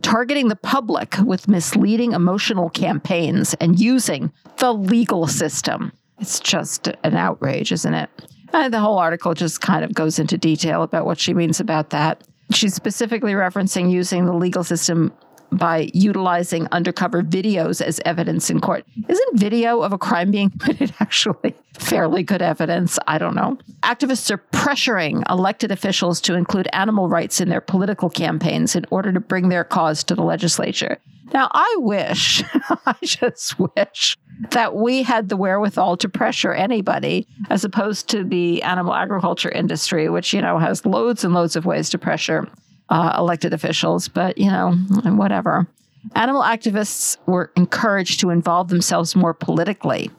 Targeting 0.03 0.49
the 0.49 0.57
public 0.57 1.17
with 1.25 1.49
misleading 1.49 2.13
emotional 2.13 2.71
campaigns 2.71 3.55
and 3.55 3.81
using 3.81 4.33
the 4.59 4.73
legal 4.73 5.27
system. 5.27 5.93
It's 6.19 6.39
just 6.39 6.89
an 7.03 7.17
outrage, 7.17 7.73
isn't 7.73 7.95
it? 7.95 8.11
Uh, 8.53 8.69
the 8.69 8.81
whole 8.81 8.99
article 8.99 9.33
just 9.33 9.61
kind 9.61 9.85
of 9.85 9.95
goes 9.95 10.19
into 10.19 10.37
detail 10.37 10.83
about 10.83 11.07
what 11.07 11.19
she 11.19 11.33
means 11.33 11.61
about 11.61 11.91
that. 11.91 12.23
She's 12.51 12.75
specifically 12.75 13.33
referencing 13.33 13.91
using 13.91 14.27
the 14.27 14.33
legal 14.33 14.65
system 14.65 15.13
by 15.53 15.91
utilizing 15.93 16.69
undercover 16.73 17.23
videos 17.23 17.81
as 17.81 18.01
evidence 18.05 18.51
in 18.51 18.61
court. 18.61 18.85
Isn't 19.09 19.39
video 19.39 19.83
of 19.83 19.93
a 19.93 19.99
crime 19.99 20.31
being 20.31 20.51
committed 20.51 20.95
actually 21.01 21.55
fairly 21.75 22.23
good 22.23 22.43
evidence? 22.43 22.99
I 23.07 23.19
don't 23.19 23.35
know. 23.35 23.59
Activists 23.83 24.31
are 24.31 24.39
pressuring 24.53 25.29
elected 25.29 25.71
officials 25.71 26.21
to 26.23 26.35
include 26.35 26.69
animal 26.73 27.09
rights 27.09 27.41
in 27.41 27.49
their 27.49 27.61
political 27.61 28.11
campaigns 28.11 28.77
in 28.77 28.87
order 28.91 29.13
to 29.13 29.21
bring 29.21 29.49
their 29.49 29.65
cause 29.65 30.05
to 30.05 30.15
the 30.15 30.23
legislature. 30.23 30.99
Now, 31.33 31.49
I 31.53 31.77
wish, 31.79 32.43
I 32.87 32.97
just 33.03 33.59
wish 33.59 34.17
that 34.51 34.75
we 34.75 35.03
had 35.03 35.29
the 35.29 35.37
wherewithal 35.37 35.97
to 35.99 36.09
pressure 36.09 36.53
anybody 36.53 37.27
as 37.51 37.65
opposed 37.65 38.09
to 38.09 38.25
the 38.25 38.63
animal 38.63 38.95
agriculture 38.95 39.51
industry, 39.51 40.09
which, 40.09 40.33
you 40.33 40.41
know, 40.41 40.59
has 40.59 40.85
loads 40.87 41.25
and 41.25 41.35
loads 41.35 41.57
of 41.57 41.67
ways 41.67 41.91
to 41.91 41.99
pressure 41.99 42.49
uh, 42.89 43.15
elected 43.19 43.53
officials. 43.53 44.09
But, 44.09 44.39
you 44.39 44.51
know, 44.51 44.73
whatever. 45.05 45.67
Animal 46.15 46.43
activists 46.43 47.19
were 47.27 47.53
encouraged 47.57 48.21
to 48.21 48.31
involve 48.31 48.69
themselves 48.69 49.15
more 49.15 49.35
politically 49.35 50.11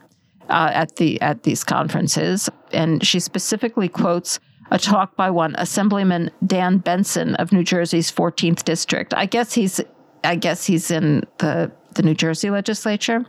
uh, 0.49 0.69
at 0.74 0.97
the 0.97 1.19
at 1.22 1.43
these 1.43 1.63
conferences, 1.63 2.49
and 2.72 3.05
she 3.05 3.19
specifically 3.19 3.89
quotes 3.89 4.39
a 4.69 4.78
talk 4.78 5.15
by 5.15 5.30
one 5.30 5.55
Assemblyman 5.57 6.30
Dan 6.45 6.78
Benson 6.78 7.36
of 7.36 7.51
New 7.51 7.63
Jersey's 7.63 8.11
14th 8.11 8.63
district. 8.63 9.13
I 9.13 9.26
guess 9.26 9.53
he's 9.53 9.82
I 10.24 10.36
guess 10.36 10.65
he's 10.65 10.91
in 10.91 11.26
the 11.39 11.72
the 11.95 12.03
New 12.03 12.13
Jersey 12.13 12.49
legislature. 12.49 13.26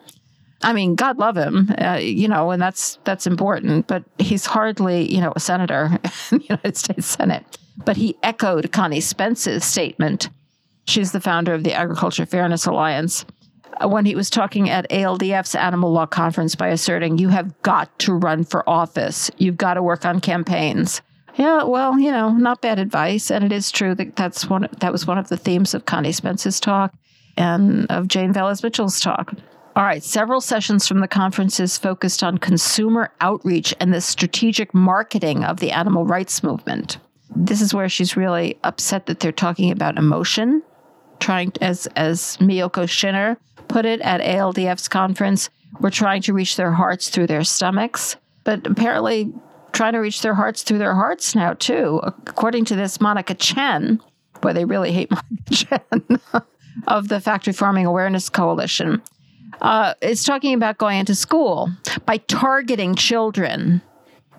I 0.62 0.72
mean, 0.72 0.94
God 0.94 1.18
love 1.18 1.36
him, 1.36 1.74
uh, 1.78 1.98
you 2.00 2.28
know, 2.28 2.50
and 2.50 2.62
that's 2.62 2.98
that's 3.04 3.26
important. 3.26 3.86
But 3.86 4.04
he's 4.18 4.46
hardly, 4.46 5.12
you 5.12 5.20
know, 5.20 5.32
a 5.34 5.40
senator 5.40 5.86
in 6.30 6.38
the 6.38 6.44
United 6.48 6.76
States 6.76 7.06
Senate. 7.06 7.44
But 7.84 7.96
he 7.96 8.16
echoed 8.22 8.70
Connie 8.72 9.00
Spence's 9.00 9.64
statement. 9.64 10.28
She's 10.84 11.12
the 11.12 11.20
founder 11.20 11.54
of 11.54 11.64
the 11.64 11.72
Agriculture 11.72 12.26
Fairness 12.26 12.66
Alliance 12.66 13.24
uh, 13.82 13.88
when 13.88 14.04
he 14.04 14.14
was 14.14 14.30
talking 14.30 14.68
at 14.68 14.88
ALDF's 14.90 15.54
Animal 15.54 15.92
Law 15.92 16.06
Conference 16.06 16.54
by 16.54 16.68
asserting, 16.68 17.18
"You 17.18 17.28
have 17.28 17.60
got 17.62 17.98
to 18.00 18.12
run 18.12 18.44
for 18.44 18.68
office. 18.68 19.30
You've 19.38 19.56
got 19.56 19.74
to 19.74 19.82
work 19.82 20.04
on 20.04 20.20
campaigns." 20.20 21.02
Yeah, 21.36 21.64
well, 21.64 21.98
you 21.98 22.12
know, 22.12 22.30
not 22.30 22.60
bad 22.60 22.78
advice, 22.78 23.30
and 23.30 23.42
it 23.42 23.52
is 23.52 23.70
true 23.70 23.94
that 23.94 24.16
that's 24.16 24.48
one 24.48 24.68
that 24.80 24.92
was 24.92 25.06
one 25.06 25.18
of 25.18 25.28
the 25.28 25.36
themes 25.36 25.74
of 25.74 25.86
Connie 25.86 26.12
Spence's 26.12 26.60
talk 26.60 26.94
and 27.36 27.86
of 27.90 28.08
Jane 28.08 28.34
Velez-Mitchell's 28.34 29.00
talk. 29.00 29.34
All 29.74 29.84
right, 29.84 30.02
several 30.02 30.42
sessions 30.42 30.86
from 30.86 31.00
the 31.00 31.08
conferences 31.08 31.78
focused 31.78 32.22
on 32.22 32.36
consumer 32.36 33.10
outreach 33.22 33.74
and 33.80 33.92
the 33.92 34.02
strategic 34.02 34.74
marketing 34.74 35.44
of 35.44 35.60
the 35.60 35.70
animal 35.70 36.04
rights 36.04 36.42
movement. 36.42 36.98
This 37.34 37.62
is 37.62 37.72
where 37.72 37.88
she's 37.88 38.14
really 38.14 38.58
upset 38.64 39.06
that 39.06 39.20
they're 39.20 39.32
talking 39.32 39.70
about 39.70 39.96
emotion, 39.96 40.62
trying 41.20 41.52
as 41.62 41.86
as 41.96 42.36
Miyoko 42.36 42.84
Schinner 42.84 43.38
put 43.68 43.86
it 43.86 44.02
at 44.02 44.20
ALDF's 44.20 44.88
conference, 44.88 45.48
we're 45.80 45.90
trying 45.90 46.20
to 46.22 46.34
reach 46.34 46.56
their 46.56 46.72
hearts 46.72 47.08
through 47.08 47.26
their 47.26 47.42
stomachs, 47.42 48.16
but 48.44 48.66
apparently 48.66 49.32
trying 49.72 49.94
to 49.94 50.00
reach 50.00 50.20
their 50.20 50.34
hearts 50.34 50.62
through 50.62 50.78
their 50.78 50.94
hearts 50.94 51.34
now 51.34 51.54
too. 51.54 51.98
According 52.02 52.66
to 52.66 52.76
this 52.76 53.00
Monica 53.00 53.34
Chen, 53.34 54.00
boy, 54.42 54.52
they 54.52 54.66
really 54.66 54.92
hate 54.92 55.10
Monica 55.50 55.50
Chen 55.50 56.20
of 56.86 57.08
the 57.08 57.20
Factory 57.20 57.54
Farming 57.54 57.86
Awareness 57.86 58.28
Coalition 58.28 59.00
uh, 59.62 59.94
is 60.02 60.24
talking 60.24 60.54
about 60.54 60.76
going 60.76 60.98
into 60.98 61.14
school 61.14 61.70
by 62.04 62.18
targeting 62.18 62.94
children. 62.94 63.80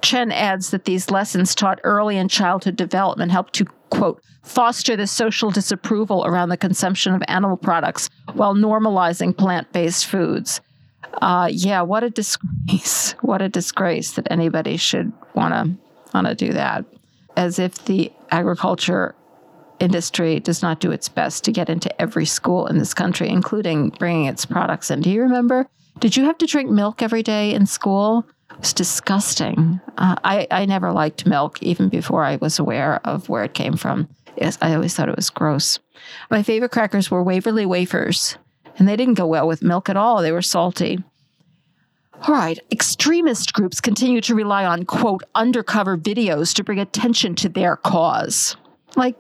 Chen 0.02 0.32
adds 0.32 0.72
that 0.72 0.84
these 0.84 1.10
lessons 1.10 1.56
taught 1.56 1.80
early 1.84 2.18
in 2.18 2.28
childhood 2.28 2.76
development 2.76 3.32
help 3.32 3.52
to, 3.54 3.66
quote, 3.90 4.22
foster 4.44 4.98
the 4.98 5.08
social 5.08 5.50
disapproval 5.50 6.26
around 6.26 6.50
the 6.50 6.58
consumption 6.58 7.14
of 7.14 7.24
animal 7.30 7.56
products 7.56 8.10
while 8.34 8.54
normalizing 8.54 9.36
plant 9.36 9.72
based 9.72 10.06
foods. 10.06 10.60
Uh, 11.22 11.48
yeah, 11.50 11.82
what 11.82 12.04
a 12.04 12.10
disgrace. 12.10 13.16
What 13.22 13.42
a 13.42 13.48
disgrace 13.48 14.12
that 14.14 14.28
anybody 14.30 14.76
should 14.76 15.14
want 15.34 15.54
to 15.54 15.74
want 16.14 16.28
to 16.28 16.36
do 16.36 16.52
that. 16.54 16.84
As 17.38 17.58
if 17.58 17.86
the 17.86 18.12
agriculture 18.30 19.16
industry 19.84 20.40
does 20.40 20.62
not 20.62 20.80
do 20.80 20.92
its 20.92 21.10
best 21.10 21.44
to 21.44 21.52
get 21.52 21.70
into 21.70 22.02
every 22.02 22.26
school 22.26 22.68
in 22.68 22.78
this 22.78 22.94
country, 22.94 23.30
including 23.30 23.90
bringing 23.90 24.26
its 24.26 24.46
products 24.46 24.90
in. 24.90 25.02
Do 25.02 25.12
you 25.12 25.22
remember? 25.22 25.68
Did 26.00 26.18
you 26.18 26.26
have 26.26 26.38
to 26.40 26.48
drink 26.48 26.70
milk 26.70 27.02
every 27.02 27.22
day 27.22 27.54
in 27.54 27.66
school? 27.66 28.26
It 28.52 28.60
was 28.60 28.74
disgusting. 28.74 29.80
Uh, 29.98 30.16
I, 30.24 30.48
I 30.50 30.66
never 30.66 30.92
liked 30.92 31.26
milk, 31.26 31.62
even 31.62 31.90
before 31.90 32.24
I 32.24 32.38
was 32.38 32.60
aware 32.60 33.00
of 33.06 33.30
where 33.30 33.44
it 33.44 33.54
came 33.54 33.78
from. 33.78 34.08
Yes, 34.38 34.58
I 34.62 34.74
always 34.74 34.96
thought 34.96 35.10
it 35.10 35.16
was 35.16 35.30
gross. 35.30 35.80
My 36.32 36.42
favorite 36.44 36.72
crackers 36.72 37.12
were 37.12 37.24
Waverly 37.24 37.66
wafers, 37.66 38.38
and 38.78 38.88
they 38.88 38.96
didn't 38.96 39.14
go 39.16 39.28
well 39.28 39.48
with 39.48 39.62
milk 39.62 39.90
at 39.90 39.98
all. 39.98 40.22
They 40.22 40.32
were 40.32 40.42
salty. 40.42 41.04
All 42.28 42.34
right, 42.34 42.58
extremist 42.72 43.54
groups 43.54 43.82
continue 43.82 44.22
to 44.22 44.36
rely 44.36 44.66
on, 44.66 44.86
quote, 44.86 45.24
undercover 45.36 45.98
videos 45.98 46.54
to 46.56 46.64
bring 46.64 46.80
attention 46.80 47.36
to 47.36 47.50
their 47.50 47.76
cause. 47.76 48.56
Like, 48.96 49.18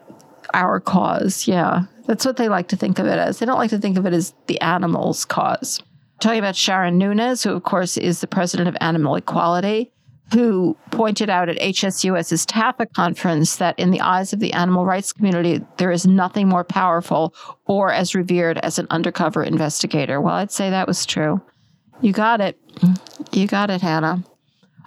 our 0.53 0.79
cause. 0.79 1.47
Yeah. 1.47 1.83
That's 2.05 2.25
what 2.25 2.37
they 2.37 2.49
like 2.49 2.67
to 2.69 2.75
think 2.75 2.99
of 2.99 3.05
it 3.05 3.17
as. 3.17 3.39
They 3.39 3.45
don't 3.45 3.57
like 3.57 3.69
to 3.69 3.79
think 3.79 3.97
of 3.97 4.05
it 4.05 4.13
as 4.13 4.33
the 4.47 4.59
animal's 4.61 5.25
cause. 5.25 5.81
talking 6.19 6.39
about 6.39 6.55
Sharon 6.55 6.99
Núñez, 6.99 7.43
who, 7.43 7.51
of 7.51 7.63
course, 7.63 7.97
is 7.97 8.21
the 8.21 8.27
president 8.27 8.67
of 8.67 8.75
Animal 8.81 9.15
Equality, 9.15 9.91
who 10.33 10.75
pointed 10.91 11.29
out 11.29 11.49
at 11.49 11.57
HSUS's 11.59 12.45
TAFA 12.45 12.91
conference 12.93 13.57
that 13.57 13.77
in 13.77 13.91
the 13.91 14.01
eyes 14.01 14.33
of 14.33 14.39
the 14.39 14.53
animal 14.53 14.85
rights 14.85 15.13
community, 15.13 15.61
there 15.77 15.91
is 15.91 16.07
nothing 16.07 16.47
more 16.47 16.63
powerful 16.63 17.33
or 17.65 17.91
as 17.91 18.15
revered 18.15 18.57
as 18.59 18.79
an 18.79 18.87
undercover 18.89 19.43
investigator. 19.43 20.19
Well, 20.19 20.35
I'd 20.35 20.51
say 20.51 20.69
that 20.69 20.87
was 20.87 21.05
true. 21.05 21.41
You 22.01 22.11
got 22.13 22.41
it. 22.41 22.59
You 23.31 23.47
got 23.47 23.69
it, 23.69 23.81
Hannah. 23.81 24.23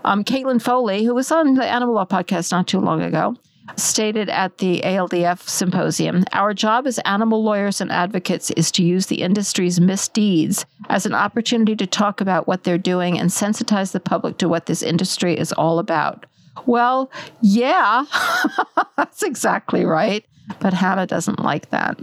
Um, 0.04 0.22
Caitlin 0.22 0.60
Foley, 0.60 1.04
who 1.04 1.14
was 1.14 1.30
on 1.32 1.54
the 1.54 1.64
Animal 1.66 1.94
Law 1.94 2.04
podcast 2.04 2.52
not 2.52 2.66
too 2.66 2.80
long 2.80 3.02
ago, 3.02 3.36
stated 3.76 4.28
at 4.28 4.58
the 4.58 4.80
ALDF 4.82 5.48
symposium 5.48 6.24
Our 6.32 6.54
job 6.54 6.86
as 6.86 6.98
animal 7.00 7.42
lawyers 7.42 7.80
and 7.80 7.90
advocates 7.90 8.50
is 8.50 8.70
to 8.72 8.82
use 8.82 9.06
the 9.06 9.22
industry's 9.22 9.80
misdeeds 9.80 10.64
as 10.88 11.06
an 11.06 11.14
opportunity 11.14 11.74
to 11.76 11.86
talk 11.86 12.20
about 12.20 12.46
what 12.46 12.64
they're 12.64 12.78
doing 12.78 13.18
and 13.18 13.30
sensitize 13.30 13.92
the 13.92 14.00
public 14.00 14.38
to 14.38 14.48
what 14.48 14.66
this 14.66 14.82
industry 14.82 15.36
is 15.36 15.52
all 15.52 15.78
about. 15.78 16.26
Well, 16.64 17.10
yeah, 17.42 18.04
that's 18.96 19.22
exactly 19.22 19.84
right. 19.84 20.24
But 20.60 20.72
Hannah 20.72 21.06
doesn't 21.06 21.40
like 21.40 21.70
that. 21.70 21.98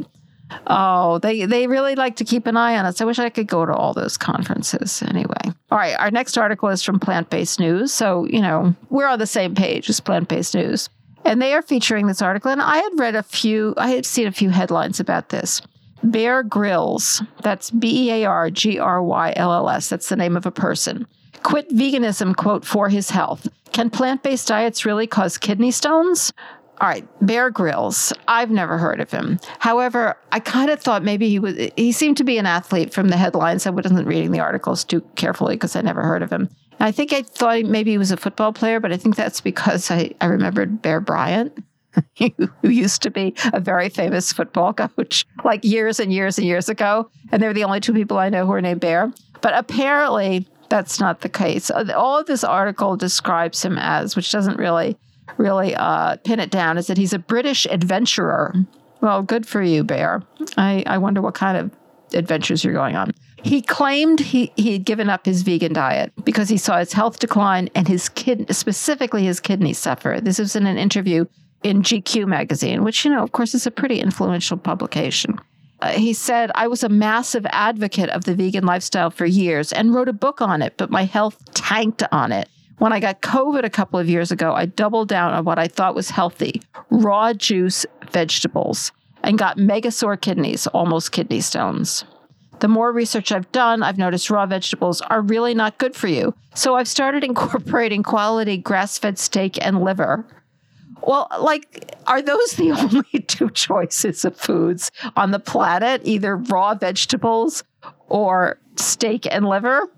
Oh, 0.68 1.18
they, 1.20 1.46
they 1.46 1.68
really 1.68 1.96
like 1.96 2.18
to 2.18 2.26
keep 2.26 2.46
an 2.46 2.58
eye 2.58 2.78
on 2.78 2.86
us. 2.86 3.02
I 3.02 3.06
wish 3.06 3.18
I 3.18 3.30
could 3.30 3.48
go 3.48 3.66
to 3.66 3.74
all 3.74 3.94
those 3.94 4.18
conferences 4.18 5.02
anyway. 5.02 5.42
All 5.72 5.78
right, 5.78 5.96
our 5.98 6.12
next 6.12 6.38
article 6.38 6.70
is 6.70 6.84
from 6.84 7.00
Plant 7.00 7.30
Based 7.30 7.60
News. 7.60 7.92
So, 7.92 8.26
you 8.26 8.42
know, 8.42 8.76
we're 8.90 9.08
on 9.08 9.20
the 9.20 9.26
same 9.26 9.56
page 9.56 9.90
as 9.90 10.00
Plant 10.00 10.28
Based 10.28 10.54
News. 10.54 10.90
And 11.26 11.42
they 11.42 11.54
are 11.54 11.62
featuring 11.62 12.08
this 12.08 12.22
article. 12.22 12.52
And 12.52 12.62
I 12.62 12.78
had 12.78 13.00
read 13.00 13.16
a 13.16 13.24
few, 13.24 13.74
I 13.78 13.92
had 13.92 14.06
seen 14.06 14.28
a 14.28 14.32
few 14.32 14.50
headlines 14.50 15.00
about 15.00 15.30
this. 15.30 15.62
Bear 16.04 16.44
Grylls, 16.44 17.24
that's 17.44 17.72
B 17.72 18.10
E 18.10 18.12
A 18.12 18.26
R 18.26 18.50
G 18.50 18.78
R 18.78 19.02
Y 19.02 19.34
L 19.38 19.54
L 19.54 19.70
S, 19.70 19.88
that's 19.88 20.10
the 20.10 20.18
name 20.18 20.36
of 20.36 20.46
a 20.46 20.52
person, 20.52 21.08
quit 21.44 21.70
veganism, 21.70 22.36
quote, 22.36 22.66
for 22.66 22.90
his 22.90 23.10
health. 23.10 23.48
Can 23.72 23.90
plant 23.90 24.22
based 24.22 24.50
diets 24.50 24.86
really 24.86 25.08
cause 25.08 25.38
kidney 25.38 25.72
stones? 25.72 26.34
All 26.82 26.90
right, 26.90 27.08
Bear 27.26 27.50
Grylls. 27.50 28.12
I've 28.28 28.52
never 28.52 28.78
heard 28.78 29.00
of 29.00 29.12
him. 29.12 29.40
However, 29.60 30.18
I 30.34 30.40
kind 30.40 30.70
of 30.70 30.82
thought 30.82 31.04
maybe 31.04 31.30
he 31.30 31.40
was, 31.40 31.56
he 31.78 31.94
seemed 31.94 32.18
to 32.18 32.26
be 32.26 32.38
an 32.38 32.46
athlete 32.46 32.94
from 32.94 33.08
the 33.08 33.16
headlines. 33.16 33.66
I 33.66 33.70
wasn't 33.70 34.06
reading 34.06 34.32
the 34.32 34.42
articles 34.42 34.84
too 34.84 35.02
carefully 35.16 35.56
because 35.56 35.76
I 35.76 35.82
never 35.82 36.02
heard 36.02 36.22
of 36.22 36.32
him. 36.32 36.50
I 36.84 36.92
think 36.92 37.14
I 37.14 37.22
thought 37.22 37.64
maybe 37.64 37.92
he 37.92 37.98
was 37.98 38.12
a 38.12 38.18
football 38.18 38.52
player, 38.52 38.82
but 38.82 38.92
I 38.92 38.98
think 38.98 39.16
that's 39.16 39.40
because 39.40 39.90
I, 39.90 40.14
I 40.20 40.26
remembered 40.26 40.82
Bear 40.82 41.00
Bryant, 41.00 41.64
who 42.18 42.70
used 42.70 43.02
to 43.04 43.10
be 43.10 43.34
a 43.54 43.62
very 43.62 43.88
famous 43.88 44.34
football 44.34 44.74
coach, 44.74 45.26
like 45.46 45.64
years 45.64 46.02
and 46.02 46.12
years 46.12 46.38
and 46.38 46.46
years 46.46 46.68
ago. 46.68 47.10
And 47.32 47.42
they're 47.42 47.54
the 47.54 47.64
only 47.64 47.80
two 47.80 47.94
people 47.94 48.18
I 48.18 48.28
know 48.28 48.46
who 48.46 48.52
are 48.52 48.60
named 48.60 48.82
Bear. 48.82 49.14
But 49.40 49.54
apparently, 49.56 50.46
that's 50.68 51.00
not 51.00 51.22
the 51.22 51.30
case. 51.30 51.72
Uh, 51.72 51.86
all 51.96 52.20
of 52.20 52.26
this 52.26 52.44
article 52.44 52.98
describes 52.98 53.64
him 53.64 53.78
as, 53.78 54.18
which 54.18 54.30
doesn't 54.30 54.58
really, 54.58 54.98
really 55.38 55.76
uh, 55.76 56.18
pin 56.26 56.42
it 56.42 56.52
down, 56.52 56.78
is 56.78 56.88
that 56.88 56.98
he's 56.98 57.14
a 57.14 57.20
British 57.20 57.66
adventurer. 57.68 58.54
Well, 59.00 59.24
good 59.24 59.46
for 59.48 59.64
you, 59.64 59.86
Bear. 59.86 60.22
I, 60.58 60.84
I 60.86 60.98
wonder 60.98 61.22
what 61.22 61.34
kind 61.34 61.58
of 61.58 61.72
adventures 62.14 62.62
you're 62.66 62.74
going 62.74 62.98
on. 62.98 63.14
He 63.44 63.62
claimed 63.62 64.20
he, 64.20 64.52
he 64.56 64.74
had 64.74 64.86
given 64.86 65.10
up 65.10 65.26
his 65.26 65.42
vegan 65.42 65.74
diet 65.74 66.14
because 66.24 66.50
he 66.50 66.58
saw 66.58 66.80
his 66.80 66.94
health 66.94 67.20
decline 67.20 67.70
and 67.76 67.88
his 67.88 68.10
kid, 68.10 68.54
specifically 68.56 69.26
his 69.26 69.40
kidneys 69.40 69.78
suffer. 69.78 70.20
This 70.22 70.40
was 70.40 70.56
in 70.56 70.66
an 70.66 70.78
interview 70.78 71.26
in 71.62 71.82
GQ 71.82 72.28
magazine, 72.28 72.84
which, 72.84 73.04
you 73.04 73.12
know, 73.12 73.22
of 73.22 73.32
course, 73.34 73.54
is 73.54 73.68
a 73.68 73.72
pretty 73.72 74.00
influential 74.00 74.58
publication. 74.58 75.40
Uh, 75.82 75.90
he 75.90 76.14
said, 76.14 76.52
I 76.56 76.68
was 76.68 76.84
a 76.84 76.90
massive 76.90 77.46
advocate 77.50 78.10
of 78.10 78.24
the 78.24 78.34
vegan 78.34 78.66
lifestyle 78.66 79.10
for 79.10 79.26
years 79.26 79.74
and 79.74 79.94
wrote 79.94 80.08
a 80.08 80.14
book 80.14 80.42
on 80.42 80.62
it, 80.62 80.76
but 80.78 80.90
my 80.90 81.04
health 81.04 81.38
tanked 81.54 82.04
on 82.12 82.32
it. 82.32 82.48
When 82.78 82.94
I 82.94 83.00
got 83.02 83.22
COVID 83.22 83.64
a 83.64 83.70
couple 83.70 84.00
of 84.00 84.10
years 84.10 84.32
ago, 84.32 84.54
I 84.54 84.66
doubled 84.66 85.10
down 85.10 85.34
on 85.34 85.44
what 85.44 85.60
I 85.60 85.68
thought 85.68 85.96
was 85.96 86.10
healthy 86.10 86.62
raw 86.90 87.34
juice 87.34 87.86
vegetables. 88.12 88.92
and 89.26 89.38
got 89.38 89.58
mega 89.58 89.90
sore 89.90 90.18
kidneys, 90.18 90.68
almost 90.68 91.14
kidney 91.14 91.40
stones. 91.40 92.04
The 92.64 92.70
more 92.70 92.94
research 92.94 93.34
I've 93.34 93.52
done, 93.52 93.84
I've 93.84 93.98
noticed 93.98 94.30
raw 94.30 94.46
vegetables 94.46 95.02
are 95.02 95.20
really 95.22 95.54
not 95.54 95.78
good 95.80 95.98
for 95.98 96.08
you. 96.08 96.34
So 96.56 96.76
I've 96.76 96.88
started 96.88 97.22
incorporating 97.26 98.04
quality 98.04 98.56
grass 98.56 98.98
fed 98.98 99.20
steak 99.20 99.58
and 99.62 99.84
liver. 99.84 100.26
Well, 101.06 101.28
like, 101.42 101.94
are 102.08 102.22
those 102.22 102.54
the 102.54 102.72
only 103.12 103.26
two 103.28 103.50
choices 103.50 104.24
of 104.24 104.38
foods 104.38 104.92
on 105.18 105.32
the 105.32 105.40
planet? 105.40 106.04
Either 106.06 106.38
raw 106.38 106.74
vegetables 106.74 107.66
or 108.08 108.58
steak 108.78 109.28
and 109.30 109.46
liver? 109.46 109.90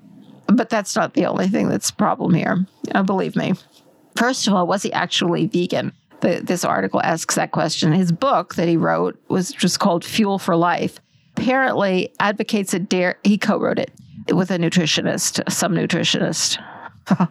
But 0.47 0.71
that's 0.71 0.95
not 0.95 1.13
the 1.13 1.27
only 1.27 1.47
thing 1.47 1.69
that's 1.69 1.91
a 1.91 1.95
problem 1.95 2.33
here. 2.33 2.65
Uh, 2.95 3.03
believe 3.03 3.35
me. 3.35 3.53
First 4.15 4.47
of 4.47 4.55
all, 4.55 4.65
was 4.65 4.81
he 4.81 4.91
actually 4.91 5.45
vegan? 5.45 5.93
The, 6.21 6.41
this 6.43 6.65
article 6.65 6.99
asks 7.03 7.35
that 7.35 7.51
question. 7.51 7.91
His 7.91 8.11
book 8.11 8.55
that 8.55 8.67
he 8.67 8.75
wrote 8.75 9.21
was 9.27 9.51
just 9.51 9.79
called 9.79 10.03
Fuel 10.03 10.39
for 10.39 10.55
Life. 10.55 10.99
Apparently, 11.37 12.13
advocates 12.19 12.73
a 12.73 12.79
dairy. 12.79 13.15
He 13.23 13.37
co-wrote 13.37 13.79
it 13.79 13.91
with 14.33 14.51
a 14.51 14.57
nutritionist, 14.57 15.51
some 15.51 15.73
nutritionist. 15.73 16.57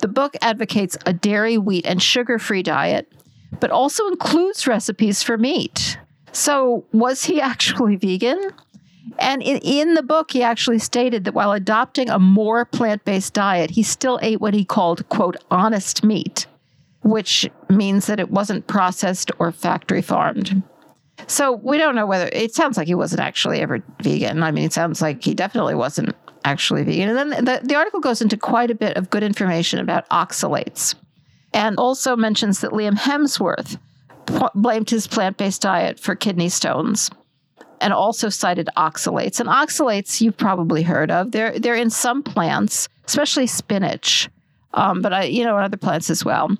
the 0.00 0.08
book 0.08 0.36
advocates 0.42 0.98
a 1.06 1.12
dairy, 1.12 1.56
wheat, 1.56 1.86
and 1.86 2.02
sugar-free 2.02 2.64
diet, 2.64 3.12
but 3.60 3.70
also 3.70 4.08
includes 4.08 4.66
recipes 4.66 5.22
for 5.22 5.38
meat. 5.38 5.98
So, 6.32 6.84
was 6.92 7.24
he 7.24 7.40
actually 7.40 7.96
vegan? 7.96 8.50
And 9.18 9.40
in, 9.42 9.58
in, 9.58 9.94
the 9.94 10.02
book, 10.02 10.32
he 10.32 10.42
actually 10.42 10.80
stated 10.80 11.24
that 11.24 11.34
while 11.34 11.52
adopting 11.52 12.10
a 12.10 12.18
more 12.18 12.64
plant 12.64 13.04
based 13.04 13.34
diet, 13.34 13.70
he 13.70 13.84
still 13.84 14.18
ate 14.20 14.40
what 14.40 14.54
he 14.54 14.64
called, 14.64 15.08
quote, 15.08 15.36
honest 15.50 16.02
meat, 16.02 16.46
which 17.02 17.48
means 17.68 18.06
that 18.06 18.18
it 18.18 18.30
wasn't 18.30 18.66
processed 18.66 19.30
or 19.38 19.52
factory 19.52 20.02
farmed. 20.02 20.62
So 21.26 21.52
we 21.52 21.78
don't 21.78 21.94
know 21.94 22.06
whether 22.06 22.28
it 22.32 22.54
sounds 22.54 22.76
like 22.76 22.86
he 22.86 22.94
wasn't 22.94 23.20
actually 23.20 23.60
ever 23.60 23.82
vegan. 24.02 24.42
I 24.42 24.50
mean, 24.50 24.64
it 24.64 24.72
sounds 24.72 25.00
like 25.00 25.22
he 25.22 25.34
definitely 25.34 25.74
wasn't 25.74 26.14
actually 26.44 26.82
vegan. 26.82 27.16
And 27.16 27.32
then 27.32 27.44
the, 27.44 27.60
the 27.62 27.74
article 27.76 28.00
goes 28.00 28.20
into 28.20 28.36
quite 28.36 28.70
a 28.70 28.74
bit 28.74 28.96
of 28.96 29.10
good 29.10 29.22
information 29.22 29.78
about 29.78 30.08
oxalates 30.10 30.94
and 31.52 31.78
also 31.78 32.16
mentions 32.16 32.60
that 32.60 32.72
Liam 32.72 32.98
Hemsworth 32.98 33.78
blamed 34.54 34.90
his 34.90 35.06
plant 35.06 35.36
based 35.36 35.62
diet 35.62 36.00
for 36.00 36.14
kidney 36.14 36.48
stones 36.48 37.10
and 37.80 37.92
also 37.92 38.28
cited 38.28 38.68
oxalates. 38.76 39.40
And 39.40 39.48
oxalates 39.48 40.20
you've 40.20 40.36
probably 40.36 40.82
heard 40.82 41.10
of. 41.10 41.32
They're 41.32 41.58
they're 41.58 41.74
in 41.74 41.90
some 41.90 42.22
plants, 42.22 42.88
especially 43.06 43.46
spinach, 43.46 44.28
um, 44.74 45.02
but 45.02 45.12
I 45.12 45.24
you 45.24 45.44
know 45.44 45.56
other 45.56 45.76
plants 45.76 46.10
as 46.10 46.24
well. 46.24 46.50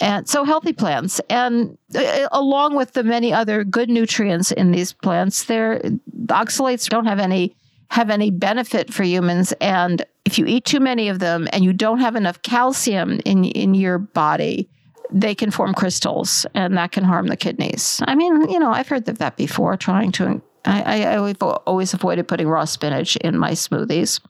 And 0.00 0.28
so 0.28 0.44
healthy 0.44 0.72
plants, 0.72 1.20
and 1.30 1.78
uh, 1.94 2.28
along 2.32 2.76
with 2.76 2.92
the 2.92 3.04
many 3.04 3.32
other 3.32 3.64
good 3.64 3.88
nutrients 3.88 4.50
in 4.52 4.72
these 4.72 4.92
plants, 4.92 5.44
they're 5.44 5.80
oxalates 6.26 6.88
don't 6.88 7.06
have 7.06 7.20
any 7.20 7.54
have 7.88 8.10
any 8.10 8.30
benefit 8.30 8.92
for 8.92 9.04
humans. 9.04 9.52
And 9.60 10.04
if 10.24 10.38
you 10.38 10.46
eat 10.46 10.64
too 10.64 10.80
many 10.80 11.08
of 11.08 11.20
them 11.20 11.48
and 11.52 11.62
you 11.62 11.72
don't 11.72 12.00
have 12.00 12.16
enough 12.16 12.42
calcium 12.42 13.20
in 13.24 13.44
in 13.44 13.74
your 13.74 13.98
body, 13.98 14.68
they 15.10 15.34
can 15.34 15.50
form 15.50 15.74
crystals 15.74 16.44
and 16.54 16.76
that 16.76 16.92
can 16.92 17.04
harm 17.04 17.28
the 17.28 17.36
kidneys. 17.36 18.00
I 18.04 18.14
mean, 18.14 18.50
you 18.50 18.58
know, 18.58 18.72
I've 18.72 18.88
heard 18.88 19.08
of 19.08 19.18
that 19.18 19.36
before, 19.36 19.76
trying 19.76 20.12
to 20.12 20.42
I, 20.64 21.16
I've 21.16 21.42
always 21.42 21.94
avoided 21.94 22.26
putting 22.26 22.48
raw 22.48 22.64
spinach 22.64 23.16
in 23.16 23.38
my 23.38 23.52
smoothies. 23.52 24.20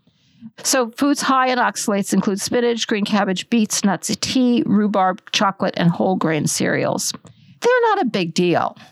So, 0.62 0.90
foods 0.90 1.20
high 1.20 1.48
in 1.48 1.58
oxalates 1.58 2.12
include 2.12 2.40
spinach, 2.40 2.86
green 2.86 3.04
cabbage, 3.04 3.48
beets, 3.50 3.84
nuts, 3.84 4.14
tea, 4.20 4.62
rhubarb, 4.66 5.30
chocolate, 5.32 5.74
and 5.76 5.90
whole 5.90 6.16
grain 6.16 6.46
cereals. 6.46 7.12
They're 7.60 7.80
not 7.82 8.02
a 8.02 8.06
big 8.06 8.34
deal. 8.34 8.76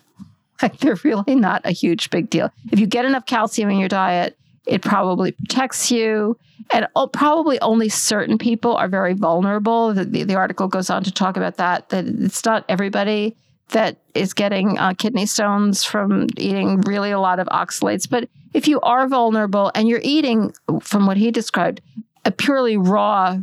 Like, 0.60 0.78
they're 0.78 0.98
really 1.02 1.34
not 1.34 1.62
a 1.64 1.72
huge 1.72 2.08
big 2.10 2.30
deal. 2.30 2.48
If 2.70 2.78
you 2.78 2.86
get 2.86 3.04
enough 3.04 3.26
calcium 3.26 3.68
in 3.68 3.80
your 3.80 3.88
diet, 3.88 4.38
it 4.64 4.80
probably 4.80 5.32
protects 5.32 5.90
you. 5.90 6.38
And 6.72 6.86
probably 7.12 7.60
only 7.60 7.88
certain 7.88 8.38
people 8.38 8.76
are 8.76 8.86
very 8.86 9.14
vulnerable. 9.14 9.92
The, 9.92 10.04
the, 10.04 10.22
the 10.22 10.36
article 10.36 10.68
goes 10.68 10.88
on 10.88 11.02
to 11.02 11.10
talk 11.10 11.36
about 11.36 11.56
that, 11.56 11.88
that 11.88 12.06
it's 12.06 12.44
not 12.44 12.64
everybody 12.68 13.34
that 13.70 13.96
is 14.14 14.34
getting 14.34 14.78
uh, 14.78 14.94
kidney 14.94 15.26
stones 15.26 15.84
from 15.84 16.26
eating 16.36 16.80
really 16.82 17.10
a 17.10 17.20
lot 17.20 17.38
of 17.38 17.46
oxalates. 17.48 18.08
But 18.08 18.28
if 18.54 18.68
you 18.68 18.80
are 18.80 19.08
vulnerable 19.08 19.70
and 19.74 19.88
you're 19.88 20.00
eating, 20.02 20.52
from 20.80 21.06
what 21.06 21.16
he 21.16 21.30
described, 21.30 21.80
a 22.24 22.30
purely 22.30 22.76
raw 22.76 23.38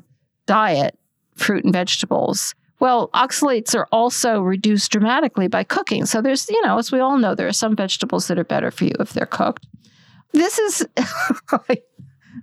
diet, 0.45 0.97
fruit 1.35 1.63
and 1.63 1.73
vegetables, 1.73 2.53
well, 2.79 3.09
oxalates 3.09 3.75
are 3.75 3.87
also 3.91 4.39
reduced 4.41 4.91
dramatically 4.91 5.47
by 5.47 5.63
cooking. 5.63 6.05
So 6.05 6.21
there's, 6.21 6.49
you 6.49 6.61
know, 6.65 6.77
as 6.77 6.91
we 6.91 6.99
all 6.99 7.17
know, 7.17 7.35
there 7.35 7.47
are 7.47 7.53
some 7.53 7.75
vegetables 7.75 8.27
that 8.27 8.39
are 8.39 8.45
better 8.45 8.71
for 8.71 8.85
you 8.85 8.93
if 8.99 9.11
they're 9.11 9.25
cooked. 9.25 9.67
This 10.31 10.59
is. 10.59 10.87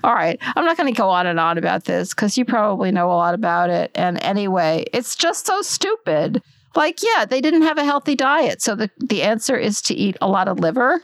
all 0.05 0.15
right. 0.15 0.39
I'm 0.43 0.65
not 0.65 0.77
going 0.77 0.93
to 0.93 0.97
go 0.97 1.09
on 1.09 1.27
and 1.27 1.41
on 1.41 1.57
about 1.57 1.85
this 1.85 2.13
because 2.13 2.37
you 2.37 2.45
probably 2.45 2.91
know 2.91 3.11
a 3.11 3.15
lot 3.15 3.35
about 3.35 3.71
it. 3.71 3.91
And 3.95 4.23
anyway, 4.23 4.85
it's 4.93 5.17
just 5.17 5.47
so 5.47 5.63
stupid 5.63 6.43
like, 6.77 7.01
yeah, 7.03 7.25
they 7.25 7.41
didn't 7.41 7.63
have 7.63 7.79
a 7.79 7.85
healthy 7.85 8.15
diet. 8.15 8.63
So 8.63 8.75
the, 8.75 8.91
the 8.99 9.23
answer 9.23 9.57
is 9.57 9.81
to 9.83 9.95
eat 9.95 10.17
a 10.21 10.29
lot 10.29 10.49
of 10.49 10.61
liver. 10.61 11.03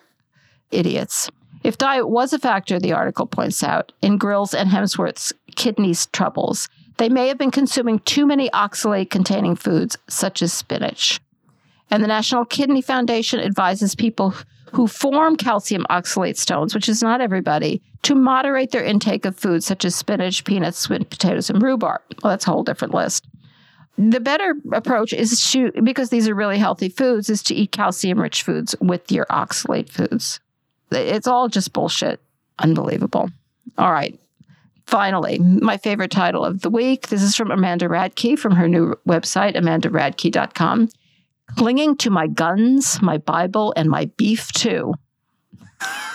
Idiots. 0.70 1.30
If 1.64 1.78
diet 1.78 2.08
was 2.08 2.32
a 2.32 2.38
factor, 2.38 2.78
the 2.80 2.92
article 2.92 3.26
points 3.26 3.62
out, 3.62 3.92
in 4.02 4.18
Grylls 4.18 4.54
and 4.54 4.70
Hemsworth's 4.70 5.32
kidneys 5.54 6.06
troubles, 6.06 6.68
they 6.98 7.08
may 7.08 7.28
have 7.28 7.38
been 7.38 7.50
consuming 7.50 8.00
too 8.00 8.26
many 8.26 8.50
oxalate 8.50 9.10
containing 9.10 9.56
foods, 9.56 9.96
such 10.08 10.42
as 10.42 10.52
spinach. 10.52 11.20
And 11.90 12.02
the 12.02 12.08
National 12.08 12.44
Kidney 12.44 12.82
Foundation 12.82 13.38
advises 13.38 13.94
people 13.94 14.34
who 14.72 14.86
form 14.86 15.36
calcium 15.36 15.84
oxalate 15.90 16.36
stones, 16.36 16.74
which 16.74 16.88
is 16.88 17.02
not 17.02 17.20
everybody, 17.20 17.82
to 18.02 18.14
moderate 18.14 18.70
their 18.70 18.82
intake 18.82 19.24
of 19.24 19.38
foods 19.38 19.66
such 19.66 19.84
as 19.84 19.94
spinach, 19.94 20.44
peanuts, 20.44 20.78
sweet 20.78 21.10
potatoes, 21.10 21.50
and 21.50 21.62
rhubarb. 21.62 22.00
Well, 22.22 22.30
that's 22.30 22.46
a 22.46 22.50
whole 22.50 22.64
different 22.64 22.94
list. 22.94 23.26
The 23.98 24.20
better 24.20 24.54
approach 24.72 25.12
is 25.12 25.50
to, 25.52 25.70
because 25.82 26.10
these 26.10 26.28
are 26.28 26.34
really 26.34 26.58
healthy 26.58 26.88
foods, 26.88 27.28
is 27.28 27.42
to 27.44 27.54
eat 27.54 27.72
calcium 27.72 28.20
rich 28.20 28.42
foods 28.42 28.74
with 28.80 29.12
your 29.12 29.26
oxalate 29.26 29.90
foods. 29.90 30.40
It's 30.90 31.26
all 31.26 31.48
just 31.48 31.72
bullshit. 31.72 32.20
Unbelievable. 32.58 33.30
All 33.76 33.92
right. 33.92 34.18
Finally, 34.86 35.38
my 35.38 35.76
favorite 35.76 36.10
title 36.10 36.44
of 36.44 36.62
the 36.62 36.70
week. 36.70 37.08
This 37.08 37.22
is 37.22 37.36
from 37.36 37.50
Amanda 37.50 37.86
Radke 37.86 38.38
from 38.38 38.56
her 38.56 38.68
new 38.68 38.94
website, 39.06 39.56
amandaradke.com. 39.56 40.88
Clinging 41.56 41.96
to 41.98 42.10
my 42.10 42.26
guns, 42.26 43.00
my 43.02 43.18
Bible, 43.18 43.72
and 43.76 43.88
my 43.88 44.06
beef 44.16 44.52
too. 44.52 44.94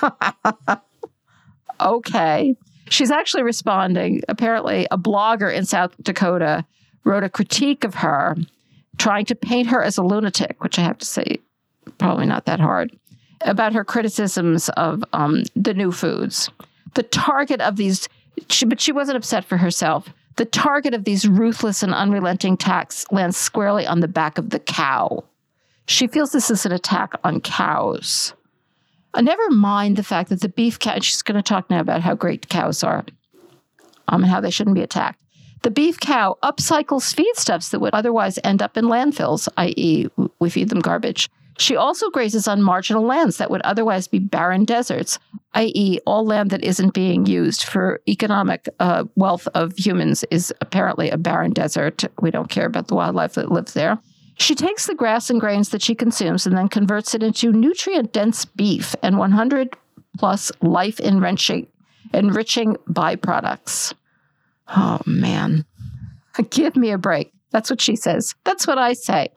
okay. 1.81 2.55
She's 2.89 3.11
actually 3.11 3.43
responding. 3.43 4.21
Apparently, 4.27 4.87
a 4.89 4.97
blogger 4.97 5.53
in 5.53 5.65
South 5.65 5.95
Dakota 6.01 6.65
wrote 7.03 7.23
a 7.23 7.29
critique 7.29 7.83
of 7.83 7.95
her, 7.95 8.35
trying 8.97 9.25
to 9.25 9.35
paint 9.35 9.67
her 9.67 9.81
as 9.83 9.97
a 9.97 10.03
lunatic, 10.03 10.63
which 10.63 10.77
I 10.79 10.83
have 10.83 10.97
to 10.99 11.05
say, 11.05 11.39
probably 11.97 12.25
not 12.25 12.45
that 12.45 12.59
hard, 12.59 12.91
about 13.41 13.73
her 13.73 13.83
criticisms 13.83 14.69
of 14.69 15.03
um, 15.13 15.43
the 15.55 15.73
new 15.73 15.91
foods. 15.91 16.49
The 16.95 17.03
target 17.03 17.61
of 17.61 17.75
these, 17.75 18.09
she, 18.49 18.65
but 18.65 18.81
she 18.81 18.91
wasn't 18.91 19.17
upset 19.17 19.45
for 19.45 19.57
herself. 19.57 20.09
The 20.37 20.45
target 20.45 20.93
of 20.93 21.03
these 21.03 21.27
ruthless 21.27 21.83
and 21.83 21.93
unrelenting 21.93 22.53
attacks 22.53 23.05
lands 23.11 23.37
squarely 23.37 23.87
on 23.87 23.99
the 23.99 24.07
back 24.07 24.37
of 24.37 24.51
the 24.51 24.59
cow. 24.59 25.23
She 25.87 26.07
feels 26.07 26.31
this 26.31 26.51
is 26.51 26.65
an 26.65 26.71
attack 26.71 27.13
on 27.23 27.41
cows. 27.41 28.33
Uh, 29.13 29.21
never 29.21 29.49
mind 29.49 29.95
the 29.95 30.03
fact 30.03 30.29
that 30.29 30.41
the 30.41 30.49
beef 30.49 30.77
cow, 30.79 30.99
she's 30.99 31.21
going 31.21 31.37
to 31.37 31.41
talk 31.41 31.69
now 31.69 31.79
about 31.79 32.01
how 32.01 32.13
great 32.13 32.49
cows 32.49 32.83
are 32.83 33.05
um, 34.07 34.23
and 34.23 34.31
how 34.31 34.41
they 34.41 34.51
shouldn't 34.51 34.75
be 34.75 34.83
attacked. 34.83 35.21
The 35.67 35.71
beef 35.71 35.99
cow 35.99 36.37
upcycles 36.41 37.13
feedstuffs 37.13 37.71
that 37.71 37.81
would 37.81 37.93
otherwise 37.93 38.39
end 38.41 38.61
up 38.61 38.77
in 38.77 38.85
landfills, 38.85 39.49
i.e., 39.57 40.07
we 40.39 40.49
feed 40.49 40.69
them 40.69 40.79
garbage. 40.79 41.29
She 41.57 41.75
also 41.75 42.09
grazes 42.09 42.47
on 42.47 42.61
marginal 42.61 43.03
lands 43.03 43.35
that 43.35 43.51
would 43.51 43.59
otherwise 43.63 44.07
be 44.07 44.19
barren 44.19 44.63
deserts, 44.63 45.19
i.e., 45.55 45.99
all 46.05 46.25
land 46.25 46.51
that 46.51 46.63
isn't 46.63 46.93
being 46.93 47.25
used 47.25 47.63
for 47.63 47.99
economic 48.07 48.69
uh, 48.79 49.03
wealth 49.17 49.45
of 49.55 49.73
humans 49.77 50.23
is 50.31 50.53
apparently 50.61 51.09
a 51.09 51.17
barren 51.17 51.51
desert. 51.51 52.05
We 52.21 52.31
don't 52.31 52.49
care 52.49 52.67
about 52.67 52.87
the 52.87 52.95
wildlife 52.95 53.33
that 53.33 53.51
lives 53.51 53.73
there. 53.73 53.99
She 54.37 54.55
takes 54.55 54.87
the 54.87 54.95
grass 54.95 55.29
and 55.29 55.37
grains 55.37 55.67
that 55.71 55.81
she 55.81 55.95
consumes 55.95 56.47
and 56.47 56.55
then 56.55 56.69
converts 56.69 57.13
it 57.13 57.23
into 57.23 57.51
nutrient 57.51 58.13
dense 58.13 58.45
beef 58.45 58.95
and 59.03 59.17
100 59.17 59.75
plus 60.17 60.49
life 60.61 61.01
enriching, 61.01 61.67
enriching 62.13 62.77
byproducts. 62.89 63.93
Oh, 64.75 64.99
man. 65.05 65.65
Give 66.49 66.75
me 66.75 66.91
a 66.91 66.97
break. 66.97 67.31
That's 67.51 67.69
what 67.69 67.81
she 67.81 67.95
says. 67.95 68.35
That's 68.43 68.67
what 68.67 68.77
I 68.77 68.93
say. 68.93 69.29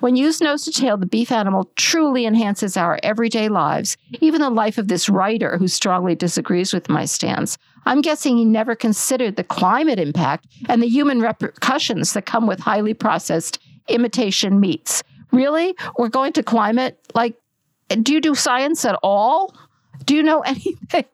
When 0.00 0.16
used 0.16 0.42
nose 0.42 0.64
to 0.64 0.72
tail, 0.72 0.96
the 0.96 1.06
beef 1.06 1.32
animal 1.32 1.70
truly 1.76 2.26
enhances 2.26 2.76
our 2.76 2.98
everyday 3.02 3.48
lives, 3.48 3.96
even 4.20 4.40
the 4.40 4.50
life 4.50 4.78
of 4.78 4.88
this 4.88 5.08
writer 5.08 5.56
who 5.56 5.68
strongly 5.68 6.14
disagrees 6.14 6.72
with 6.72 6.88
my 6.88 7.04
stance. 7.04 7.56
I'm 7.86 8.02
guessing 8.02 8.36
he 8.36 8.44
never 8.44 8.74
considered 8.74 9.36
the 9.36 9.44
climate 9.44 9.98
impact 9.98 10.46
and 10.68 10.82
the 10.82 10.88
human 10.88 11.20
repercussions 11.20 12.12
that 12.12 12.26
come 12.26 12.46
with 12.46 12.60
highly 12.60 12.94
processed 12.94 13.58
imitation 13.88 14.60
meats. 14.60 15.02
Really? 15.32 15.74
We're 15.96 16.08
going 16.08 16.32
to 16.34 16.42
climate 16.42 16.98
like 17.14 17.36
do 17.88 18.12
you 18.12 18.20
do 18.20 18.34
science 18.34 18.84
at 18.84 18.98
all? 19.02 19.54
Do 20.04 20.16
you 20.16 20.22
know 20.22 20.40
anything? 20.46 21.04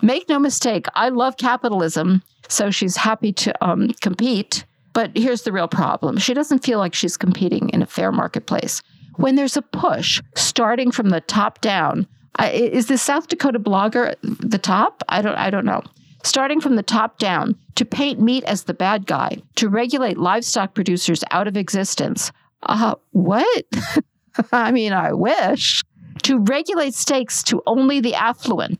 Make 0.00 0.28
no 0.28 0.38
mistake, 0.38 0.86
I 0.94 1.08
love 1.08 1.36
capitalism, 1.36 2.22
so 2.48 2.70
she's 2.70 2.96
happy 2.96 3.32
to 3.32 3.64
um, 3.64 3.90
compete. 4.00 4.64
But 4.92 5.16
here's 5.16 5.42
the 5.42 5.52
real 5.52 5.68
problem 5.68 6.18
she 6.18 6.34
doesn't 6.34 6.64
feel 6.64 6.78
like 6.78 6.94
she's 6.94 7.16
competing 7.16 7.70
in 7.70 7.82
a 7.82 7.86
fair 7.86 8.12
marketplace. 8.12 8.82
When 9.16 9.36
there's 9.36 9.56
a 9.56 9.62
push 9.62 10.22
starting 10.34 10.90
from 10.90 11.10
the 11.10 11.20
top 11.20 11.60
down, 11.60 12.06
I, 12.36 12.50
is 12.50 12.86
the 12.86 12.98
South 12.98 13.28
Dakota 13.28 13.58
blogger 13.58 14.14
the 14.22 14.58
top? 14.58 15.02
I 15.08 15.22
don't, 15.22 15.36
I 15.36 15.50
don't 15.50 15.64
know. 15.64 15.82
Starting 16.24 16.60
from 16.60 16.76
the 16.76 16.82
top 16.82 17.18
down, 17.18 17.56
to 17.74 17.84
paint 17.84 18.20
meat 18.20 18.44
as 18.44 18.64
the 18.64 18.74
bad 18.74 19.06
guy, 19.06 19.38
to 19.56 19.68
regulate 19.68 20.18
livestock 20.18 20.74
producers 20.74 21.24
out 21.30 21.48
of 21.48 21.56
existence. 21.56 22.30
Uh, 22.62 22.94
what? 23.10 23.64
I 24.52 24.70
mean, 24.70 24.92
I 24.92 25.12
wish. 25.12 25.82
To 26.24 26.38
regulate 26.38 26.94
steaks 26.94 27.42
to 27.44 27.62
only 27.66 28.00
the 28.00 28.14
affluent. 28.14 28.78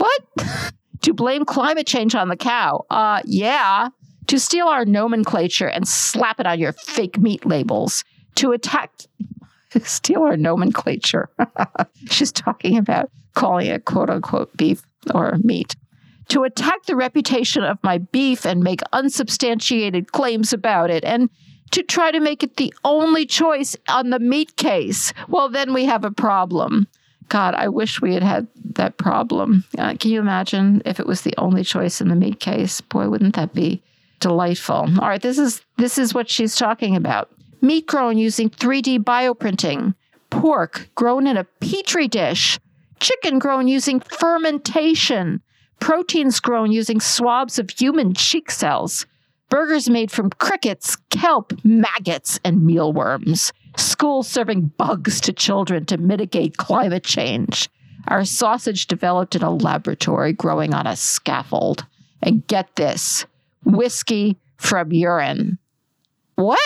What? 0.00 0.72
to 1.02 1.12
blame 1.12 1.44
climate 1.44 1.86
change 1.86 2.14
on 2.14 2.28
the 2.28 2.36
cow. 2.36 2.86
Uh, 2.90 3.20
yeah. 3.24 3.88
To 4.28 4.38
steal 4.38 4.66
our 4.66 4.84
nomenclature 4.84 5.66
and 5.66 5.86
slap 5.86 6.40
it 6.40 6.46
on 6.46 6.58
your 6.58 6.72
fake 6.72 7.18
meat 7.18 7.44
labels. 7.44 8.04
To 8.36 8.52
attack, 8.52 8.92
steal 9.82 10.22
our 10.22 10.36
nomenclature. 10.36 11.28
She's 12.10 12.32
talking 12.32 12.78
about 12.78 13.10
calling 13.34 13.66
it 13.66 13.84
quote 13.84 14.08
unquote 14.08 14.56
beef 14.56 14.82
or 15.14 15.36
meat. 15.42 15.76
To 16.28 16.44
attack 16.44 16.84
the 16.84 16.96
reputation 16.96 17.64
of 17.64 17.78
my 17.82 17.98
beef 17.98 18.46
and 18.46 18.62
make 18.62 18.80
unsubstantiated 18.92 20.12
claims 20.12 20.52
about 20.52 20.90
it. 20.90 21.04
And 21.04 21.28
to 21.72 21.82
try 21.82 22.10
to 22.10 22.20
make 22.20 22.42
it 22.42 22.56
the 22.56 22.72
only 22.84 23.26
choice 23.26 23.76
on 23.88 24.10
the 24.10 24.18
meat 24.18 24.56
case. 24.56 25.12
Well, 25.28 25.48
then 25.48 25.74
we 25.74 25.84
have 25.84 26.04
a 26.04 26.10
problem. 26.10 26.86
God, 27.30 27.54
I 27.54 27.68
wish 27.68 28.02
we 28.02 28.12
had 28.12 28.22
had 28.22 28.48
that 28.74 28.98
problem. 28.98 29.64
Uh, 29.78 29.94
can 29.94 30.10
you 30.10 30.20
imagine 30.20 30.82
if 30.84 31.00
it 31.00 31.06
was 31.06 31.22
the 31.22 31.34
only 31.38 31.64
choice 31.64 32.00
in 32.00 32.08
the 32.08 32.16
meat 32.16 32.40
case? 32.40 32.80
Boy, 32.82 33.08
wouldn't 33.08 33.36
that 33.36 33.54
be 33.54 33.82
delightful. 34.20 34.86
All 35.00 35.08
right, 35.08 35.20
this 35.20 35.38
is 35.38 35.62
this 35.76 35.98
is 35.98 36.14
what 36.14 36.30
she's 36.30 36.54
talking 36.54 36.94
about. 36.94 37.30
Meat 37.60 37.86
grown 37.86 38.16
using 38.16 38.48
3D 38.48 38.98
bioprinting, 39.00 39.94
pork 40.30 40.88
grown 40.94 41.26
in 41.26 41.36
a 41.36 41.44
petri 41.44 42.06
dish, 42.06 42.58
chicken 43.00 43.38
grown 43.38 43.66
using 43.66 44.00
fermentation, 44.00 45.42
proteins 45.80 46.40
grown 46.40 46.70
using 46.70 47.00
swabs 47.00 47.58
of 47.58 47.70
human 47.70 48.14
cheek 48.14 48.50
cells, 48.50 49.06
burgers 49.48 49.90
made 49.90 50.10
from 50.10 50.30
crickets, 50.30 50.96
kelp, 51.10 51.52
maggots, 51.64 52.38
and 52.44 52.64
mealworms 52.64 53.52
schools 53.76 54.28
serving 54.28 54.72
bugs 54.76 55.20
to 55.22 55.32
children 55.32 55.84
to 55.86 55.98
mitigate 55.98 56.56
climate 56.56 57.04
change. 57.04 57.68
Our 58.08 58.24
sausage 58.24 58.86
developed 58.86 59.36
in 59.36 59.42
a 59.42 59.50
laboratory 59.50 60.32
growing 60.32 60.74
on 60.74 60.86
a 60.86 60.96
scaffold. 60.96 61.86
And 62.22 62.46
get 62.46 62.76
this 62.76 63.24
whiskey 63.64 64.36
from 64.58 64.92
urine. 64.92 65.58
What? 66.34 66.60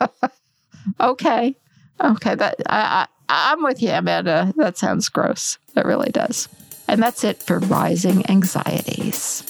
okay. 1.00 1.56
Okay. 2.02 2.34
That 2.34 2.56
I, 2.66 3.06
I, 3.28 3.52
I'm 3.52 3.62
with 3.62 3.82
you, 3.82 3.90
Amanda. 3.90 4.52
That 4.56 4.78
sounds 4.78 5.08
gross. 5.08 5.58
That 5.74 5.84
really 5.84 6.10
does. 6.10 6.48
And 6.88 7.02
that's 7.02 7.24
it 7.24 7.42
for 7.42 7.58
rising 7.58 8.28
anxieties. 8.30 9.42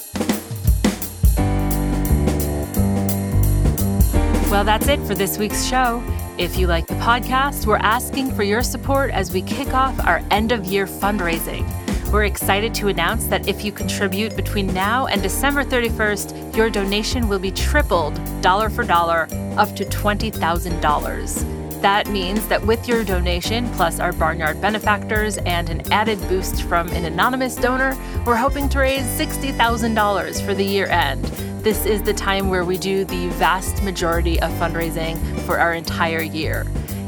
Well, 4.49 4.63
that's 4.63 4.87
it 4.87 4.99
for 5.01 5.13
this 5.13 5.37
week's 5.37 5.65
show. 5.65 6.01
If 6.37 6.55
you 6.55 6.67
like 6.67 6.85
the 6.85 6.93
podcast, 6.95 7.65
we're 7.65 7.77
asking 7.77 8.31
for 8.31 8.43
your 8.43 8.61
support 8.61 9.09
as 9.09 9.33
we 9.33 9.41
kick 9.41 9.73
off 9.73 9.99
our 10.05 10.21
end 10.29 10.51
of 10.51 10.65
year 10.65 10.85
fundraising. 10.85 11.65
We're 12.11 12.25
excited 12.25 12.75
to 12.75 12.89
announce 12.89 13.25
that 13.25 13.47
if 13.47 13.65
you 13.65 13.71
contribute 13.71 14.35
between 14.35 14.67
now 14.67 15.07
and 15.07 15.23
December 15.23 15.63
31st, 15.63 16.55
your 16.55 16.69
donation 16.69 17.27
will 17.27 17.39
be 17.39 17.49
tripled 17.49 18.21
dollar 18.41 18.69
for 18.69 18.83
dollar 18.83 19.27
up 19.57 19.75
to 19.77 19.85
$20,000. 19.85 21.66
That 21.87 22.09
means 22.09 22.49
that 22.49 22.65
with 22.65 22.85
your 22.85 23.05
donation, 23.05 23.69
plus 23.69 24.01
our 24.01 24.11
Barnyard 24.11 24.59
benefactors 24.59 25.37
and 25.37 25.69
an 25.69 25.89
added 25.89 26.19
boost 26.27 26.63
from 26.63 26.89
an 26.89 27.05
anonymous 27.05 27.55
donor, 27.55 27.95
we're 28.25 28.35
hoping 28.35 28.67
to 28.69 28.79
raise 28.79 29.05
$60,000 29.17 30.45
for 30.45 30.53
the 30.53 30.65
year 30.65 30.87
end 30.87 31.23
this 31.63 31.85
is 31.85 32.01
the 32.01 32.13
time 32.13 32.49
where 32.49 32.63
we 32.63 32.77
do 32.77 33.03
the 33.03 33.27
vast 33.31 33.83
majority 33.83 34.39
of 34.39 34.49
fundraising 34.51 35.17
for 35.41 35.59
our 35.59 35.73
entire 35.73 36.21
year. 36.21 36.65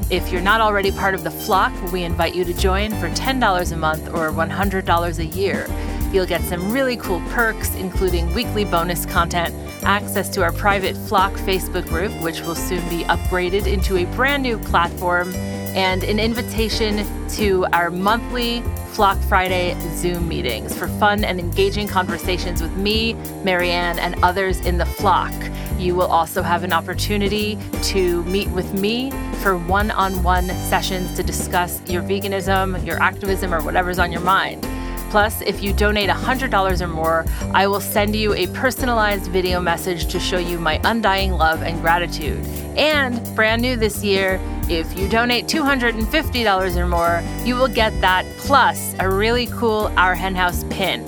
If 0.10 0.32
you're 0.34 0.42
not 0.42 0.60
already 0.60 0.92
part 0.92 1.14
of 1.14 1.24
the 1.24 1.32
flock, 1.32 1.72
we 1.94 2.04
invite 2.04 2.36
you 2.36 2.44
to 2.44 2.54
join 2.54 2.92
for 3.00 3.10
$10 3.12 3.72
a 3.72 3.78
month 3.78 4.10
or 4.10 4.32
$100 4.32 5.20
a 5.20 5.26
year. 5.26 5.66
You'll 6.12 6.26
get 6.26 6.42
some 6.42 6.72
really 6.72 6.98
cool 6.98 7.22
perks, 7.30 7.76
including 7.76 8.34
weekly 8.34 8.66
bonus 8.66 9.06
content, 9.06 9.54
access 9.84 10.28
to 10.30 10.42
our 10.42 10.52
private 10.52 10.98
Flock 10.98 11.34
Facebook 11.34 11.88
group, 11.88 12.12
which 12.22 12.42
will 12.42 12.56
soon 12.56 12.88
be 12.90 13.04
upgraded 13.04 13.72
into 13.72 13.98
a 13.98 14.06
brand 14.16 14.42
new 14.42 14.58
platform, 14.58 15.34
and 15.76 16.04
an 16.04 16.20
invitation 16.20 17.06
to 17.30 17.66
our 17.74 17.92
monthly 17.92 18.62
Flock 18.88 19.20
Friday 19.20 19.78
Zoom 19.96 20.28
meetings 20.28 20.76
for 20.76 20.88
fun 20.88 21.24
and 21.24 21.40
engaging 21.40 21.88
conversations 21.88 22.60
with 22.60 22.76
me, 22.76 23.14
Mariann, 23.44 24.00
and 24.00 24.16
others 24.24 24.60
in 24.62 24.80
the 24.80 24.86
flock. 24.86 25.32
You 25.78 25.96
will 25.96 26.08
also 26.08 26.42
have 26.42 26.64
an 26.64 26.74
opportunity 26.74 27.58
to 27.84 28.24
meet 28.24 28.50
with 28.50 28.74
me 28.74 29.12
for 29.44 29.58
one 29.58 29.92
on 29.92 30.22
one 30.24 30.48
sessions 30.48 31.14
to 31.14 31.24
discuss 31.24 31.82
your 31.88 32.02
veganism, 32.02 32.84
your 32.86 33.02
activism, 33.02 33.54
or 33.54 33.62
whatever's 33.62 34.00
on 34.00 34.12
your 34.12 34.22
mind. 34.22 34.66
Plus, 35.10 35.42
if 35.42 35.64
you 35.64 35.74
donate 35.74 36.10
$100 36.10 36.82
or 36.82 36.88
more, 36.88 37.26
I 37.54 37.66
will 37.68 37.82
send 37.82 38.16
you 38.16 38.34
a 38.34 38.48
personalized 38.48 39.32
video 39.32 39.60
message 39.60 40.06
to 40.08 40.20
show 40.20 40.38
you 40.38 40.60
my 40.60 40.80
undying 40.84 41.32
love 41.32 41.64
and 41.64 41.82
gratitude. 41.82 42.46
And 42.78 43.20
brand 43.36 43.62
new 43.62 43.76
this 43.76 44.04
year, 44.04 44.40
if 44.70 44.96
you 44.96 45.10
donate 45.10 45.48
$250 45.48 46.76
or 46.76 46.88
more, 46.88 47.24
you 47.44 47.56
will 47.56 47.68
get 47.68 48.00
that 48.02 48.24
plus 48.38 48.96
a 49.00 49.10
really 49.10 49.48
cool 49.48 49.92
Our 49.98 50.14
Hen 50.14 50.36
House 50.36 50.64
pin. 50.70 51.04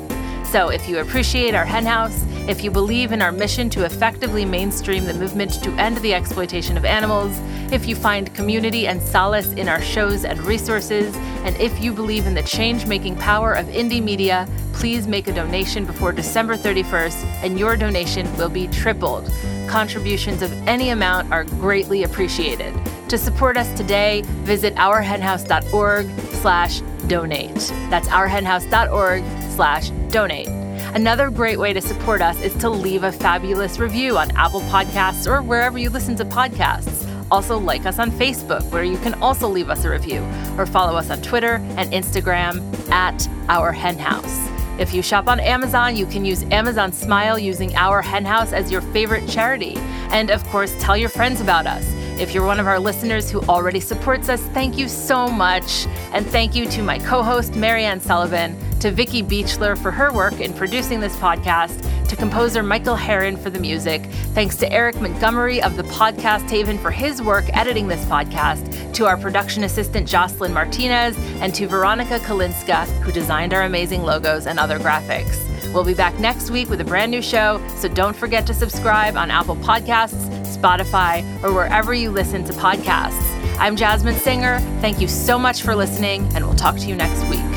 So 0.51 0.69
if 0.69 0.89
you 0.89 0.99
appreciate 0.99 1.55
our 1.55 1.63
hen 1.63 1.85
house, 1.85 2.25
if 2.49 2.63
you 2.63 2.71
believe 2.71 3.11
in 3.11 3.21
our 3.21 3.31
mission 3.31 3.69
to 3.69 3.85
effectively 3.85 4.45
mainstream 4.45 5.05
the 5.05 5.13
movement 5.13 5.53
to 5.63 5.71
end 5.73 5.97
the 5.97 6.13
exploitation 6.13 6.77
of 6.77 6.85
animals, 6.85 7.37
if 7.71 7.87
you 7.87 7.95
find 7.95 8.33
community 8.33 8.87
and 8.87 9.01
solace 9.01 9.51
in 9.53 9.69
our 9.69 9.81
shows 9.81 10.25
and 10.25 10.39
resources, 10.41 11.15
and 11.45 11.55
if 11.57 11.81
you 11.81 11.93
believe 11.93 12.25
in 12.25 12.33
the 12.33 12.43
change 12.43 12.85
making 12.85 13.15
power 13.15 13.53
of 13.53 13.65
indie 13.67 14.03
media, 14.03 14.47
please 14.73 15.07
make 15.07 15.27
a 15.27 15.33
donation 15.33 15.85
before 15.85 16.11
December 16.11 16.57
31st, 16.57 17.23
and 17.43 17.59
your 17.59 17.75
donation 17.75 18.25
will 18.37 18.49
be 18.49 18.67
tripled. 18.67 19.31
Contributions 19.67 20.41
of 20.41 20.51
any 20.67 20.89
amount 20.89 21.31
are 21.31 21.43
greatly 21.43 22.03
appreciated. 22.03 22.73
To 23.09 23.17
support 23.17 23.57
us 23.57 23.71
today, 23.77 24.23
visit 24.43 24.75
ourhenhouse.org 24.75 26.09
slash 26.41 26.81
donate. 27.07 27.73
That's 27.89 28.07
ourhenhouse.org 28.07 29.23
slash 29.51 29.89
donate. 30.11 30.60
Another 30.93 31.29
great 31.29 31.57
way 31.57 31.71
to 31.71 31.79
support 31.79 32.21
us 32.21 32.41
is 32.41 32.53
to 32.55 32.69
leave 32.69 33.03
a 33.03 33.13
fabulous 33.13 33.79
review 33.79 34.17
on 34.17 34.29
Apple 34.35 34.59
Podcasts 34.61 35.25
or 35.25 35.41
wherever 35.41 35.77
you 35.77 35.89
listen 35.89 36.17
to 36.17 36.25
podcasts. 36.25 37.07
Also, 37.31 37.57
like 37.57 37.85
us 37.85 37.97
on 37.97 38.11
Facebook, 38.11 38.69
where 38.71 38.83
you 38.83 38.97
can 38.97 39.13
also 39.21 39.47
leave 39.47 39.69
us 39.69 39.85
a 39.85 39.89
review, 39.89 40.21
or 40.57 40.65
follow 40.65 40.97
us 40.97 41.09
on 41.09 41.21
Twitter 41.21 41.55
and 41.77 41.93
Instagram 41.93 42.61
at 42.91 43.25
Our 43.47 43.71
Hen 43.71 43.97
House. 43.97 44.49
If 44.81 44.93
you 44.93 45.01
shop 45.01 45.29
on 45.29 45.39
Amazon, 45.39 45.95
you 45.95 46.05
can 46.05 46.25
use 46.25 46.43
Amazon 46.51 46.91
Smile 46.91 47.39
using 47.39 47.73
Our 47.77 48.01
Hen 48.01 48.25
House 48.25 48.51
as 48.51 48.69
your 48.69 48.81
favorite 48.81 49.29
charity. 49.29 49.75
And 50.11 50.29
of 50.29 50.43
course, 50.47 50.75
tell 50.77 50.97
your 50.97 51.07
friends 51.07 51.39
about 51.39 51.67
us. 51.67 51.85
If 52.19 52.33
you're 52.33 52.45
one 52.45 52.59
of 52.59 52.67
our 52.67 52.79
listeners 52.79 53.31
who 53.31 53.41
already 53.43 53.79
supports 53.79 54.27
us, 54.27 54.41
thank 54.47 54.77
you 54.77 54.89
so 54.89 55.27
much. 55.27 55.87
And 56.11 56.27
thank 56.27 56.53
you 56.53 56.65
to 56.65 56.83
my 56.83 56.99
co 56.99 57.23
host, 57.23 57.55
Mariann 57.55 58.01
Sullivan, 58.01 58.57
to 58.81 58.89
Vicki 58.89 59.21
Beechler 59.21 59.77
for 59.77 59.91
her 59.91 60.11
work 60.11 60.39
in 60.39 60.53
producing 60.53 60.99
this 60.99 61.15
podcast, 61.17 61.87
to 62.07 62.15
composer 62.15 62.63
Michael 62.63 62.95
Herron 62.95 63.37
for 63.37 63.51
the 63.51 63.59
music. 63.59 64.03
Thanks 64.33 64.55
to 64.57 64.71
Eric 64.71 64.99
Montgomery 64.99 65.61
of 65.61 65.77
the 65.77 65.83
Podcast 65.83 66.49
Haven 66.49 66.79
for 66.79 66.89
his 66.89 67.21
work 67.21 67.45
editing 67.55 67.87
this 67.87 68.03
podcast, 68.05 68.93
to 68.95 69.05
our 69.05 69.17
production 69.17 69.63
assistant, 69.63 70.07
Jocelyn 70.07 70.51
Martinez, 70.51 71.15
and 71.41 71.53
to 71.53 71.67
Veronica 71.67 72.17
Kalinska, 72.19 72.87
who 73.01 73.11
designed 73.11 73.53
our 73.53 73.63
amazing 73.63 74.01
logos 74.01 74.47
and 74.47 74.59
other 74.59 74.79
graphics. 74.79 75.37
We'll 75.75 75.85
be 75.85 75.93
back 75.93 76.19
next 76.19 76.49
week 76.49 76.67
with 76.67 76.81
a 76.81 76.83
brand 76.83 77.11
new 77.11 77.21
show, 77.21 77.61
so 77.77 77.87
don't 77.87 78.15
forget 78.15 78.47
to 78.47 78.53
subscribe 78.53 79.15
on 79.15 79.29
Apple 79.29 79.57
Podcasts, 79.57 80.27
Spotify, 80.57 81.23
or 81.43 81.53
wherever 81.53 81.93
you 81.93 82.09
listen 82.09 82.43
to 82.45 82.53
podcasts. 82.53 83.27
I'm 83.59 83.75
Jasmin 83.75 84.15
Singer. 84.15 84.59
Thank 84.81 84.99
you 84.99 85.07
so 85.07 85.37
much 85.37 85.61
for 85.61 85.75
listening, 85.75 86.27
and 86.33 86.43
we'll 86.45 86.55
talk 86.55 86.77
to 86.77 86.87
you 86.87 86.95
next 86.95 87.23
week. 87.29 87.50